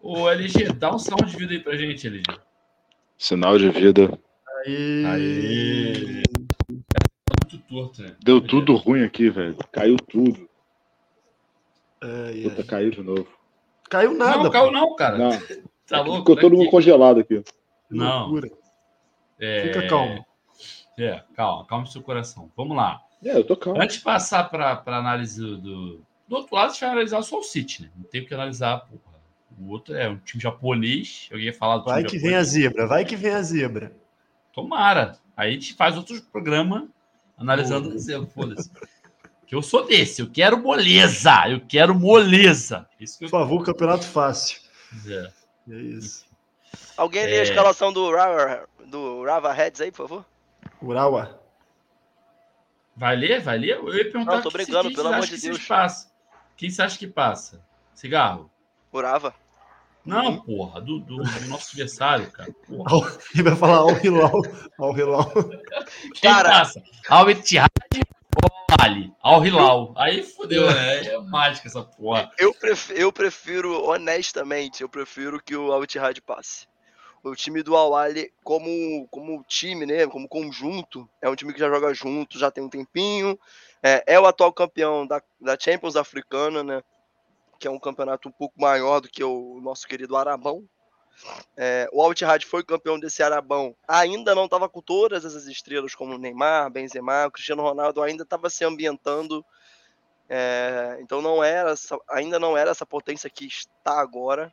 Ô, 0.00 0.28
LG, 0.28 0.72
dá 0.74 0.94
um 0.94 0.98
salve 0.98 1.24
de 1.30 1.36
vida 1.36 1.52
aí 1.52 1.60
pra 1.60 1.76
gente, 1.76 2.06
LG. 2.06 2.22
Sinal 3.18 3.58
de 3.58 3.70
vida. 3.70 4.18
Aê. 4.66 5.04
Aê. 5.06 6.22
Torto, 7.82 8.02
né? 8.02 8.16
Deu 8.22 8.40
tudo 8.40 8.74
ruim 8.76 9.02
aqui, 9.04 9.28
velho. 9.30 9.56
Caiu 9.72 9.96
tudo. 9.96 10.48
Ai, 12.02 12.42
Puta, 12.42 12.56
ai. 12.62 12.64
caiu 12.64 12.90
de 12.90 13.02
novo. 13.02 13.26
Caiu 13.90 14.14
nada. 14.14 14.42
não, 14.42 14.50
caiu 14.50 14.70
não, 14.72 14.94
cara. 14.96 15.18
Não, 15.18 15.30
Tá 15.86 16.00
louco? 16.00 16.20
ficou 16.20 16.36
todo 16.36 16.46
Aqui- 16.46 16.56
mundo 16.56 16.70
congelado 16.70 17.20
aqui. 17.20 17.42
Não. 17.90 18.22
loucura. 18.28 18.50
É... 19.38 19.62
Fica 19.68 19.86
calmo. 19.88 20.24
É, 20.98 21.22
calma, 21.34 21.66
calma 21.66 21.86
seu 21.86 22.00
coração. 22.02 22.50
Vamos 22.56 22.76
lá. 22.76 23.02
É, 23.22 23.36
eu 23.36 23.44
tô 23.44 23.56
calmo. 23.56 23.80
Antes 23.82 23.96
de 23.98 24.02
passar 24.02 24.48
para 24.48 24.82
análise 24.86 25.40
do, 25.40 25.58
do. 25.58 26.04
Do 26.26 26.36
outro 26.36 26.54
lado, 26.56 26.68
a 26.68 26.72
gente 26.72 26.80
vai 26.80 26.90
analisar 26.90 27.20
só 27.22 27.38
o 27.38 27.42
City, 27.42 27.82
né? 27.82 27.90
Não 27.94 28.04
tem 28.04 28.22
o 28.22 28.26
que 28.26 28.32
analisar, 28.32 28.78
porra. 28.86 29.14
O 29.58 29.70
outro 29.70 29.94
é 29.94 30.08
um 30.08 30.16
time 30.16 30.42
japonês. 30.42 31.28
Eu 31.30 31.38
ia 31.38 31.52
falar 31.52 31.76
do 31.78 31.82
time 31.84 31.94
Vai 31.94 32.04
que 32.04 32.16
vem 32.18 32.30
japonês. 32.30 32.48
a 32.48 32.50
zebra, 32.50 32.86
vai 32.88 33.04
que 33.04 33.14
vem 33.16 33.32
a 33.32 33.42
zebra. 33.42 33.92
Tomara. 34.52 35.18
Aí 35.36 35.50
a 35.50 35.52
gente 35.52 35.74
faz 35.74 35.96
outros 35.98 36.20
programas 36.20 36.84
analisando 37.36 37.90
a 37.92 37.98
zebra. 37.98 38.26
Foda-se. 38.28 38.70
Que 39.46 39.54
eu 39.54 39.62
sou 39.62 39.86
desse. 39.86 40.22
Eu 40.22 40.30
quero 40.30 40.58
moleza. 40.58 41.48
Eu 41.48 41.60
quero 41.60 41.94
moleza. 41.94 42.88
Isso 42.98 43.18
que 43.18 43.28
Por 43.28 43.36
eu 43.36 43.40
favor, 43.40 43.64
campeonato 43.64 44.04
fácil. 44.06 44.58
É. 45.06 45.30
É 45.70 45.74
isso. 45.76 46.24
Alguém 46.96 47.24
lê 47.26 47.36
É. 47.36 47.40
a 47.40 47.42
escalação 47.44 47.92
do 47.92 48.10
Rava, 48.14 48.68
do 48.86 49.24
Rava 49.24 49.52
Heads 49.52 49.80
aí, 49.80 49.90
por 49.90 50.08
favor? 50.08 50.24
Urawa. 50.82 51.40
Vai 52.96 53.16
ler? 53.16 53.40
Vai 53.40 53.58
ler? 53.58 53.76
Eu 53.76 53.94
ia 53.94 54.04
perguntar 54.10 54.36
Não, 54.36 54.42
tô 54.42 54.50
quem 54.50 54.58
brincando, 54.64 54.84
vocês 54.84 54.96
pelo 54.96 55.08
amor 55.08 55.26
de 55.26 55.34
que 55.34 55.40
Deus. 55.40 55.66
passam. 55.66 56.10
Quem 56.56 56.70
você 56.70 56.82
acha 56.82 56.98
que 56.98 57.06
passa? 57.06 57.60
Cigarro? 57.94 58.50
Urava? 58.92 59.34
Não, 60.04 60.26
Uhum. 60.26 60.40
porra, 60.42 60.80
do, 60.82 60.98
do- 61.00 61.16
do 61.22 61.48
nosso 61.48 61.68
adversário, 61.70 62.30
cara. 62.30 62.52
Porra. 62.66 62.92
Ao- 62.92 63.18
Ele 63.34 63.42
vai 63.42 63.56
falar 63.56 63.76
ao 63.78 64.04
Hilal. 64.04 64.42
Ao 64.78 64.96
Hilal. 64.96 65.32
Quem 66.14 66.30
Cara. 66.30 66.50
passa? 66.50 66.82
Ou 67.10 67.16
Al 67.16 67.26
Ali? 68.80 69.12
Al 69.22 69.46
Hilal. 69.46 69.94
Aí 69.96 70.22
fodeu, 70.22 70.66
né? 70.66 71.04
É 71.06 71.18
mágica 71.20 71.68
essa 71.68 71.82
porra. 71.82 72.30
Eu, 72.38 72.52
pref- 72.54 72.90
eu 72.94 73.12
prefiro, 73.12 73.82
honestamente, 73.88 74.82
eu 74.82 74.88
prefiro 74.88 75.40
que 75.42 75.56
o 75.56 75.72
Al 75.72 75.84
Ittihad 75.84 76.20
passe. 76.20 76.66
O 77.22 77.34
time 77.34 77.62
do 77.62 77.74
Al 77.74 77.94
Ahly, 77.96 78.30
como, 78.42 79.08
como 79.10 79.42
time, 79.48 79.86
né, 79.86 80.06
como 80.06 80.28
conjunto, 80.28 81.08
é 81.22 81.28
um 81.30 81.34
time 81.34 81.54
que 81.54 81.58
já 81.60 81.70
joga 81.70 81.94
junto, 81.94 82.38
já 82.38 82.50
tem 82.50 82.62
um 82.62 82.68
tempinho. 82.68 83.38
É, 83.82 84.04
é 84.14 84.20
o 84.20 84.26
atual 84.26 84.52
campeão 84.52 85.06
da, 85.06 85.22
da 85.40 85.56
Champions 85.58 85.96
Africana, 85.96 86.62
né? 86.62 86.82
Que 87.64 87.68
é 87.68 87.70
um 87.70 87.78
campeonato 87.78 88.28
um 88.28 88.32
pouco 88.32 88.60
maior 88.60 89.00
do 89.00 89.08
que 89.08 89.24
o 89.24 89.58
nosso 89.62 89.88
querido 89.88 90.18
Arabão. 90.18 90.68
É, 91.56 91.88
o 91.90 92.02
Al 92.02 92.12
Ittihad 92.12 92.44
foi 92.44 92.62
campeão 92.62 93.00
desse 93.00 93.22
Arabão. 93.22 93.74
Ainda 93.88 94.34
não 94.34 94.44
estava 94.44 94.68
com 94.68 94.82
todas 94.82 95.24
essas 95.24 95.46
estrelas 95.46 95.94
como 95.94 96.18
Neymar, 96.18 96.70
Benzema, 96.70 97.30
Cristiano 97.30 97.62
Ronaldo 97.62 98.02
ainda 98.02 98.22
estava 98.22 98.50
se 98.50 98.66
ambientando 98.66 99.42
é, 100.28 100.98
então 101.00 101.22
não 101.22 101.42
era 101.42 101.70
essa- 101.70 101.98
ainda 102.10 102.38
não 102.38 102.54
era 102.54 102.70
essa 102.70 102.84
potência 102.84 103.30
que 103.30 103.46
está 103.46 103.98
agora. 103.98 104.52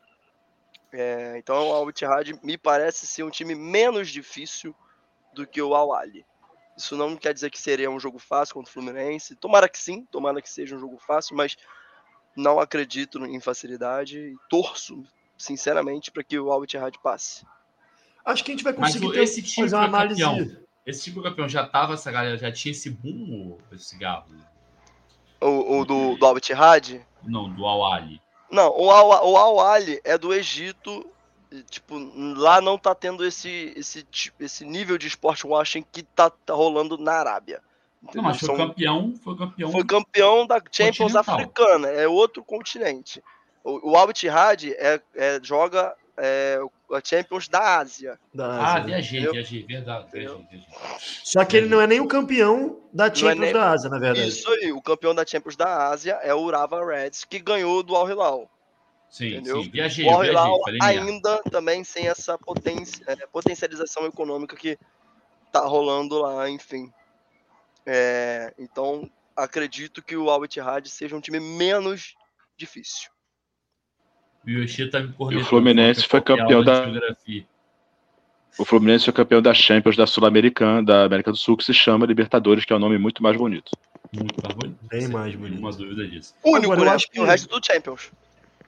É, 0.93 1.33
então 1.37 1.67
o 1.67 1.73
Al 1.73 1.89
Ittihad 1.89 2.31
me 2.41 2.57
parece 2.57 3.05
ser 3.05 3.23
um 3.23 3.29
time 3.29 3.55
menos 3.55 4.07
difícil 4.07 4.73
do 5.33 5.45
que 5.45 5.61
o 5.61 5.75
Al 5.75 5.93
Ahly. 5.93 6.25
Isso 6.77 6.95
não 6.95 7.17
quer 7.17 7.33
dizer 7.33 7.49
que 7.49 7.59
seria 7.59 7.91
um 7.91 7.99
jogo 7.99 8.19
fácil 8.19 8.53
contra 8.55 8.69
o 8.69 8.73
Fluminense. 8.73 9.35
Tomara 9.35 9.67
que 9.67 9.77
sim, 9.77 10.05
tomara 10.05 10.41
que 10.41 10.49
seja 10.49 10.77
um 10.77 10.79
jogo 10.79 10.97
fácil, 10.97 11.35
mas 11.35 11.57
não 12.35 12.59
acredito 12.59 13.23
em 13.25 13.39
facilidade 13.39 14.17
e 14.19 14.35
torço 14.49 15.03
sinceramente 15.37 16.11
para 16.11 16.23
que 16.23 16.39
o 16.39 16.51
Al 16.51 16.63
Ittihad 16.63 16.95
passe. 17.01 17.45
Acho 18.23 18.43
que 18.43 18.51
a 18.51 18.53
gente 18.53 18.63
vai 18.63 18.73
Mas 18.73 18.89
conseguir 18.93 19.07
o- 19.07 19.11
ter- 19.13 19.23
esse 19.23 19.41
time 19.41 19.65
fazer 19.67 19.75
uma 19.75 19.89
foi 19.89 19.97
análise. 19.99 20.21
campeão. 20.21 20.61
Esse 20.85 21.03
tipo 21.03 21.21
de 21.21 21.29
campeão 21.29 21.49
já 21.49 21.65
tava, 21.65 21.93
essa 21.93 22.11
galera 22.11 22.37
já 22.37 22.51
tinha 22.51 22.71
esse 22.71 22.89
boom, 22.89 23.51
ou 23.51 23.59
esse 23.71 23.85
cigarro? 23.85 24.25
O, 25.39 25.79
o 25.79 25.85
do, 25.85 26.15
do 26.17 26.25
Al 26.25 26.37
Ittihad? 26.37 27.01
Não, 27.23 27.49
do 27.51 27.65
Al 27.65 27.85
Ali. 27.93 28.21
Não, 28.51 28.69
o 28.77 28.91
Al, 28.91 29.29
o 29.31 29.37
Al 29.37 29.59
Ahly 29.59 29.99
é 30.03 30.17
do 30.17 30.33
Egito. 30.33 31.05
e, 31.51 31.63
Tipo, 31.63 31.95
lá 32.37 32.61
não 32.61 32.77
tá 32.77 32.93
tendo 32.93 33.25
esse, 33.25 33.73
esse, 33.75 34.05
esse 34.39 34.65
nível 34.65 34.97
de 34.97 35.07
sport 35.07 35.43
washing 35.45 35.83
que 35.91 36.03
tá, 36.03 36.29
tá 36.29 36.53
rolando 36.53 36.97
na 36.97 37.13
Arábia. 37.13 37.61
Não, 38.15 38.23
mas 38.23 38.37
foi 38.39 38.47
São- 38.47 38.57
campeão, 38.57 39.13
foi 39.23 39.37
campeão. 39.37 39.71
foi 39.71 39.83
campeão 39.85 40.47
da 40.47 40.59
Champions. 40.71 41.15
Africana, 41.15 41.87
é 41.87 42.07
outro 42.07 42.43
continente. 42.43 43.21
O, 43.63 43.91
o 43.91 43.95
Al 43.95 44.09
Ittihad 44.09 44.71
é, 44.73 44.99
é, 45.15 45.39
joga 45.43 45.95
é, 46.17 46.59
a 46.91 46.99
Champions 47.03 47.47
da 47.47 47.77
Ásia. 47.77 48.19
Da 48.33 48.45
Ah, 48.47 48.73
Ásia. 48.73 48.83
viajei, 48.85 49.19
Entendeu? 49.19 49.33
viajei, 49.33 49.63
verdade. 49.63 50.11
Viajei, 50.11 50.45
viajei. 50.49 50.67
Só 51.23 51.45
que 51.45 51.57
ele 51.57 51.67
não 51.67 51.79
é 51.79 51.85
nem 51.85 51.99
o 51.99 52.07
campeão 52.07 52.79
da 52.91 53.05
é 53.05 53.13
Champions 53.15 53.39
nem- 53.39 53.53
da 53.53 53.69
Ásia, 53.71 53.89
na 53.89 53.99
verdade. 53.99 54.27
Isso 54.27 54.49
aí, 54.49 54.71
o 54.71 54.81
campeão 54.81 55.13
da 55.13 55.25
Champions 55.25 55.55
da 55.55 55.87
Ásia 55.89 56.13
é 56.23 56.33
o 56.33 56.39
Urava 56.41 56.83
Reds, 56.83 57.23
que 57.23 57.39
ganhou 57.39 57.83
do 57.83 57.95
Al 57.95 58.09
Hilal. 58.09 58.49
Sim, 59.09 59.27
Entendeu? 59.35 59.61
sim, 59.63 59.69
viajei, 59.69 60.05
O 60.07 60.09
Al. 60.11 60.25
Hilal 60.25 60.57
ainda 60.81 61.41
também 61.51 61.83
sem 61.83 62.07
essa 62.07 62.35
potência, 62.37 63.03
é, 63.07 63.15
potencialização 63.27 64.05
econômica 64.07 64.55
que 64.55 64.77
tá 65.51 65.59
rolando 65.61 66.17
lá, 66.19 66.49
enfim. 66.49 66.91
É, 67.85 68.53
então, 68.59 69.09
acredito 69.35 70.01
que 70.03 70.15
o 70.15 70.29
Al 70.29 70.45
Ittihad 70.45 70.87
seja 70.87 71.15
um 71.15 71.21
time 71.21 71.39
menos 71.39 72.15
difícil. 72.57 73.09
O 74.45 74.49
Yoshi 74.49 74.89
tá 74.89 74.99
me. 75.01 75.13
E 75.31 75.37
o 75.37 75.45
Fluminense 75.45 76.07
foi 76.07 76.21
que 76.21 76.31
é 76.31 76.37
campeão 76.37 76.63
da-. 76.63 76.85
O 78.57 78.65
Fluminense 78.65 79.05
foi 79.05 79.13
campeão 79.13 79.41
da 79.41 79.53
Champions 79.53 79.95
da 79.95 80.05
Sul-Americana, 80.05 80.83
da 80.83 81.03
América 81.05 81.31
do 81.31 81.37
Sul, 81.37 81.55
que 81.55 81.63
se 81.63 81.73
chama 81.73 82.05
Libertadores, 82.05 82.65
que 82.65 82.73
é 82.73 82.75
um 82.75 82.79
nome 82.79 82.97
muito 82.97 83.23
mais 83.23 83.37
bonito. 83.37 83.71
Muito 84.13 84.35
mais 84.43 84.55
bonito. 84.55 84.79
Bem 84.89 85.07
mais 85.07 85.35
bonito. 85.35 85.77
dúvida 85.77 86.07
disso. 86.07 86.33
Único, 86.43 86.73
Agora, 86.73 86.81
eu 86.81 86.85
né? 86.85 86.91
acho 86.95 87.05
Porque 87.07 87.19
o 87.19 87.23
que- 87.23 87.29
resto 87.29 87.59
do 87.59 87.65
Champions. 87.65 88.11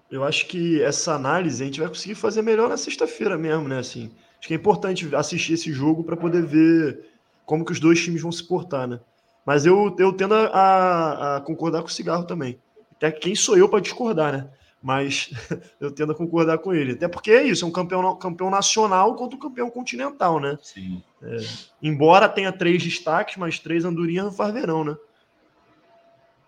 Eu 0.09 0.23
acho 0.23 0.45
que 0.45 0.81
essa 0.81 1.13
análise 1.15 1.61
a 1.61 1.65
gente 1.65 1.79
vai 1.79 1.89
conseguir 1.89 2.15
fazer 2.15 2.41
melhor 2.43 2.69
na 2.69 2.77
sexta-feira 2.77 3.35
mesmo, 3.37 3.67
né? 3.67 3.79
Assim, 3.79 4.11
acho 4.39 4.47
que 4.47 4.53
é 4.53 4.57
importante 4.57 5.13
assistir 5.15 5.53
esse 5.53 5.73
jogo 5.73 6.03
para 6.03 6.15
poder 6.15 6.45
ver 6.45 7.12
como 7.45 7.65
que 7.65 7.71
os 7.71 7.79
dois 7.79 8.01
times 8.01 8.21
vão 8.21 8.31
se 8.31 8.43
portar, 8.43 8.87
né? 8.87 8.99
Mas 9.45 9.65
eu, 9.65 9.95
eu 9.99 10.13
tendo 10.13 10.33
a, 10.35 11.37
a 11.37 11.41
concordar 11.41 11.81
com 11.81 11.87
o 11.87 11.91
cigarro 11.91 12.23
também. 12.25 12.59
Até 12.95 13.11
quem 13.11 13.35
sou 13.35 13.57
eu 13.57 13.67
para 13.67 13.81
discordar, 13.81 14.31
né? 14.31 14.49
mas 14.83 15.31
eu 15.79 15.89
tendo 15.89 16.11
a 16.11 16.15
concordar 16.15 16.57
com 16.57 16.73
ele. 16.73 16.91
Até 16.91 17.07
porque 17.07 17.31
é 17.31 17.43
isso, 17.43 17.63
é 17.63 17.67
um 17.67 17.71
campeão, 17.71 18.15
campeão 18.17 18.49
nacional 18.49 19.15
contra 19.15 19.37
um 19.37 19.39
campeão 19.39 19.69
continental, 19.69 20.39
né? 20.41 20.57
Sim. 20.61 21.01
É, 21.21 21.37
embora 21.81 22.27
tenha 22.27 22.51
três 22.51 22.83
destaques, 22.83 23.37
mas 23.37 23.57
três 23.57 23.85
andorinhas 23.85 24.25
não 24.25 24.31
faz 24.33 24.53
verão, 24.53 24.83
né? 24.83 24.95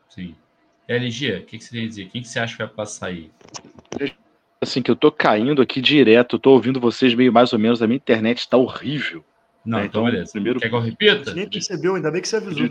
Sim. 0.10 0.36
LG, 0.88 1.38
o 1.38 1.46
que, 1.46 1.58
que 1.58 1.64
você 1.64 1.72
tem 1.72 1.86
a 1.86 1.88
dizer? 1.88 2.10
Quem 2.10 2.22
que 2.22 2.28
você 2.28 2.40
acha 2.40 2.58
que 2.58 2.64
vai 2.64 2.72
passar 2.72 3.08
aí? 3.08 3.32
Assim, 4.62 4.82
que 4.82 4.92
eu 4.92 4.96
tô 4.96 5.12
caindo 5.12 5.62
aqui 5.62 5.82
direto, 5.82 6.38
tô 6.38 6.52
ouvindo 6.52 6.80
vocês 6.80 7.16
meio 7.16 7.32
mais 7.32 7.54
ou 7.54 7.60
menos, 7.60 7.82
a 7.82 7.88
minha 7.88 7.98
internet 7.98 8.48
tá 8.48 8.58
horrível. 8.58 9.24
Não, 9.66 9.80
É, 9.80 9.86
então, 9.86 10.02
então, 10.02 10.12
beleza. 10.12 10.32
primeiro- 10.32 10.60
Quer 10.60 10.70
que 10.70 10.76
eu 10.76 10.80
A 10.80 10.84
repita? 10.84 11.16
gente 11.26 11.34
nem 11.36 11.50
percebeu, 11.50 11.96
ainda 11.96 12.12
bem 12.12 12.22
que 12.22 12.28
você 12.28 12.36
avisou. 12.38 12.70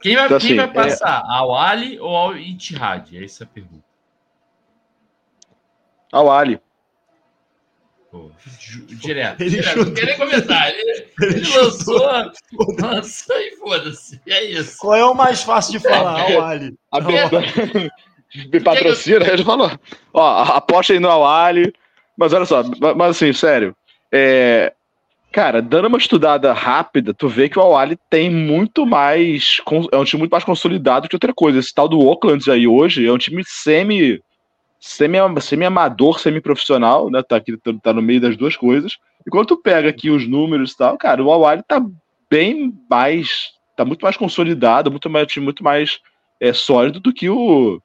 Quem 0.00 0.14
vai, 0.16 0.26
Então, 0.26 0.38
quem 0.38 0.48
assim, 0.48 0.56
vai 0.56 0.64
é- 0.66 0.68
passar? 0.72 1.22
Ao 1.26 1.54
Ali 1.56 1.98
ou 2.00 2.14
ao 2.16 2.36
Itihad? 2.36 3.16
É 3.16 3.24
essa 3.24 3.44
a 3.44 3.46
pergunta. 3.46 3.84
Ao 6.12 6.30
Ali. 6.30 6.60
Pô, 8.10 8.30
direto. 8.88 9.40
Ele 9.42 9.50
direto. 9.50 9.84
Não 9.84 9.92
quer 9.94 10.06
nem 10.06 10.16
comentar. 10.16 10.70
Ele, 10.70 10.80
Ele 11.20 11.34
ele 11.34 11.56
lançou, 11.56 12.00
lançou 12.80 13.36
e 13.36 13.56
foda-se. 13.56 14.20
É 14.26 14.42
isso. 14.44 14.78
Qual 14.78 14.94
é 14.94 15.04
o 15.04 15.14
mais 15.14 15.42
fácil 15.42 15.72
de 15.72 15.80
falar? 15.80 16.20
Ao 16.22 16.42
Ali. 16.42 16.74
A 16.90 17.00
me 18.50 18.60
patrocina, 18.60 19.26
ele 19.26 19.44
falou. 19.44 19.70
Ó, 20.14 20.42
aposta 20.54 20.92
aí 20.94 20.98
no 21.00 21.10
Awali. 21.10 21.72
Mas 22.16 22.32
olha 22.32 22.46
só, 22.46 22.62
ma- 22.80 22.94
mas 22.94 23.10
assim, 23.10 23.32
sério. 23.32 23.76
É, 24.12 24.72
cara, 25.32 25.60
dando 25.60 25.88
uma 25.88 25.98
estudada 25.98 26.52
rápida, 26.52 27.12
tu 27.12 27.28
vê 27.28 27.48
que 27.48 27.58
o 27.58 27.62
Awali 27.62 27.98
tem 28.10 28.30
muito 28.30 28.86
mais. 28.86 29.60
É 29.92 29.96
um 29.96 30.04
time 30.04 30.20
muito 30.20 30.32
mais 30.32 30.44
consolidado 30.44 31.08
que 31.08 31.16
outra 31.16 31.34
coisa. 31.34 31.58
Esse 31.58 31.74
tal 31.74 31.88
do 31.88 32.00
Oakland 32.00 32.50
aí 32.50 32.66
hoje 32.66 33.06
é 33.06 33.12
um 33.12 33.18
time 33.18 33.42
semi. 33.46 34.22
Semi, 34.80 35.18
semi-amador, 35.40 36.20
semi-profissional, 36.20 37.10
né? 37.10 37.20
Tá, 37.20 37.36
aqui, 37.36 37.56
tá- 37.56 37.74
tá 37.82 37.92
no 37.92 38.00
meio 38.00 38.20
das 38.20 38.36
duas 38.36 38.56
coisas. 38.56 38.96
E 39.26 39.30
quando 39.30 39.48
tu 39.48 39.56
pega 39.56 39.88
aqui 39.88 40.08
os 40.08 40.26
números 40.26 40.70
e 40.70 40.76
tal, 40.76 40.96
cara, 40.96 41.22
o 41.22 41.32
Awali 41.32 41.62
tá 41.66 41.84
bem 42.30 42.72
mais. 42.88 43.50
Tá 43.76 43.84
muito 43.84 44.02
mais 44.02 44.16
consolidado, 44.16 44.90
muito 44.90 45.10
mais, 45.10 45.36
muito 45.36 45.64
mais 45.64 45.98
é, 46.40 46.52
sólido 46.52 47.00
do 47.00 47.12
que 47.12 47.28
o 47.28 47.80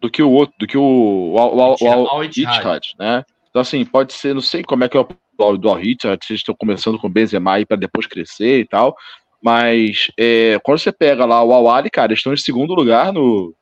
do 0.00 0.10
que 0.10 0.20
o 0.20 0.30
outro, 0.30 0.54
do 0.58 0.66
que 0.66 0.76
o, 0.76 0.82
o, 0.82 1.36
o, 1.36 1.76
o, 1.80 2.16
o, 2.16 2.24
Ittihad. 2.24 2.56
Ittihad, 2.56 2.86
né? 2.98 3.24
Então 3.52 3.60
assim, 3.60 3.84
pode 3.84 4.14
ser, 4.14 4.34
não 4.34 4.40
sei 4.40 4.64
como 4.64 4.82
é 4.82 4.88
que 4.88 4.96
é 4.96 5.00
o 5.00 5.06
do, 5.38 5.58
do 5.58 5.68
Al 5.68 5.78
Ittihad, 5.78 6.18
se 6.24 6.32
eles 6.32 6.40
estão 6.40 6.54
começando 6.58 6.98
com 6.98 7.06
o 7.06 7.10
Benzema 7.10 7.52
aí 7.52 7.66
para 7.66 7.76
depois 7.76 8.06
crescer 8.06 8.60
e 8.60 8.66
tal, 8.66 8.96
mas 9.42 10.08
é, 10.18 10.58
quando 10.64 10.78
você 10.78 10.90
pega 10.90 11.26
lá 11.26 11.42
o 11.44 11.52
Al-Ali, 11.52 11.90
cara, 11.90 12.12
eles 12.12 12.20
estão 12.20 12.32
em 12.32 12.36
segundo 12.38 12.74
lugar 12.74 13.12
no 13.12 13.54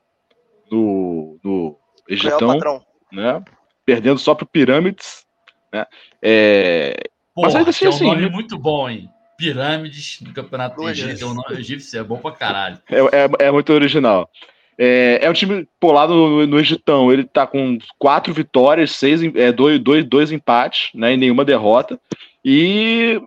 no, 0.70 1.38
no 1.42 1.76
eles 2.08 2.22
Qual 2.22 2.30
é 2.30 2.34
o 2.34 2.36
estão, 2.36 2.48
patrão? 2.54 2.84
né, 3.12 3.42
perdendo 3.84 4.20
só 4.20 4.34
pro 4.34 4.46
Pirâmides, 4.46 5.24
né? 5.72 5.84
É, 6.22 6.94
Porra, 7.34 7.46
Mas 7.48 7.56
ainda 7.56 7.70
assim, 7.70 7.84
é 7.84 7.88
um 7.88 7.92
assim, 7.92 8.04
nome 8.04 8.22
né? 8.22 8.28
muito 8.28 8.58
bom, 8.58 8.88
hein? 8.88 9.08
Pirâmides 9.38 10.20
no 10.20 10.32
Campeonato 10.34 10.86
Egípcio. 10.88 11.26
É 11.26 11.30
um 11.30 11.34
nome 11.34 11.56
egípcio, 11.58 11.98
é 11.98 12.02
bom 12.02 12.18
pra 12.18 12.32
caralho. 12.32 12.78
É, 12.90 12.98
é, 12.98 13.46
é 13.46 13.50
muito 13.50 13.72
original. 13.72 14.28
É, 14.82 15.26
é 15.26 15.28
um 15.28 15.34
time, 15.34 15.68
lá 15.82 16.08
no, 16.08 16.46
no 16.46 16.58
Egitão, 16.58 17.12
ele 17.12 17.24
tá 17.24 17.46
com 17.46 17.76
quatro 17.98 18.32
vitórias, 18.32 18.92
seis, 18.92 19.20
é, 19.34 19.52
dois, 19.52 19.78
dois, 19.78 20.02
dois 20.06 20.32
empates, 20.32 20.88
né, 20.94 21.12
e 21.12 21.18
nenhuma 21.18 21.44
derrota. 21.44 22.00
E, 22.42 23.20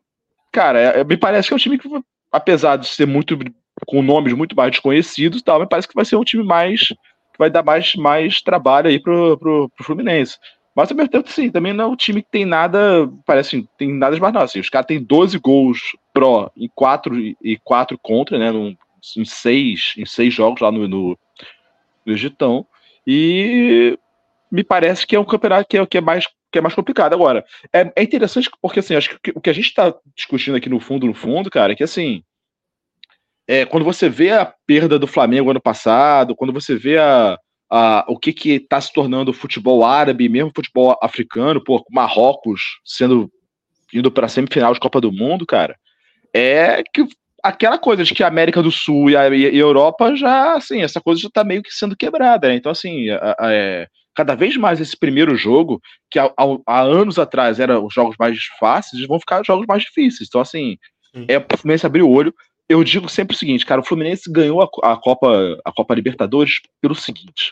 cara, 0.51 0.80
é- 0.80 1.04
me 1.04 1.16
parece 1.16 1.47
que 1.47 1.54
é 1.54 1.56
um 1.56 1.60
time 1.60 1.78
que, 1.78 1.88
apesar 2.32 2.78
de 2.78 2.88
ser 2.88 3.06
muito, 3.06 3.38
com 3.86 4.01
nomes 4.01 4.34
muito 4.34 4.56
mais 4.56 4.72
desconhecidos 4.72 5.43
tal, 5.43 5.60
me 5.60 5.70
parece 5.70 5.88
que 5.88 5.93
vai 5.93 6.06
ser 6.06 6.16
um 6.16 6.24
time 6.24 6.43
mais, 6.43 6.88
que 6.88 7.38
vai 7.38 7.51
dar 7.51 7.62
mais, 7.62 7.93
mais 7.97 8.41
trabalho 8.41 8.88
aí 8.88 8.99
pro, 8.99 9.38
pro, 9.38 9.70
pro 9.70 9.86
Fluminense. 9.86 10.39
Mas 10.76 10.89
ao 10.89 10.97
mesmo 10.97 11.12
tempo, 11.12 11.30
sim, 11.30 11.51
também 11.51 11.72
não 11.72 11.84
é 11.84 11.88
um 11.88 11.95
time 11.95 12.24
que 12.24 12.32
tem 12.32 12.45
nada, 12.45 13.08
parece 13.28 13.58
assim, 13.58 13.68
tem 13.78 13.93
nada 13.93 14.16
demais 14.16 14.34
não, 14.34 14.41
assim, 14.41 14.60
os 14.60 14.70
caras 14.72 14.88
têm 14.88 15.04
12 15.04 15.38
gols 15.38 15.80
pró 16.12 16.49
e 16.58 16.68
4, 16.70 17.16
e 17.16 17.60
4 17.64 17.95
contra, 18.01 18.39
né, 18.39 18.51
num, 18.51 18.76
em, 19.16 19.24
seis, 19.24 19.93
em 19.99 20.06
seis 20.06 20.34
jogos 20.34 20.60
lá 20.60 20.72
no, 20.72 20.88
no, 20.88 21.20
no 22.06 22.14
Egitão, 22.14 22.66
e 23.06 23.97
me 24.51 24.64
parece 24.64 25.06
que 25.06 25.16
é 25.16 25.20
um 25.20 25.26
campeonato 25.26 25.68
que 25.68 25.78
é, 25.78 25.86
que 25.86 25.97
é, 25.97 26.01
mais, 26.01 26.26
que 26.51 26.60
é 26.60 26.62
mais 26.62 26.76
complicado. 26.76 27.14
Agora, 27.14 27.43
é, 27.74 27.91
é 27.95 28.04
interessante 28.04 28.49
porque, 28.62 28.80
assim, 28.80 28.95
acho 28.95 29.20
que 29.22 29.32
o 29.36 29.41
que 29.41 29.49
a 29.49 29.54
gente 29.54 29.66
está 29.66 29.93
discutindo 30.16 30.56
aqui 30.56 30.70
no 30.70 30.80
fundo, 30.80 31.08
no 31.08 31.14
fundo, 31.14 31.49
cara, 31.49 31.74
é 31.74 31.76
que, 31.76 31.84
assim, 31.84 32.24
é, 33.47 33.66
quando 33.66 33.84
você 33.84 34.08
vê 34.08 34.32
a 34.32 34.54
perda 34.66 34.97
do 34.97 35.08
Flamengo 35.08 35.49
ano 35.49 35.62
passado, 35.62 36.36
quando 36.36 36.54
você 36.54 36.76
vê 36.76 36.97
a, 36.97 37.38
a, 37.70 38.06
o 38.08 38.18
que 38.18 38.32
que 38.32 38.51
está 38.51 38.80
se 38.80 38.93
tornando 38.93 39.32
o 39.32 39.34
futebol 39.34 39.84
árabe, 39.84 40.30
mesmo 40.30 40.51
futebol 40.56 40.97
africano, 41.01 41.64
pô, 41.64 41.84
Marrocos 41.91 42.62
sendo 42.86 43.32
indo 43.93 44.12
para 44.12 44.28
semifinal 44.28 44.74
de 44.74 44.80
Copa 44.80 45.01
do 45.01 45.12
Mundo, 45.12 45.45
cara, 45.45 45.76
é 46.34 46.84
que 46.84 47.08
aquela 47.44 47.78
coisa 47.78 48.04
de 48.04 48.14
que 48.14 48.24
a 48.24 48.28
América 48.28 48.64
do 48.64 48.72
Sul 48.72 49.10
e 49.10 49.18
a, 49.18 49.28
e 49.30 49.46
a 49.46 49.54
Europa 49.54 50.16
já, 50.16 50.56
assim, 50.56 50.82
essa 50.82 51.02
coisa 51.02 51.22
já 51.22 51.30
tá 51.30 51.44
meio 51.44 51.62
que 51.62 51.72
sendo 51.72 51.96
quebrada, 51.96 52.48
né? 52.48 52.56
Então, 52.56 52.72
assim, 52.72 53.10
a- 53.10 53.36
a- 53.38 53.54
é, 53.54 53.88
cada 54.16 54.34
vez 54.34 54.56
mais 54.56 54.80
esse 54.80 54.98
primeiro 54.98 55.36
jogo, 55.36 55.82
que 56.10 56.18
há, 56.18 56.32
anos 56.68 57.20
atrás 57.20 57.60
eram 57.60 57.86
os 57.86 57.94
jogos 57.94 58.16
mais 58.18 58.38
fáceis, 58.60 59.06
vão 59.06 59.20
ficar 59.20 59.44
jogos 59.46 59.66
mais 59.68 59.84
difíceis. 59.84 60.28
Então, 60.30 60.39
assim, 60.39 60.78
Sim. 61.14 61.26
é 61.28 61.38
pro 61.39 61.58
Fluminense 61.58 61.86
abrir 61.86 62.02
o 62.04 62.10
olho. 62.10 62.34
Eu 62.70 62.82
digo 62.84 63.10
sempre 63.10 63.36
o 63.36 63.38
seguinte, 63.38 63.66
cara, 63.66 63.82
o 63.82 63.86
Fluminense 63.86 64.32
ganhou 64.32 64.62
a, 64.62 64.94
a 64.94 64.96
Copa, 64.96 65.60
a 65.66 65.72
Copa 65.72 65.94
Libertadores 65.94 66.62
pelo 66.82 66.96
seguinte: 66.96 67.52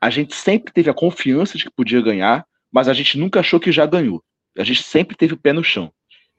a 0.00 0.10
gente 0.10 0.34
sempre 0.34 0.72
teve 0.72 0.90
a 0.90 0.94
confiança 0.94 1.56
de 1.56 1.64
que 1.64 1.70
podia 1.74 2.02
ganhar, 2.02 2.44
mas 2.70 2.88
a 2.88 2.92
gente 2.92 3.16
nunca 3.18 3.40
achou 3.40 3.58
que 3.58 3.72
já 3.72 3.86
ganhou. 3.86 4.22
A 4.58 4.64
gente 4.64 4.82
sempre 4.82 5.16
teve 5.16 5.32
o 5.34 5.38
pé 5.38 5.52
no 5.52 5.64
chão. 5.64 5.90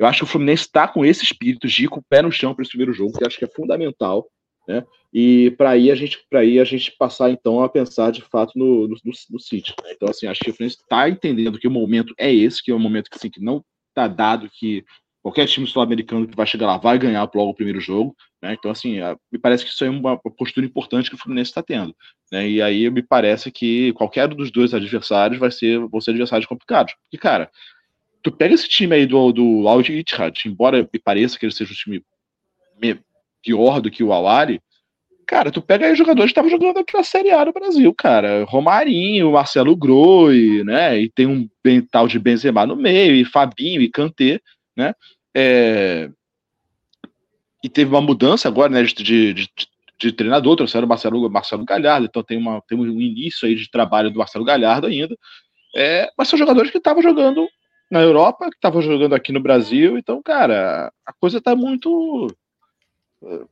Eu 0.02 0.08
acho 0.08 0.18
que 0.18 0.24
o 0.24 0.28
Fluminense 0.28 0.64
está 0.64 0.88
com 0.88 1.06
esse 1.06 1.24
espírito 1.24 1.68
de 1.68 1.84
ir 1.84 1.88
com 1.88 2.00
o 2.00 2.04
pé 2.04 2.24
no 2.24 2.32
chão 2.32 2.56
para 2.56 2.64
esse 2.64 2.72
primeiro 2.72 2.92
jogo, 2.92 3.16
que 3.16 3.24
acho 3.24 3.38
que 3.38 3.46
é 3.46 3.48
fundamental, 3.48 4.28
né? 4.68 4.84
E 5.14 5.52
para 5.52 5.70
aí 5.70 5.92
a 5.92 5.96
gente, 5.96 6.18
para 6.28 6.40
aí 6.40 6.60
a 6.60 6.64
gente 6.64 6.92
passar 6.98 7.30
então 7.30 7.62
a 7.62 7.70
pensar 7.70 8.12
de 8.12 8.24
fato 8.24 8.58
no, 8.58 8.88
no, 8.88 8.96
no, 9.30 9.40
City. 9.40 9.76
né? 9.84 9.92
Então 9.94 10.10
assim, 10.10 10.26
acho 10.26 10.40
que 10.40 10.50
o 10.50 10.54
Fluminense 10.56 10.82
está 10.82 11.08
entendendo 11.08 11.60
que 11.60 11.68
o 11.68 11.72
momento 11.72 12.16
é 12.18 12.34
esse, 12.34 12.64
que 12.64 12.72
é 12.72 12.76
um 12.76 12.80
momento 12.80 13.12
que, 13.12 13.16
assim, 13.16 13.30
que 13.30 13.40
não 13.40 13.64
está 13.90 14.08
dado 14.08 14.50
que 14.52 14.84
qualquer 15.22 15.46
time 15.46 15.68
sul-americano 15.68 16.28
que 16.28 16.36
vai 16.36 16.48
chegar 16.48 16.66
lá 16.66 16.78
vai 16.78 16.98
ganhar 16.98 17.30
logo 17.36 17.52
o 17.52 17.54
primeiro 17.54 17.80
jogo, 17.80 18.16
né? 18.42 18.56
Então 18.58 18.72
assim, 18.72 18.98
me 19.32 19.38
parece 19.38 19.64
que 19.64 19.70
isso 19.70 19.86
é 19.86 19.90
uma 19.92 20.18
postura 20.18 20.66
importante 20.66 21.12
que 21.12 21.16
o 21.16 21.20
Fluminense 21.20 21.52
está 21.52 21.62
tendo, 21.62 21.96
né? 22.32 22.50
E 22.50 22.60
aí 22.60 22.90
me 22.90 23.04
parece 23.04 23.52
que 23.52 23.94
qualquer 23.94 24.32
um 24.34 24.36
dos 24.36 24.50
dois 24.50 24.74
adversários 24.74 25.40
vai 25.40 25.52
ser, 25.52 25.78
vão 25.78 26.02
ser 26.02 26.10
adversários 26.10 26.48
complicados. 26.48 26.96
E 27.14 27.20
cara, 27.20 27.52
tu 28.22 28.32
pega 28.32 28.54
esse 28.54 28.68
time 28.68 28.96
aí 28.96 29.06
do, 29.06 29.32
do 29.32 29.68
Al 29.68 29.82
embora 30.46 30.88
pareça 31.04 31.38
que 31.38 31.46
ele 31.46 31.54
seja 31.54 31.72
um 31.72 31.76
time 31.76 32.04
me- 32.82 33.00
pior 33.44 33.82
do 33.82 33.90
que 33.90 34.04
o 34.04 34.14
Awari, 34.14 34.62
cara, 35.26 35.50
tu 35.52 35.62
pega 35.62 35.88
aí 35.88 35.96
jogadores 35.96 36.32
que 36.32 36.40
estavam 36.40 36.50
jogando 36.52 36.78
aqui 36.80 36.96
na 36.96 37.04
Série 37.04 37.32
A 37.32 37.46
no 37.46 37.54
Brasil, 37.54 37.94
cara. 37.94 38.44
Romarinho, 38.44 39.32
Marcelo 39.32 39.76
Groi, 39.76 40.64
né? 40.64 41.00
E 41.00 41.10
tem 41.10 41.26
um 41.26 41.50
tal 41.90 42.08
de 42.08 42.20
Benzema 42.20 42.66
no 42.66 42.76
meio, 42.76 43.16
e 43.16 43.26
Fabinho, 43.26 43.82
e 43.82 43.90
Kanté, 43.90 44.40
né? 44.76 44.94
É, 45.36 46.10
E 47.64 47.70
teve 47.70 47.92
uma 47.92 48.02
mudança 48.02 48.48
agora, 48.48 48.72
né, 48.72 48.84
de, 48.84 48.94
de, 48.94 49.34
de- 49.34 49.48
de 50.00 50.12
treinador, 50.12 50.56
trouxeram 50.56 50.86
o 50.86 50.90
Marcelo, 50.90 51.30
Marcelo 51.30 51.64
Galhardo, 51.64 52.08
então 52.08 52.24
tem, 52.24 52.36
uma, 52.36 52.60
tem 52.68 52.76
um 52.78 53.00
início 53.00 53.48
aí 53.48 53.54
de 53.54 53.70
trabalho 53.70 54.10
do 54.10 54.18
Marcelo 54.18 54.44
Galhardo 54.44 54.88
ainda. 54.88 55.16
É, 55.76 56.10
mas 56.18 56.28
são 56.28 56.40
jogadores 56.40 56.72
que 56.72 56.80
estavam 56.80 57.04
jogando 57.04 57.48
na 57.92 58.02
Europa, 58.02 58.50
que 58.50 58.56
estavam 58.56 58.82
jogando 58.82 59.14
aqui 59.14 59.34
no 59.34 59.42
Brasil, 59.42 59.98
então, 59.98 60.22
cara, 60.24 60.92
a 61.06 61.14
coisa 61.14 61.42
tá 61.42 61.56
muito. 61.56 62.34
eh, 63.24 63.46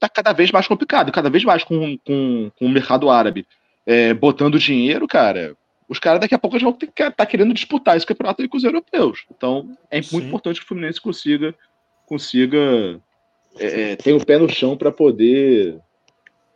tá 0.00 0.08
cada 0.08 0.32
vez 0.32 0.50
mais 0.50 0.66
complicado, 0.66 1.12
cada 1.12 1.30
vez 1.30 1.44
mais 1.44 1.62
com, 1.62 1.96
com, 1.98 2.50
com 2.58 2.66
o 2.66 2.68
mercado 2.68 3.08
árabe 3.08 3.46
é, 3.86 4.12
botando 4.12 4.58
dinheiro, 4.58 5.06
cara. 5.06 5.56
Os 5.88 5.98
caras 5.98 6.20
daqui 6.20 6.34
a 6.34 6.38
pouco 6.38 6.58
já 6.58 6.64
vão 6.64 6.72
ter 6.72 6.88
que 6.88 7.10
tá 7.10 7.24
querendo 7.24 7.54
disputar 7.54 7.96
esse 7.96 8.06
campeonato 8.06 8.42
aí 8.42 8.48
com 8.48 8.56
os 8.56 8.64
europeus. 8.64 9.24
Então 9.30 9.76
é 9.90 10.02
Sim. 10.02 10.16
muito 10.16 10.28
importante 10.28 10.58
que 10.58 10.64
o 10.64 10.68
Fluminense 10.68 11.00
consiga, 11.00 11.54
consiga 12.06 13.00
é, 13.58 13.92
é, 13.92 13.96
ter 13.96 14.12
o 14.14 14.24
pé 14.24 14.38
no 14.38 14.48
chão 14.48 14.76
para 14.76 14.90
poder 14.90 15.78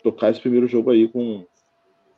tocar 0.03 0.30
esse 0.30 0.40
primeiro 0.40 0.66
jogo 0.66 0.90
aí 0.90 1.07
com, 1.09 1.44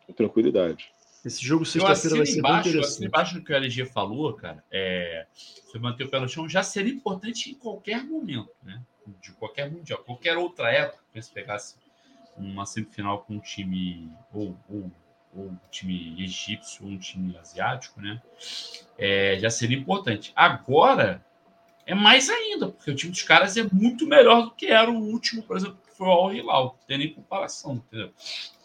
com 0.06 0.12
tranquilidade. 0.12 0.90
Esse 1.24 1.44
jogo 1.44 1.66
sexta-feira 1.66 2.16
vai 2.16 2.26
ser 2.26 2.32
bem 2.32 2.38
embaixo, 2.38 2.58
assino 2.60 2.78
interessante. 2.78 3.06
embaixo 3.06 3.34
do 3.34 3.44
que 3.44 3.52
o 3.52 3.56
LG 3.56 3.84
falou, 3.86 4.32
cara. 4.34 4.64
É, 4.70 5.26
você 5.64 5.78
manter 5.78 6.04
o 6.04 6.08
pé 6.08 6.18
no 6.18 6.28
chão 6.28 6.48
já 6.48 6.62
seria 6.62 6.92
importante 6.92 7.50
em 7.50 7.54
qualquer 7.54 8.04
momento, 8.04 8.50
né? 8.62 8.82
De 9.20 9.32
qualquer 9.32 9.70
mundial, 9.70 10.02
qualquer 10.04 10.36
outra 10.36 10.70
época, 10.70 11.02
se 11.14 11.22
você 11.22 11.32
pegasse 11.32 11.76
uma 12.36 12.64
semifinal 12.64 13.22
com 13.22 13.34
um 13.34 13.40
time 13.40 14.10
ou, 14.32 14.56
ou, 14.68 14.90
ou 15.34 15.44
um 15.48 15.58
time 15.70 16.22
egípcio 16.22 16.84
ou 16.84 16.90
um 16.90 16.98
time 16.98 17.36
asiático, 17.36 18.00
né? 18.00 18.22
É, 18.96 19.38
já 19.38 19.50
seria 19.50 19.76
importante. 19.76 20.32
Agora 20.34 21.24
é 21.84 21.94
mais 21.94 22.30
ainda, 22.30 22.68
porque 22.68 22.90
o 22.90 22.94
time 22.94 23.12
dos 23.12 23.22
caras 23.22 23.56
é 23.56 23.64
muito 23.70 24.06
melhor 24.06 24.44
do 24.44 24.52
que 24.52 24.66
era 24.66 24.90
o 24.90 24.96
último, 24.96 25.42
por 25.42 25.56
exemplo, 25.56 25.78
que 25.86 25.96
foi 25.96 26.06
o 26.06 26.10
Al 26.10 26.32
Hilal, 26.32 26.64
não 26.78 26.86
tem 26.86 26.98
nem 26.98 27.12
comparação, 27.12 27.74
entendeu? 27.74 28.12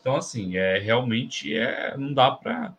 Então, 0.06 0.18
assim, 0.18 0.56
é 0.56 0.78
realmente 0.78 1.58
é, 1.58 1.98
não 1.98 2.14
dá 2.14 2.30
para 2.30 2.72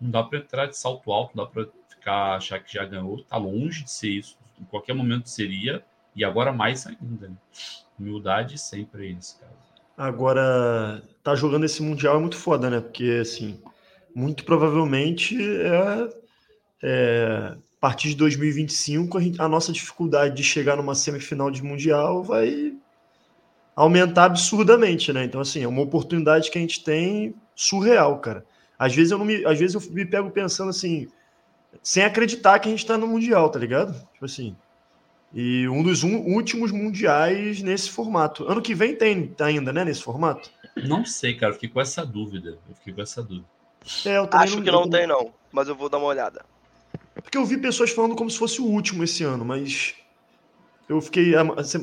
não 0.00 0.10
dá 0.10 0.24
para 0.24 0.40
entrar 0.40 0.66
de 0.66 0.76
salto 0.76 1.12
alto, 1.12 1.36
não 1.36 1.44
dá 1.44 1.50
para 1.50 1.68
ficar 1.88 2.34
achar 2.34 2.58
que 2.58 2.74
já 2.74 2.84
ganhou, 2.84 3.22
tá 3.22 3.36
longe 3.36 3.84
de 3.84 3.90
ser 3.92 4.08
isso. 4.08 4.36
Em 4.60 4.64
qualquer 4.64 4.92
momento 4.92 5.28
seria, 5.28 5.84
e 6.14 6.24
agora 6.24 6.52
mais 6.52 6.84
ainda. 6.84 7.28
Né? 7.28 7.36
Humildade 7.96 8.58
sempre 8.58 9.14
nesse 9.14 9.38
caso. 9.38 9.52
Agora, 9.96 11.00
tá 11.22 11.36
jogando 11.36 11.66
esse 11.66 11.80
Mundial 11.80 12.16
é 12.16 12.20
muito 12.20 12.36
foda, 12.36 12.68
né? 12.68 12.80
Porque, 12.80 13.20
assim, 13.22 13.62
muito 14.12 14.44
provavelmente 14.44 15.38
é, 15.40 16.08
é 16.82 17.52
a 17.54 17.80
partir 17.80 18.08
de 18.08 18.16
2025 18.16 19.16
a, 19.16 19.20
gente, 19.20 19.40
a 19.40 19.48
nossa 19.48 19.72
dificuldade 19.72 20.34
de 20.34 20.42
chegar 20.42 20.76
numa 20.76 20.96
semifinal 20.96 21.48
de 21.48 21.62
Mundial 21.62 22.24
vai 22.24 22.74
aumentar 23.76 24.24
absurdamente, 24.24 25.12
né? 25.12 25.24
Então, 25.24 25.40
assim, 25.40 25.62
é 25.62 25.68
uma 25.68 25.82
oportunidade 25.82 26.50
que 26.50 26.56
a 26.56 26.60
gente 26.60 26.82
tem 26.82 27.34
surreal, 27.54 28.18
cara. 28.18 28.44
Às 28.78 28.94
vezes 28.94 29.12
eu 29.12 29.18
não 29.18 29.24
me, 29.24 29.44
às 29.44 29.58
vezes 29.58 29.74
eu 29.74 29.92
me 29.92 30.04
pego 30.04 30.30
pensando 30.30 30.70
assim, 30.70 31.06
sem 31.82 32.02
acreditar 32.02 32.58
que 32.58 32.68
a 32.68 32.70
gente 32.70 32.80
está 32.80 32.96
no 32.96 33.06
mundial, 33.06 33.50
tá 33.50 33.58
ligado? 33.58 33.92
Tipo 34.14 34.24
assim. 34.24 34.56
E 35.34 35.68
um 35.68 35.82
dos 35.82 36.02
un, 36.02 36.16
últimos 36.34 36.72
mundiais 36.72 37.60
nesse 37.60 37.90
formato. 37.90 38.44
Ano 38.44 38.62
que 38.62 38.74
vem 38.74 38.96
tem 38.96 39.34
ainda, 39.40 39.72
né, 39.72 39.84
nesse 39.84 40.02
formato? 40.02 40.50
Não 40.76 41.04
sei, 41.04 41.34
cara, 41.34 41.50
eu 41.50 41.54
fiquei 41.54 41.68
com 41.68 41.80
essa 41.80 42.06
dúvida. 42.06 42.58
Eu 42.68 42.74
fiquei 42.76 42.94
com 42.94 43.02
essa 43.02 43.22
dúvida. 43.22 43.46
É, 44.04 44.16
Acho 44.32 44.56
não, 44.56 44.62
que 44.64 44.70
não 44.70 44.88
tem, 44.88 45.06
não, 45.06 45.32
mas 45.52 45.68
eu 45.68 45.74
vou 45.74 45.88
dar 45.88 45.98
uma 45.98 46.06
olhada. 46.06 46.44
Porque 47.14 47.36
eu 47.36 47.44
vi 47.44 47.58
pessoas 47.58 47.90
falando 47.90 48.16
como 48.16 48.30
se 48.30 48.38
fosse 48.38 48.60
o 48.60 48.64
último 48.64 49.04
esse 49.04 49.22
ano, 49.24 49.44
mas 49.44 49.94
eu 50.88 51.00
fiquei. 51.00 51.32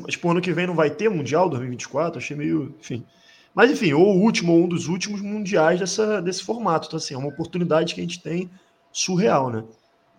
Tipo, 0.08 0.30
ano 0.30 0.40
que 0.40 0.52
vem 0.52 0.66
não 0.66 0.74
vai 0.74 0.90
ter 0.90 1.08
Mundial 1.08 1.48
2024? 1.48 2.18
Achei 2.18 2.36
meio. 2.36 2.74
Enfim. 2.80 3.06
Mas, 3.54 3.70
enfim, 3.70 3.92
ou 3.92 4.16
o 4.16 4.20
último, 4.20 4.52
ou 4.52 4.64
um 4.64 4.68
dos 4.68 4.88
últimos 4.88 5.20
mundiais 5.20 5.78
dessa, 5.78 6.20
desse 6.20 6.42
formato. 6.42 6.88
Então, 6.88 6.96
assim, 6.96 7.14
é 7.14 7.18
uma 7.18 7.28
oportunidade 7.28 7.94
que 7.94 8.00
a 8.00 8.04
gente 8.04 8.20
tem 8.20 8.50
surreal, 8.90 9.50
né? 9.50 9.64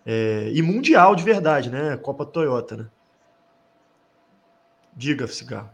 É, 0.06 0.52
e 0.54 0.62
mundial 0.62 1.16
de 1.16 1.24
verdade, 1.24 1.70
né? 1.70 1.98
Copa 1.98 2.26
Toyota, 2.26 2.78
né? 2.78 2.88
Diga, 4.96 5.28
Cigarro. 5.28 5.70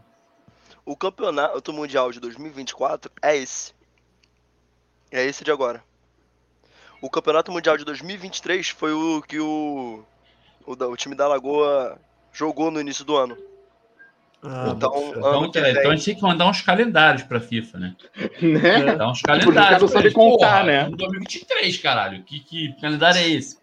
O 0.84 0.96
campeonato 0.96 1.72
mundial 1.72 2.10
de 2.10 2.18
2024 2.18 3.12
é 3.22 3.36
esse. 3.36 3.72
É 5.12 5.24
esse 5.24 5.44
de 5.44 5.52
agora. 5.52 5.84
O 7.00 7.08
campeonato 7.08 7.52
mundial 7.52 7.76
de 7.76 7.84
2023 7.84 8.70
foi 8.70 8.92
o 8.92 9.22
que 9.22 9.38
o, 9.38 10.02
o, 10.66 10.72
o 10.72 10.96
time 10.96 11.14
da 11.14 11.28
Lagoa 11.28 12.00
jogou 12.32 12.70
no 12.70 12.80
início 12.80 13.04
do 13.04 13.16
ano. 13.16 13.36
Ah, 14.44 14.72
então, 14.74 14.90
então, 14.90 15.46
então, 15.46 15.62
vem... 15.62 15.70
então, 15.70 15.90
a 15.92 15.94
gente 15.94 16.04
tem 16.04 16.14
que 16.16 16.22
mandar 16.22 16.48
uns 16.48 16.60
calendários 16.62 17.22
pra 17.22 17.40
FIFA, 17.40 17.78
né? 17.78 17.96
né? 18.40 18.96
Dar 18.96 19.10
uns 19.10 19.22
calendários. 19.22 19.82
Não 19.82 19.88
sabe 19.88 20.10
contar, 20.10 20.64
Porra, 20.64 20.64
né? 20.64 20.90
2023, 20.90 21.78
caralho. 21.78 22.24
Que, 22.24 22.40
que 22.40 22.74
calendário 22.80 23.20
é 23.20 23.28
esse? 23.28 23.56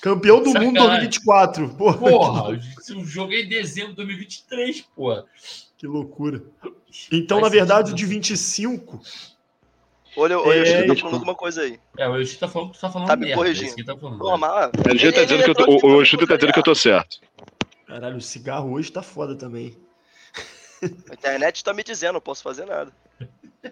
Campeão 0.00 0.38
do 0.38 0.52
Sacanagem. 0.52 0.68
mundo 0.68 0.86
2024. 0.86 1.68
Porra, 1.70 1.98
porra 1.98 2.60
eu 2.88 3.04
joguei 3.04 3.44
em 3.44 3.48
dezembro 3.48 3.90
de 3.90 3.96
2023, 3.96 4.82
porra. 4.94 5.24
Que 5.76 5.86
loucura. 5.86 6.42
Então, 7.10 7.40
Vai 7.40 7.50
na 7.50 7.52
verdade, 7.52 7.92
o 7.92 7.94
de 7.94 8.06
25. 8.06 9.00
Olha, 10.16 10.38
olha 10.38 10.58
é, 10.58 10.82
o 10.82 10.84
Yoshi 10.84 10.86
tá 10.86 10.96
falando 10.96 11.14
alguma 11.14 11.34
coisa 11.34 11.62
aí. 11.62 11.80
É, 11.96 12.08
o 12.08 12.16
Yoshi 12.16 12.38
tá 12.38 12.48
falando 12.48 12.70
que 12.70 12.78
tu 12.78 12.80
tá 12.80 12.90
falando 12.90 13.08
tá 13.08 13.16
me 13.16 13.26
merda, 13.26 13.36
corrigindo. 13.36 13.80
É 13.80 13.84
tá 13.84 13.96
falando. 13.96 14.18
Pô, 14.18 14.36
mas... 14.36 14.70
O 14.74 14.90
Yoshi 14.90 15.12
tá 15.12 15.24
dizendo 15.24 15.44
que 15.44 15.50
eu 15.50 15.54
tô, 15.54 15.86
o 15.86 16.00
Yoshi 16.00 16.16
tá 16.18 16.36
dizendo 16.36 16.52
que 16.52 16.58
eu 16.58 16.64
tô 16.64 16.74
certo. 16.74 17.18
Caralho, 17.90 18.18
o 18.18 18.20
cigarro 18.20 18.70
hoje 18.72 18.92
tá 18.92 19.02
foda 19.02 19.34
também. 19.34 19.76
A 21.10 21.14
internet 21.14 21.64
tá 21.64 21.74
me 21.74 21.82
dizendo, 21.82 22.14
não 22.14 22.20
posso 22.20 22.42
fazer 22.42 22.64
nada. 22.64 22.92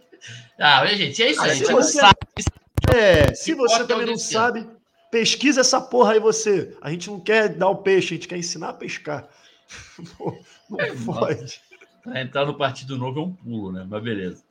Ah, 0.58 0.84
gente, 0.86 1.22
é 1.22 1.30
isso 1.30 1.40
aí. 1.40 1.56
Se 1.56 1.72
você, 1.72 2.00
sabe, 2.00 2.18
é, 2.92 3.32
se 3.32 3.54
você 3.54 3.86
também 3.86 4.04
não 4.04 4.18
sabe, 4.18 4.68
pesquisa 5.12 5.60
essa 5.60 5.80
porra 5.80 6.14
aí 6.14 6.20
você. 6.20 6.76
A 6.80 6.90
gente 6.90 7.08
não 7.08 7.20
quer 7.20 7.50
dar 7.50 7.68
o 7.68 7.76
peixe, 7.76 8.14
a 8.14 8.16
gente 8.16 8.26
quer 8.26 8.36
ensinar 8.36 8.70
a 8.70 8.74
pescar. 8.74 9.28
Pô, 10.18 10.36
não 10.68 10.80
é, 10.80 10.92
pode. 11.06 11.62
Pra 12.02 12.20
entrar 12.20 12.44
no 12.44 12.58
Partido 12.58 12.98
Novo 12.98 13.20
é 13.20 13.22
um 13.22 13.32
pulo, 13.32 13.70
né? 13.70 13.86
Mas 13.88 14.02
beleza. 14.02 14.42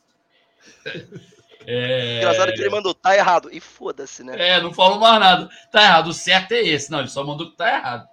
É... 1.65 2.19
Engraçado 2.19 2.53
que 2.53 2.61
ele 2.61 2.69
mandou, 2.69 2.93
tá 2.93 3.15
errado. 3.15 3.49
E 3.51 3.59
foda-se, 3.59 4.23
né? 4.23 4.35
É, 4.39 4.61
não 4.61 4.73
falou 4.73 4.99
mais 4.99 5.19
nada. 5.19 5.49
Tá 5.69 5.83
errado, 5.83 6.07
o 6.07 6.13
certo 6.13 6.53
é 6.53 6.61
esse. 6.61 6.89
Não, 6.89 6.99
ele 6.99 7.09
só 7.09 7.25
mandou 7.25 7.51
que 7.51 7.57
tá 7.57 7.69
errado. 7.69 8.07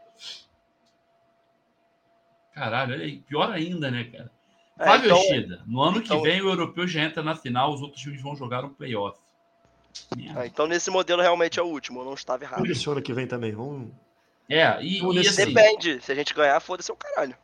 Caralho, 2.55 2.95
olha 2.95 3.05
aí. 3.05 3.19
Pior 3.19 3.51
ainda, 3.51 3.91
né, 3.91 4.05
cara? 4.05 4.31
É, 4.79 4.85
Fábio 4.85 5.07
então, 5.07 5.19
Yoshida, 5.19 5.63
no 5.67 5.83
ano 5.83 5.99
então, 5.99 6.21
que 6.21 6.29
vem 6.29 6.41
o 6.41 6.49
europeu 6.49 6.87
já 6.87 7.03
entra 7.03 7.23
na 7.23 7.37
final, 7.37 7.73
os 7.73 7.81
outros 7.81 8.01
times 8.01 8.21
vão 8.21 8.35
jogar 8.35 8.65
um 8.65 8.71
playoff. 8.71 9.19
Ah, 10.35 10.45
então 10.45 10.67
nesse 10.67 10.91
modelo 10.91 11.23
realmente 11.23 11.61
é 11.61 11.63
o 11.63 11.67
último, 11.67 12.01
eu 12.01 12.05
não 12.05 12.15
estava 12.15 12.43
errado. 12.43 12.67
Esse 12.67 12.89
ano 12.89 13.01
que 13.01 13.13
vem 13.13 13.27
também, 13.27 13.53
vamos. 13.53 13.93
É, 14.49 14.83
e, 14.83 15.01
e 15.01 15.19
assim, 15.21 15.47
Depende, 15.47 16.01
se 16.03 16.11
a 16.11 16.15
gente 16.15 16.35
ganhar, 16.35 16.59
foda-se 16.61 16.91
o 16.91 16.97
caralho. 16.97 17.37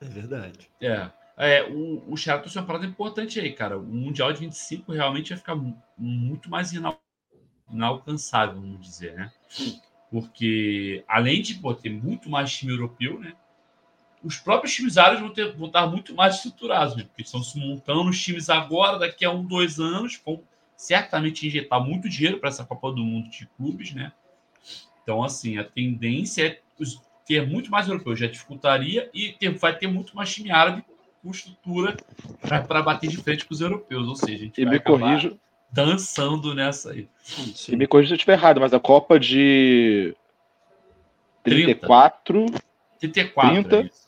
É 0.00 0.04
verdade. 0.04 0.70
É. 0.80 1.10
É, 1.36 1.64
o, 1.64 2.02
o 2.08 2.16
Xará 2.16 2.38
trouxe 2.38 2.58
uma 2.58 2.64
parada 2.64 2.86
importante 2.86 3.38
aí, 3.38 3.52
cara. 3.52 3.76
O 3.78 3.82
Mundial 3.82 4.32
de 4.32 4.40
25 4.40 4.92
realmente 4.92 5.30
vai 5.30 5.38
ficar 5.38 5.56
muito 5.98 6.48
mais 6.48 6.72
inal, 6.72 6.98
inalcançável, 7.70 8.54
vamos 8.54 8.80
dizer, 8.80 9.14
né? 9.14 9.32
Porque, 10.10 11.04
além 11.06 11.42
de 11.42 11.56
pô, 11.56 11.74
ter 11.74 11.90
muito 11.90 12.30
mais 12.30 12.50
time 12.52 12.72
europeu, 12.72 13.20
né? 13.20 13.34
Os 14.26 14.38
próprios 14.38 14.74
times 14.74 14.98
árabes 14.98 15.20
vão, 15.20 15.30
ter, 15.30 15.52
vão 15.52 15.68
estar 15.68 15.86
muito 15.86 16.14
mais 16.14 16.36
estruturados, 16.36 16.96
né? 16.96 17.04
porque 17.04 17.22
estão 17.22 17.42
se 17.42 17.56
montando 17.58 18.10
os 18.10 18.20
times 18.20 18.50
agora, 18.50 18.98
daqui 18.98 19.24
a 19.24 19.30
um, 19.30 19.44
dois 19.44 19.78
anos, 19.78 20.20
vão 20.24 20.42
certamente 20.76 21.46
injetar 21.46 21.80
muito 21.80 22.08
dinheiro 22.08 22.38
para 22.38 22.48
essa 22.48 22.64
Copa 22.64 22.90
do 22.90 23.04
Mundo 23.04 23.30
de 23.30 23.46
clubes, 23.56 23.94
né? 23.94 24.12
Então, 25.02 25.22
assim, 25.22 25.56
a 25.58 25.64
tendência 25.64 26.46
é 26.48 26.60
ter 27.24 27.46
muito 27.46 27.70
mais 27.70 27.88
europeus, 27.88 28.18
já 28.18 28.26
dificultaria, 28.26 29.08
e 29.14 29.32
ter, 29.32 29.56
vai 29.56 29.76
ter 29.76 29.86
muito 29.86 30.14
mais 30.16 30.34
time 30.34 30.50
árabe 30.50 30.84
com 31.22 31.30
estrutura 31.30 31.96
para 32.42 32.82
bater 32.82 33.08
de 33.08 33.16
frente 33.18 33.44
com 33.44 33.54
os 33.54 33.60
europeus, 33.60 34.08
ou 34.08 34.16
seja, 34.16 34.34
a 34.34 34.38
gente 34.38 34.60
e 34.60 34.64
vai 34.64 34.74
me 34.74 34.80
corrijo 34.80 35.38
dançando 35.70 36.54
nessa 36.54 36.90
aí. 36.90 37.08
Sim. 37.22 37.72
E 37.72 37.76
me 37.76 37.86
corrija 37.86 38.08
se 38.08 38.14
eu 38.14 38.16
estiver 38.16 38.34
errado, 38.34 38.60
mas 38.60 38.74
a 38.74 38.80
Copa 38.80 39.18
de 39.18 40.16
34... 41.44 42.46
34, 42.98 43.68
30, 43.68 43.76
é 43.76 44.05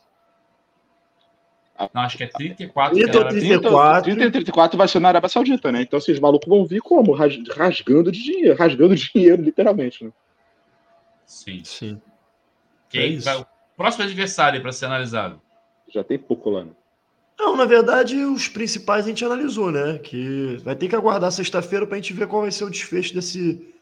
não, 1.94 2.02
acho 2.02 2.16
que 2.16 2.24
é 2.24 2.26
34. 2.26 2.98
30 2.98 3.18
ou 3.18 3.28
34. 3.28 4.02
30 4.02 4.24
e 4.24 4.30
34 4.30 4.78
vai 4.78 4.88
ser 4.88 4.98
na 4.98 5.08
Arábia 5.08 5.28
Saudita, 5.28 5.70
né? 5.70 5.82
Então, 5.82 5.98
esses 5.98 6.18
malucos 6.18 6.48
vão 6.48 6.64
vir 6.64 6.80
como? 6.80 7.12
Rasgando 7.12 8.10
de 8.10 8.22
dinheiro, 8.22 8.56
rasgando 8.58 8.94
dinheiro, 8.96 9.42
literalmente, 9.42 10.04
né? 10.04 10.10
Sim. 11.24 11.62
Sim. 11.64 12.00
Quem 12.88 13.16
é 13.16 13.20
vai... 13.20 13.36
O 13.36 13.46
próximo 13.76 14.04
adversário 14.04 14.60
para 14.60 14.72
ser 14.72 14.86
analisado? 14.86 15.40
Já 15.88 16.02
tem 16.02 16.18
pouco 16.18 16.50
lá, 16.50 16.64
né? 16.64 16.72
Não, 17.38 17.56
na 17.56 17.64
verdade, 17.64 18.16
os 18.24 18.48
principais 18.48 19.04
a 19.04 19.08
gente 19.08 19.24
analisou, 19.24 19.70
né? 19.70 19.98
Que 19.98 20.56
vai 20.64 20.74
ter 20.74 20.88
que 20.88 20.96
aguardar 20.96 21.30
sexta-feira 21.30 21.86
para 21.86 21.96
a 21.96 22.00
gente 22.00 22.12
ver 22.12 22.26
qual 22.26 22.42
vai 22.42 22.50
ser 22.50 22.64
o 22.64 22.70
desfecho 22.70 23.14
desse, 23.14 23.72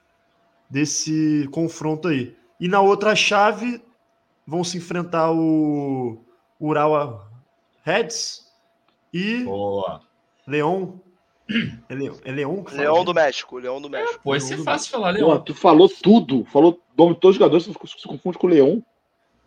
desse 0.69 1.49
confronto 1.51 2.09
aí. 2.09 2.37
E 2.61 2.69
na 2.69 2.83
outra 2.83 3.17
chave 3.17 3.83
vão 4.47 4.63
se 4.63 4.77
enfrentar 4.77 5.33
o 5.33 6.19
Ural 6.61 7.26
Reds 7.87 8.45
e 9.15 9.45
Boa. 9.45 10.03
Leão. 10.45 11.01
É 11.89 11.95
Leão, 11.95 12.19
é 12.25 12.33
Leão, 12.33 12.65
que 12.65 12.75
Leão 12.75 13.05
do 13.05 13.15
México, 13.15 13.59
Leão 13.59 13.81
do 13.81 13.89
México. 13.89 14.19
É, 14.19 14.23
pô, 14.25 14.35
esse 14.35 14.55
é 14.55 14.57
fácil 14.57 14.91
falar, 14.91 15.11
Leão. 15.11 15.31
Pô, 15.31 15.39
tu 15.39 15.55
falou 15.55 15.89
tudo, 15.89 16.45
falou 16.47 16.73
o 16.73 17.01
nome 17.01 17.15
de 17.15 17.21
todos 17.21 17.37
os 17.37 17.39
jogadores, 17.39 17.67
você 17.67 17.99
se 18.01 18.09
confunde 18.09 18.39
com 18.39 18.49
o 18.49 18.51
Leão. 18.51 18.85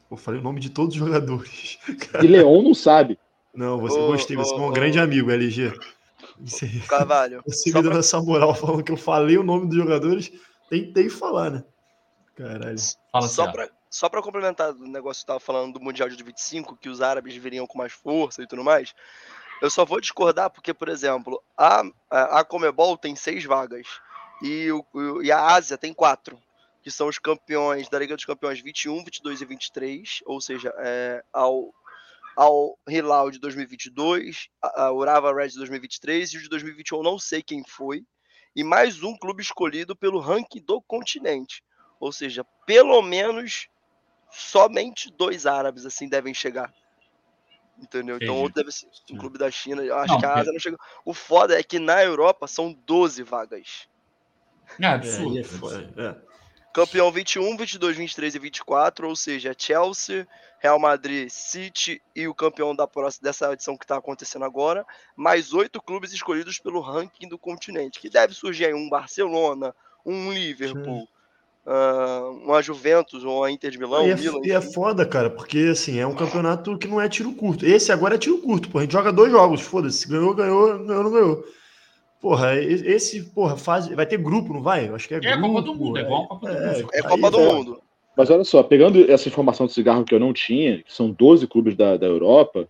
Eu 0.09 0.15
falei 0.15 0.39
o 0.39 0.43
nome 0.43 0.61
de 0.61 0.69
todos 0.69 0.95
os 0.95 0.99
jogadores. 0.99 1.77
E 2.23 2.27
Leão 2.27 2.61
não 2.61 2.73
sabe. 2.73 3.19
Não, 3.53 3.77
você 3.77 3.99
ô, 3.99 4.07
gostei, 4.07 4.37
você 4.37 4.53
ô, 4.53 4.57
é 4.57 4.67
um 4.67 4.71
grande 4.71 4.97
amigo, 4.97 5.29
LG. 5.29 5.73
Carvalho. 6.87 7.43
Você 7.45 7.69
me 7.69 7.73
dando 7.73 7.89
pra... 7.89 7.99
essa 7.99 8.21
moral 8.21 8.55
falando 8.55 8.83
que 8.83 8.91
eu 8.93 8.97
falei 8.97 9.37
o 9.37 9.43
nome 9.43 9.67
dos 9.67 9.75
jogadores, 9.75 10.31
tentei 10.69 11.09
falar, 11.09 11.49
né? 11.49 11.63
Caralho. 12.37 12.77
Fala 13.11 13.27
só, 13.27 13.51
pra, 13.51 13.69
só 13.89 14.07
para 14.07 14.21
complementar 14.21 14.71
o 14.71 14.87
negócio 14.87 15.21
que 15.21 15.23
estava 15.23 15.39
falando 15.39 15.73
do 15.73 15.79
Mundial 15.79 16.07
de 16.09 16.23
25, 16.23 16.77
que 16.77 16.89
os 16.89 17.01
árabes 17.01 17.35
viriam 17.35 17.65
com 17.65 17.77
mais 17.77 17.91
força 17.91 18.43
e 18.43 18.47
tudo 18.47 18.63
mais, 18.63 18.93
eu 19.61 19.69
só 19.69 19.83
vou 19.83 19.99
discordar 19.99 20.49
porque, 20.49 20.73
por 20.73 20.87
exemplo, 20.87 21.41
a, 21.57 21.83
a, 22.09 22.43
Comebol 22.43 22.97
tem 22.97 23.15
seis 23.15 23.43
vagas 23.43 23.87
e, 24.41 24.71
o, 24.71 25.21
e 25.21 25.31
a 25.31 25.53
Ásia 25.53 25.77
tem 25.77 25.93
quatro, 25.93 26.39
que 26.81 26.91
são 26.91 27.07
os 27.07 27.17
campeões 27.17 27.89
da 27.89 27.99
Liga 27.99 28.15
dos 28.15 28.25
Campeões 28.25 28.61
21, 28.61 29.03
22 29.03 29.41
e 29.41 29.45
23, 29.45 30.19
ou 30.25 30.39
seja, 30.39 30.73
é, 30.77 31.23
ao, 31.33 31.73
ao 32.37 32.79
Hilal 32.87 33.31
de 33.31 33.39
2022, 33.39 34.47
a, 34.61 34.83
a 34.83 34.93
Urava 34.93 35.33
Red 35.33 35.49
de 35.49 35.57
2023 35.57 36.33
e 36.33 36.37
o 36.37 36.41
de 36.41 36.49
2021 36.49 37.03
não 37.03 37.19
sei 37.19 37.41
quem 37.41 37.63
foi, 37.67 38.05
e 38.55 38.63
mais 38.63 39.03
um 39.03 39.17
clube 39.17 39.41
escolhido 39.41 39.95
pelo 39.95 40.19
ranking 40.19 40.61
do 40.61 40.81
continente. 40.81 41.63
Ou 41.99 42.13
seja, 42.13 42.45
pelo 42.65 43.01
menos 43.01 43.67
somente 44.31 45.11
dois 45.11 45.45
árabes 45.45 45.85
assim 45.85 46.07
devem 46.07 46.33
chegar. 46.33 46.73
Entendeu? 47.77 48.17
Então 48.17 48.35
Entendi. 48.35 48.43
outro 48.43 48.61
deve 48.61 48.71
ser 48.71 48.87
um 48.87 48.91
Sim. 48.91 49.17
clube 49.17 49.37
da 49.37 49.49
China. 49.49 49.83
Eu 49.83 49.97
acho 49.97 50.13
Não, 50.13 50.19
que 50.19 50.25
a 50.25 50.35
Ásia 50.35 50.51
não 50.51 50.59
chegou. 50.59 50.79
O 51.05 51.13
foda 51.13 51.57
é 51.57 51.63
que 51.63 51.79
na 51.79 52.03
Europa 52.03 52.45
são 52.47 52.73
12 52.73 53.23
vagas. 53.23 53.87
É 54.79 54.85
É, 54.85 54.87
absurdo. 54.93 55.31
aí 55.31 55.39
é 55.39 55.43
foda, 55.43 55.93
é. 55.97 56.29
Campeão 56.73 57.11
21, 57.11 57.57
22, 57.57 57.97
23 57.97 58.35
e 58.35 58.39
24, 58.39 59.07
ou 59.07 59.15
seja, 59.15 59.55
Chelsea, 59.57 60.27
Real 60.59 60.77
Madrid, 60.79 61.27
City 61.29 62.01
e 62.15 62.27
o 62.27 62.35
campeão 62.35 62.75
da 62.75 62.87
próxima 62.87 63.23
dessa 63.23 63.51
edição 63.51 63.75
que 63.75 63.85
está 63.85 63.97
acontecendo 63.97 64.45
agora, 64.45 64.85
mais 65.15 65.51
oito 65.51 65.81
clubes 65.81 66.13
escolhidos 66.13 66.59
pelo 66.59 66.79
ranking 66.79 67.27
do 67.27 67.39
continente, 67.39 67.99
que 67.99 68.09
deve 68.09 68.33
surgir 68.35 68.65
aí 68.65 68.73
um 68.73 68.87
Barcelona, 68.87 69.75
um 70.05 70.31
Liverpool, 70.31 71.09
ah, 71.71 72.31
uma 72.43 72.63
Juventus 72.63 73.23
ou 73.23 73.43
a 73.43 73.51
Inter 73.51 73.69
de 73.69 73.77
Milão, 73.77 74.07
e, 74.07 74.09
é, 74.09 74.15
Milan, 74.15 74.39
e 74.43 74.51
é 74.51 74.59
foda, 74.59 75.05
cara, 75.05 75.29
porque 75.29 75.69
assim, 75.71 75.99
é 75.99 76.07
um 76.07 76.15
campeonato 76.15 76.75
que 76.79 76.87
não 76.87 76.99
é 76.99 77.07
tiro 77.07 77.31
curto. 77.33 77.63
Esse 77.63 77.91
agora 77.91 78.15
é 78.15 78.17
tiro 78.17 78.39
curto, 78.39 78.69
pô. 78.69 78.79
A 78.79 78.81
gente 78.81 78.91
joga 78.91 79.13
dois 79.13 79.31
jogos, 79.31 79.61
foda-se. 79.61 80.07
Ganhou, 80.07 80.33
ganhou, 80.33 80.79
ganhou, 80.83 81.03
não 81.03 81.11
ganhou. 81.11 81.45
Porra, 82.19 82.55
esse, 82.57 83.21
porra, 83.21 83.55
faz. 83.55 83.87
Vai 83.87 84.07
ter 84.07 84.17
grupo, 84.17 84.51
não 84.51 84.63
vai? 84.63 84.87
Eu 84.87 84.95
acho 84.95 85.07
que 85.07 85.13
é 85.13 85.17
É 85.17 85.19
grupo. 85.19 85.41
Copa 85.41 85.61
do 85.61 85.75
Mundo, 85.75 85.99
é 85.99 86.01
igual 86.01 86.23
a 86.23 86.27
Copa 86.27 86.47
do 86.47 86.53
Mundo. 86.53 86.89
É 86.91 86.97
aí 86.97 87.03
Copa 87.03 87.31
do 87.31 87.37
vai. 87.37 87.53
Mundo. 87.53 87.81
Mas 88.17 88.29
olha 88.31 88.43
só, 88.43 88.63
pegando 88.63 89.09
essa 89.09 89.29
informação 89.29 89.67
do 89.67 89.71
cigarro 89.71 90.03
que 90.03 90.15
eu 90.15 90.19
não 90.19 90.33
tinha, 90.33 90.79
que 90.79 90.91
são 90.91 91.11
12 91.11 91.45
clubes 91.45 91.75
da, 91.75 91.97
da 91.97 92.07
Europa, 92.07 92.67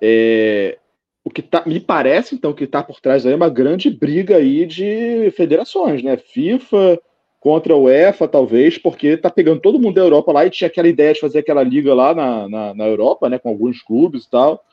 é, 0.00 0.78
o 1.22 1.28
que 1.28 1.42
tá, 1.42 1.62
me 1.66 1.78
parece, 1.78 2.34
então, 2.34 2.54
que 2.54 2.64
está 2.64 2.82
por 2.82 2.98
trás 2.98 3.26
aí 3.26 3.34
é 3.34 3.36
uma 3.36 3.50
grande 3.50 3.90
briga 3.90 4.38
aí 4.38 4.64
de 4.64 5.30
federações, 5.36 6.02
né? 6.02 6.16
FIFA 6.16 6.98
contra 7.40 7.72
a 7.72 7.76
UEFA, 7.76 8.26
talvez, 8.26 8.78
porque 8.78 9.16
tá 9.16 9.30
pegando 9.30 9.60
todo 9.60 9.78
mundo 9.78 9.94
da 9.94 10.00
Europa 10.00 10.32
lá 10.32 10.44
e 10.44 10.50
tinha 10.50 10.68
aquela 10.68 10.88
ideia 10.88 11.14
de 11.14 11.20
fazer 11.20 11.38
aquela 11.38 11.62
liga 11.62 11.94
lá 11.94 12.14
na, 12.14 12.48
na, 12.48 12.74
na 12.74 12.86
Europa, 12.86 13.28
né? 13.28 13.38
Com 13.38 13.48
alguns 13.48 13.82
clubes 13.82 14.24
e 14.24 14.30
tal, 14.30 14.64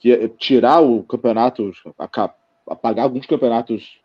que 0.00 0.12
é 0.12 0.28
tirar 0.28 0.80
o 0.80 1.02
campeonato, 1.02 1.70
apagar 2.66 3.04
alguns 3.04 3.26
campeonatos 3.26 3.98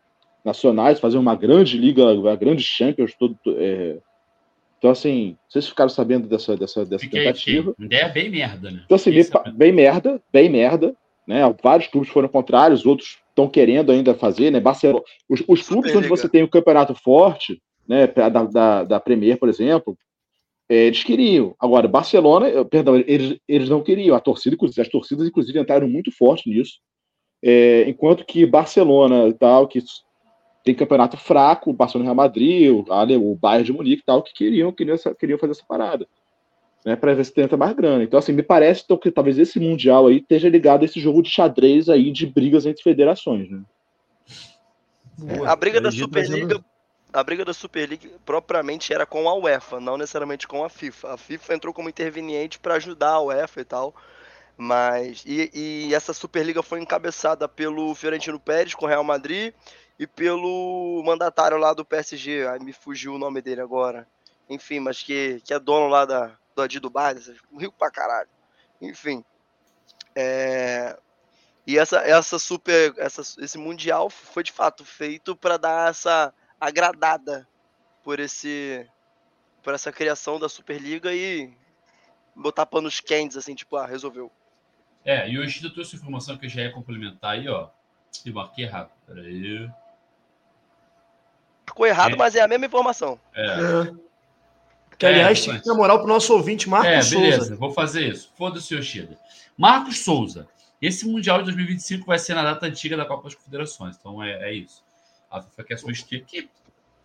nacionais, 0.44 1.00
fazer 1.00 1.18
uma 1.18 1.34
grande 1.34 1.78
liga, 1.78 2.12
uma 2.12 2.36
grande 2.36 2.62
Champions, 2.62 3.14
todo, 3.14 3.36
é, 3.48 3.98
então, 4.80 4.90
assim, 4.90 5.36
vocês 5.46 5.68
ficaram 5.68 5.90
sabendo 5.90 6.26
dessa, 6.26 6.56
dessa, 6.56 6.86
dessa 6.86 7.04
Fiquei, 7.04 7.20
tentativa. 7.20 7.72
fiquei. 7.72 7.84
Ideia 7.84 8.08
bem 8.08 8.30
merda, 8.30 8.70
né? 8.70 8.80
Então, 8.86 8.96
assim, 8.96 9.10
bem, 9.10 9.24
bem 9.52 9.72
merda, 9.72 10.22
bem 10.32 10.48
merda, 10.48 10.96
né? 11.28 11.40
Vários 11.62 11.88
clubes 11.88 12.08
foram 12.08 12.28
contrários, 12.28 12.86
outros 12.86 13.18
estão 13.28 13.46
querendo 13.46 13.92
ainda 13.92 14.14
fazer, 14.14 14.50
né? 14.50 14.58
Barcelona, 14.58 15.04
os, 15.28 15.44
os 15.46 15.68
clubes 15.68 15.94
onde 15.94 16.08
você 16.08 16.30
tem 16.30 16.42
um 16.42 16.48
campeonato 16.48 16.94
forte, 16.94 17.60
né? 17.90 18.06
Da, 18.06 18.28
da, 18.28 18.84
da 18.84 19.00
Premier, 19.00 19.36
por 19.36 19.48
exemplo, 19.48 19.98
é, 20.68 20.86
eles 20.86 21.02
queriam. 21.02 21.56
Agora, 21.58 21.88
Barcelona, 21.88 22.64
perdão, 22.64 22.96
eles, 22.96 23.36
eles 23.48 23.68
não 23.68 23.82
queriam. 23.82 24.14
A 24.14 24.20
torcida, 24.20 24.56
as 24.78 24.88
torcidas, 24.88 25.26
inclusive, 25.26 25.58
entraram 25.58 25.88
muito 25.88 26.12
forte 26.12 26.48
nisso. 26.48 26.78
É, 27.42 27.88
enquanto 27.88 28.24
que 28.24 28.46
Barcelona 28.46 29.26
e 29.26 29.34
tal, 29.34 29.66
que 29.66 29.82
tem 30.64 30.72
campeonato 30.72 31.16
fraco, 31.16 31.70
o 31.70 31.72
Barcelona 31.72 32.04
e 32.04 32.08
Real 32.08 32.14
Madrid, 32.14 32.70
o, 32.70 33.32
o 33.32 33.34
Bayern 33.34 33.64
de 33.64 33.72
Munique 33.72 34.02
e 34.02 34.06
tal, 34.06 34.22
que 34.22 34.32
queriam, 34.32 34.70
queriam, 34.70 34.94
essa- 34.94 35.14
queriam 35.14 35.38
fazer 35.38 35.52
essa 35.52 35.64
parada. 35.66 36.06
Né, 36.86 36.96
para 36.96 37.12
ver 37.12 37.24
se 37.24 37.34
tenta 37.34 37.58
mais 37.58 37.74
grana. 37.74 38.04
Então, 38.04 38.18
assim, 38.18 38.32
me 38.32 38.42
parece 38.42 38.82
então, 38.84 38.96
que 38.96 39.10
talvez 39.10 39.38
esse 39.38 39.60
Mundial 39.60 40.06
aí 40.06 40.16
esteja 40.16 40.48
ligado 40.48 40.80
a 40.82 40.84
esse 40.86 40.98
jogo 40.98 41.22
de 41.22 41.28
xadrez 41.28 41.90
aí 41.90 42.10
de 42.10 42.24
brigas 42.26 42.64
entre 42.64 42.82
federações, 42.82 43.50
né? 43.50 43.60
Boa. 45.18 45.50
A 45.50 45.56
briga 45.56 45.78
da 45.78 45.90
Superliga, 45.90 46.64
a 47.12 47.22
briga 47.22 47.44
da 47.44 47.52
Superliga 47.52 48.08
propriamente 48.24 48.92
era 48.92 49.04
com 49.04 49.28
a 49.28 49.34
UEFA, 49.34 49.80
não 49.80 49.96
necessariamente 49.96 50.46
com 50.46 50.64
a 50.64 50.68
FIFA. 50.68 51.14
A 51.14 51.16
FIFA 51.16 51.54
entrou 51.54 51.74
como 51.74 51.88
interveniente 51.88 52.58
para 52.58 52.74
ajudar 52.74 53.10
a 53.10 53.20
UEFA 53.20 53.60
e 53.60 53.64
tal. 53.64 53.94
Mas 54.56 55.22
e, 55.26 55.50
e 55.54 55.94
essa 55.94 56.12
Superliga 56.12 56.62
foi 56.62 56.80
encabeçada 56.80 57.48
pelo 57.48 57.94
Fiorentino 57.94 58.38
Pérez 58.38 58.74
com 58.74 58.84
o 58.84 58.88
Real 58.88 59.02
Madrid 59.02 59.54
e 59.98 60.06
pelo 60.06 61.02
mandatário 61.04 61.56
lá 61.56 61.72
do 61.72 61.84
PSG, 61.84 62.46
me 62.60 62.72
fugiu 62.72 63.14
o 63.14 63.18
nome 63.18 63.42
dele 63.42 63.60
agora. 63.60 64.06
Enfim, 64.48 64.80
mas 64.80 65.02
que, 65.02 65.40
que 65.44 65.54
é 65.54 65.58
dono 65.58 65.88
lá 65.88 66.04
da, 66.04 66.36
do 66.54 66.62
Adi 66.62 66.80
Dubai, 66.80 67.14
rico 67.58 67.74
pra 67.78 67.90
caralho. 67.90 68.28
Enfim. 68.80 69.24
É, 70.14 70.98
e 71.66 71.78
essa, 71.78 71.98
essa 71.98 72.38
super, 72.38 72.94
essa, 72.96 73.22
esse 73.42 73.56
mundial 73.58 74.10
foi 74.10 74.42
de 74.42 74.52
fato 74.52 74.84
feito 74.84 75.36
para 75.36 75.56
dar 75.56 75.90
essa 75.90 76.34
agradada 76.60 77.46
por 78.04 78.20
esse, 78.20 78.86
por 79.62 79.74
essa 79.74 79.90
criação 79.90 80.38
da 80.38 80.48
Superliga 80.48 81.12
e 81.14 81.52
botar 82.34 82.66
panos 82.66 83.00
quentes 83.00 83.36
assim, 83.36 83.54
tipo, 83.54 83.76
ah, 83.76 83.86
resolveu. 83.86 84.30
É, 85.04 85.28
e 85.30 85.38
o 85.38 85.42
Yoshida 85.42 85.70
trouxe 85.70 85.96
informação 85.96 86.36
que 86.36 86.46
eu 86.46 86.50
já 86.50 86.62
ia 86.62 86.72
complementar 86.72 87.32
aí, 87.32 87.48
ó. 87.48 87.68
Eu 88.26 88.34
marquei 88.34 88.64
errado. 88.64 88.90
Peraí. 89.06 89.70
Ficou 91.66 91.86
errado, 91.86 92.14
É. 92.14 92.16
mas 92.16 92.34
é 92.34 92.40
a 92.40 92.48
mesma 92.48 92.66
informação. 92.66 93.18
É, 93.34 93.46
É. 93.46 94.10
Que, 94.98 95.06
É, 95.06 95.08
aliás, 95.08 95.40
tem 95.40 95.52
mas- 95.54 95.62
que 95.62 95.68
dar 95.68 95.74
moral 95.74 95.98
pro 96.00 96.06
nosso 96.08 96.30
ouvinte, 96.34 96.68
Marcos 96.68 97.10
é 97.10 97.16
beleza, 97.16 97.38
Souza. 97.38 97.56
vou 97.56 97.72
fazer 97.72 98.06
isso. 98.08 98.30
Foda-se, 98.36 98.74
Yoshida. 98.74 99.18
Marcos 99.56 100.00
Souza. 100.00 100.46
Esse 100.82 101.06
Mundial 101.08 101.38
de 101.38 101.44
2025 101.44 102.04
vai 102.06 102.18
ser 102.18 102.34
na 102.34 102.42
data 102.42 102.66
antiga 102.66 102.96
da 102.98 103.06
Copa 103.06 103.24
das 103.24 103.34
Confederações. 103.34 103.96
Então 103.98 104.22
é, 104.22 104.50
é 104.50 104.52
isso. 104.52 104.84
A 105.30 105.40
FIFA 105.42 105.64
quer 105.64 105.78
substituir, 105.78 106.24
que, 106.24 106.48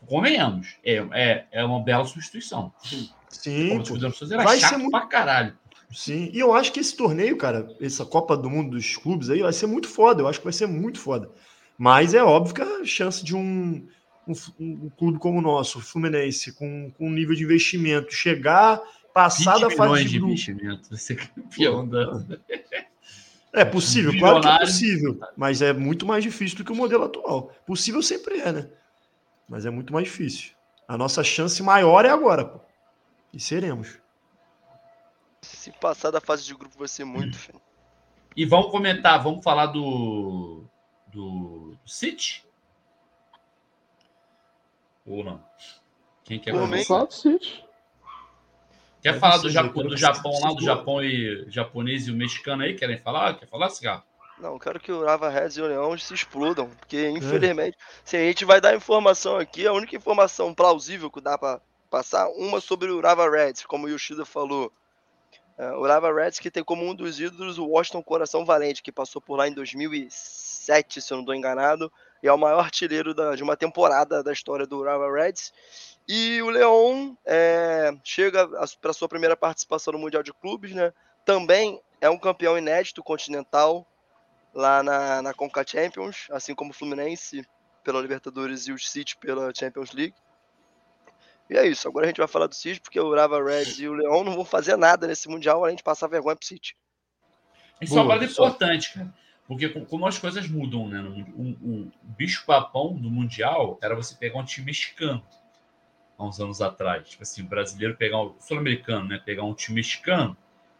convenhamos, 0.07 0.75
é, 0.83 0.95
é, 1.13 1.45
é 1.51 1.63
uma 1.63 1.81
bela 1.81 2.05
substituição. 2.05 2.73
Sim, 3.29 3.69
era 4.31 4.43
Vai 4.43 4.55
ser 4.57 4.61
chato 4.67 4.79
muito- 4.79 4.91
pra 4.91 5.05
caralho. 5.07 5.57
Sim, 5.91 6.29
e 6.33 6.39
eu 6.39 6.53
acho 6.53 6.71
que 6.73 6.79
esse 6.79 6.95
torneio, 6.95 7.37
cara, 7.37 7.67
essa 7.79 8.05
Copa 8.05 8.35
do 8.35 8.49
Mundo 8.49 8.71
dos 8.71 8.97
clubes 8.97 9.29
aí, 9.29 9.41
vai 9.41 9.53
ser 9.53 9.67
muito 9.67 9.87
foda. 9.87 10.21
Eu 10.21 10.27
acho 10.27 10.39
que 10.39 10.43
vai 10.45 10.53
ser 10.53 10.67
muito 10.67 10.99
foda. 10.99 11.29
Mas 11.77 12.13
é 12.13 12.23
óbvio 12.23 12.55
que 12.55 12.61
a 12.61 12.83
chance 12.85 13.23
de 13.23 13.35
um, 13.35 13.87
um, 14.27 14.33
um 14.59 14.89
clube 14.89 15.19
como 15.19 15.39
o 15.39 15.41
nosso, 15.41 15.79
o 15.79 15.81
Fluminense, 15.81 16.53
com, 16.53 16.91
com 16.97 17.07
um 17.07 17.11
nível 17.11 17.35
de 17.35 17.43
investimento, 17.43 18.13
chegar, 18.13 18.81
passar 19.13 19.53
20 19.53 19.61
da 19.61 19.69
fase 19.69 20.03
de 20.05 20.09
de 20.09 20.17
investimento. 20.17 20.89
Você 20.89 21.13
é 21.13 21.15
campeão 21.17 21.87
da. 21.87 22.23
É 23.55 23.63
possível, 23.63 24.11
claro 24.19 24.41
que 24.41 24.47
é 24.47 24.59
possível. 24.59 25.19
Mas 25.37 25.61
é 25.61 25.71
muito 25.71 26.05
mais 26.05 26.23
difícil 26.23 26.57
do 26.57 26.65
que 26.65 26.71
o 26.71 26.75
modelo 26.75 27.05
atual. 27.05 27.51
Possível 27.65 28.01
sempre 28.01 28.39
é, 28.39 28.51
né? 28.51 28.69
Mas 29.47 29.65
é 29.65 29.69
muito 29.69 29.93
mais 29.93 30.05
difícil. 30.05 30.51
A 30.87 30.97
nossa 30.97 31.23
chance 31.23 31.63
maior 31.63 32.05
é 32.05 32.09
agora, 32.09 32.43
pô. 32.45 32.59
E 33.33 33.39
seremos. 33.39 33.97
Se 35.41 35.71
passar 35.71 36.11
da 36.11 36.19
fase 36.19 36.43
de 36.43 36.53
grupo 36.53 36.77
vai 36.77 36.87
ser 36.87 37.05
muito, 37.05 37.37
filho. 37.37 37.61
E 38.35 38.45
vamos 38.45 38.71
comentar, 38.71 39.21
vamos 39.23 39.43
falar 39.43 39.67
do. 39.67 40.65
do, 41.07 41.77
do 41.81 41.89
City? 41.89 42.45
Ou 45.05 45.23
não? 45.23 45.43
Quem 46.23 46.39
quer 46.39 46.51
Por 46.51 46.61
começar? 46.61 46.77
mim. 46.77 46.85
Fala 46.85 47.07
do 47.07 47.13
City. 47.13 47.64
Quer 49.11 49.19
falar 49.19 49.37
do, 49.37 49.51
quero 49.51 49.89
do 49.89 49.97
Japão 49.97 50.31
lá, 50.41 50.49
do. 50.53 50.63
Japão 50.63 51.03
e 51.03 51.45
japonês 51.47 52.07
e 52.07 52.11
o 52.11 52.15
mexicano 52.15 52.63
aí? 52.63 52.73
Querem 52.73 52.97
falar? 52.97 53.37
Quer 53.37 53.47
falar, 53.47 53.69
Cigarro? 53.69 54.03
Não, 54.39 54.57
quero 54.57 54.79
que 54.79 54.91
o 54.91 54.99
Lava 54.99 55.29
Reds 55.29 55.55
e 55.57 55.61
o 55.61 55.67
Leão 55.67 55.95
se 55.97 56.13
explodam, 56.13 56.69
porque 56.79 57.07
infelizmente, 57.09 57.77
se 58.03 58.17
a 58.17 58.19
gente 58.19 58.43
vai 58.43 58.59
dar 58.59 58.75
informação 58.75 59.37
aqui, 59.37 59.65
a 59.67 59.71
única 59.71 59.95
informação 59.95 60.53
plausível 60.53 61.09
que 61.11 61.21
dá 61.21 61.37
pra 61.37 61.61
passar, 61.89 62.27
uma 62.29 62.59
sobre 62.59 62.89
o 62.89 62.99
Lava 62.99 63.29
Reds, 63.29 63.63
como 63.65 63.85
o 63.85 63.89
Yoshida 63.89 64.25
falou. 64.25 64.71
É, 65.57 65.71
o 65.71 65.81
Lava 65.81 66.11
Reds 66.11 66.39
que 66.39 66.51
tem 66.51 66.63
como 66.63 66.83
um 66.83 66.93
dos 66.93 67.19
ídolos 67.19 67.57
o 67.59 67.65
Washington 67.67 68.01
Coração 68.03 68.43
Valente, 68.43 68.81
que 68.83 68.91
passou 68.91 69.21
por 69.21 69.37
lá 69.37 69.47
em 69.47 69.53
2007, 69.53 70.99
se 71.01 71.13
eu 71.13 71.17
não 71.17 71.21
estou 71.21 71.35
enganado, 71.35 71.89
e 72.21 72.27
é 72.27 72.33
o 72.33 72.37
maior 72.37 72.59
artilheiro 72.59 73.13
da- 73.13 73.35
de 73.35 73.43
uma 73.43 73.55
temporada 73.55 74.21
da 74.23 74.33
história 74.33 74.65
do 74.65 74.81
Lava 74.81 75.09
Reds. 75.11 75.53
E 76.07 76.41
o 76.41 76.49
Leão 76.49 77.17
é, 77.25 77.91
chega 78.03 78.47
para 78.79 78.93
sua 78.93 79.07
primeira 79.09 79.35
participação 79.35 79.93
no 79.93 79.99
Mundial 79.99 80.21
de 80.21 80.31
Clubes, 80.33 80.71
né? 80.73 80.93
Também 81.25 81.81
é 81.99 82.09
um 82.09 82.19
campeão 82.19 82.57
inédito 82.57 83.03
continental, 83.03 83.87
lá 84.53 84.83
na, 84.83 85.21
na 85.21 85.33
Conca 85.33 85.65
Champions, 85.65 86.27
assim 86.29 86.53
como 86.53 86.71
o 86.71 86.73
Fluminense 86.73 87.43
pela 87.83 88.01
Libertadores 88.01 88.67
e 88.67 88.71
o 88.71 88.77
City 88.79 89.17
pela 89.17 89.51
Champions 89.53 89.91
League. 89.91 90.15
E 91.49 91.57
é 91.57 91.67
isso, 91.67 91.87
agora 91.87 92.05
a 92.05 92.07
gente 92.07 92.17
vai 92.17 92.27
falar 92.27 92.47
do 92.47 92.55
City, 92.55 92.79
porque 92.79 92.99
o 92.99 93.13
Rava 93.13 93.43
Reds 93.43 93.79
e 93.79 93.87
o 93.87 93.93
Leão 93.93 94.23
não 94.23 94.33
vão 94.35 94.45
fazer 94.45 94.77
nada 94.77 95.07
nesse 95.07 95.27
Mundial 95.27 95.63
além 95.63 95.75
de 95.75 95.83
passar 95.83 96.07
vergonha 96.07 96.35
pro 96.35 96.45
City. 96.45 96.75
Isso 97.81 97.93
é 97.97 98.01
uma 98.01 98.07
parada 98.07 98.25
importante, 98.25 98.93
cara. 98.93 99.13
Porque 99.47 99.69
com- 99.69 99.85
como 99.85 100.07
as 100.07 100.17
coisas 100.17 100.47
mudam, 100.47 100.87
né? 100.87 100.99
no 100.99 101.11
mundo- 101.11 101.33
um- 101.37 101.81
o 101.87 101.91
bicho-papão 102.01 102.95
do 102.95 103.11
Mundial 103.11 103.77
era 103.81 103.95
você 103.95 104.15
pegar 104.15 104.39
um 104.39 104.45
time 104.45 104.65
mexicano 104.67 105.23
há 106.17 106.23
uns 106.25 106.39
anos 106.39 106.61
atrás. 106.61 107.07
Tipo 107.09 107.23
assim, 107.23 107.41
o 107.41 107.45
brasileiro 107.45 107.95
pegar 107.95 108.21
um 108.21 108.33
sul-americano, 108.39 109.07
né? 109.07 109.21
Pegar 109.25 109.43
um 109.43 109.53
time 109.53 109.75
mexicano 109.75 110.35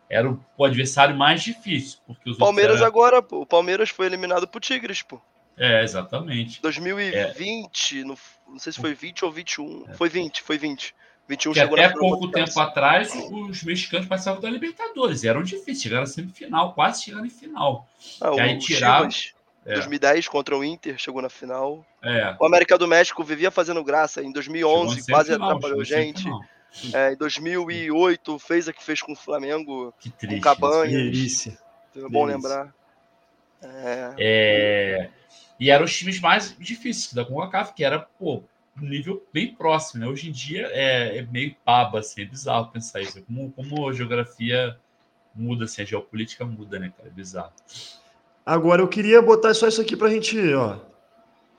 era 0.10 0.30
o, 0.30 0.40
o 0.58 0.64
adversário 0.66 1.16
mais 1.16 1.42
difícil. 1.44 2.00
Porque 2.06 2.30
os 2.30 2.38
Palmeiras 2.38 2.82
agora, 2.82 3.22
pô, 3.22 3.42
o 3.42 3.46
Palmeiras 3.46 3.90
foi 3.90 4.06
eliminado 4.06 4.48
pro 4.48 4.60
Tigres, 4.60 5.02
pô. 5.02 5.20
É, 5.58 5.84
exatamente. 5.84 6.62
2020, 6.62 8.04
no- 8.04 8.18
não 8.48 8.60
sei 8.60 8.74
se 8.74 8.80
foi 8.82 8.94
20 8.94 9.26
ou 9.26 9.32
21, 9.32 9.86
É. 9.90 9.94
foi 9.94 10.10
20, 10.10 10.42
foi 10.42 10.58
20. 10.58 10.94
21 11.28 11.54
Que 11.54 11.60
até 11.60 11.90
pouco 11.90 12.26
o 12.26 12.32
tempo 12.32 12.60
atrás, 12.60 13.12
os 13.32 13.64
mexicanos 13.64 14.08
passavam 14.08 14.40
da 14.42 14.48
Libertadores. 14.50 15.24
Eram 15.24 15.42
difíceis, 15.42 15.82
chegaram 15.82 16.04
a 16.04 16.06
semifinal, 16.06 16.74
quase 16.74 17.04
chegando 17.04 17.26
em 17.26 17.30
final. 17.32 17.88
Ah, 18.22 18.32
E 18.36 18.40
aí 18.42 18.56
o 18.56 18.60
tirava- 18.60 19.10
Chivas, 19.10 19.34
É. 19.66 19.74
2010 19.74 20.28
contra 20.28 20.56
o 20.56 20.64
Inter, 20.64 20.98
chegou 20.98 21.22
na 21.22 21.30
final. 21.30 21.86
É. 22.04 22.36
O 22.40 22.46
América 22.46 22.78
do 22.78 22.88
México 22.88 23.24
vivia 23.24 23.50
fazendo 23.50 23.84
graça 23.84 24.22
em 24.22 24.32
chegou 24.32 24.34
2011, 24.34 25.00
em 25.00 25.06
quase 25.06 25.30
semifinal, 25.30 25.50
atrapalhou 25.50 25.84
gente. 25.84 26.28
É, 26.94 27.14
em 27.14 27.18
2008 27.18 28.38
fez 28.38 28.68
a 28.68 28.74
que 28.74 28.84
fez 28.84 29.02
com 29.02 29.14
o 29.14 29.16
Flamengo, 29.16 29.94
Que 30.00 30.10
triste. 30.10 30.42
Cabanhas. 30.42 30.92
isso. 30.92 31.50
Delícia. 31.54 31.58
é 31.96 32.10
bom 32.10 32.28
Delícia. 32.28 32.50
lembrar. 32.50 32.76
É, 33.64 34.14
É, 34.18 35.10
E 35.60 35.72
eram 35.72 35.86
os 35.86 35.98
times 35.98 36.20
mais 36.20 36.56
difíceis 36.60 37.14
da 37.14 37.26
CONCACAF, 37.26 37.74
que 37.74 37.84
era, 37.84 38.00
pô, 38.00 38.44
um 38.78 38.86
nível 38.86 39.26
bem 39.34 39.56
próximo, 39.56 40.02
né? 40.02 40.08
Hoje 40.08 40.30
em 40.30 40.32
dia 40.32 40.68
é, 40.72 41.18
é 41.18 41.22
meio 41.24 41.56
paba, 41.64 42.00
assim, 42.00 42.22
é 42.22 42.26
bizarro 42.26 42.72
pensar 42.72 43.02
isso. 43.02 43.22
Como, 43.24 43.52
como 43.54 43.88
a 43.90 43.94
geografia 43.94 44.78
muda, 45.34 45.66
assim, 45.66 45.82
a 45.82 45.86
geopolítica 45.86 46.46
muda, 46.46 46.78
né, 46.78 46.92
cara? 46.96 47.10
É 47.10 47.12
bizarro. 47.12 47.54
Agora 48.46 48.82
eu 48.82 48.88
queria 48.88 49.22
botar 49.22 49.54
só 49.54 49.68
isso 49.68 49.82
aqui 49.82 49.96
pra 49.96 50.10
gente, 50.10 50.38
ó. 50.54 50.78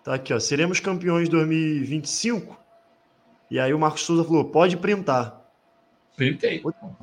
Tá 0.05 0.15
aqui, 0.15 0.33
ó. 0.33 0.39
Seremos 0.39 0.79
campeões 0.79 1.29
2025. 1.29 2.57
E 3.51 3.59
aí 3.59 3.75
o 3.75 3.79
Marcos 3.79 4.03
Souza 4.03 4.25
falou: 4.25 4.45
pode 4.45 4.77
printar. 4.77 5.41
Printei. 6.17 6.63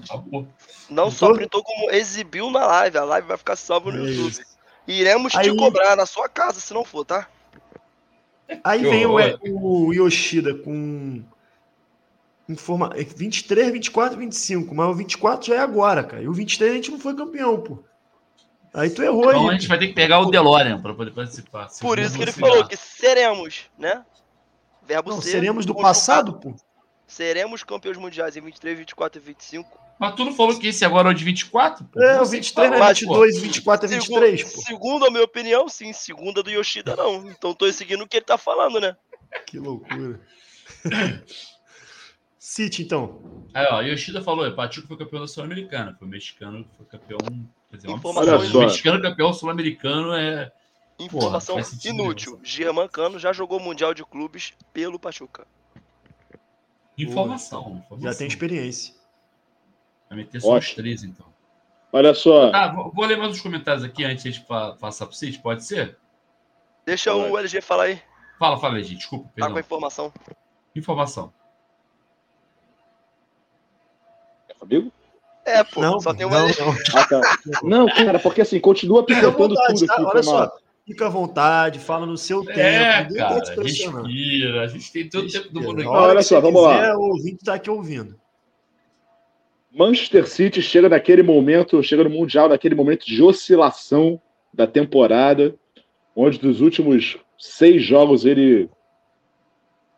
Acabou. 0.09 0.47
não 0.89 1.11
só 1.11 1.27
Printou? 1.33 1.61
printou 1.61 1.63
como 1.63 1.91
exibiu 1.91 2.49
na 2.49 2.65
live. 2.65 2.97
A 2.97 3.03
live 3.03 3.27
vai 3.27 3.37
ficar 3.37 3.55
salva 3.55 3.91
no 3.91 4.05
É 4.05 4.09
YouTube. 4.09 4.29
isso. 4.31 4.41
Iremos 4.87 5.31
te 5.33 5.37
Aí- 5.39 5.55
cobrar 5.55 5.95
na 5.95 6.05
sua 6.05 6.27
casa 6.27 6.59
se 6.59 6.73
não 6.73 6.83
for, 6.83 7.05
tá? 7.05 7.27
Aí 8.63 8.81
Que 8.81 8.89
vem 8.89 9.05
horror. 9.05 9.39
o 9.43 9.93
Yoshida 9.93 10.53
com 10.55 11.23
informa... 12.49 12.89
23, 13.15 13.71
24 13.71 14.17
25. 14.17 14.73
Mas 14.75 14.87
o 14.89 14.93
24 14.93 15.47
já 15.47 15.55
é 15.55 15.59
agora, 15.59 16.03
cara. 16.03 16.21
E 16.23 16.27
o 16.27 16.33
23 16.33 16.71
a 16.71 16.75
gente 16.75 16.91
não 16.91 16.99
foi 16.99 17.15
campeão, 17.15 17.59
pô. 17.61 17.79
Aí 18.73 18.89
tu 18.89 19.03
errou 19.03 19.29
Então 19.29 19.49
a 19.49 19.53
gente 19.53 19.67
vai 19.67 19.77
ter 19.77 19.87
que 19.87 19.93
pegar 19.93 20.19
o 20.19 20.31
DeLorean 20.31 20.81
para 20.81 20.93
poder 20.95 21.11
participar. 21.11 21.67
Por 21.67 21.73
Segundo 21.73 22.01
isso 22.01 22.15
que 22.17 22.23
ele 22.23 22.31
falou 22.31 22.67
que 22.67 22.75
seremos, 22.75 23.65
né? 23.77 24.03
Verbo 24.81 25.11
Não, 25.11 25.21
ser. 25.21 25.31
seremos 25.31 25.65
do 25.65 25.75
passado, 25.75 26.33
pô. 26.33 26.55
Seremos 27.05 27.63
campeões 27.63 27.97
mundiais 27.97 28.35
em 28.35 28.41
23, 28.41 28.79
24 28.79 29.21
e 29.21 29.23
25. 29.23 29.79
Mas 29.99 30.15
tu 30.15 30.25
não 30.25 30.33
falou 30.33 30.57
que 30.57 30.67
esse 30.67 30.83
agora 30.83 31.09
é 31.09 31.11
o 31.11 31.13
de 31.13 31.23
24? 31.23 31.85
Pô? 31.85 32.01
É, 32.01 32.15
o 32.19 32.25
Você 32.25 32.37
23 32.37 32.69
não 32.71 32.75
é 32.75 32.79
falou, 32.79 32.89
mas, 32.89 32.99
22, 32.99 33.37
24 33.39 33.85
é 33.85 33.89
Segu- 33.89 34.01
23, 34.05 34.43
pô. 34.55 34.61
Segundo 34.63 35.05
a 35.05 35.11
minha 35.11 35.23
opinião, 35.23 35.69
sim. 35.69 35.93
Segunda 35.93 36.41
do 36.41 36.49
Yoshida, 36.49 36.95
não. 36.95 37.29
Então 37.29 37.53
tô 37.53 37.71
seguindo 37.71 38.03
o 38.03 38.07
que 38.07 38.17
ele 38.17 38.25
tá 38.25 38.37
falando, 38.37 38.81
né? 38.81 38.97
Que 39.45 39.59
loucura. 39.59 40.19
City, 42.39 42.81
então. 42.83 43.47
Aí, 43.53 43.65
ó, 43.69 43.81
Yoshida 43.81 44.21
falou, 44.21 44.51
Pachuca 44.53 44.87
foi 44.87 44.97
campeão 44.97 45.21
da 45.21 45.27
Sul-Americana, 45.27 45.95
foi 45.97 46.07
o 46.07 46.11
mexicano, 46.11 46.67
foi 46.75 46.85
campeão. 46.87 47.19
Dizer, 47.73 47.87
um 47.89 47.95
Informação 47.95 48.21
absurdo. 48.35 48.43
inútil. 48.45 48.59
O 48.59 48.65
mexicano 48.65 49.01
campeão 49.01 49.33
sul-americano 49.33 50.13
é. 50.13 50.51
Informação 50.99 51.61
sentido 51.63 51.93
inútil. 51.95 52.39
Germán 52.43 52.87
Cano 52.87 53.17
já 53.17 53.33
jogou 53.33 53.59
Mundial 53.59 53.93
de 53.93 54.05
Clubes 54.05 54.53
pelo 54.71 54.99
Pachuca. 54.99 55.47
Informação. 56.97 57.61
informação. 57.85 58.01
Já 58.01 58.15
tem 58.15 58.27
experiência. 58.27 58.93
Vai 60.07 60.19
meter 60.19 60.39
só 60.39 60.57
os 60.57 60.73
três, 60.73 61.03
então. 61.03 61.25
Olha 61.91 62.13
só, 62.13 62.51
Tá, 62.51 62.71
vou, 62.71 62.91
vou 62.91 63.05
ler 63.05 63.17
mais 63.17 63.31
uns 63.31 63.41
comentários 63.41 63.83
aqui 63.83 64.03
antes 64.03 64.23
de 64.23 64.29
a 64.29 64.31
gente 64.31 64.45
pa- 64.45 64.73
passar 64.73 65.05
pro 65.07 65.15
City, 65.15 65.39
pode 65.39 65.63
ser? 65.63 65.97
Deixa 66.85 67.13
o 67.13 67.37
LG 67.37 67.61
falar 67.61 67.83
aí. 67.85 68.01
Fala, 68.37 68.59
fala 68.59 68.81
gente. 68.83 68.97
Desculpa, 68.97 69.25
Tá 69.25 69.29
com 69.29 69.35
perdão. 69.35 69.57
a 69.57 69.59
informação. 69.59 70.13
Informação. 70.75 71.33
amigo? 74.61 74.91
É, 75.45 75.63
pô. 75.63 75.81
Não, 75.81 75.99
só 75.99 76.13
tem 76.13 76.25
o 76.25 76.29
não, 76.29 76.47
não. 76.47 76.53
Ah, 76.95 77.05
tá. 77.05 77.21
Não, 77.63 77.85
cara, 77.87 78.17
porque 78.19 78.41
assim, 78.41 78.59
continua 78.59 79.05
picotando 79.05 79.55
tudo 79.67 79.85
tá? 79.85 79.93
aqui. 79.93 80.03
Olha 80.03 80.23
só. 80.23 80.51
Fica 80.85 81.05
à 81.05 81.09
vontade, 81.09 81.79
fala 81.79 82.05
no 82.05 82.17
seu 82.17 82.43
tempo. 82.43 82.59
É, 82.59 83.03
ninguém 83.03 83.17
tá 83.17 83.29
cara, 83.29 83.41
te 83.41 83.55
pressionando. 83.55 84.07
respira. 84.07 84.61
A 84.61 84.67
gente 84.67 84.91
tem 84.91 85.09
todo 85.09 85.27
o 85.27 85.31
tempo 85.31 85.49
do 85.49 85.61
mundo 85.61 85.79
aqui. 85.79 85.87
Olha 85.87 86.21
só, 86.21 86.41
vamos 86.41 86.61
lá. 86.61 86.75
quiser, 86.79 86.95
O 86.95 87.01
ouvinte 87.01 87.43
tá 87.43 87.53
aqui 87.53 87.69
ouvindo. 87.69 88.15
Manchester 89.71 90.27
City 90.27 90.61
chega 90.61 90.87
naquele 90.89 91.23
momento, 91.23 91.81
chega 91.81 92.03
no 92.03 92.09
Mundial, 92.09 92.47
naquele 92.49 92.75
momento 92.75 93.05
de 93.05 93.23
oscilação 93.23 94.21
da 94.53 94.67
temporada, 94.67 95.55
onde 96.15 96.37
dos 96.37 96.61
últimos 96.61 97.17
seis 97.39 97.83
jogos 97.83 98.25
ele. 98.25 98.69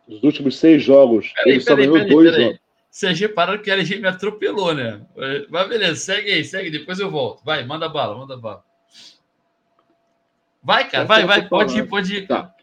Dos 0.08 0.22
últimos 0.24 0.58
seis 0.60 0.84
jogos, 0.84 1.34
Peraí, 1.34 1.54
ele 1.54 1.62
só 1.62 1.72
peraí, 1.76 1.86
ganhou 1.88 1.98
peraí, 1.98 2.10
dois 2.12 2.30
peraí. 2.32 2.44
jogos. 2.46 2.60
Vocês 2.96 3.20
repararam 3.20 3.62
que 3.62 3.70
a 3.70 3.74
LG 3.74 4.00
me 4.00 4.08
atropelou, 4.08 4.74
né? 4.74 5.06
Mas 5.50 5.68
beleza, 5.68 5.96
segue 5.98 6.32
aí, 6.32 6.46
segue, 6.46 6.72
depois 6.72 6.98
eu 6.98 7.12
volto. 7.12 7.44
Vai, 7.44 7.66
manda 7.66 7.90
bala, 7.90 8.18
manda 8.18 8.38
bala. 8.38 8.64
Vai, 10.64 10.90
cara, 10.90 11.04
vai, 11.04 11.26
vai, 11.26 11.46
pode 11.46 11.78
ir, 11.78 11.90
pode 11.90 12.16
ir. 12.16 12.26
Tá. 12.26 12.56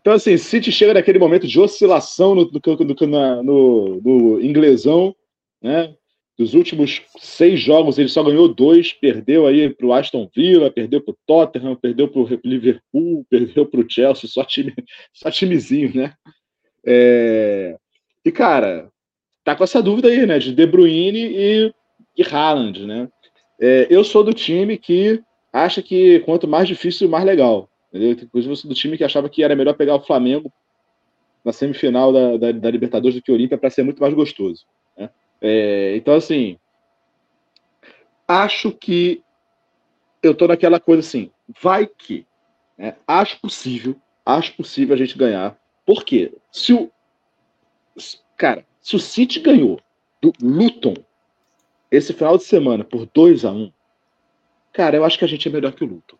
Então, 0.00 0.14
assim, 0.14 0.36
City 0.36 0.72
chega 0.72 0.94
naquele 0.94 1.20
momento 1.20 1.46
de 1.46 1.60
oscilação 1.60 2.34
no, 2.34 2.50
no, 2.50 3.06
na- 3.06 3.40
no- 3.40 4.00
no 4.00 4.40
inglesão, 4.40 5.14
né? 5.62 5.94
Dos 6.36 6.54
últimos 6.54 7.00
seis 7.16 7.60
jogos, 7.60 7.98
ele 7.98 8.08
só 8.08 8.24
ganhou 8.24 8.52
dois, 8.52 8.92
perdeu 8.92 9.46
aí 9.46 9.70
para 9.72 9.86
o 9.86 9.92
Aston 9.92 10.28
Villa, 10.34 10.72
perdeu 10.72 11.00
para 11.00 11.12
o 11.12 11.18
Tottenham, 11.24 11.76
perdeu 11.76 12.08
para 12.08 12.20
o 12.20 12.28
Liverpool, 12.44 13.24
perdeu 13.30 13.64
para 13.64 13.78
o 13.78 13.88
Chelsea, 13.88 14.28
só, 14.28 14.42
time, 14.42 14.74
só 15.14 15.30
timezinho, 15.30 15.92
né? 15.94 16.14
É, 16.84 17.76
E, 18.24 18.32
cara, 18.32 18.90
tá 19.48 19.56
com 19.56 19.64
essa 19.64 19.82
dúvida 19.82 20.08
aí, 20.08 20.26
né? 20.26 20.38
De 20.38 20.54
De 20.54 20.66
Bruyne 20.66 21.18
e, 21.18 21.74
e 22.16 22.22
Haaland, 22.22 22.84
né? 22.84 23.08
É, 23.58 23.86
eu 23.88 24.04
sou 24.04 24.22
do 24.22 24.34
time 24.34 24.76
que 24.76 25.22
acha 25.50 25.82
que 25.82 26.20
quanto 26.20 26.46
mais 26.46 26.68
difícil, 26.68 27.08
mais 27.08 27.24
legal. 27.24 27.66
Entendeu? 27.88 28.10
Inclusive, 28.10 28.52
eu 28.52 28.56
sou 28.56 28.68
do 28.68 28.74
time 28.74 28.98
que 28.98 29.04
achava 29.04 29.28
que 29.30 29.42
era 29.42 29.56
melhor 29.56 29.74
pegar 29.74 29.94
o 29.94 30.02
Flamengo 30.02 30.52
na 31.42 31.50
semifinal 31.50 32.12
da, 32.12 32.36
da, 32.36 32.52
da 32.52 32.70
Libertadores 32.70 33.14
do 33.14 33.22
que 33.22 33.32
o 33.32 33.34
Olímpia 33.34 33.56
para 33.56 33.70
ser 33.70 33.82
muito 33.82 34.02
mais 34.02 34.12
gostoso. 34.12 34.66
né? 34.94 35.08
É, 35.40 35.96
então, 35.96 36.14
assim, 36.14 36.58
acho 38.26 38.70
que 38.70 39.22
eu 40.22 40.34
tô 40.34 40.46
naquela 40.46 40.78
coisa 40.78 41.00
assim, 41.00 41.30
vai 41.62 41.86
que, 41.86 42.26
né? 42.76 42.96
acho 43.06 43.40
possível, 43.40 43.96
acho 44.26 44.54
possível 44.54 44.94
a 44.94 44.98
gente 44.98 45.16
ganhar. 45.16 45.56
Por 45.86 46.04
quê? 46.04 46.34
Se 46.52 46.74
o, 46.74 46.90
cara, 48.36 48.66
se 48.88 48.96
o 48.96 48.98
City 48.98 49.40
ganhou 49.40 49.80
do 50.22 50.32
Luton 50.40 50.94
esse 51.90 52.12
final 52.12 52.36
de 52.36 52.44
semana 52.44 52.84
por 52.84 53.06
2 53.12 53.44
a 53.44 53.50
1 53.50 53.72
cara, 54.72 54.96
eu 54.96 55.04
acho 55.04 55.18
que 55.18 55.24
a 55.24 55.28
gente 55.28 55.48
é 55.48 55.50
melhor 55.50 55.72
que 55.72 55.84
o 55.84 55.86
Luton 55.86 56.16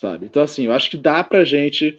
sabe? 0.00 0.26
Então, 0.26 0.42
assim, 0.42 0.64
eu 0.64 0.72
acho 0.72 0.90
que 0.90 0.96
dá 0.96 1.22
pra 1.22 1.44
gente 1.44 1.98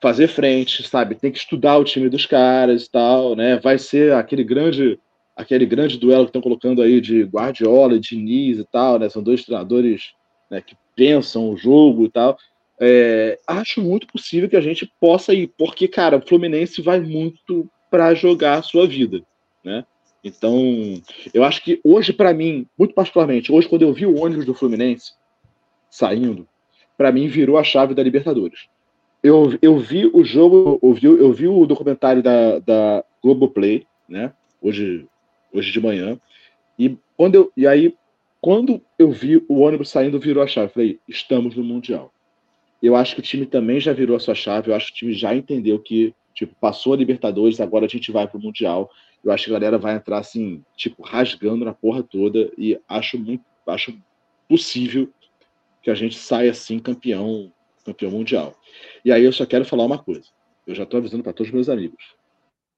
fazer 0.00 0.28
frente, 0.28 0.86
sabe? 0.86 1.14
Tem 1.14 1.32
que 1.32 1.38
estudar 1.38 1.78
o 1.78 1.84
time 1.84 2.08
dos 2.08 2.26
caras 2.26 2.84
e 2.84 2.90
tal, 2.90 3.34
né? 3.34 3.58
Vai 3.58 3.78
ser 3.78 4.12
aquele 4.12 4.44
grande 4.44 4.98
aquele 5.34 5.64
grande 5.64 5.96
duelo 5.96 6.24
que 6.24 6.30
estão 6.30 6.42
colocando 6.42 6.82
aí 6.82 7.00
de 7.00 7.22
Guardiola 7.22 7.94
e 7.94 8.00
Diniz 8.00 8.58
e 8.58 8.64
tal, 8.64 8.98
né? 8.98 9.08
São 9.08 9.22
dois 9.22 9.44
treinadores 9.44 10.12
né, 10.50 10.60
que 10.60 10.76
pensam 10.96 11.50
o 11.50 11.56
jogo 11.56 12.04
e 12.04 12.10
tal. 12.10 12.36
É, 12.80 13.38
acho 13.46 13.80
muito 13.80 14.06
possível 14.08 14.48
que 14.48 14.56
a 14.56 14.60
gente 14.60 14.92
possa 15.00 15.32
ir, 15.32 15.52
porque, 15.56 15.86
cara, 15.86 16.16
o 16.16 16.26
Fluminense 16.26 16.82
vai 16.82 17.00
muito 17.00 17.70
para 17.90 18.14
jogar 18.14 18.58
a 18.58 18.62
sua 18.62 18.86
vida, 18.86 19.22
né? 19.64 19.84
Então, 20.22 21.00
eu 21.32 21.44
acho 21.44 21.62
que 21.62 21.80
hoje, 21.84 22.12
para 22.12 22.34
mim, 22.34 22.66
muito 22.78 22.92
particularmente, 22.92 23.52
hoje, 23.52 23.68
quando 23.68 23.82
eu 23.82 23.92
vi 23.92 24.04
o 24.04 24.18
ônibus 24.18 24.44
do 24.44 24.54
Fluminense 24.54 25.12
saindo, 25.88 26.46
para 26.96 27.12
mim 27.12 27.28
virou 27.28 27.56
a 27.56 27.64
chave 27.64 27.94
da 27.94 28.02
Libertadores. 28.02 28.68
Eu, 29.22 29.56
eu 29.62 29.78
vi 29.78 30.06
o 30.12 30.24
jogo, 30.24 30.78
eu 30.82 30.92
vi, 30.92 31.06
eu 31.06 31.32
vi 31.32 31.48
o 31.48 31.66
documentário 31.66 32.22
da, 32.22 32.58
da 32.58 33.04
Globoplay, 33.22 33.86
né? 34.08 34.32
Hoje, 34.60 35.06
hoje 35.52 35.70
de 35.70 35.80
manhã. 35.80 36.18
E 36.78 36.96
quando 37.16 37.34
eu, 37.36 37.52
e 37.56 37.66
aí 37.66 37.94
quando 38.40 38.80
eu 38.98 39.10
vi 39.10 39.44
o 39.48 39.60
ônibus 39.60 39.90
saindo, 39.90 40.20
virou 40.20 40.42
a 40.42 40.46
chave. 40.46 40.72
Falei, 40.72 41.00
estamos 41.08 41.56
no 41.56 41.64
mundial. 41.64 42.12
Eu 42.80 42.94
acho 42.94 43.14
que 43.14 43.20
o 43.20 43.24
time 43.24 43.44
também 43.44 43.80
já 43.80 43.92
virou 43.92 44.16
a 44.16 44.20
sua 44.20 44.34
chave. 44.34 44.70
Eu 44.70 44.74
acho 44.74 44.86
que 44.86 44.92
o 44.92 44.96
time 44.96 45.12
já 45.12 45.34
entendeu 45.34 45.78
que 45.78 46.14
tipo 46.38 46.54
passou 46.60 46.92
a 46.92 46.96
Libertadores, 46.96 47.60
agora 47.60 47.86
a 47.86 47.88
gente 47.88 48.12
vai 48.12 48.28
pro 48.28 48.38
mundial. 48.38 48.88
Eu 49.24 49.32
acho 49.32 49.46
que 49.46 49.50
a 49.50 49.54
galera 49.54 49.76
vai 49.76 49.96
entrar 49.96 50.18
assim, 50.18 50.64
tipo 50.76 51.02
rasgando 51.02 51.64
na 51.64 51.74
porra 51.74 52.00
toda 52.00 52.52
e 52.56 52.80
acho 52.88 53.18
muito, 53.18 53.44
acho 53.66 53.98
possível 54.48 55.12
que 55.82 55.90
a 55.90 55.96
gente 55.96 56.16
saia 56.16 56.52
assim 56.52 56.78
campeão, 56.78 57.52
campeão 57.84 58.12
mundial. 58.12 58.54
E 59.04 59.10
aí 59.10 59.24
eu 59.24 59.32
só 59.32 59.44
quero 59.44 59.64
falar 59.64 59.84
uma 59.84 59.98
coisa. 59.98 60.28
Eu 60.64 60.76
já 60.76 60.86
tô 60.86 60.98
avisando 60.98 61.24
para 61.24 61.32
todos 61.32 61.48
os 61.48 61.54
meus 61.54 61.68
amigos. 61.68 62.14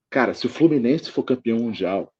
Cara, 0.08 0.32
se 0.32 0.46
o 0.46 0.50
Fluminense 0.50 1.10
for 1.10 1.22
campeão 1.22 1.58
mundial, 1.58 2.10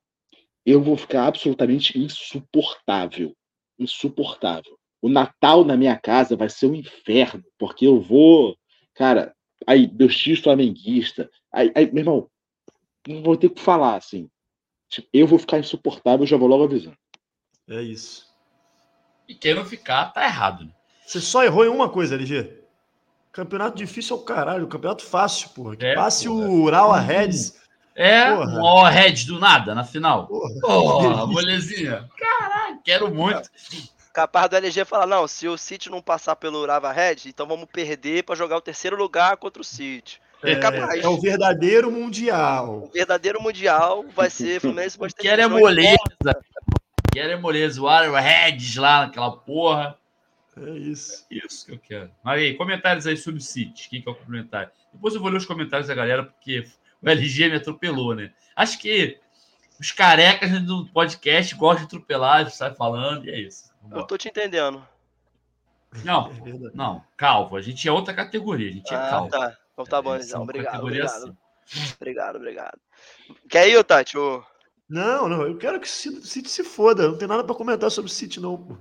eu 0.66 0.82
vou 0.82 0.97
ficar 0.97 1.26
absolutamente 1.26 1.99
insuportável. 1.99 3.34
Insuportável. 3.78 4.78
O 5.01 5.09
Natal 5.09 5.64
na 5.64 5.74
minha 5.74 5.99
casa 5.99 6.36
vai 6.36 6.51
ser 6.51 6.66
um 6.66 6.74
inferno, 6.74 7.43
porque 7.59 7.86
eu 7.86 7.99
vou. 7.99 8.55
Cara, 8.95 9.34
aí, 9.67 9.91
meus 9.93 10.17
tios 10.17 10.41
flamenguistas. 10.41 11.27
Aí, 11.53 11.71
aí, 11.75 11.87
meu 11.93 12.03
irmão, 12.03 12.31
não 13.07 13.23
vou 13.23 13.37
ter 13.37 13.47
o 13.49 13.51
que 13.51 13.61
falar, 13.61 13.97
assim. 13.97 14.29
Tipo, 14.89 15.09
eu 15.13 15.27
vou 15.27 15.39
ficar 15.39 15.59
insuportável, 15.59 16.27
já 16.27 16.37
vou 16.37 16.49
logo 16.49 16.65
avisando. 16.65 16.97
É 17.69 17.81
isso. 17.83 18.27
E 19.29 19.35
quem 19.35 19.55
não 19.55 19.65
ficar, 19.65 20.07
tá 20.07 20.25
errado. 20.25 20.65
Né? 20.65 20.71
Você 21.07 21.21
só 21.21 21.45
errou 21.45 21.65
em 21.65 21.69
uma 21.69 21.89
coisa, 21.89 22.15
LG. 22.17 22.59
Campeonato 23.33 23.77
difícil 23.77 24.17
é 24.17 24.21
o 24.21 24.23
caralho, 24.25 24.67
campeonato 24.67 25.05
fácil, 25.05 25.51
porra. 25.51 25.77
Que 25.77 25.87
É, 25.87 25.95
passe 25.95 26.27
porra. 26.27 26.49
o 26.49 26.63
Urawa 26.63 26.99
Reds. 26.99 27.61
É, 27.95 28.35
Porra. 28.35 28.61
all 28.61 28.85
head 28.87 29.27
do 29.27 29.39
nada 29.39 29.75
na 29.75 29.85
final. 29.85 30.27
Porra, 30.27 30.61
Porra, 30.61 31.27
molezinha. 31.27 32.09
Caralho, 32.17 32.81
quero 32.83 33.15
muito. 33.15 33.49
Capaz 34.13 34.49
do 34.49 34.57
LG 34.57 34.85
falar, 34.85 35.07
não, 35.07 35.29
se 35.29 35.47
o 35.47 35.57
City 35.57 35.89
não 35.89 36.03
passar 36.03 36.35
pelo 36.35 36.59
Urava 36.59 36.91
Red, 36.91 37.17
então 37.27 37.47
vamos 37.47 37.69
perder 37.71 38.25
pra 38.25 38.35
jogar 38.35 38.57
o 38.57 38.61
terceiro 38.61 38.97
lugar 38.97 39.37
contra 39.37 39.63
o 39.63 39.65
City. 39.65 40.21
É, 40.43 40.57
capaz. 40.57 41.05
é 41.05 41.09
o 41.09 41.21
verdadeiro 41.21 41.93
mundial. 41.93 42.85
O 42.85 42.89
verdadeiro 42.89 43.41
mundial 43.43 44.05
vai 44.15 44.31
ser 44.31 44.61
Fluminense 44.61 44.99
Manchester 44.99 45.23
Quero 45.23 45.43
é 45.43 45.45
City. 45.45 45.61
moleza. 45.61 46.45
Quero 47.13 47.33
é 47.33 47.37
moleza. 47.37 47.81
O 47.81 47.89
Arrowheads 47.89 48.77
lá 48.77 49.07
naquela 49.07 49.37
porra. 49.37 49.97
É 50.57 50.71
isso. 50.71 51.27
Isso 51.31 51.67
que 51.67 51.73
eu 51.73 51.79
quero. 51.79 52.11
Mas 52.25 52.41
aí, 52.41 52.55
comentários 52.55 53.07
aí 53.07 53.17
sobre 53.17 53.41
o 53.41 53.43
City. 53.43 53.89
Quem 53.89 54.03
que 54.03 54.09
é 54.09 54.13
o 54.13 54.15
comentário? 54.15 54.71
Depois 54.93 55.15
eu 55.15 55.21
vou 55.21 55.31
ler 55.31 55.37
os 55.37 55.47
comentários 55.47 55.89
da 55.89 55.95
galera, 55.95 56.25
porque 56.25 56.65
o 57.03 57.09
LG 57.09 57.49
me 57.49 57.57
atropelou, 57.57 58.15
né? 58.15 58.33
Acho 58.57 58.79
que 58.79 59.19
os 59.79 59.93
carecas 59.93 60.51
do 60.63 60.87
podcast 60.87 61.55
gostam 61.55 61.87
de 61.87 61.95
atropelar, 61.97 62.51
sai 62.51 62.75
falando, 62.75 63.27
e 63.27 63.31
é 63.31 63.41
isso. 63.41 63.70
Eu 63.91 64.05
tô 64.05 64.16
te 64.18 64.28
entendendo. 64.28 64.87
Não, 66.05 66.31
É 66.31 66.70
não, 66.74 67.05
calvo. 67.16 67.57
A 67.57 67.61
gente 67.62 67.87
é 67.89 67.93
outra 67.93 68.14
categoria, 68.14 68.68
a 68.68 68.72
gente 68.72 68.93
é 68.93 68.97
Ah, 68.97 69.11
calvo. 69.11 69.31
tá. 69.31 69.57
Então 69.72 69.85
tá 69.85 70.03
bom, 70.03 70.14
Eles 70.14 70.28
então. 70.28 70.43
Obrigado, 70.43 70.72
categoria 70.72 71.05
obrigado. 71.05 71.37
assim. 71.66 71.95
Obrigado, 71.97 72.37
obrigado. 72.37 72.78
Quer 73.49 73.68
ir, 73.68 73.76
ô, 73.76 73.85
Tati? 73.85 74.18
Ô, 74.18 74.45
Não, 74.89 75.28
não, 75.28 75.43
eu 75.43 75.57
quero 75.57 75.81
que 75.81 75.87
o 75.87 75.91
City 75.91 76.49
se 76.49 76.64
foda. 76.64 77.09
Não 77.09 77.16
tem 77.16 77.26
nada 77.28 77.45
pra 77.45 77.55
comentar 77.55 77.91
sobre 77.91 78.11
o 78.11 78.14
City, 78.14 78.41
não, 78.41 78.57
pô. 78.57 78.76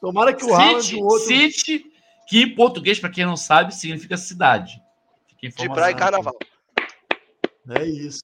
Tomara 0.00 0.34
que 0.34 0.44
o 0.44 0.54
Haaland 0.54 0.82
City, 0.82 0.96
e 0.96 1.02
o 1.02 1.04
outro. 1.04 1.26
City, 1.26 1.84
que 2.26 2.42
em 2.42 2.54
português, 2.54 2.98
para 2.98 3.10
quem 3.10 3.24
não 3.24 3.36
sabe, 3.36 3.74
significa 3.74 4.16
cidade. 4.16 4.82
De 5.40 5.68
praia 5.68 5.92
e 5.92 5.96
carnaval. 5.96 6.36
É 7.70 7.84
isso. 7.84 8.22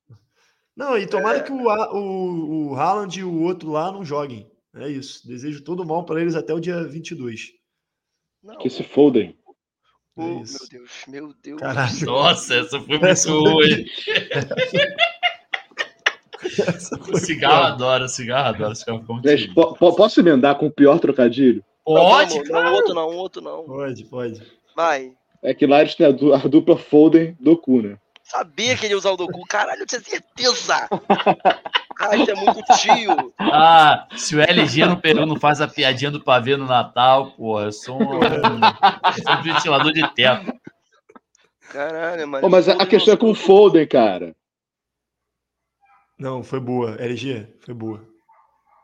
Não, 0.76 0.96
e 0.96 1.06
tomara 1.06 1.42
que 1.42 1.50
o, 1.52 1.66
o, 1.68 2.70
o 2.70 2.74
Haaland 2.76 3.18
e 3.18 3.24
o 3.24 3.42
outro 3.42 3.70
lá 3.70 3.90
não 3.92 4.04
joguem. 4.04 4.50
É 4.76 4.88
isso. 4.88 5.26
Desejo 5.26 5.62
todo 5.64 5.84
mal 5.86 6.04
para 6.04 6.20
eles 6.20 6.34
até 6.34 6.52
o 6.54 6.60
dia 6.60 6.82
22. 6.84 7.52
Não, 8.42 8.58
Que 8.58 8.68
se 8.70 8.82
fodem. 8.84 9.36
o- 10.16 10.22
É 10.22 10.26
meu. 10.26 10.42
Deus, 10.70 10.90
meu 11.08 11.34
Deus. 11.42 11.60
Caralho. 11.60 12.06
Nossa, 12.06 12.54
essa 12.54 12.78
foi 12.80 12.88
muito 12.98 13.06
Essa 13.06 13.30
ruim. 13.30 13.86
Foi 17.04 17.20
cigarro 17.20 17.64
adora, 17.64 18.04
o 18.04 18.08
cigarro 18.08 18.48
adora. 18.48 18.74
Cigarro 18.74 19.04
Gente, 19.24 19.54
po- 19.54 19.74
posso 19.96 20.20
emendar 20.20 20.56
com 20.56 20.66
o 20.66 20.70
pior 20.72 20.98
trocadilho? 20.98 21.64
Pode, 21.84 22.36
não, 22.36 22.44
claro. 22.44 22.64
não, 22.66 22.74
outro 22.74 22.94
não, 22.94 23.08
outro 23.16 23.40
não. 23.42 23.64
Pode, 23.64 24.04
pode. 24.04 24.42
Vai. 24.76 25.12
É 25.42 25.54
que 25.54 25.66
lá 25.66 25.80
eles 25.80 25.94
têm 25.94 26.06
a, 26.06 26.10
du- 26.10 26.34
a 26.34 26.38
dupla 26.38 26.76
Foden 26.76 27.36
do 27.40 27.56
cu, 27.56 27.80
né? 27.82 27.96
Sabia 28.22 28.76
que 28.76 28.84
ele 28.86 28.92
ia 28.94 28.98
usar 28.98 29.12
o 29.12 29.16
do 29.16 29.26
cu. 29.26 29.42
Caralho, 29.48 29.80
eu 29.82 29.86
tinha 29.86 30.00
certeza. 30.00 30.88
Caralho, 31.98 32.24
você 32.24 32.30
é 32.30 32.34
muito 32.36 32.62
tio. 32.76 33.34
Ah, 33.40 34.06
se 34.16 34.36
o 34.36 34.40
LG 34.40 34.86
no 34.86 35.00
Peru 35.00 35.26
não 35.26 35.38
faz 35.38 35.60
a 35.60 35.66
piadinha 35.66 36.12
do 36.12 36.22
pavê 36.22 36.56
no 36.56 36.64
Natal, 36.64 37.32
porra, 37.32 37.64
eu 37.64 37.72
sou 37.72 38.00
um, 38.00 38.22
eu 38.22 39.22
sou 39.22 39.32
um 39.32 39.42
ventilador 39.42 39.92
de 39.92 40.14
teto. 40.14 40.52
Caralho, 41.72 42.28
mano. 42.28 42.42
Pô, 42.42 42.48
mas 42.48 42.68
a, 42.68 42.74
a 42.74 42.86
questão 42.86 43.14
é 43.14 43.16
com 43.16 43.32
o 43.32 43.34
Foden, 43.34 43.86
cara. 43.86 44.34
Não, 46.16 46.42
foi 46.42 46.60
boa. 46.60 46.96
LG, 47.00 47.48
foi 47.60 47.74
boa. 47.74 48.06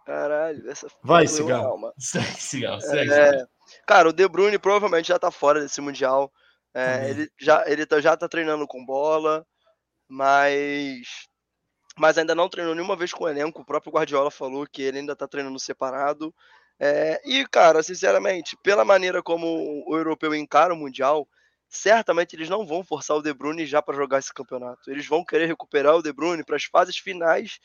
Caralho, 0.05 0.69
essa 0.69 0.89
Vai, 1.03 1.29
cigarro. 1.29 1.93
Segue, 1.97 2.41
cigarro, 2.41 2.81
segue. 2.81 3.13
É, 3.13 3.47
cara, 3.87 4.09
o 4.09 4.13
De 4.13 4.29
Bruyne 4.29 4.59
provavelmente 4.59 5.09
já 5.09 5.19
tá 5.19 5.31
fora 5.31 5.61
desse 5.61 5.81
Mundial. 5.81 6.33
É, 6.75 6.97
Também. 6.97 7.11
ele 7.11 7.31
já, 7.41 7.65
ele 7.69 7.87
tá, 7.87 8.01
já 8.01 8.17
tá 8.17 8.29
treinando 8.29 8.67
com 8.67 8.85
bola, 8.85 9.47
mas, 10.09 11.29
mas 11.99 12.19
ainda 12.19 12.35
não 12.35 12.49
treinou 12.49 12.75
nenhuma 12.75 12.97
vez 12.97 13.13
com 13.13 13.25
o 13.25 13.29
elenco. 13.29 13.63
O 13.63 13.65
próprio 13.65 13.93
Guardiola 13.93 14.31
falou 14.31 14.67
que 14.67 14.83
ele 14.83 14.99
ainda 14.99 15.15
tá 15.15 15.27
treinando 15.29 15.59
separado. 15.59 16.35
É, 16.79 17.21
e, 17.25 17.47
cara, 17.47 17.83
sinceramente, 17.83 18.57
pela 18.63 18.85
maneira 18.85 19.23
como 19.23 19.47
o 19.87 19.97
europeu 19.97 20.35
encara 20.35 20.75
o 20.75 20.77
Mundial, 20.77 21.29
certamente 21.69 22.35
eles 22.35 22.49
não 22.49 22.67
vão 22.67 22.83
forçar 22.83 23.17
o 23.17 23.23
De 23.23 23.33
Bruyne 23.33 23.65
já 23.67 23.81
para 23.81 23.97
jogar 23.97 24.19
esse 24.19 24.33
campeonato. 24.33 24.91
Eles 24.91 25.07
vão 25.07 25.25
querer 25.25 25.47
recuperar 25.47 25.95
o 25.95 26.03
De 26.03 26.13
Bruyne 26.13 26.45
para 26.45 26.57
as 26.57 26.65
fases 26.65 26.99
finais 26.99 27.59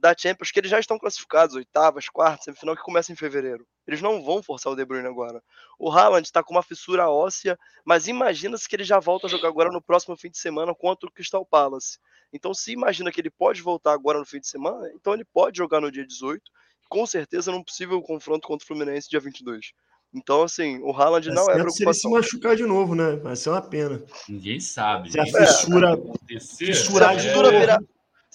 da 0.00 0.14
Champions, 0.16 0.50
que 0.50 0.58
eles 0.58 0.70
já 0.70 0.80
estão 0.80 0.98
classificados, 0.98 1.54
oitavas, 1.54 2.08
quartas, 2.08 2.44
semifinal, 2.44 2.74
que 2.74 2.82
começa 2.82 3.12
em 3.12 3.16
fevereiro. 3.16 3.66
Eles 3.86 4.00
não 4.00 4.22
vão 4.24 4.42
forçar 4.42 4.72
o 4.72 4.76
De 4.76 4.84
Bruyne 4.84 5.06
agora. 5.06 5.42
O 5.78 5.90
Haaland 5.92 6.26
está 6.26 6.42
com 6.42 6.54
uma 6.54 6.62
fissura 6.62 7.08
óssea, 7.10 7.58
mas 7.84 8.08
imagina-se 8.08 8.66
que 8.68 8.74
ele 8.76 8.84
já 8.84 8.98
volta 8.98 9.26
a 9.26 9.30
jogar 9.30 9.48
agora 9.48 9.70
no 9.70 9.82
próximo 9.82 10.16
fim 10.16 10.30
de 10.30 10.38
semana 10.38 10.74
contra 10.74 11.08
o 11.08 11.12
Crystal 11.12 11.44
Palace. 11.44 11.98
Então, 12.32 12.54
se 12.54 12.72
imagina 12.72 13.12
que 13.12 13.20
ele 13.20 13.30
pode 13.30 13.60
voltar 13.60 13.92
agora 13.92 14.18
no 14.18 14.24
fim 14.24 14.40
de 14.40 14.48
semana, 14.48 14.88
então 14.94 15.12
ele 15.12 15.24
pode 15.24 15.58
jogar 15.58 15.80
no 15.80 15.90
dia 15.92 16.06
18, 16.06 16.42
com 16.88 17.04
certeza 17.04 17.52
num 17.52 17.62
possível 17.62 18.00
confronto 18.00 18.46
contra 18.48 18.64
o 18.64 18.66
Fluminense 18.66 19.08
dia 19.10 19.20
22. 19.20 19.72
Então, 20.14 20.42
assim, 20.42 20.78
o 20.82 20.90
Haaland 20.92 21.28
É 21.28 21.32
não 21.32 21.42
é 21.42 21.54
certo 21.54 21.56
se 21.56 21.60
ele 21.60 21.70
se 21.70 21.76
preocupação. 22.02 22.10
machucar 22.12 22.56
de 22.56 22.64
novo, 22.64 22.94
né? 22.94 23.16
Vai 23.16 23.36
ser 23.36 23.50
uma 23.50 23.62
pena. 23.62 24.02
Ninguém 24.28 24.58
sabe. 24.58 25.12
Se 25.12 25.20
a 25.20 25.24
fissura- 25.26 25.94
o 25.94 25.96
que 25.98 26.02
vai 26.06 26.14
acontecer. 26.16 26.40
Se 26.40 26.66
fissurar 26.66 27.10
a 27.10 27.14
de 27.14 27.28
fissura 27.28 27.48
novo. 27.50 27.60
virar, 27.60 27.78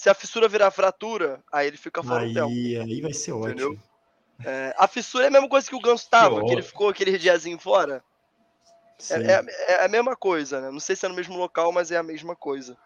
se 0.05 0.09
a 0.11 0.13
fissura 0.13 0.47
virar 0.47 0.69
fratura, 0.69 1.43
aí 1.51 1.65
ele 1.65 1.77
fica 1.77 2.03
fora 2.03 2.27
do 2.27 2.31
tempo. 2.31 2.45
Aí, 2.45 2.77
aí 2.77 3.01
vai 3.01 3.11
ser 3.11 3.31
ótimo. 3.31 3.49
Entendeu? 3.49 3.79
É, 4.45 4.75
a 4.77 4.87
fissura 4.87 5.23
é 5.23 5.27
a 5.29 5.31
mesma 5.31 5.49
coisa 5.49 5.67
que 5.67 5.75
o 5.75 5.79
Ganso 5.81 6.07
tava, 6.07 6.35
que 6.41 6.45
ele 6.51 6.57
horror. 6.57 6.63
ficou 6.63 6.89
aquele 6.89 7.17
diazinho 7.17 7.57
fora. 7.57 8.03
É, 9.09 9.15
é- 9.15 9.73
é 9.73 9.83
a 9.83 9.87
mesma 9.87 10.15
coisa, 10.15 10.61
né? 10.61 10.69
Não 10.69 10.79
sei 10.79 10.95
se 10.95 11.07
é 11.07 11.09
no 11.09 11.15
mesmo 11.15 11.35
local, 11.35 11.71
mas 11.71 11.89
é 11.89 11.97
a 11.97 12.03
mesma 12.03 12.35
coisa. 12.35 12.77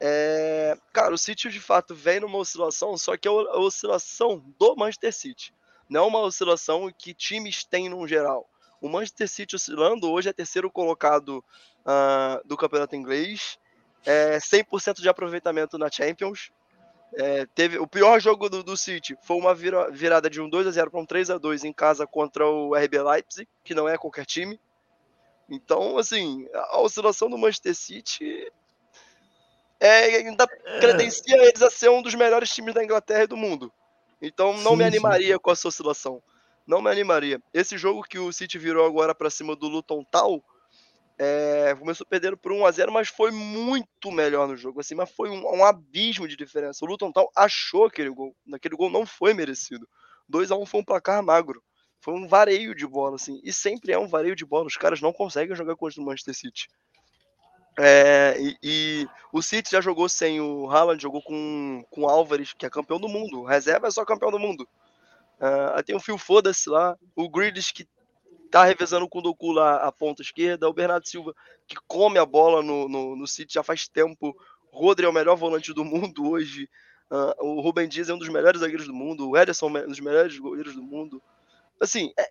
É, 0.00 0.76
Cara, 0.92 1.14
o 1.14 1.18
City 1.18 1.48
de 1.50 1.60
fato 1.60 1.94
vem 1.94 2.18
numa 2.18 2.38
oscilação, 2.38 2.96
só 2.98 3.16
que 3.16 3.28
é 3.28 3.30
a 3.30 3.58
oscilação 3.60 4.42
do 4.58 4.74
Manchester 4.74 5.14
City. 5.14 5.54
Não 5.88 6.02
é 6.02 6.06
uma 6.08 6.18
oscilação 6.18 6.92
que 6.98 7.14
times 7.14 7.62
têm 7.62 7.88
no 7.88 8.08
geral. 8.08 8.50
O 8.80 8.88
Manchester 8.88 9.28
City 9.28 9.54
oscilando 9.54 10.10
hoje 10.10 10.28
é 10.28 10.32
terceiro 10.32 10.68
colocado 10.68 11.44
ah, 11.86 12.42
do 12.44 12.56
campeonato 12.56 12.96
inglês, 12.96 13.56
é 14.04 14.38
100% 14.38 15.00
de 15.00 15.08
aproveitamento 15.08 15.78
na 15.78 15.90
Champions. 15.90 16.50
É, 17.14 17.44
teve 17.54 17.78
o 17.78 17.88
pior 17.88 18.20
jogo 18.20 18.48
do, 18.48 18.62
do 18.62 18.76
City 18.76 19.18
foi 19.22 19.36
uma 19.36 19.52
vira- 19.52 19.90
virada 19.90 20.30
de 20.30 20.40
um 20.40 20.48
2 20.48 20.68
a 20.68 20.70
0 20.70 20.90
para 20.92 21.00
um 21.00 21.06
3 21.06 21.30
a 21.30 21.38
2 21.38 21.64
em 21.64 21.72
casa 21.72 22.06
contra 22.06 22.46
o 22.46 22.74
RB 22.74 23.02
Leipzig, 23.02 23.48
que 23.64 23.74
não 23.74 23.88
é 23.88 23.98
qualquer 23.98 24.24
time. 24.24 24.60
Então, 25.48 25.98
assim, 25.98 26.48
a 26.54 26.80
oscilação 26.80 27.28
do 27.28 27.36
Manchester 27.36 27.74
City 27.74 28.52
é, 29.80 30.04
ainda 30.18 30.46
credencia 30.80 31.36
eles 31.42 31.62
a 31.62 31.70
ser 31.70 31.90
um 31.90 32.02
dos 32.02 32.14
melhores 32.14 32.50
times 32.54 32.74
da 32.74 32.84
Inglaterra 32.84 33.24
e 33.24 33.26
do 33.26 33.36
mundo. 33.36 33.72
Então, 34.22 34.52
não 34.58 34.72
Sim, 34.72 34.76
me 34.76 34.84
sim. 34.84 34.88
animaria 34.88 35.38
com 35.38 35.50
essa 35.50 35.66
oscilação. 35.66 36.22
Não 36.66 36.80
me 36.80 36.90
animaria. 36.90 37.42
Esse 37.52 37.76
jogo 37.76 38.02
que 38.02 38.18
o 38.18 38.32
City 38.32 38.58
virou 38.58 38.86
agora 38.86 39.14
para 39.14 39.30
cima 39.30 39.56
do 39.56 39.66
Luton 39.66 40.04
Town, 40.04 40.40
é, 41.22 41.76
começou 41.78 42.06
perdendo 42.06 42.34
por 42.34 42.50
1 42.50 42.64
a 42.64 42.70
0 42.70 42.90
mas 42.90 43.08
foi 43.08 43.30
muito 43.30 44.10
melhor 44.10 44.48
no 44.48 44.56
jogo. 44.56 44.80
Assim, 44.80 44.94
mas 44.94 45.10
foi 45.10 45.28
um, 45.28 45.44
um 45.54 45.62
abismo 45.62 46.26
de 46.26 46.34
diferença. 46.34 46.82
O 46.82 46.88
Luton 46.88 47.12
Town 47.12 47.28
achou 47.36 47.84
aquele 47.84 48.08
gol. 48.08 48.34
Aquele 48.54 48.74
gol 48.74 48.88
não 48.88 49.04
foi 49.04 49.34
merecido. 49.34 49.86
2 50.26 50.50
a 50.50 50.56
1 50.56 50.64
foi 50.64 50.80
um 50.80 50.84
placar 50.84 51.22
magro. 51.22 51.62
Foi 52.00 52.14
um 52.14 52.26
vareio 52.26 52.74
de 52.74 52.86
bola, 52.86 53.16
assim. 53.16 53.38
E 53.44 53.52
sempre 53.52 53.92
é 53.92 53.98
um 53.98 54.08
vareio 54.08 54.34
de 54.34 54.46
bola. 54.46 54.66
Os 54.66 54.78
caras 54.78 55.02
não 55.02 55.12
conseguem 55.12 55.54
jogar 55.54 55.76
contra 55.76 56.00
o 56.00 56.04
Manchester 56.06 56.34
City. 56.34 56.68
É, 57.78 58.36
e, 58.40 58.56
e 58.62 59.08
o 59.30 59.42
City 59.42 59.72
já 59.72 59.82
jogou 59.82 60.08
sem 60.08 60.40
o 60.40 60.70
Haaland, 60.70 61.02
jogou 61.02 61.20
com, 61.20 61.84
com 61.90 62.04
o 62.04 62.08
Álvares, 62.08 62.54
que 62.54 62.64
é 62.64 62.70
campeão 62.70 62.98
do 62.98 63.10
mundo. 63.10 63.44
Reserva 63.44 63.88
é 63.88 63.90
só 63.90 64.06
campeão 64.06 64.30
do 64.30 64.38
mundo. 64.38 64.66
Aí 65.74 65.82
tem 65.82 65.94
o 65.94 66.00
Phil 66.00 66.16
Foda-se 66.16 66.70
lá, 66.70 66.96
o 67.14 67.28
Grealish 67.28 67.72
que 67.72 67.86
tá 68.50 68.64
revezando 68.64 69.08
com 69.08 69.18
o 69.20 69.22
Doku 69.22 69.52
lá 69.52 69.76
a 69.76 69.92
ponta 69.92 70.22
esquerda, 70.22 70.68
o 70.68 70.72
Bernardo 70.72 71.08
Silva 71.08 71.34
que 71.66 71.76
come 71.86 72.18
a 72.18 72.26
bola 72.26 72.62
no, 72.62 72.88
no, 72.88 73.14
no 73.16 73.26
City 73.26 73.54
já 73.54 73.62
faz 73.62 73.86
tempo. 73.86 74.36
O 74.72 74.78
Rodri 74.78 75.06
é 75.06 75.08
o 75.08 75.12
melhor 75.12 75.36
volante 75.36 75.72
do 75.72 75.84
mundo 75.84 76.28
hoje. 76.30 76.68
Ah, 77.10 77.34
o 77.40 77.60
Rubem 77.60 77.88
Dias 77.88 78.08
é 78.08 78.14
um 78.14 78.18
dos 78.18 78.28
melhores 78.28 78.60
zagueiros 78.60 78.86
do 78.86 78.92
mundo. 78.94 79.28
O 79.30 79.36
Ederson 79.36 79.68
é 79.78 79.84
um 79.84 79.88
dos 79.88 80.00
melhores 80.00 80.36
goleiros 80.38 80.74
do 80.74 80.82
mundo. 80.82 81.22
Assim, 81.80 82.12
é, 82.18 82.28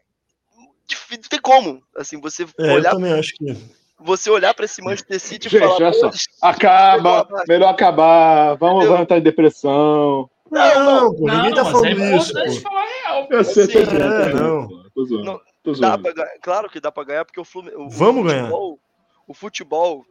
não 1.12 1.18
tem 1.30 1.40
como. 1.42 1.82
Assim, 1.96 2.20
você 2.20 2.44
É, 2.44 2.70
eu 2.70 2.74
olhar, 2.76 2.92
também 2.92 3.14
acho 3.14 3.34
que. 3.34 3.56
você 4.00 4.30
olhar 4.30 4.54
para 4.54 4.66
esse 4.66 4.82
Manchester 4.82 5.20
City 5.20 5.48
e 5.48 5.50
Gente, 5.52 5.62
falar. 5.62 5.92
"Pô, 5.92 6.10
Acaba, 6.42 7.28
melhor 7.48 7.70
acabar. 7.70 8.56
Vamos, 8.56 8.76
Entendeu? 8.78 8.90
vamos 8.92 9.04
entrar 9.04 9.18
em 9.18 9.22
depressão. 9.24 10.30
Não, 10.52 10.86
não, 10.86 11.16
pô, 11.16 11.30
ninguém 11.30 11.54
tá 11.54 11.64
falando 11.64 11.86
é 11.86 12.18
isso, 12.18 12.32
importante 12.32 12.56
pô. 12.56 12.70
falar 12.70 12.86
real. 12.86 13.28
pô. 13.28 13.34
Eu 13.36 13.44
sei, 13.44 13.64
Assim, 13.64 13.78
é, 13.80 13.86
zoando, 13.86 14.36
não. 14.36 15.24
Não. 15.24 15.42
Pra 15.64 16.14
ganhar, 16.14 16.40
claro 16.42 16.70
que 16.70 16.80
dá 16.80 16.92
pra 16.92 17.04
ganhar, 17.04 17.26
porque 17.26 17.40
o, 17.40 17.46
Flumin... 17.46 17.72
o 17.76 17.90
Vamos 17.90 18.26
ganhar. 18.26 18.44
futebol, 18.44 18.80
o 19.28 19.34
futebol 19.34 20.06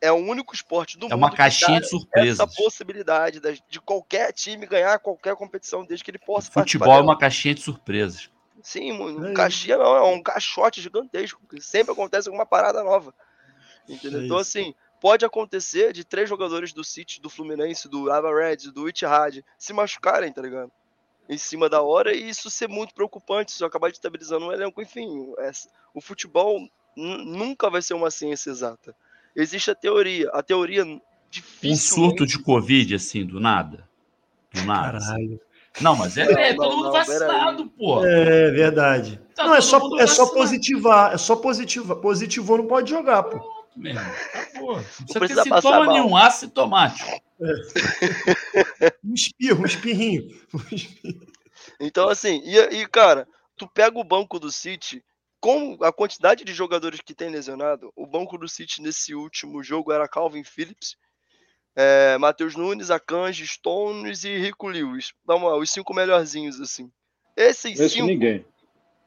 é 0.00 0.10
o 0.10 0.16
único 0.16 0.54
esporte 0.54 0.98
do 0.98 1.06
É 1.06 1.10
mundo 1.10 1.18
uma 1.18 1.30
que 1.30 1.36
caixinha 1.36 1.78
dá 1.78 1.80
de 1.80 1.88
surpresas. 1.88 2.40
essa 2.40 2.56
possibilidade 2.56 3.40
de 3.68 3.80
qualquer 3.80 4.32
time 4.32 4.66
ganhar 4.66 4.98
qualquer 4.98 5.36
competição 5.36 5.84
desde 5.84 6.04
que 6.04 6.10
ele 6.10 6.18
possa 6.18 6.50
Futebol 6.50 6.94
é 6.94 7.00
uma 7.00 7.16
caixinha 7.18 7.54
de 7.54 7.62
surpresas. 7.62 8.30
Sim, 8.62 8.90
É 8.90 8.94
um 8.94 9.24
isso. 9.26 9.34
caixinha 9.34 9.76
não, 9.76 9.94
é 9.96 10.02
um 10.02 10.22
caixote 10.22 10.80
gigantesco, 10.80 11.40
que 11.48 11.60
sempre 11.60 11.92
acontece 11.92 12.28
alguma 12.28 12.46
parada 12.46 12.82
nova. 12.82 13.14
Entendeu? 13.88 14.20
É 14.20 14.24
então, 14.24 14.38
assim, 14.38 14.74
pode 15.00 15.24
acontecer 15.24 15.92
de 15.92 16.04
três 16.04 16.28
jogadores 16.28 16.72
do 16.72 16.84
City, 16.84 17.20
do 17.20 17.28
Fluminense, 17.28 17.88
do 17.88 18.10
Ava 18.10 18.32
Reds, 18.32 18.72
do 18.72 18.88
Itihad 18.88 19.44
se 19.58 19.72
machucarem, 19.72 20.32
tá 20.32 20.40
ligado? 20.40 20.70
Em 21.28 21.38
cima 21.38 21.68
da 21.68 21.80
hora 21.82 22.14
e 22.14 22.28
isso 22.28 22.50
ser 22.50 22.68
muito 22.68 22.92
preocupante, 22.94 23.52
isso 23.52 23.64
acabar 23.64 23.90
destabilizando 23.90 24.46
um 24.46 24.52
elenco, 24.52 24.82
enfim. 24.82 25.32
é- 25.38 25.50
o 25.94 26.00
futebol 26.00 26.58
nunca 26.96 27.70
vai 27.70 27.80
ser 27.80 27.94
uma 27.94 28.10
ciência 28.10 28.50
exata. 28.50 28.94
Existe 29.34 29.70
a 29.70 29.74
teoria, 29.74 30.28
a 30.30 30.42
teoria 30.42 30.84
Um 30.84 31.00
difícil. 31.30 31.94
surto 31.96 32.26
de 32.26 32.38
Covid, 32.38 32.94
assim, 32.94 33.24
do 33.24 33.40
nada. 33.40 33.88
Do 34.52 34.64
nada. 34.64 34.98
assim. 34.98 35.06
Caralho. 35.06 35.40
Não, 35.80 35.96
mas 35.96 36.18
é, 36.18 36.26
Não, 36.26 36.38
é 36.38 36.54
todo 36.54 36.76
mundo 36.76 36.84
não, 36.84 36.92
vacinado, 36.92 37.66
pô. 37.70 38.04
É 38.04 38.50
verdade. 38.50 39.18
Tá 39.34 39.46
não, 39.46 39.54
é 39.54 39.60
só, 39.62 39.80
é 39.98 40.06
só 40.06 40.26
positivar. 40.26 41.14
É 41.14 41.16
só 41.18 41.34
positivar. 41.36 41.96
Positivou, 41.96 42.58
não 42.58 42.66
pode 42.66 42.90
jogar, 42.90 43.22
pô. 43.22 43.40
Mesmo. 43.74 44.00
Acabou. 44.34 44.76
Não 44.76 45.14
precisa 45.14 45.44
ter 45.44 45.54
sintoma 45.54 45.86
nenhum, 45.86 46.14
assintomático. 46.14 47.10
Um 49.04 49.14
espirro, 49.14 49.62
um 49.62 49.66
espirrinho. 49.66 50.28
Então, 51.80 52.08
assim, 52.08 52.40
e, 52.44 52.58
e, 52.80 52.86
cara, 52.88 53.26
tu 53.56 53.68
pega 53.68 53.98
o 53.98 54.04
banco 54.04 54.38
do 54.38 54.50
City, 54.50 55.04
com 55.40 55.76
a 55.82 55.92
quantidade 55.92 56.44
de 56.44 56.54
jogadores 56.54 57.00
que 57.00 57.14
tem 57.14 57.28
lesionado, 57.28 57.92
o 57.96 58.06
banco 58.06 58.38
do 58.38 58.48
City 58.48 58.80
nesse 58.80 59.14
último 59.14 59.62
jogo 59.62 59.92
era 59.92 60.08
Calvin 60.08 60.44
Phillips, 60.44 60.96
é, 61.74 62.16
Matheus 62.18 62.54
Nunes, 62.54 62.90
Akanji, 62.90 63.46
Stones 63.46 64.24
e 64.24 64.36
Rico 64.38 64.68
Lewis. 64.68 65.12
Vamos 65.24 65.50
lá, 65.50 65.58
os 65.58 65.70
cinco 65.70 65.94
melhorzinhos, 65.94 66.60
assim. 66.60 66.90
Esses 67.36 67.80
é 67.80 67.88
cinco, 67.88 68.06
ninguém. 68.06 68.44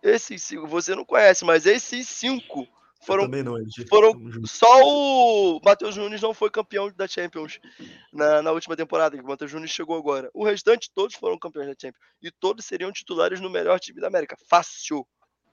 esses 0.03 0.43
cinco, 0.43 0.67
você 0.67 0.95
não 0.95 1.05
conhece, 1.05 1.45
mas 1.45 1.65
esses 1.65 2.07
cinco 2.07 2.67
foram 3.05 3.27
não, 3.27 3.55
foram- 3.89 4.13
só 4.45 4.81
o 4.83 5.59
Matheus 5.63 5.95
Nunes 5.95 6.21
não 6.21 6.33
foi 6.33 6.49
campeão 6.49 6.91
da 6.95 7.07
Champions 7.07 7.59
na, 8.11 8.41
na 8.41 8.51
última 8.51 8.75
temporada, 8.75 9.17
que 9.17 9.23
o 9.23 9.27
Matheus 9.27 9.53
Nunes 9.53 9.71
chegou 9.71 9.97
agora. 9.97 10.29
O 10.33 10.43
restante, 10.43 10.91
todos 10.93 11.15
foram 11.15 11.37
campeões 11.37 11.67
da 11.67 11.73
Champions. 11.73 12.03
E 12.21 12.31
todos 12.31 12.65
seriam 12.65 12.91
titulares 12.91 13.39
no 13.39 13.49
melhor 13.49 13.79
time 13.79 14.01
da 14.01 14.07
América. 14.07 14.35
Fácil. 14.47 15.05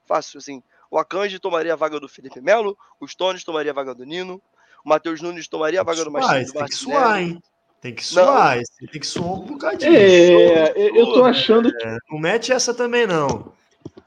Fácil, 0.05 0.37
assim. 0.39 0.61
O 0.91 0.97
Akanji 0.97 1.39
tomaria 1.39 1.73
a 1.73 1.77
vaga 1.77 1.99
do 1.99 2.07
Felipe 2.09 2.41
Melo, 2.41 2.77
o 2.99 3.07
Stones 3.07 3.43
tomaria 3.43 3.71
a 3.71 3.75
vaga 3.75 3.95
do 3.95 4.03
Nino, 4.03 4.41
o 4.85 4.89
Matheus 4.89 5.21
Nunes 5.21 5.47
tomaria 5.47 5.81
a 5.81 5.83
vaga 5.83 6.03
do 6.03 6.11
Martins 6.11 6.51
tem 6.51 6.65
que 6.65 6.75
suar, 6.75 7.21
hein? 7.21 7.41
Tem 7.81 7.93
que 7.93 8.05
suar. 8.05 8.59
Tem 8.91 9.01
que 9.01 9.07
suar 9.07 9.31
um 9.31 9.45
bocadinho. 9.45 9.93
É, 9.93 10.73
eu 10.77 11.13
tô 11.13 11.23
achando 11.23 11.69
que. 11.75 11.97
Não 12.09 12.19
mete 12.19 12.51
essa 12.51 12.73
também, 12.73 13.05
não. 13.07 13.51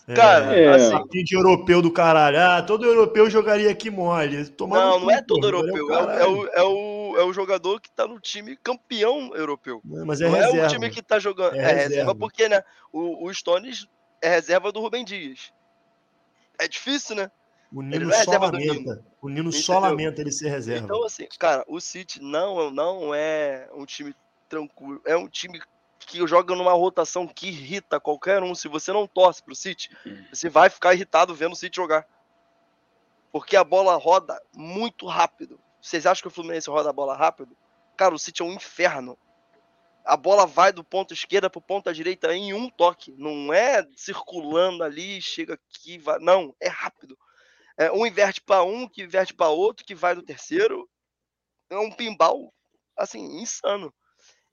É, 0.09 0.15
Cara, 0.15 0.57
É. 0.57 0.69
assim, 0.75 0.91
papinho 0.93 1.25
de 1.25 1.35
europeu 1.35 1.83
do 1.83 1.91
caralho. 1.91 2.39
Ah, 2.39 2.63
todo 2.63 2.85
europeu 2.87 3.29
jogaria 3.29 3.69
aqui 3.71 3.91
mole. 3.91 4.55
Não, 4.61 5.01
não 5.01 5.11
é 5.11 5.21
todo 5.21 5.47
europeu. 5.49 5.93
É, 5.93 5.99
o, 5.99 6.11
é, 6.11 6.27
o, 6.27 6.47
é, 6.49 6.63
o, 6.63 7.17
é 7.19 7.25
o 7.25 7.33
jogador 7.33 7.81
que 7.81 7.91
tá 7.91 8.07
no 8.07 8.21
time 8.21 8.57
campeão 8.57 9.35
europeu. 9.35 9.81
Não, 9.85 10.07
Mas 10.07 10.21
é 10.21 10.29
não 10.29 10.35
reserva. 10.35 10.59
é 10.59 10.67
o 10.67 10.69
time 10.71 10.91
que 10.91 11.03
tá 11.03 11.19
jogando. 11.19 11.55
É 11.57 11.59
É, 11.59 11.63
reserva. 11.63 11.89
reserva. 11.89 12.15
porque, 12.15 12.49
né? 12.49 12.63
O, 12.93 13.27
o 13.27 13.35
Stones 13.35 13.87
é 14.23 14.29
reserva 14.29 14.71
do 14.71 14.81
Rubem 14.81 15.05
Dias. 15.05 15.53
É 16.59 16.69
difícil, 16.69 17.17
né? 17.17 17.31
O 17.73 17.83
Nino 17.83 18.09
é 18.13 18.23
só 18.25 18.39
lamenta. 18.39 19.05
O 19.21 19.29
Nino 19.29 19.53
só 19.53 19.73
Entendeu? 19.75 19.91
lamenta 19.91 20.21
ele 20.21 20.31
ser 20.31 20.49
reserva. 20.51 20.85
Então, 20.85 21.05
assim, 21.05 21.27
cara, 21.37 21.65
o 21.67 21.81
City 21.81 22.23
não, 22.23 22.71
não 22.71 23.13
é 23.13 23.69
um 23.75 23.85
time 23.85 24.15
tranquilo. 24.49 25.03
É 25.05 25.17
um 25.17 25.29
time 25.29 25.61
que 26.07 26.25
joga 26.27 26.55
numa 26.55 26.73
rotação 26.73 27.27
que 27.27 27.49
irrita 27.49 28.01
qualquer 28.01 28.43
um. 28.43 28.55
Se 28.55 28.69
você 28.69 28.93
não 28.93 29.07
torce 29.07 29.43
pro 29.43 29.55
City, 29.55 29.91
você 30.33 30.49
vai 30.49 30.71
ficar 30.71 30.95
irritado 30.95 31.35
vendo 31.35 31.53
o 31.53 31.57
City 31.57 31.77
jogar. 31.77 32.07
Porque 33.33 33.57
a 33.57 33.65
bola 33.65 33.97
roda 33.97 34.41
muito 34.55 35.07
rápido. 35.07 35.61
Vocês 35.83 36.07
acham 36.07 36.23
que 36.23 36.29
o 36.29 36.31
Fluminense 36.31 36.71
roda 36.71 36.89
a 36.89 36.93
bola 36.93 37.17
rápido? 37.17 37.57
Cara, 37.97 38.15
o 38.15 38.19
City 38.19 38.41
é 38.41 38.45
um 38.45 38.53
inferno. 38.53 39.19
A 40.05 40.17
bola 40.17 40.47
vai 40.47 40.73
do 40.73 40.85
ponto 40.85 41.13
esquerda 41.13 41.51
pro 41.51 41.61
ponto 41.61 41.93
direita 41.93 42.33
em 42.33 42.55
um 42.55 42.71
toque. 42.71 43.13
Não 43.19 43.53
é 43.53 43.85
circulando 43.97 44.85
ali, 44.85 45.21
chega 45.21 45.55
aqui, 45.55 45.99
vai. 45.99 46.21
Não, 46.21 46.55
é 46.61 46.69
rápido. 46.69 47.19
É, 47.77 47.91
um 47.91 48.07
inverte 48.07 48.41
para 48.41 48.63
um, 48.63 48.89
que 48.89 49.03
inverte 49.03 49.35
para 49.35 49.49
outro, 49.49 49.85
que 49.85 49.95
vai 49.95 50.15
no 50.15 50.23
terceiro. 50.23 50.89
É 51.69 51.77
um 51.77 51.91
pinball, 51.91 52.55
assim, 52.97 53.41
insano. 53.41 53.93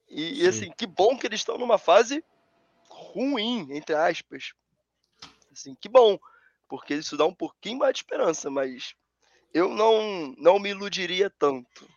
E, 0.09 0.21
e, 0.21 0.41
Sim. 0.41 0.47
assim, 0.47 0.71
que 0.77 0.85
bom 0.85 1.17
que 1.17 1.27
eles 1.27 1.39
estão 1.39 1.57
numa 1.57 1.77
fase 1.77 2.23
ruim, 2.87 3.67
entre 3.71 3.95
aspas. 3.95 4.53
Assim, 5.51 5.75
que 5.79 5.89
bom, 5.89 6.17
porque 6.67 6.95
isso 6.95 7.17
dá 7.17 7.25
um 7.25 7.33
pouquinho 7.33 7.79
mais 7.79 7.93
de 7.93 7.99
esperança, 7.99 8.49
mas 8.49 8.95
eu 9.53 9.69
não, 9.69 10.33
não 10.37 10.59
me 10.59 10.69
iludiria 10.69 11.29
tanto. 11.29 11.87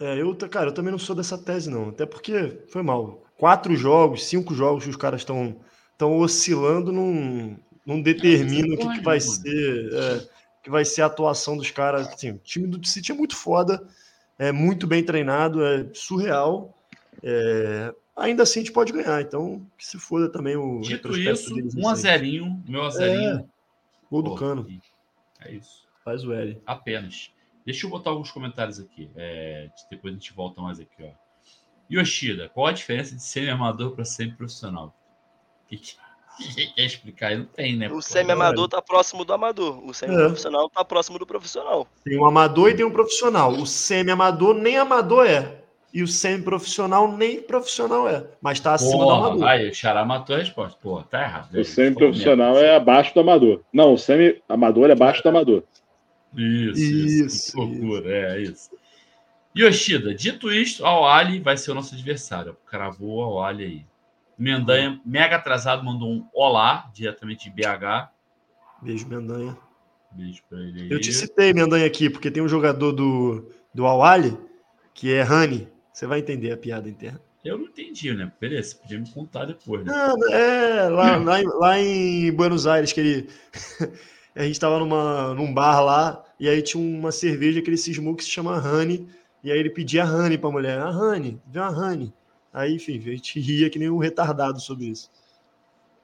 É, 0.00 0.20
eu, 0.20 0.34
cara, 0.48 0.68
eu 0.70 0.74
também 0.74 0.90
não 0.90 0.98
sou 0.98 1.14
dessa 1.14 1.36
tese, 1.36 1.68
não. 1.68 1.90
Até 1.90 2.06
porque 2.06 2.64
foi 2.68 2.82
mal. 2.82 3.22
Quatro 3.36 3.76
jogos, 3.76 4.24
cinco 4.24 4.54
jogos 4.54 4.84
que 4.84 4.90
os 4.90 4.96
caras 4.96 5.20
estão 5.20 5.60
estão 5.92 6.16
oscilando, 6.16 6.90
não, 6.90 7.58
não 7.84 8.00
determina 8.00 8.74
o 8.74 8.78
que, 8.78 8.88
que 8.98 9.04
vai 9.04 9.20
porra 9.20 9.36
ser 9.36 9.92
é, 9.92 10.28
que 10.62 10.70
vai 10.70 10.82
ser 10.82 11.02
a 11.02 11.06
atuação 11.06 11.58
dos 11.58 11.70
caras. 11.70 12.08
Assim, 12.08 12.30
o 12.30 12.38
time 12.38 12.66
do 12.66 12.86
City 12.86 13.12
é 13.12 13.14
muito 13.14 13.36
foda, 13.36 13.86
é 14.38 14.50
muito 14.50 14.86
bem 14.86 15.04
treinado, 15.04 15.62
é 15.62 15.86
surreal. 15.92 16.74
É, 17.22 17.94
ainda 18.16 18.42
assim 18.42 18.60
a 18.60 18.62
gente 18.62 18.72
pode 18.72 18.92
ganhar, 18.92 19.20
então 19.20 19.66
que 19.76 19.86
se 19.86 19.98
foda 19.98 20.30
também 20.30 20.56
o 20.56 20.80
Dito 20.80 21.16
isso, 21.16 21.54
1 21.54 21.88
a. 21.88 21.94
0 21.94 22.24
meu 22.66 22.82
a 22.82 22.90
0 22.90 23.48
Gol 24.10 24.22
do 24.22 24.34
cano, 24.34 24.66
É 25.40 25.52
isso. 25.52 25.86
faz 26.04 26.24
o 26.24 26.32
L. 26.32 26.60
Apenas. 26.66 27.32
Deixa 27.64 27.86
eu 27.86 27.90
botar 27.90 28.10
alguns 28.10 28.30
comentários 28.30 28.80
aqui. 28.80 29.10
é, 29.14 29.68
depois 29.90 30.12
a 30.12 30.16
gente 30.16 30.32
volta 30.32 30.60
mais 30.60 30.80
aqui, 30.80 31.04
ó. 31.04 31.10
Yoshida, 31.90 32.48
qual 32.48 32.66
a 32.66 32.72
diferença 32.72 33.14
de 33.14 33.22
semi-amador 33.22 33.92
para 33.92 34.04
semi-profissional? 34.04 34.94
Que, 35.68 35.76
que, 35.76 35.96
que 36.54 36.66
quer 36.74 36.84
explicar 36.84 37.28
aí? 37.28 37.38
Não 37.38 37.46
tem, 37.46 37.76
né? 37.76 37.90
O 37.90 38.00
semi-amador 38.00 38.68
tá 38.68 38.80
próximo 38.80 39.24
do 39.24 39.32
amador, 39.32 39.84
o 39.84 39.92
semi-profissional 39.92 40.68
tá 40.70 40.84
próximo 40.84 41.18
do 41.18 41.26
profissional. 41.26 41.86
Tem 42.04 42.18
um 42.18 42.26
amador 42.26 42.70
e 42.70 42.74
tem 42.76 42.84
um 42.84 42.90
profissional. 42.90 43.52
O 43.52 43.66
semi-amador 43.66 44.54
nem 44.54 44.76
amador 44.76 45.26
é. 45.26 45.59
E 45.92 46.02
o 46.02 46.06
semi-profissional 46.06 47.10
nem 47.16 47.42
profissional 47.42 48.08
é. 48.08 48.24
Mas 48.40 48.60
tá 48.60 48.74
acima 48.74 48.92
do 48.92 48.98
Porra, 48.98 49.26
amador. 49.28 49.44
aí, 49.48 49.70
o 49.70 49.74
Xará 49.74 50.04
matou 50.04 50.36
a 50.36 50.38
resposta. 50.38 50.78
Pô, 50.80 51.02
tá 51.02 51.22
errado. 51.22 51.58
O 51.58 51.64
semi-profissional 51.64 52.56
é 52.58 52.76
abaixo 52.76 53.12
do 53.12 53.20
amador. 53.20 53.62
Não, 53.72 53.94
o 53.94 53.98
semi-amador 53.98 54.88
é 54.88 54.92
abaixo 54.92 55.22
do 55.22 55.28
amador. 55.28 55.64
Isso, 56.36 56.80
isso. 56.80 57.24
Isso, 57.26 57.52
que 57.52 57.58
loucura, 57.58 58.08
é 58.08 58.42
isso. 58.42 58.70
Yoshida, 59.56 60.14
dito 60.14 60.52
isto, 60.52 60.86
Al 60.86 61.08
Ali 61.08 61.40
vai 61.40 61.56
ser 61.56 61.72
o 61.72 61.74
nosso 61.74 61.94
adversário. 61.94 62.56
Cravou 62.66 63.18
o 63.18 63.22
Al 63.22 63.44
Ali 63.44 63.64
aí. 63.64 63.86
Mendanha, 64.38 65.00
mega 65.04 65.36
atrasado, 65.36 65.84
mandou 65.84 66.08
um 66.08 66.26
olá, 66.32 66.88
diretamente 66.94 67.50
de 67.50 67.50
BH. 67.50 68.10
Beijo, 68.80 69.08
Mendanha. 69.08 69.58
Beijo 70.12 70.40
pra 70.48 70.58
ele 70.60 70.82
aí. 70.82 70.90
Eu 70.90 71.00
te 71.00 71.12
citei 71.12 71.52
Mendanha 71.52 71.84
aqui, 71.84 72.08
porque 72.08 72.30
tem 72.30 72.42
um 72.42 72.48
jogador 72.48 72.92
do, 72.92 73.50
do 73.74 73.86
Awali 73.86 74.38
que 74.94 75.12
é 75.12 75.22
Rani. 75.22 75.68
Você 75.92 76.06
vai 76.06 76.20
entender 76.20 76.52
a 76.52 76.56
piada 76.56 76.88
interna. 76.88 77.20
Eu 77.44 77.56
não 77.56 77.64
entendi, 77.66 78.12
né? 78.12 78.30
Beleza, 78.38 78.76
podia 78.76 78.98
me 78.98 79.10
contar 79.10 79.46
depois, 79.46 79.84
né? 79.84 79.92
Não, 79.92 80.32
é 80.32 80.88
lá, 80.88 81.16
lá, 81.16 81.40
em, 81.40 81.46
lá 81.46 81.78
em 81.78 82.32
Buenos 82.32 82.66
Aires, 82.66 82.92
que 82.92 83.00
ele. 83.00 83.28
a 84.36 84.42
gente 84.42 84.60
tava 84.60 84.78
numa, 84.78 85.34
num 85.34 85.52
bar 85.52 85.80
lá, 85.80 86.24
e 86.38 86.48
aí 86.48 86.60
tinha 86.60 86.82
uma 86.82 87.10
cerveja 87.10 87.62
que 87.62 87.70
ele 87.70 87.78
cismou 87.78 88.14
que 88.14 88.24
se 88.24 88.30
chama 88.30 88.56
Honey, 88.56 89.08
e 89.42 89.50
aí 89.50 89.58
ele 89.58 89.70
pedia 89.70 90.04
Honey 90.04 90.36
pra 90.36 90.50
mulher. 90.50 90.78
A 90.78 90.90
Honey, 90.90 91.40
vê 91.46 91.60
uma 91.60 91.70
Honey. 91.70 92.12
Aí, 92.52 92.74
enfim, 92.74 92.98
a 92.98 93.12
gente 93.12 93.40
ria 93.40 93.70
que 93.70 93.78
nem 93.78 93.88
um 93.88 93.98
retardado 93.98 94.60
sobre 94.60 94.86
isso. 94.86 95.10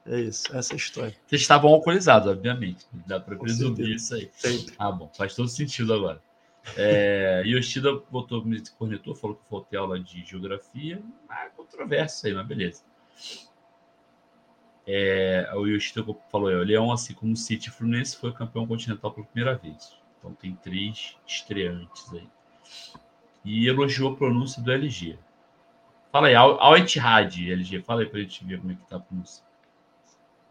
É 0.05 0.21
isso, 0.21 0.55
essa 0.55 0.73
é 0.73 0.75
a 0.75 0.77
história. 0.77 1.15
Vocês 1.27 1.41
estavam 1.41 1.69
alcoolizados, 1.69 2.29
obviamente. 2.29 2.85
Dá 3.05 3.19
pra 3.19 3.35
presumir 3.35 3.95
isso 3.95 4.15
aí. 4.15 4.29
Sempre. 4.33 4.73
Ah, 4.79 4.91
bom, 4.91 5.11
faz 5.15 5.35
todo 5.35 5.49
sentido 5.49 5.93
agora. 5.93 6.21
É, 6.75 7.43
Yoshida 7.45 7.93
botou, 8.11 8.43
me 8.43 8.61
cornetou, 8.77 9.15
falou 9.15 9.37
que 9.37 9.49
faltei 9.49 9.79
aula 9.79 9.99
de 9.99 10.23
geografia. 10.25 11.01
Ah, 11.29 11.47
controverso 11.55 12.27
aí, 12.27 12.33
mas 12.33 12.45
beleza. 12.45 12.83
É, 14.85 15.49
o 15.55 15.65
Yoshida 15.65 16.03
falou: 16.31 16.51
é, 16.51 16.55
o 16.55 16.63
Leão, 16.63 16.91
assim 16.91 17.13
como 17.13 17.33
o 17.33 17.37
City 17.37 17.69
Fluminense, 17.69 18.15
foi 18.17 18.31
campeão 18.33 18.65
continental 18.67 19.11
pela 19.11 19.25
primeira 19.25 19.55
vez. 19.57 19.97
Então 20.17 20.33
tem 20.33 20.55
três 20.55 21.15
estreantes 21.25 22.11
aí. 22.13 22.27
E 23.43 23.67
elogiou 23.67 24.13
a 24.13 24.15
pronúncia 24.15 24.61
do 24.61 24.71
LG. 24.71 25.17
Fala 26.11 26.27
aí, 26.27 26.35
Al 26.35 26.59
Al 26.61 26.77
Ittihad, 26.77 27.37
LG. 27.51 27.81
Fala 27.81 28.01
aí 28.01 28.07
pra 28.07 28.19
gente 28.19 28.43
ver 28.43 28.59
como 28.59 28.71
é 28.71 28.75
que 28.75 28.85
tá 28.87 28.97
a 28.97 28.99
pronúncia. 28.99 29.43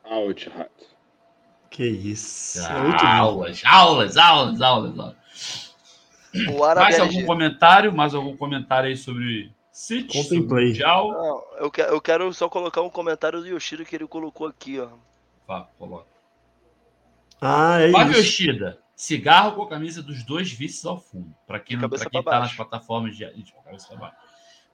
Rato. 0.05 0.97
Que 1.71 1.85
isso. 1.85 2.61
é 2.61 2.67
Ah, 2.67 2.83
lindo. 2.85 3.07
aulas, 3.07 3.63
aulas, 3.65 4.17
aulas, 4.17 4.61
aulas, 4.61 4.99
aulas. 4.99 5.66
Mais 6.45 6.99
LG. 6.99 7.01
algum 7.01 7.27
comentário? 7.27 7.93
Mais 7.93 8.15
algum 8.15 8.37
comentário 8.37 8.89
aí 8.89 8.97
sobre 8.97 9.53
City? 9.73 10.17
sobre 10.23 10.39
Contemplei. 10.39 10.67
Mundial? 10.69 11.11
Não, 11.13 11.45
eu, 11.65 11.71
que- 11.71 11.81
eu 11.83 12.01
quero 12.01 12.33
só 12.33 12.49
colocar 12.49 12.83
um 12.83 12.91
comentário 12.91 13.41
do 13.41 13.47
Yoshida 13.49 13.85
que 13.85 13.95
ele 13.97 14.07
colocou 14.07 14.47
aqui, 14.47 14.79
ó. 14.81 14.89
Vá, 15.47 15.69
coloca. 15.79 16.07
Ah, 17.41 17.81
é 17.81 17.91
Fábio 17.91 18.13
isso. 18.13 18.21
Yoshida, 18.21 18.79
cigarro 18.95 19.53
com 19.53 19.63
a 19.63 19.69
camisa 19.69 20.03
dos 20.03 20.23
dois 20.25 20.51
vices 20.51 20.85
ao 20.87 20.99
fundo. 20.99 21.35
Para 21.47 21.61
quem, 21.61 21.77
não- 21.77 21.83
cabeça 21.83 22.05
pra 22.05 22.11
quem 22.11 22.23
pra 22.23 22.33
tá 22.33 22.41
nas 22.41 22.53
plataformas 22.55 23.17
de. 23.17 23.25
baixo. 23.25 24.17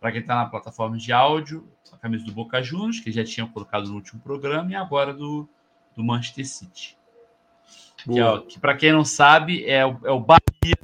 Pra 0.00 0.10
quem 0.10 0.22
tá 0.24 0.34
na 0.34 0.46
plataforma 0.46 0.96
de 0.96 1.12
áudio, 1.12 1.68
a 1.92 1.96
camisa 1.96 2.24
do 2.24 2.32
Boca 2.32 2.60
Juniors, 2.62 2.98
que 3.00 3.12
já 3.12 3.24
tinham 3.24 3.46
colocado 3.48 3.88
no 3.88 3.94
último 3.94 4.20
programa, 4.20 4.70
e 4.70 4.74
agora 4.74 5.12
do, 5.14 5.48
do 5.96 6.02
Manchester 6.02 6.44
City. 6.46 6.96
Que, 7.98 8.18
é, 8.18 8.40
que 8.40 8.58
para 8.58 8.76
quem 8.76 8.90
não 8.92 9.04
sabe, 9.04 9.64
é 9.64 9.86
o, 9.86 9.96
é 10.04 10.10
o 10.10 10.18
Bahia, 10.18 10.76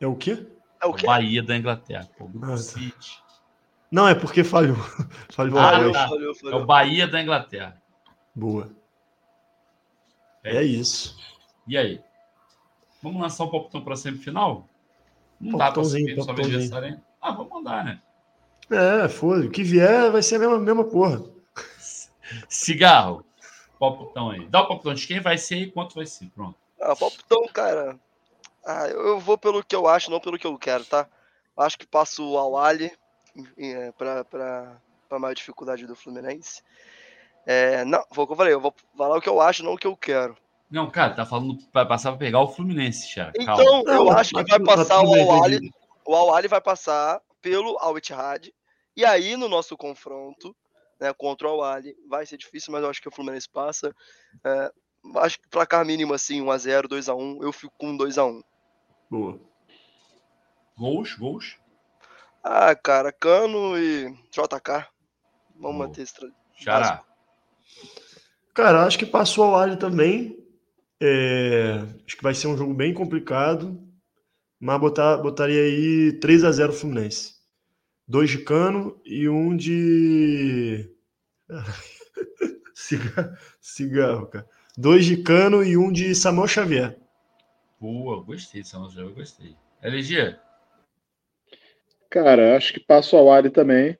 É 0.00 0.06
o 0.06 0.14
quê? 0.16 0.46
É 0.80 0.86
o 0.86 0.90
o 0.90 0.94
quê? 0.94 1.06
Bahia 1.06 1.42
da 1.42 1.56
Inglaterra. 1.56 2.08
Pô, 2.18 2.24
o 2.24 2.30
Ah, 2.42 2.50
tá. 2.50 2.56
City. 2.58 3.22
Não, 3.90 4.08
é 4.08 4.14
porque 4.14 4.42
falhou. 4.42 4.76
Falhou 5.30 5.58
Ah, 5.58 5.70
Falhou, 5.72 5.92
tá. 5.92 6.08
falhou, 6.08 6.28
É 6.28 6.30
o 6.30 6.34
falhou. 6.34 6.66
Bahia 6.66 7.06
da 7.06 7.22
Inglaterra. 7.22 7.80
Boa. 8.34 8.70
É 10.42 10.56
É 10.56 10.62
isso. 10.62 11.16
E 11.66 11.76
aí? 11.78 12.00
Vamos 13.02 13.20
lançar 13.22 13.44
um 13.44 13.50
palpitão 13.50 13.82
para 13.82 13.96
semifinal? 13.96 14.68
Não 15.40 15.58
dá 15.58 15.70
para 15.70 15.82
adversário 15.82 16.88
ainda. 16.88 17.02
Ah, 17.20 17.32
vamos 17.32 17.52
mandar, 17.52 17.84
né? 17.84 18.00
É, 18.70 19.08
foda. 19.08 19.46
O 19.46 19.50
que 19.50 19.62
vier 19.62 20.10
vai 20.10 20.22
ser 20.22 20.36
a 20.36 20.38
mesma, 20.40 20.58
mesma 20.58 20.84
porra. 20.84 21.22
Cigarro. 22.48 23.24
Palpitão 23.78 24.30
aí. 24.30 24.46
Dá 24.48 24.62
o 24.62 24.68
palpitão 24.68 24.94
de 24.94 25.06
quem 25.06 25.20
vai 25.20 25.36
ser 25.36 25.56
e 25.56 25.70
quanto 25.70 25.94
vai 25.94 26.06
ser. 26.06 26.26
Pronto. 26.30 26.58
Ah, 26.80 26.96
palpitão, 26.96 27.46
cara. 27.52 27.98
Ah, 28.66 28.88
eu 28.88 29.20
vou 29.20 29.36
pelo 29.36 29.62
que 29.62 29.76
eu 29.76 29.86
acho, 29.86 30.10
não 30.10 30.20
pelo 30.20 30.38
que 30.38 30.46
eu 30.46 30.58
quero, 30.58 30.84
tá? 30.84 31.06
Acho 31.56 31.78
que 31.78 31.86
passo 31.86 32.28
o 32.28 32.38
Awali 32.38 32.90
é, 33.56 33.92
pra, 33.92 34.24
pra, 34.24 34.80
pra 35.08 35.18
maior 35.18 35.34
dificuldade 35.34 35.86
do 35.86 35.94
Fluminense. 35.94 36.62
É, 37.46 37.84
não, 37.84 38.02
foi 38.12 38.24
o 38.24 38.26
que 38.26 38.32
eu 38.32 38.36
falei, 38.36 38.54
eu 38.54 38.60
vou 38.60 38.74
falar 38.96 39.18
o 39.18 39.20
que 39.20 39.28
eu 39.28 39.40
acho, 39.40 39.62
não 39.62 39.74
o 39.74 39.78
que 39.78 39.86
eu 39.86 39.96
quero. 39.96 40.36
Não, 40.70 40.90
cara, 40.90 41.14
tá 41.14 41.26
falando 41.26 41.58
para 41.72 41.86
passar 41.86 42.10
para 42.10 42.18
pegar 42.18 42.40
o 42.40 42.48
Fluminense, 42.48 43.12
já. 43.14 43.30
Calma. 43.32 43.62
Então, 43.62 43.82
eu 43.86 44.10
acho 44.10 44.30
que 44.30 44.42
vai 44.42 44.58
tá 44.58 44.64
passar 44.64 45.00
o 45.02 45.12
bem, 45.12 45.22
Awali, 45.22 45.70
o 46.06 46.16
Awali 46.16 46.48
vai 46.48 46.60
passar 46.60 47.20
pelo 47.42 47.78
Al 47.78 47.96
Ittihad. 47.98 48.52
E 48.96 49.04
aí, 49.04 49.36
no 49.36 49.48
nosso 49.48 49.76
confronto, 49.76 50.56
né, 50.98 51.12
contra 51.12 51.48
o 51.48 51.50
Awali, 51.50 51.94
vai 52.08 52.24
ser 52.24 52.38
difícil, 52.38 52.72
mas 52.72 52.82
eu 52.82 52.88
acho 52.88 53.02
que 53.02 53.08
o 53.08 53.12
Fluminense 53.12 53.48
passa. 53.48 53.94
É, 54.42 54.72
acho 55.16 55.38
que 55.40 55.48
placar 55.48 55.84
mínimo 55.84 56.14
assim, 56.14 56.40
1x0, 56.40 56.88
2x1, 56.88 57.42
eu 57.42 57.52
fico 57.52 57.74
com 57.78 57.96
2x1. 57.96 58.42
Boa. 59.14 59.38
Gols, 60.76 61.14
gols. 61.14 61.56
Ah, 62.42 62.74
cara, 62.74 63.12
Cano 63.12 63.78
e 63.78 64.12
JK. 64.32 64.88
Vamos 65.54 65.60
Boa. 65.60 65.72
manter 65.72 66.02
esse. 66.02 66.14
Xará. 66.56 67.04
Cara, 68.52 68.84
acho 68.84 68.98
que 68.98 69.06
passou 69.06 69.44
ao 69.44 69.56
Ali 69.56 69.76
também. 69.76 70.36
É, 71.00 71.84
acho 72.04 72.16
que 72.16 72.24
vai 72.24 72.34
ser 72.34 72.48
um 72.48 72.56
jogo 72.56 72.74
bem 72.74 72.92
complicado. 72.92 73.80
Mas 74.58 74.80
botar, 74.80 75.18
botaria 75.18 75.62
aí 75.62 76.18
3 76.18 76.42
a 76.42 76.50
0 76.50 76.72
Fluminense. 76.72 77.34
Dois 78.08 78.28
de 78.28 78.38
cano 78.38 79.00
e 79.04 79.28
um 79.28 79.56
de. 79.56 80.90
cigarro, 82.74 83.36
cigarro, 83.60 84.26
cara. 84.26 84.48
Dois 84.76 85.04
de 85.04 85.18
cano 85.18 85.62
e 85.62 85.76
um 85.76 85.92
de 85.92 86.16
Samuel 86.16 86.48
Xavier. 86.48 87.03
Boa, 87.84 88.22
gostei 88.22 88.62
dessa 88.62 88.78
nossa 88.78 88.98
eu 88.98 89.12
gostei. 89.12 89.54
LG, 89.82 90.34
Cara, 92.08 92.56
acho 92.56 92.72
que 92.72 92.80
passa 92.80 93.14
o 93.14 93.30
Ali 93.30 93.50
também. 93.50 93.98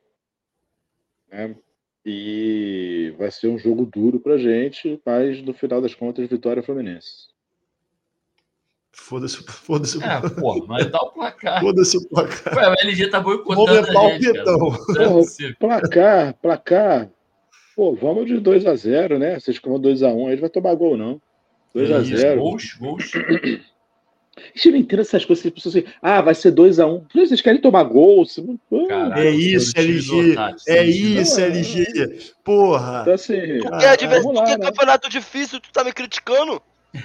né? 1.31 1.55
E 2.02 3.15
vai 3.19 3.31
ser 3.31 3.48
um 3.48 3.59
jogo 3.59 3.85
duro 3.85 4.19
pra 4.19 4.39
gente, 4.39 4.98
mas 5.05 5.43
no 5.43 5.52
final 5.52 5.82
das 5.82 5.94
contas, 5.94 6.27
vitória 6.27 6.62
Fluminense. 6.62 7.28
Foda-se, 8.90 9.44
foda-se, 9.44 10.02
é, 10.02 10.31
porra, 10.40 10.65
mas 10.66 10.90
dá 10.90 11.02
o 11.02 11.11
placar. 11.11 11.61
foda-se 11.61 11.98
o 11.98 12.09
placar. 12.09 12.56
Ué, 12.56 12.70
o 12.70 12.89
LG 12.89 13.11
tá 13.11 13.20
Vou 13.20 13.36
boicotando 13.36 13.70
levar 13.70 14.01
a 14.01 14.06
o 14.06 14.11
gente. 14.12 14.44
Não 14.44 15.02
é 15.02 15.09
possível. 15.11 15.56
Placar, 15.59 16.35
placar. 16.40 17.11
Pô, 17.77 17.94
vamos 17.94 18.24
de 18.24 18.40
2 18.40 18.65
a 18.65 18.74
0 18.77 19.19
né? 19.19 19.39
Vocês 19.39 19.59
como 19.59 19.78
2 19.78 20.02
a 20.02 20.09
1 20.09 20.28
aí 20.28 20.36
vai 20.36 20.48
tomar 20.48 20.74
gol, 20.74 20.97
não. 20.97 21.20
2 21.74 21.90
a 21.90 21.98
Isso, 21.98 22.16
0 22.16 22.40
Gols, 22.40 22.73
gols. 22.74 23.12
A 24.36 24.40
gente 24.56 24.70
não 24.73 24.78
entende 24.78 25.02
essas 25.02 25.24
coisas. 25.24 25.47
As 25.47 25.52
pessoas 25.52 25.77
assim, 25.77 25.86
ah, 26.02 26.20
vai 26.20 26.35
ser 26.35 26.52
2x1. 26.52 27.02
Vocês 27.15 27.40
querem 27.40 27.61
tomar 27.61 27.85
gol? 27.85 28.24
Caraca, 28.89 29.20
É 29.20 29.31
isso, 29.31 29.73
LG. 29.77 30.35
É 30.66 30.85
isso, 30.85 31.40
Não, 31.40 31.47
LG. 31.47 32.32
Porra. 32.43 33.01
Então, 33.02 33.15
assim, 33.15 33.35
Tu 33.61 33.70
quer 33.70 33.70
lá, 33.70 33.97
tu 33.97 34.44
quer 34.44 34.59
né? 34.59 34.66
campeonato 34.66 35.09
difícil, 35.09 35.61
tu 35.61 35.70
tá 35.73 35.85
me 35.85 35.93
criticando? 35.93 36.61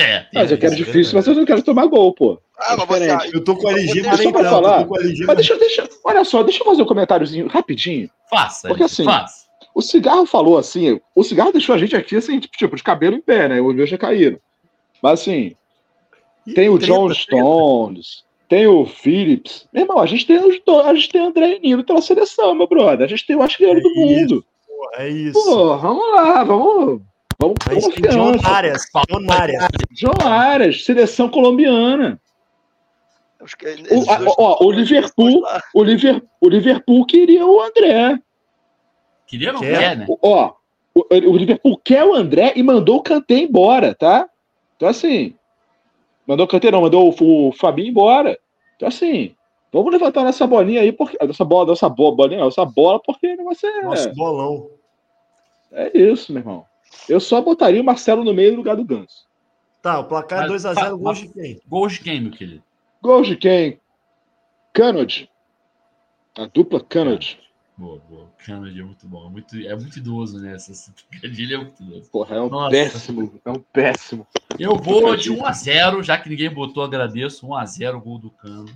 É, 0.00 0.26
mas 0.32 0.52
eu 0.52 0.56
quero 0.58 0.74
isso, 0.74 0.84
difícil, 0.84 1.12
é 1.12 1.14
mas 1.16 1.26
eu 1.26 1.34
não 1.34 1.44
quero 1.44 1.60
tomar 1.60 1.84
gol, 1.86 2.14
pô. 2.14 2.40
Ah, 2.56 2.74
É 2.74 2.76
mas 2.76 2.86
você. 2.86 3.36
Eu 3.36 3.42
tô 3.42 3.56
com 3.56 3.66
o 3.66 3.70
LG, 3.70 4.02
mas 4.02 4.20
eu 4.20 4.30
pra 4.30 4.42
tanto. 4.42 4.52
falar. 4.52 4.86
LG, 5.00 5.24
Mas 5.26 5.36
deixa, 5.36 5.56
deixa, 5.58 5.88
olha 6.04 6.24
só, 6.24 6.44
deixa 6.44 6.60
eu 6.62 6.66
fazer 6.66 6.82
um 6.82 6.86
comentáriozinho 6.86 7.48
rapidinho. 7.48 8.08
Faça, 8.30 8.68
Porque 8.68 8.84
assim, 8.84 9.04
faça. 9.04 9.46
O 9.74 9.82
cigarro 9.82 10.24
falou 10.24 10.56
assim, 10.56 11.00
o 11.16 11.24
cigarro 11.24 11.50
deixou 11.50 11.74
a 11.74 11.78
gente 11.78 11.96
aqui 11.96 12.14
assim, 12.14 12.38
tipo, 12.38 12.76
de 12.76 12.82
cabelo 12.84 13.16
em 13.16 13.20
pé, 13.20 13.48
né? 13.48 13.60
Os 13.60 13.74
meus 13.74 13.90
já 13.90 13.98
caíram. 13.98 14.38
Mas 15.02 15.20
assim, 15.20 15.56
tem 16.54 16.68
o 16.68 16.78
John 16.78 17.06
treta. 17.08 17.20
Stones, 17.22 18.24
tem 18.48 18.66
o 18.66 18.84
Phillips. 18.86 19.66
Meu 19.72 19.82
irmão, 19.84 19.98
a 19.98 20.06
gente 20.06 20.26
tem 20.26 20.36
a 20.38 20.94
gente 20.94 21.08
tem 21.10 21.20
o 21.20 21.26
André 21.26 21.56
e 21.56 21.60
Nino 21.60 21.84
pela 21.84 22.00
seleção, 22.02 22.54
meu 22.54 22.66
brother. 22.66 23.04
A 23.04 23.08
gente 23.08 23.26
tem 23.26 23.36
o 23.36 23.42
artilheiro 23.42 23.78
É 23.80 23.82
do 23.82 23.94
mundo. 23.94 24.44
Porra, 24.66 25.02
É 25.04 25.08
isso. 25.08 25.32
Pô, 25.44 25.76
vamos 25.78 26.10
lá, 26.12 26.44
vamos. 26.44 27.02
Vamos 27.40 27.54
com 27.64 27.70
tem 27.70 27.78
John 28.10 28.32
confiança. 28.32 28.48
Arias. 28.48 28.82
John 29.08 29.32
Arias. 29.32 29.68
John 29.92 30.26
Arias, 30.28 30.84
seleção 30.84 31.28
colombiana. 31.28 32.20
O, 33.40 34.10
a- 34.10 34.34
ó, 34.36 34.64
o 34.66 34.72
Liverpool, 34.72 35.44
o, 35.74 35.84
Liver, 35.84 36.20
o 36.40 36.48
Liverpool 36.48 37.06
queria 37.06 37.46
o 37.46 37.60
André. 37.62 38.18
Queria 39.28 39.52
não 39.52 39.60
Quer? 39.60 39.78
quer, 39.78 39.96
né? 39.98 40.06
O- 40.08 40.18
Ó, 40.20 40.52
o, 40.94 41.04
o 41.10 41.36
Liverpool 41.36 41.80
quer 41.84 42.04
o 42.04 42.14
André 42.14 42.54
e 42.56 42.62
mandou 42.64 42.96
o 42.96 43.02
Kanté 43.02 43.34
embora, 43.38 43.94
tá? 43.94 44.28
Então 44.76 44.88
assim, 44.88 45.34
mandou 46.28 46.44
o 46.46 46.48
Kanté 46.48 46.70
não, 46.70 46.82
mandou 46.82 47.12
o, 47.20 47.48
o 47.48 47.52
Fabinho 47.52 47.88
embora. 47.88 48.38
Então 48.76 48.86
assim, 48.86 49.34
vamos 49.72 49.90
levantar 49.92 50.22
nossa 50.22 50.46
bolinha 50.46 50.82
aí, 50.82 50.92
porque 50.92 51.16
nossa 51.26 51.44
bola, 51.44 51.66
nossa 51.66 51.88
bola, 51.88 52.14
bolinha, 52.14 52.38
não, 52.38 52.44
nossa 52.46 52.64
bola, 52.64 53.00
porque 53.02 53.34
negócio 53.34 53.68
é, 53.68 53.82
Nosso 53.82 54.12
bolão. 54.14 54.70
é 55.72 55.98
isso, 55.98 56.32
meu 56.32 56.40
irmão. 56.40 56.64
Eu 57.08 57.18
só 57.20 57.40
botaria 57.40 57.80
o 57.80 57.84
Marcelo 57.84 58.22
no 58.22 58.32
meio 58.32 58.52
no 58.52 58.58
lugar 58.58 58.76
do 58.76 58.84
Ganso. 58.84 59.26
Tá, 59.82 59.98
o 60.00 60.04
placar 60.04 60.44
é 60.44 60.48
Mas- 60.48 60.62
2x0, 60.64 60.74
fa- 60.74 60.90
gols 60.90 61.18
de 61.18 61.28
quem? 61.28 61.60
Gols 61.68 61.92
de 61.94 62.00
quem, 62.00 62.20
meu 62.20 62.32
querido? 62.32 62.62
Gols 63.02 63.26
de 63.28 63.36
quem? 63.36 63.80
Canod. 64.72 65.28
A 66.36 66.46
dupla 66.46 66.80
Canod. 66.80 67.38
Boa, 67.78 68.00
boa. 68.08 68.24
O 68.24 68.44
Kennedy 68.44 68.80
é 68.80 68.82
muito 68.82 69.06
bom. 69.06 69.24
É 69.24 69.30
muito, 69.30 69.56
é 69.56 69.76
muito 69.76 69.98
idoso, 69.98 70.40
né? 70.40 70.56
Essa 70.56 70.72
essa 70.72 70.92
trocadilho 70.92 71.54
é 71.54 71.58
muito 71.58 71.80
idoso. 71.80 72.10
Porra, 72.10 72.34
é 72.34 72.40
um 72.40 72.48
Nossa. 72.48 72.70
péssimo, 72.72 73.40
é 73.44 73.50
um 73.50 73.60
péssimo. 73.60 74.26
Eu 74.58 74.74
vou 74.74 75.14
de 75.14 75.30
1x0, 75.30 76.02
já 76.02 76.18
que 76.18 76.28
ninguém 76.28 76.52
botou, 76.52 76.82
agradeço. 76.82 77.46
1x0, 77.46 78.02
gol 78.02 78.18
do 78.18 78.30
Cano. 78.32 78.68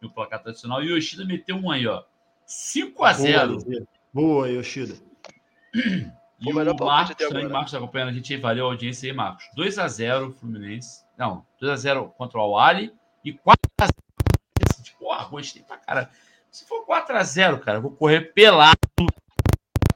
No 0.00 0.08
placar 0.08 0.40
tradicional. 0.40 0.84
E 0.84 0.92
o 0.92 0.96
Yoshida 0.96 1.24
meteu 1.24 1.56
um 1.56 1.68
aí, 1.68 1.84
ó. 1.84 2.04
5x0. 2.46 3.64
Boa, 3.64 3.86
Boa, 4.12 4.48
Yoshida. 4.48 4.94
E 6.40 6.48
O 6.48 6.50
o 6.50 6.54
melhor 6.56 6.76
Marcos 6.78 7.14
também, 7.14 7.38
agora. 7.38 7.48
Marcos 7.54 7.74
acompanhando 7.74 8.08
a 8.08 8.12
gente 8.12 8.34
aí, 8.34 8.40
valeu 8.40 8.66
a 8.66 8.70
audiência 8.70 9.08
aí, 9.08 9.16
Marcos. 9.16 9.46
2x0 9.56 10.34
Fluminense. 10.34 11.04
Não, 11.16 11.46
2x0 11.62 12.10
contra 12.10 12.40
o 12.40 12.58
Ali 12.58 12.92
e 13.24 13.32
4x0. 13.32 13.90
Porra, 14.98 15.24
gostei 15.28 15.62
pra 15.62 15.78
caralho. 15.78 16.08
Se 16.54 16.64
for 16.66 16.86
4x0, 16.86 17.58
cara, 17.58 17.78
eu 17.78 17.82
vou 17.82 17.90
correr 17.90 18.32
pelado 18.32 18.78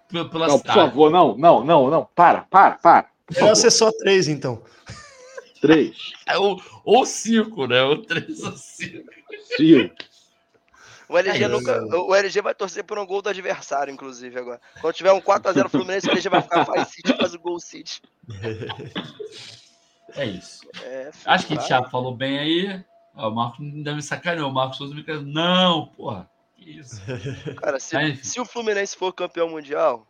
pe- 0.08 0.24
pela 0.24 0.48
Não, 0.48 0.58
por 0.58 0.66
cidade. 0.66 0.74
favor, 0.90 1.08
não, 1.08 1.38
não, 1.38 1.64
não, 1.64 1.88
não. 1.88 2.04
Para, 2.16 2.40
para, 2.42 2.72
para. 2.72 3.02
Por 3.26 3.36
Melhor 3.36 3.54
ser 3.54 3.70
só 3.70 3.92
3, 3.92 4.26
então. 4.26 4.60
Três. 5.60 5.96
É, 6.26 6.36
Ou, 6.36 6.60
ou 6.84 7.06
5, 7.06 7.68
né? 7.68 7.80
Ou 7.84 8.02
3 8.04 8.42
ou 8.42 8.56
5. 8.56 9.08
Sil. 9.54 9.86
O 11.08 11.16
LG, 11.16 11.44
É 11.44 11.48
nunca, 11.48 11.80
o 11.96 12.12
LG 12.12 12.42
vai 12.42 12.54
torcer 12.56 12.82
por 12.82 12.98
um 12.98 13.06
gol 13.06 13.22
do 13.22 13.28
adversário, 13.28 13.92
inclusive, 13.94 14.36
agora. 14.36 14.60
Quando 14.80 14.94
tiver 14.94 15.12
um 15.12 15.20
4x0 15.20 15.68
Fluminense, 15.68 16.08
o 16.08 16.10
LG 16.10 16.28
vai 16.28 16.42
ficar 16.42 16.64
faz 16.66 16.88
City, 16.88 17.16
faz 17.16 17.34
o 17.34 17.38
gol 17.38 17.60
City. 17.60 18.02
É 20.16 20.24
isso. 20.24 20.66
É, 20.82 21.10
Acho 21.24 21.46
que 21.46 21.54
o. 21.54 21.58
Thiago 21.58 21.88
falou 21.88 22.14
bem 22.16 22.38
aí. 22.38 22.84
Ó, 23.14 23.28
o 23.28 23.34
Marcos 23.34 23.60
ainda 23.60 23.94
me 23.94 24.02
sacaneou. 24.02 24.50
O 24.50 24.52
Marcos 24.54 24.78
Souza 24.78 24.94
me 24.94 25.02
quer. 25.04 25.20
Não, 25.22 25.86
porra. 25.86 26.28
Isso? 26.68 27.00
Cara, 27.60 27.80
se, 27.80 27.96
se 28.16 28.40
o 28.40 28.44
Fluminense 28.44 28.96
for 28.96 29.12
campeão 29.12 29.48
mundial, 29.48 30.06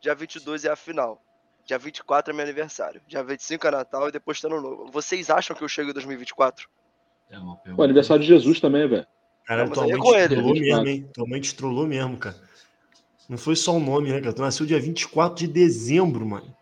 dia 0.00 0.14
22 0.14 0.64
é 0.64 0.70
a 0.70 0.76
final. 0.76 1.22
Dia 1.66 1.78
24 1.78 2.32
é 2.32 2.34
meu 2.34 2.42
aniversário. 2.44 3.00
Dia 3.06 3.22
25 3.22 3.66
é 3.66 3.70
Natal 3.70 4.08
e 4.08 4.12
depois 4.12 4.40
tá 4.40 4.48
ano 4.48 4.60
novo. 4.60 4.90
Vocês 4.90 5.30
acham 5.30 5.54
que 5.54 5.62
eu 5.62 5.68
chego 5.68 5.90
em 5.90 5.92
2024? 5.92 6.68
É 7.30 7.38
uma 7.38 7.56
pergunta. 7.56 7.76
Pô, 7.76 7.82
aniversário 7.82 8.22
de 8.22 8.28
Jesus 8.28 8.58
também, 8.60 8.88
velho. 8.88 9.06
Cara, 9.44 9.68
tua 9.68 9.86
mãe 9.86 9.92
te 9.92 10.28
trollou 10.28 10.54
24. 10.54 10.60
mesmo, 10.60 10.88
hein? 10.88 11.10
Tua 11.12 11.26
mãe 11.26 11.40
te 11.40 11.54
trollou 11.54 11.86
mesmo, 11.86 12.16
cara. 12.16 12.36
Não 13.28 13.38
foi 13.38 13.54
só 13.54 13.76
o 13.76 13.80
nome, 13.80 14.10
né, 14.10 14.20
cara? 14.20 14.32
Tu 14.32 14.42
nasceu 14.42 14.66
dia 14.66 14.80
24 14.80 15.46
de 15.46 15.52
dezembro, 15.52 16.26
mano. 16.26 16.52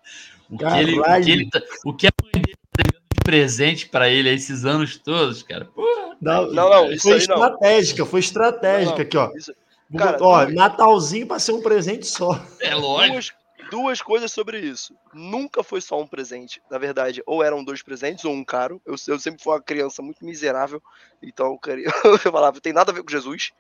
O 0.51 0.59
que, 0.59 0.65
ele, 0.65 0.99
o, 0.99 1.03
Caralho. 1.03 1.25
que 1.25 1.31
ele 1.31 1.51
tá- 1.51 1.63
o 1.85 1.95
que 1.95 2.07
a 2.07 2.11
mãe 2.23 2.33
dele 2.33 2.57
tá 2.77 2.83
dando 2.83 3.03
de 3.15 3.25
presente 3.25 3.89
pra 3.89 4.09
ele 4.09 4.31
esses 4.31 4.65
anos 4.65 4.99
todos, 4.99 5.43
cara. 5.43 5.65
Porra, 5.67 5.88
Não, 6.21 6.51
Não, 6.53 6.69
não, 6.69 6.93
isso 6.93 7.03
foi 7.03 7.13
aí 7.19 7.27
não. 7.27 7.35
estratégica, 7.37 8.07
foi 8.07 8.21
estratégica 8.21 8.97
Não, 8.97 9.03
aqui, 9.03 9.17
ó. 9.17 9.31
Isso- 9.37 9.53
Cara, 9.97 10.19
ó, 10.21 10.47
Natalzinho 10.47 11.27
pra 11.27 11.39
ser 11.39 11.53
um 11.53 11.63
presente 11.63 12.07
só. 12.07 12.39
é 12.61 12.75
lógico. 12.75 13.15
duas, 13.15 13.33
duas 13.71 14.03
coisas 14.03 14.31
sobre 14.31 14.59
isso. 14.61 14.95
Nunca 15.15 15.63
foi 15.63 15.81
só 15.81 15.99
um 15.99 16.07
presente. 16.07 16.61
Na 16.71 16.77
verdade, 16.77 17.23
ou 17.25 17.43
eram 17.43 17.65
dois 17.65 17.83
presentes 17.83 18.25
ou 18.27 18.33
um 18.35 18.45
caro. 18.45 18.83
Eu, 18.85 18.97
eu 19.09 19.19
sempre 19.19 19.43
fui 19.43 19.51
uma 19.53 19.63
criança 19.63 20.03
muito 20.03 20.23
miserável. 20.25 20.83
Então 21.23 21.53
eu, 21.53 21.59
queria, 21.59 21.87
eu 22.05 22.19
falava, 22.19 22.61
tem 22.61 22.73
nada 22.75 22.93
a 22.93 22.95
ver 22.95 23.03
com 23.03 23.11
Jesus. 23.11 23.51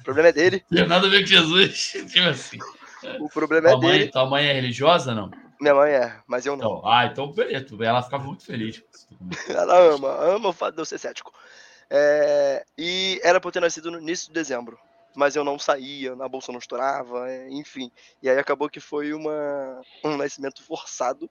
O 0.00 0.02
problema 0.04 0.28
é 0.30 0.32
dele. 0.32 0.64
Não 0.70 0.78
tem 0.80 0.88
nada 0.88 1.06
a 1.06 1.10
ver 1.10 1.20
com 1.20 1.26
Jesus. 1.26 1.92
Tipo 2.12 2.28
assim. 2.30 2.58
O 3.20 3.28
problema 3.28 3.68
é 3.68 3.70
Tua 3.72 3.80
mãe, 3.80 3.98
dele. 3.98 4.10
tua 4.10 4.26
mãe 4.26 4.46
é 4.46 4.52
religiosa, 4.54 5.14
não? 5.14 5.30
Minha 5.60 5.74
mãe 5.74 5.92
é, 5.92 6.18
mas 6.26 6.44
eu 6.44 6.56
não. 6.56 6.66
Então, 6.66 6.82
ah, 6.84 7.06
então 7.06 7.30
beleza. 7.32 7.66
Ela 7.80 8.02
ficava 8.02 8.24
muito 8.24 8.44
feliz. 8.44 8.82
Ela 9.48 9.78
ama, 9.94 10.08
ama 10.34 10.48
o 10.48 10.52
fato 10.52 10.74
de 10.74 10.80
eu 10.80 10.84
ser 10.84 10.98
cético. 10.98 11.32
É, 11.88 12.64
e 12.76 13.20
era 13.22 13.40
eu 13.42 13.52
ter 13.52 13.60
nascido 13.60 13.90
no 13.90 14.00
início 14.00 14.28
de 14.28 14.34
dezembro. 14.34 14.78
Mas 15.14 15.34
eu 15.34 15.42
não 15.42 15.58
saía, 15.58 16.14
na 16.14 16.28
bolsa 16.28 16.52
não 16.52 16.58
estourava, 16.58 17.30
é, 17.30 17.48
enfim. 17.50 17.90
E 18.22 18.28
aí 18.28 18.38
acabou 18.38 18.68
que 18.68 18.80
foi 18.80 19.14
uma, 19.14 19.80
um 20.04 20.16
nascimento 20.16 20.62
forçado, 20.62 21.30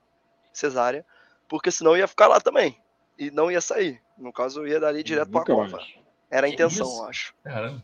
cesárea, 0.51 1.05
porque 1.47 1.69
senão 1.69 1.91
eu 1.91 1.97
ia 1.97 2.07
ficar 2.07 2.27
lá 2.27 2.41
também. 2.41 2.81
E 3.17 3.29
não 3.29 3.51
ia 3.51 3.61
sair. 3.61 4.01
No 4.17 4.33
caso, 4.33 4.61
eu 4.61 4.67
ia 4.67 4.79
dali 4.79 5.03
direto 5.03 5.29
pra 5.29 5.41
Nunca 5.41 5.53
cova. 5.53 5.77
mais. 5.77 5.93
Era 6.29 6.47
a 6.47 6.49
intenção, 6.49 6.87
isso? 6.87 7.01
eu 7.01 7.05
acho. 7.07 7.33
Caramba. 7.43 7.83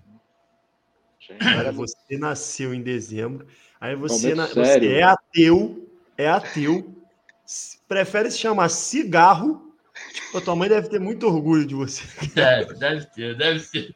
Cara, 1.40 1.72
você 1.72 2.18
nasceu 2.18 2.74
em 2.74 2.82
dezembro. 2.82 3.48
Aí 3.80 3.96
você, 3.96 4.34
na- 4.34 4.48
sério. 4.48 4.90
você 4.90 4.94
é 4.98 5.04
ateu, 5.04 5.90
é 6.18 6.28
ateu, 6.28 6.96
prefere 7.88 8.30
se 8.32 8.40
chamar 8.40 8.70
cigarro. 8.70 9.71
A 10.36 10.42
tua 10.42 10.56
mãe 10.56 10.70
deve 10.70 10.90
ter 10.90 11.00
muito 11.00 11.28
orgulho 11.28 11.66
de 11.66 11.76
você. 11.76 12.04
Deve, 12.34 12.74
deve 12.76 13.06
ter, 13.08 13.38
deve 13.38 13.60
ter. 13.60 13.94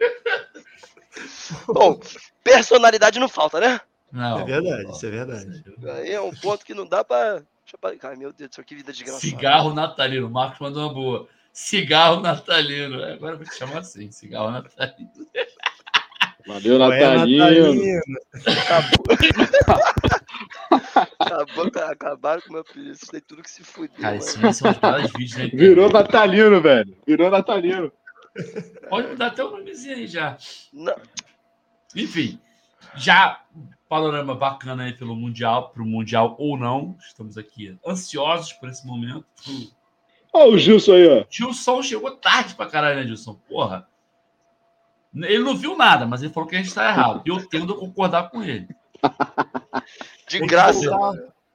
Bom, 1.68 2.00
personalidade 2.44 3.20
não 3.20 3.30
falta, 3.30 3.60
né? 3.60 3.80
Não. 4.12 4.40
É 4.40 4.46
verdade, 4.46 4.92
isso 4.92 5.06
é 5.06 5.10
verdade. 5.10 5.64
Aí 5.98 6.12
é 6.12 6.22
um 6.22 6.34
ponto 6.34 6.66
que 6.66 6.74
não 6.74 6.86
dá 6.86 7.04
pra. 7.04 7.36
Deixa 7.36 7.78
eu... 7.82 8.10
Ai, 8.10 8.16
meu 8.16 8.32
Deus 8.32 8.50
do 8.50 8.56
céu, 8.56 8.64
que 8.64 8.76
vida 8.76 8.92
desgraçada. 8.92 9.22
Cigarro 9.22 9.74
natalino. 9.74 10.28
O 10.28 10.32
Marcos 10.32 10.60
mandou 10.60 10.84
uma 10.84 10.94
boa. 10.94 11.28
Cigarro 11.52 12.20
natalino. 12.22 13.02
É, 13.02 13.14
Agora 13.14 13.34
eu 13.34 13.38
vou 13.38 13.48
te 13.48 13.56
chamar 13.56 13.80
assim. 13.80 14.12
Cigarro 14.12 14.52
natalino. 14.52 15.10
Valeu, 16.46 16.78
Qual 16.78 16.94
é, 16.94 17.00
Natalino. 17.00 18.02
Acabou, 18.46 19.04
cara, 21.72 21.92
acabaram 21.92 22.42
com 22.42 22.50
o 22.50 22.52
meu 22.54 22.62
apelido. 22.62 22.92
Isso 22.92 23.08
tem 23.08 23.22
tudo 23.22 23.44
que 23.44 23.50
se 23.50 23.64
fuder. 23.64 23.92
Cara, 23.98 24.16
mano. 24.16 24.18
esse 24.18 24.38
vai 24.38 24.54
ser 24.54 24.68
um 24.68 24.72
dos 24.72 24.82
maiores 24.82 25.12
vídeos 25.12 25.38
né? 25.38 25.48
Virou 25.54 25.90
Natalino, 25.92 26.62
velho. 26.62 26.98
Virou 27.06 27.30
Natalino. 27.30 27.92
Pode 28.90 29.08
mudar 29.08 29.28
até 29.28 29.44
o 29.44 29.52
nomezinho 29.52 29.96
aí 29.96 30.08
já. 30.08 30.38
Não, 30.74 30.96
Enfim, 31.96 32.40
já 32.96 33.42
panorama 33.88 34.36
bacana 34.36 34.84
aí 34.84 34.94
pelo 34.94 35.16
Mundial, 35.16 35.70
pro 35.70 35.86
Mundial 35.86 36.36
ou 36.38 36.58
não. 36.58 36.96
Estamos 37.00 37.38
aqui 37.38 37.78
ansiosos 37.86 38.54
por 38.54 38.70
esse 38.70 38.86
momento. 38.86 39.26
Ó, 40.34 40.50
o 40.50 40.58
Gilson 40.58 40.94
aí, 40.94 41.08
ó. 41.08 41.26
Gilson 41.30 41.82
chegou 41.82 42.12
tarde 42.18 42.56
pra 42.56 42.66
caralho, 42.66 43.00
né, 43.00 43.08
Gilson? 43.08 43.36
Porra. 43.48 43.88
Ele 45.16 45.40
não 45.40 45.56
viu 45.56 45.78
nada, 45.78 46.06
mas 46.06 46.22
ele 46.22 46.34
falou 46.34 46.50
que 46.50 46.56
a 46.56 46.62
gente 46.62 46.74
tá 46.74 46.90
errado. 46.90 47.22
E 47.26 47.30
eu 47.30 47.48
tendo 47.48 47.74
a 47.74 47.80
concordar 47.80 48.30
com 48.30 48.44
ele. 48.44 48.68
de 50.28 50.40
graça. 50.40 50.82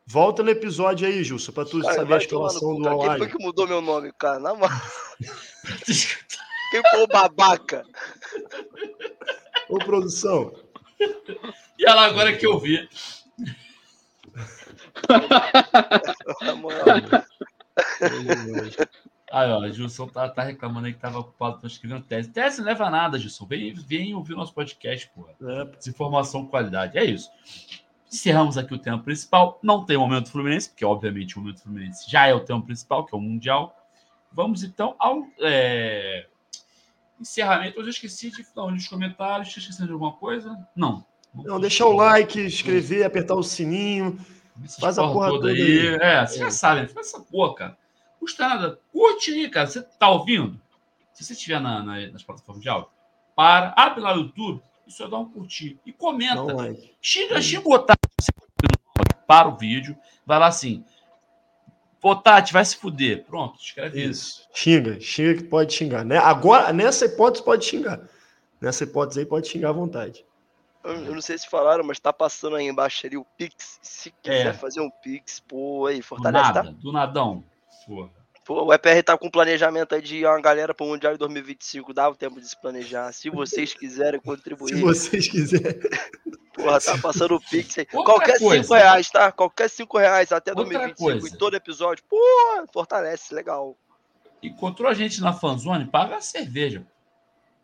Volta 0.07 0.43
no 0.43 0.51
episódio 0.51 1.07
aí, 1.07 1.23
Gilson, 1.23 1.53
pra 1.53 1.65
tu 1.65 1.81
Cara, 1.81 1.95
saber 1.95 2.15
a 2.15 2.19
escalação 2.19 2.75
do 2.75 2.83
cara. 2.83 2.99
Quem 2.99 3.19
foi 3.19 3.29
que 3.29 3.45
mudou 3.45 3.69
meu 3.69 3.81
nome, 3.81 4.13
cara? 4.19 4.41
Na 4.41 4.55
moral. 4.55 4.81
Quem 6.71 6.83
foi 6.91 7.03
o 7.03 7.07
babaca? 7.07 7.85
Ô, 9.69 9.79
produção. 9.79 10.53
E 11.79 11.89
ela 11.89 12.07
agora 12.07 12.37
que 12.37 12.47
eu 12.47 12.59
vi. 12.59 12.89
Na 16.41 16.55
moral. 16.57 16.85
Aí, 19.33 19.49
ó, 19.49 19.65
Gilson 19.69 20.09
tá, 20.09 20.29
tá 20.29 20.43
reclamando 20.43 20.89
aí 20.89 20.93
que 20.93 20.99
tava 20.99 21.21
ocupado 21.21 21.61
tô 21.61 21.67
escrevendo 21.69 22.03
tese. 22.03 22.31
Tese 22.31 22.59
não 22.59 22.67
leva 22.67 22.87
a 22.87 22.91
nada, 22.91 23.17
Gilson. 23.17 23.47
Vem, 23.47 23.73
vem 23.73 24.13
ouvir 24.13 24.35
nosso 24.35 24.53
podcast, 24.53 25.09
porra. 25.15 25.33
É, 25.41 25.65
Desinformação 25.77 26.43
com 26.43 26.51
qualidade. 26.51 26.99
É 26.99 27.05
isso. 27.05 27.31
Encerramos 28.12 28.59
aqui 28.59 28.74
o 28.74 28.78
tema 28.78 28.99
principal. 29.03 29.59
Não 29.62 29.85
tem 29.85 29.97
momento 29.97 30.31
Fluminense, 30.31 30.69
porque 30.69 30.85
obviamente 30.85 31.37
o 31.37 31.41
momento 31.41 31.62
Fluminense 31.62 32.11
já 32.11 32.27
é 32.27 32.35
o 32.35 32.41
tema 32.41 32.61
principal, 32.62 33.05
que 33.07 33.15
é 33.15 33.19
o 33.19 33.20
Mundial. 33.20 33.77
Vamos 34.32 34.62
então 34.65 34.95
ao 34.99 35.27
é, 35.41 36.27
encerramento. 37.20 37.78
Eu 37.78 37.85
já 37.85 37.91
esqueci 37.91 38.31
de 38.31 38.45
dar 38.55 38.65
uns 38.65 38.89
comentários. 38.89 39.49
Tinha 39.51 39.61
esquecido 39.61 39.87
de 39.87 39.93
alguma 39.93 40.12
coisa? 40.12 40.57
Não. 40.74 41.05
Não, 41.35 41.61
deixar 41.61 41.87
o 41.87 41.93
like, 41.93 42.41
inscrever, 42.41 43.07
apertar 43.07 43.35
o 43.35 43.43
sininho. 43.43 44.19
Essas 44.65 44.78
faz 44.81 44.99
a 44.99 45.03
porra 45.07 45.28
toda 45.28 45.49
aí. 45.49 45.61
aí. 45.61 45.87
É, 46.01 46.27
você 46.27 46.39
já 46.39 46.47
É. 46.47 46.51
sabe, 46.51 46.89
faz 46.89 47.07
essa 47.09 47.20
porra, 47.20 47.55
cara. 47.55 47.78
Custa 48.19 48.49
nada. 48.49 48.81
Curte 48.93 49.31
aí, 49.31 49.49
cara. 49.49 49.66
Você 49.69 49.82
tá 49.82 50.09
ouvindo? 50.11 50.61
Se 51.15 51.24
você 51.24 51.32
estiver 51.32 51.61
na, 51.61 51.82
na- 51.82 52.07
nas 52.09 52.23
plataformas 52.23 52.62
de 52.62 52.69
áudio, 52.69 52.91
para, 53.37 53.73
abre 53.77 54.01
lá 54.01 54.15
o 54.15 54.19
YouTube 54.23 54.61
e 54.91 54.93
só 54.93 55.07
dá 55.07 55.17
um 55.19 55.25
curtir. 55.31 55.79
E 55.87 55.93
comenta. 55.93 56.43
Xinga, 57.01 57.41
xinga 57.41 57.69
o 57.69 57.73
Otávio. 57.73 58.01
Para 59.27 59.49
o 59.49 59.57
vídeo. 59.57 59.97
Vai 60.27 60.39
lá 60.41 60.49
assim. 60.49 60.85
Pô, 62.01 62.17
Tati, 62.17 62.53
vai 62.53 62.65
se 62.65 62.77
fuder. 62.77 63.25
Pronto, 63.25 63.61
escreve 63.61 64.03
isso. 64.03 64.41
Isso. 64.41 64.49
Xinga, 64.53 65.01
xinga 65.01 65.35
que 65.37 65.45
pode 65.45 65.73
xingar. 65.73 66.05
Né? 66.05 66.19
Agora, 66.19 66.73
nessa 66.73 67.05
hipótese, 67.05 67.45
pode 67.45 67.65
xingar. 67.65 68.01
Nessa 68.61 68.85
hipótese 68.85 69.21
aí, 69.21 69.27
pode 69.27 69.47
xingar 69.49 69.69
à 69.69 69.73
vontade. 69.73 70.25
Eu, 70.83 70.93
eu 71.05 71.15
não 71.15 71.21
sei 71.21 71.39
se 71.39 71.49
falaram, 71.49 71.85
mas 71.85 72.01
tá 72.01 72.12
passando 72.12 72.57
aí 72.57 72.67
embaixo 72.67 73.07
ali 73.07 73.17
o 73.17 73.25
Pix. 73.37 73.79
Se 73.83 74.11
quiser 74.23 74.47
É. 74.47 74.53
fazer 74.53 74.81
um 74.81 74.91
Pix, 74.91 75.39
pô, 75.41 75.87
aí, 75.87 75.99
Do 75.99 76.03
fortalece, 76.05 76.45
nada, 76.53 76.65
tá? 76.65 76.71
do 76.71 76.91
nadão. 76.93 77.45
Porra. 77.87 78.11
Pô, 78.51 78.64
o 78.64 78.74
EPR 78.74 79.01
tá 79.05 79.16
com 79.16 79.31
planejamento 79.31 79.94
aí 79.94 80.02
de 80.02 80.16
ir 80.16 80.27
uma 80.27 80.40
galera 80.40 80.74
pro 80.74 80.85
Mundial 80.85 81.12
de 81.12 81.20
2025. 81.20 81.94
Dá 81.94 82.09
o 82.09 82.16
tempo 82.16 82.40
de 82.40 82.48
se 82.48 82.60
planejar. 82.60 83.12
Se 83.12 83.31
vocês 83.31 83.72
quiserem 83.72 84.18
contribuir, 84.18 84.74
Se 84.74 84.81
vocês 84.81 85.28
quiserem. 85.28 85.78
porra, 86.52 86.81
tá 86.81 86.98
passando 86.98 87.36
o 87.36 87.40
Pix 87.40 87.78
aí. 87.78 87.86
Outra 87.93 88.12
Qualquer 88.12 88.40
coisa. 88.40 88.64
5 88.64 88.74
reais, 88.74 89.09
tá? 89.09 89.31
Qualquer 89.31 89.70
5 89.70 89.98
reais 89.98 90.32
até 90.32 90.51
Outra 90.51 90.64
2025 90.64 90.97
coisa. 91.01 91.28
em 91.28 91.39
todo 91.39 91.55
episódio. 91.55 92.02
Pô, 92.10 92.18
fortalece, 92.72 93.32
legal. 93.32 93.77
Encontrou 94.43 94.89
a 94.89 94.94
gente 94.94 95.20
na 95.20 95.32
fanzone, 95.32 95.86
paga 95.86 96.16
a 96.16 96.20
cerveja. 96.20 96.85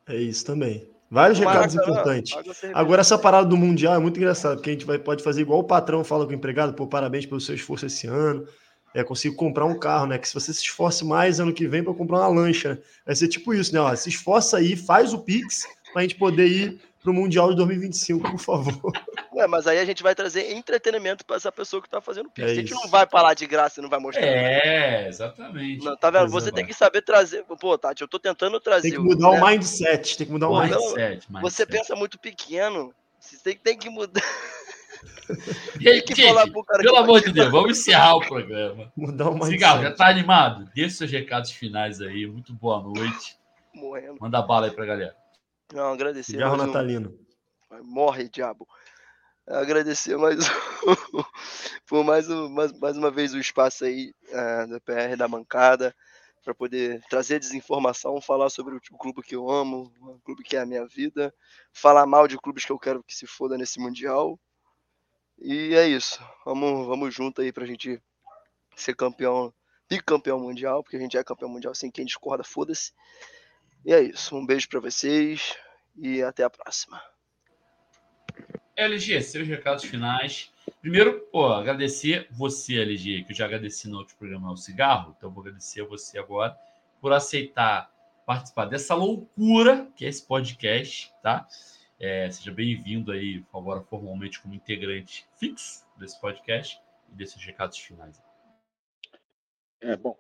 É 0.06 0.14
isso 0.14 0.46
também. 0.46 0.88
Vários 1.10 1.40
recados 1.40 1.74
Maracanã, 1.74 2.00
importantes. 2.00 2.38
Agora, 2.72 3.00
essa 3.00 3.18
parada 3.18 3.48
do 3.48 3.56
Mundial 3.56 3.96
é 3.96 3.98
muito 3.98 4.18
engraçado, 4.18 4.58
porque 4.58 4.70
a 4.70 4.72
gente 4.72 4.86
vai, 4.86 5.00
pode 5.00 5.24
fazer 5.24 5.40
igual 5.40 5.58
o 5.58 5.64
patrão 5.64 6.04
fala 6.04 6.24
com 6.24 6.30
o 6.30 6.34
empregado, 6.36 6.74
pô, 6.74 6.86
parabéns 6.86 7.26
pelo 7.26 7.40
seu 7.40 7.56
esforço 7.56 7.86
esse 7.86 8.06
ano. 8.06 8.46
É, 8.96 9.04
consigo 9.04 9.36
comprar 9.36 9.66
um 9.66 9.78
carro, 9.78 10.06
né? 10.06 10.16
Que 10.18 10.26
se 10.26 10.32
você 10.32 10.54
se 10.54 10.62
esforce 10.62 11.04
mais 11.04 11.38
ano 11.38 11.52
que 11.52 11.68
vem 11.68 11.84
para 11.84 11.92
comprar 11.92 12.20
uma 12.20 12.28
lancha, 12.28 12.70
né? 12.70 12.78
Vai 13.04 13.14
ser 13.14 13.28
tipo 13.28 13.52
isso, 13.52 13.74
né? 13.74 13.78
Ó, 13.78 13.94
se 13.94 14.08
esforça 14.08 14.56
aí, 14.56 14.74
faz 14.74 15.12
o 15.12 15.18
Pix 15.18 15.66
pra 15.92 16.00
gente 16.00 16.14
poder 16.14 16.46
ir 16.46 16.80
pro 17.02 17.12
Mundial 17.12 17.50
de 17.50 17.56
2025, 17.56 18.30
por 18.30 18.40
favor. 18.40 18.92
Ué, 19.34 19.46
mas 19.46 19.66
aí 19.66 19.78
a 19.78 19.84
gente 19.84 20.02
vai 20.02 20.14
trazer 20.14 20.50
entretenimento 20.50 21.26
pra 21.26 21.36
essa 21.36 21.52
pessoa 21.52 21.82
que 21.82 21.90
tá 21.90 22.00
fazendo 22.00 22.30
Pix. 22.30 22.48
É 22.48 22.50
a 22.50 22.54
gente 22.54 22.72
isso. 22.72 22.80
não 22.82 22.88
vai 22.88 23.06
falar 23.06 23.34
de 23.34 23.46
graça 23.46 23.80
e 23.80 23.82
não 23.82 23.90
vai 23.90 24.00
mostrar. 24.00 24.24
É, 24.26 25.06
exatamente. 25.08 25.84
Não, 25.84 25.94
tá 25.94 26.10
vendo? 26.10 26.30
Você 26.30 26.46
Exato. 26.46 26.54
tem 26.56 26.64
que 26.66 26.72
saber 26.72 27.02
trazer. 27.02 27.44
Pô, 27.60 27.76
Tati, 27.76 28.00
eu 28.00 28.08
tô 28.08 28.18
tentando 28.18 28.58
trazer. 28.58 28.88
Tem 28.90 28.98
que 28.98 29.04
mudar 29.04 29.30
né? 29.30 29.40
o 29.40 29.46
mindset, 29.46 30.16
tem 30.16 30.26
que 30.26 30.32
mudar 30.32 30.48
o 30.48 30.52
Pô, 30.52 30.60
mindset. 30.62 30.80
não, 30.82 30.94
Mindset, 30.94 31.26
Você 31.28 31.38
mindset. 31.42 31.66
pensa 31.70 31.94
muito 31.94 32.18
pequeno. 32.18 32.94
Você 33.20 33.36
tem, 33.44 33.58
tem 33.58 33.76
que 33.76 33.90
mudar. 33.90 34.22
Gente, 35.80 36.04
Tem 36.06 36.16
que 36.16 36.22
falar 36.26 36.50
pro 36.50 36.64
cara 36.64 36.82
pelo 36.82 36.94
que 36.94 37.00
amor 37.00 37.20
de 37.20 37.32
Deus, 37.32 37.50
vamos 37.50 37.78
encerrar 37.78 38.16
o 38.16 38.20
programa. 38.26 38.92
Mudar 38.96 39.30
mindset. 39.30 39.50
Cigarro, 39.52 39.82
já 39.82 39.94
tá 39.94 40.08
animado? 40.08 40.70
Deixe 40.74 40.96
seus 40.96 41.10
recados 41.10 41.50
finais 41.50 42.00
aí. 42.00 42.26
Muito 42.26 42.52
boa 42.54 42.82
noite. 42.82 43.36
Morrendo. 43.74 44.16
Manda 44.20 44.40
bala 44.42 44.66
aí 44.66 44.72
pra 44.72 44.86
galera. 44.86 45.16
Não, 45.72 45.92
agradecer. 45.92 46.32
Cigarro 46.32 46.56
mais 46.56 46.62
um- 46.62 46.72
natalino. 46.72 47.18
Morre, 47.82 48.28
diabo. 48.28 48.66
Agradecer 49.46 50.16
mais 50.16 50.38
um- 50.38 50.52
por 51.86 52.04
mais, 52.04 52.28
um, 52.28 52.48
mais, 52.48 52.72
mais 52.78 52.96
uma 52.96 53.10
vez 53.10 53.32
o 53.34 53.38
espaço 53.38 53.84
aí 53.84 54.12
eh, 54.28 54.66
da 54.66 54.80
PR 54.80 55.16
da 55.16 55.28
bancada 55.28 55.94
para 56.44 56.54
poder 56.54 57.02
trazer 57.10 57.40
desinformação, 57.40 58.20
falar 58.20 58.48
sobre 58.50 58.74
o, 58.76 58.80
o 58.92 58.98
clube 58.98 59.20
que 59.22 59.34
eu 59.34 59.50
amo, 59.50 59.92
o 60.00 60.18
clube 60.24 60.44
que 60.44 60.56
é 60.56 60.60
a 60.60 60.66
minha 60.66 60.86
vida, 60.86 61.34
falar 61.72 62.06
mal 62.06 62.28
de 62.28 62.38
clubes 62.38 62.64
que 62.64 62.70
eu 62.70 62.78
quero 62.78 63.02
que 63.02 63.14
se 63.14 63.26
foda 63.26 63.58
nesse 63.58 63.80
mundial. 63.80 64.38
E 65.38 65.74
é 65.74 65.86
isso. 65.86 66.18
Vamos, 66.44 66.86
vamos 66.86 67.14
junto 67.14 67.42
aí 67.42 67.52
pra 67.52 67.66
gente 67.66 68.00
ser 68.74 68.94
campeão, 68.94 69.52
bicampeão 69.88 70.40
mundial, 70.40 70.82
porque 70.82 70.96
a 70.96 71.00
gente 71.00 71.16
é 71.16 71.24
campeão 71.24 71.48
mundial 71.48 71.74
sem 71.74 71.90
quem 71.90 72.04
discorda, 72.04 72.42
foda-se. 72.44 72.92
E 73.84 73.92
é 73.92 74.00
isso. 74.00 74.36
Um 74.36 74.44
beijo 74.44 74.68
para 74.68 74.80
vocês 74.80 75.56
e 75.96 76.22
até 76.22 76.44
a 76.44 76.50
próxima. 76.50 77.02
LG, 78.76 79.22
seus 79.22 79.48
recados 79.48 79.84
finais. 79.84 80.52
Primeiro, 80.80 81.20
pô, 81.32 81.46
agradecer 81.46 82.28
você, 82.30 82.80
LG, 82.80 83.24
que 83.24 83.32
eu 83.32 83.36
já 83.36 83.46
agradeci 83.46 83.88
no 83.88 83.98
outro 83.98 84.16
programa, 84.16 84.52
o 84.52 84.56
Cigarro, 84.56 85.14
então 85.16 85.30
vou 85.30 85.40
agradecer 85.40 85.82
a 85.82 85.86
você 85.86 86.18
agora 86.18 86.56
por 87.00 87.12
aceitar 87.12 87.90
participar 88.26 88.64
dessa 88.64 88.94
loucura 88.94 89.88
que 89.96 90.04
é 90.04 90.08
esse 90.08 90.26
podcast, 90.26 91.12
tá? 91.22 91.46
É, 91.98 92.30
seja 92.30 92.52
bem-vindo 92.52 93.10
aí, 93.10 93.42
agora 93.54 93.80
formalmente 93.80 94.40
como 94.40 94.54
integrante 94.54 95.26
fixo 95.38 95.86
desse 95.96 96.20
podcast 96.20 96.78
e 97.10 97.14
desses 97.14 97.42
recados 97.42 97.78
finais. 97.78 98.22
É, 99.80 99.96
bom, 99.96 100.18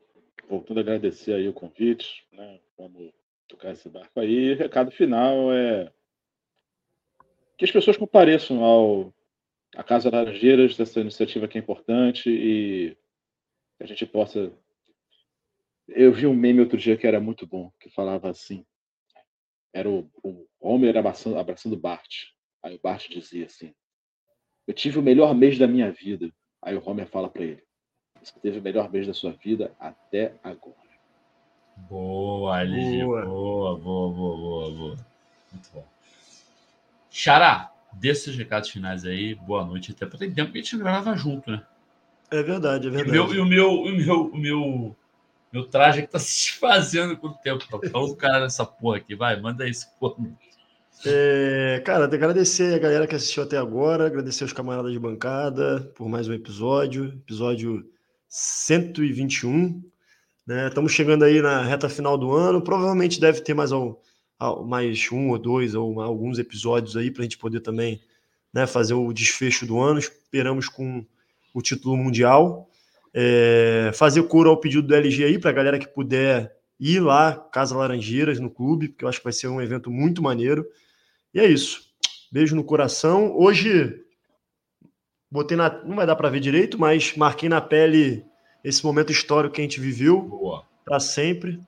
voltando 0.48 0.78
a 0.78 0.80
agradecer 0.80 1.34
aí 1.34 1.46
o 1.46 1.52
convite, 1.52 2.26
né? 2.32 2.60
Vamos 2.78 3.12
tocar 3.46 3.72
esse 3.72 3.90
barco 3.90 4.18
aí. 4.18 4.54
O 4.54 4.56
recado 4.56 4.90
final 4.90 5.52
é 5.52 5.92
que 7.58 7.66
as 7.66 7.70
pessoas 7.70 7.98
compareçam 7.98 8.64
ao 8.64 9.14
a 9.74 9.84
Casa 9.84 10.10
Laranjeiras 10.10 10.76
dessa 10.78 11.00
iniciativa 11.00 11.46
que 11.46 11.58
é 11.58 11.60
importante 11.60 12.30
e 12.30 12.96
que 13.76 13.84
a 13.84 13.86
gente 13.86 14.06
possa. 14.06 14.50
Eu 15.88 16.10
vi 16.10 16.26
um 16.26 16.34
meme 16.34 16.60
outro 16.60 16.78
dia 16.78 16.96
que 16.96 17.06
era 17.06 17.20
muito 17.20 17.46
bom, 17.46 17.70
que 17.78 17.90
falava 17.90 18.30
assim: 18.30 18.64
era 19.76 19.90
o, 19.90 20.10
o 20.22 20.46
Homer 20.58 20.96
abraçando, 20.96 21.38
abraçando 21.38 21.76
Bart. 21.76 22.28
Aí 22.62 22.76
o 22.76 22.80
Bart 22.82 23.10
dizia 23.10 23.44
assim: 23.44 23.74
Eu 24.66 24.72
tive 24.72 24.98
o 24.98 25.02
melhor 25.02 25.34
mês 25.34 25.58
da 25.58 25.66
minha 25.66 25.92
vida. 25.92 26.32
Aí 26.62 26.74
o 26.74 26.82
Homer 26.82 27.06
fala 27.06 27.28
para 27.28 27.44
ele: 27.44 27.62
Você 28.22 28.40
teve 28.40 28.58
o 28.58 28.62
melhor 28.62 28.90
mês 28.90 29.06
da 29.06 29.12
sua 29.12 29.32
vida 29.32 29.76
até 29.78 30.34
agora. 30.42 30.74
Boa, 31.90 32.62
LG. 32.62 33.04
Boa, 33.04 33.26
boa, 33.26 33.78
boa, 33.78 34.14
boa, 34.14 34.36
boa. 34.38 34.70
boa. 34.70 34.96
Muito 35.52 35.70
bom. 35.74 35.86
Xará, 37.10 37.70
desses 37.92 38.34
recados 38.34 38.70
finais 38.70 39.04
aí, 39.04 39.34
boa 39.34 39.62
noite. 39.62 39.92
Até 39.92 40.06
porque 40.06 40.24
tem 40.24 40.34
tempo 40.34 40.52
que 40.52 40.58
a 40.58 40.62
gente 40.62 40.78
gravava 40.78 41.14
junto, 41.14 41.50
né? 41.50 41.62
É 42.30 42.42
verdade, 42.42 42.88
é 42.88 42.90
verdade. 42.90 43.14
E 43.14 43.20
o 43.20 43.24
meu, 43.24 43.34
e 43.34 43.40
o 43.40 43.46
meu, 43.46 43.82
o 43.82 43.92
meu, 43.92 44.26
o 44.30 44.36
meu, 44.38 44.96
meu 45.56 45.66
traje 45.66 46.02
que 46.02 46.08
tá 46.08 46.18
se 46.20 46.50
desfazendo 46.50 47.16
com 47.16 47.28
o 47.28 47.34
tempo. 47.34 47.64
Falando 47.90 48.10
do 48.10 48.16
cara 48.16 48.40
nessa 48.40 48.64
porra 48.64 48.98
aqui. 48.98 49.14
Vai, 49.14 49.40
manda 49.40 49.68
isso, 49.68 49.86
porra. 49.98 50.16
É, 51.04 51.82
cara, 51.84 52.04
agradecer 52.04 52.74
a 52.74 52.78
galera 52.78 53.06
que 53.06 53.14
assistiu 53.14 53.42
até 53.42 53.58
agora, 53.58 54.06
agradecer 54.06 54.44
os 54.44 54.52
camaradas 54.52 54.92
de 54.92 54.98
bancada 54.98 55.92
por 55.94 56.08
mais 56.08 56.26
um 56.26 56.32
episódio, 56.32 57.06
episódio 57.06 57.84
121. 58.28 59.82
Né? 60.46 60.68
Estamos 60.68 60.92
chegando 60.92 61.24
aí 61.24 61.42
na 61.42 61.62
reta 61.62 61.88
final 61.88 62.16
do 62.16 62.32
ano, 62.32 62.62
provavelmente 62.62 63.20
deve 63.20 63.40
ter 63.40 63.52
mais 63.52 63.72
um, 63.72 63.94
mais 64.64 65.10
um 65.12 65.30
ou 65.30 65.38
dois 65.38 65.74
ou 65.74 66.00
alguns 66.00 66.38
episódios 66.38 66.96
aí 66.96 67.10
para 67.10 67.22
a 67.22 67.24
gente 67.24 67.38
poder 67.38 67.60
também 67.60 68.00
né, 68.52 68.66
fazer 68.66 68.94
o 68.94 69.12
desfecho 69.12 69.66
do 69.66 69.78
ano. 69.78 69.98
Esperamos 69.98 70.68
com 70.68 71.04
o 71.52 71.60
título 71.60 71.96
mundial. 71.96 72.70
É, 73.18 73.92
fazer 73.94 74.22
cura 74.24 74.50
ao 74.50 74.60
pedido 74.60 74.86
do 74.86 74.94
LG 74.94 75.24
aí 75.24 75.38
para 75.38 75.48
a 75.48 75.54
galera 75.54 75.78
que 75.78 75.88
puder 75.88 76.54
ir 76.78 77.00
lá, 77.00 77.34
Casa 77.34 77.74
Laranjeiras, 77.74 78.38
no 78.38 78.50
clube, 78.50 78.88
porque 78.88 79.06
eu 79.06 79.08
acho 79.08 79.18
que 79.18 79.24
vai 79.24 79.32
ser 79.32 79.48
um 79.48 79.62
evento 79.62 79.90
muito 79.90 80.22
maneiro. 80.22 80.66
E 81.32 81.40
é 81.40 81.46
isso. 81.46 81.80
Beijo 82.30 82.54
no 82.54 82.62
coração. 82.62 83.34
Hoje 83.34 84.04
botei 85.30 85.56
na. 85.56 85.82
Não 85.84 85.96
vai 85.96 86.06
dar 86.06 86.16
para 86.16 86.28
ver 86.28 86.40
direito, 86.40 86.78
mas 86.78 87.16
marquei 87.16 87.48
na 87.48 87.60
pele 87.60 88.22
esse 88.62 88.84
momento 88.84 89.10
histórico 89.10 89.54
que 89.54 89.60
a 89.62 89.64
gente 89.64 89.80
viveu 89.80 90.62
para 90.84 91.00
sempre 91.00 91.58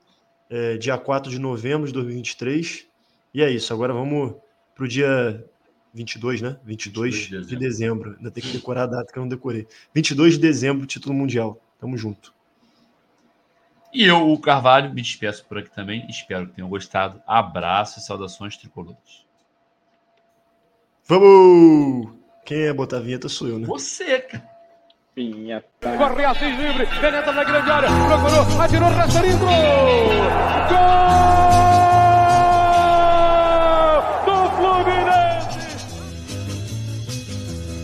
é, 0.51 0.77
dia 0.77 0.99
4 0.99 1.31
de 1.31 1.39
novembro 1.39 1.87
de 1.87 1.93
2023. 1.95 2.87
E 3.33 3.43
é 3.43 3.51
isso, 3.51 3.73
agora 3.73 3.93
vamos 3.93 4.35
para 4.75 4.85
o 4.85 4.89
dia 4.89 5.45
22, 5.99 6.41
né? 6.41 6.57
22, 6.65 7.15
22 7.15 7.15
de, 7.15 7.31
dezembro. 7.31 7.49
de 7.49 7.57
dezembro. 7.57 8.17
Ainda 8.17 8.31
tem 8.31 8.43
que 8.43 8.53
decorar 8.53 8.85
a 8.85 8.87
data 8.87 9.13
que 9.13 9.19
eu 9.19 9.23
não 9.23 9.29
decorei. 9.29 9.67
22 9.93 10.35
de 10.35 10.41
dezembro, 10.41 10.87
título 10.87 11.15
mundial. 11.15 11.61
Tamo 11.81 11.97
junto. 11.97 12.33
E 13.93 14.05
eu, 14.05 14.31
o 14.31 14.39
Carvalho, 14.39 14.95
me 14.95 15.03
despeço 15.03 15.45
por 15.47 15.59
aqui 15.59 15.71
também. 15.75 16.07
Espero 16.09 16.47
que 16.47 16.55
tenham 16.55 16.69
gostado. 16.69 17.21
Abraço 17.27 17.99
e 17.99 18.03
saudações 18.03 18.57
tricolores. 18.57 19.27
Vamos! 21.07 22.13
Quem 22.45 22.63
é 22.63 22.73
botar 22.73 22.99
a 22.99 23.01
vinheta 23.01 23.29
sou 23.29 23.49
eu, 23.49 23.59
né? 23.59 23.67
Você, 23.67 24.21
cara. 24.21 24.49
Vinheta. 25.17 25.97
Corre 25.97 26.25
Assis 26.25 26.57
livre, 26.57 26.87
penetra 27.01 27.33
na 27.33 27.43
grande 27.43 27.71
área, 27.71 27.89
procurou, 27.89 28.63
atirou, 28.63 28.89
rastreando. 28.91 29.47
Gol! 30.69 31.78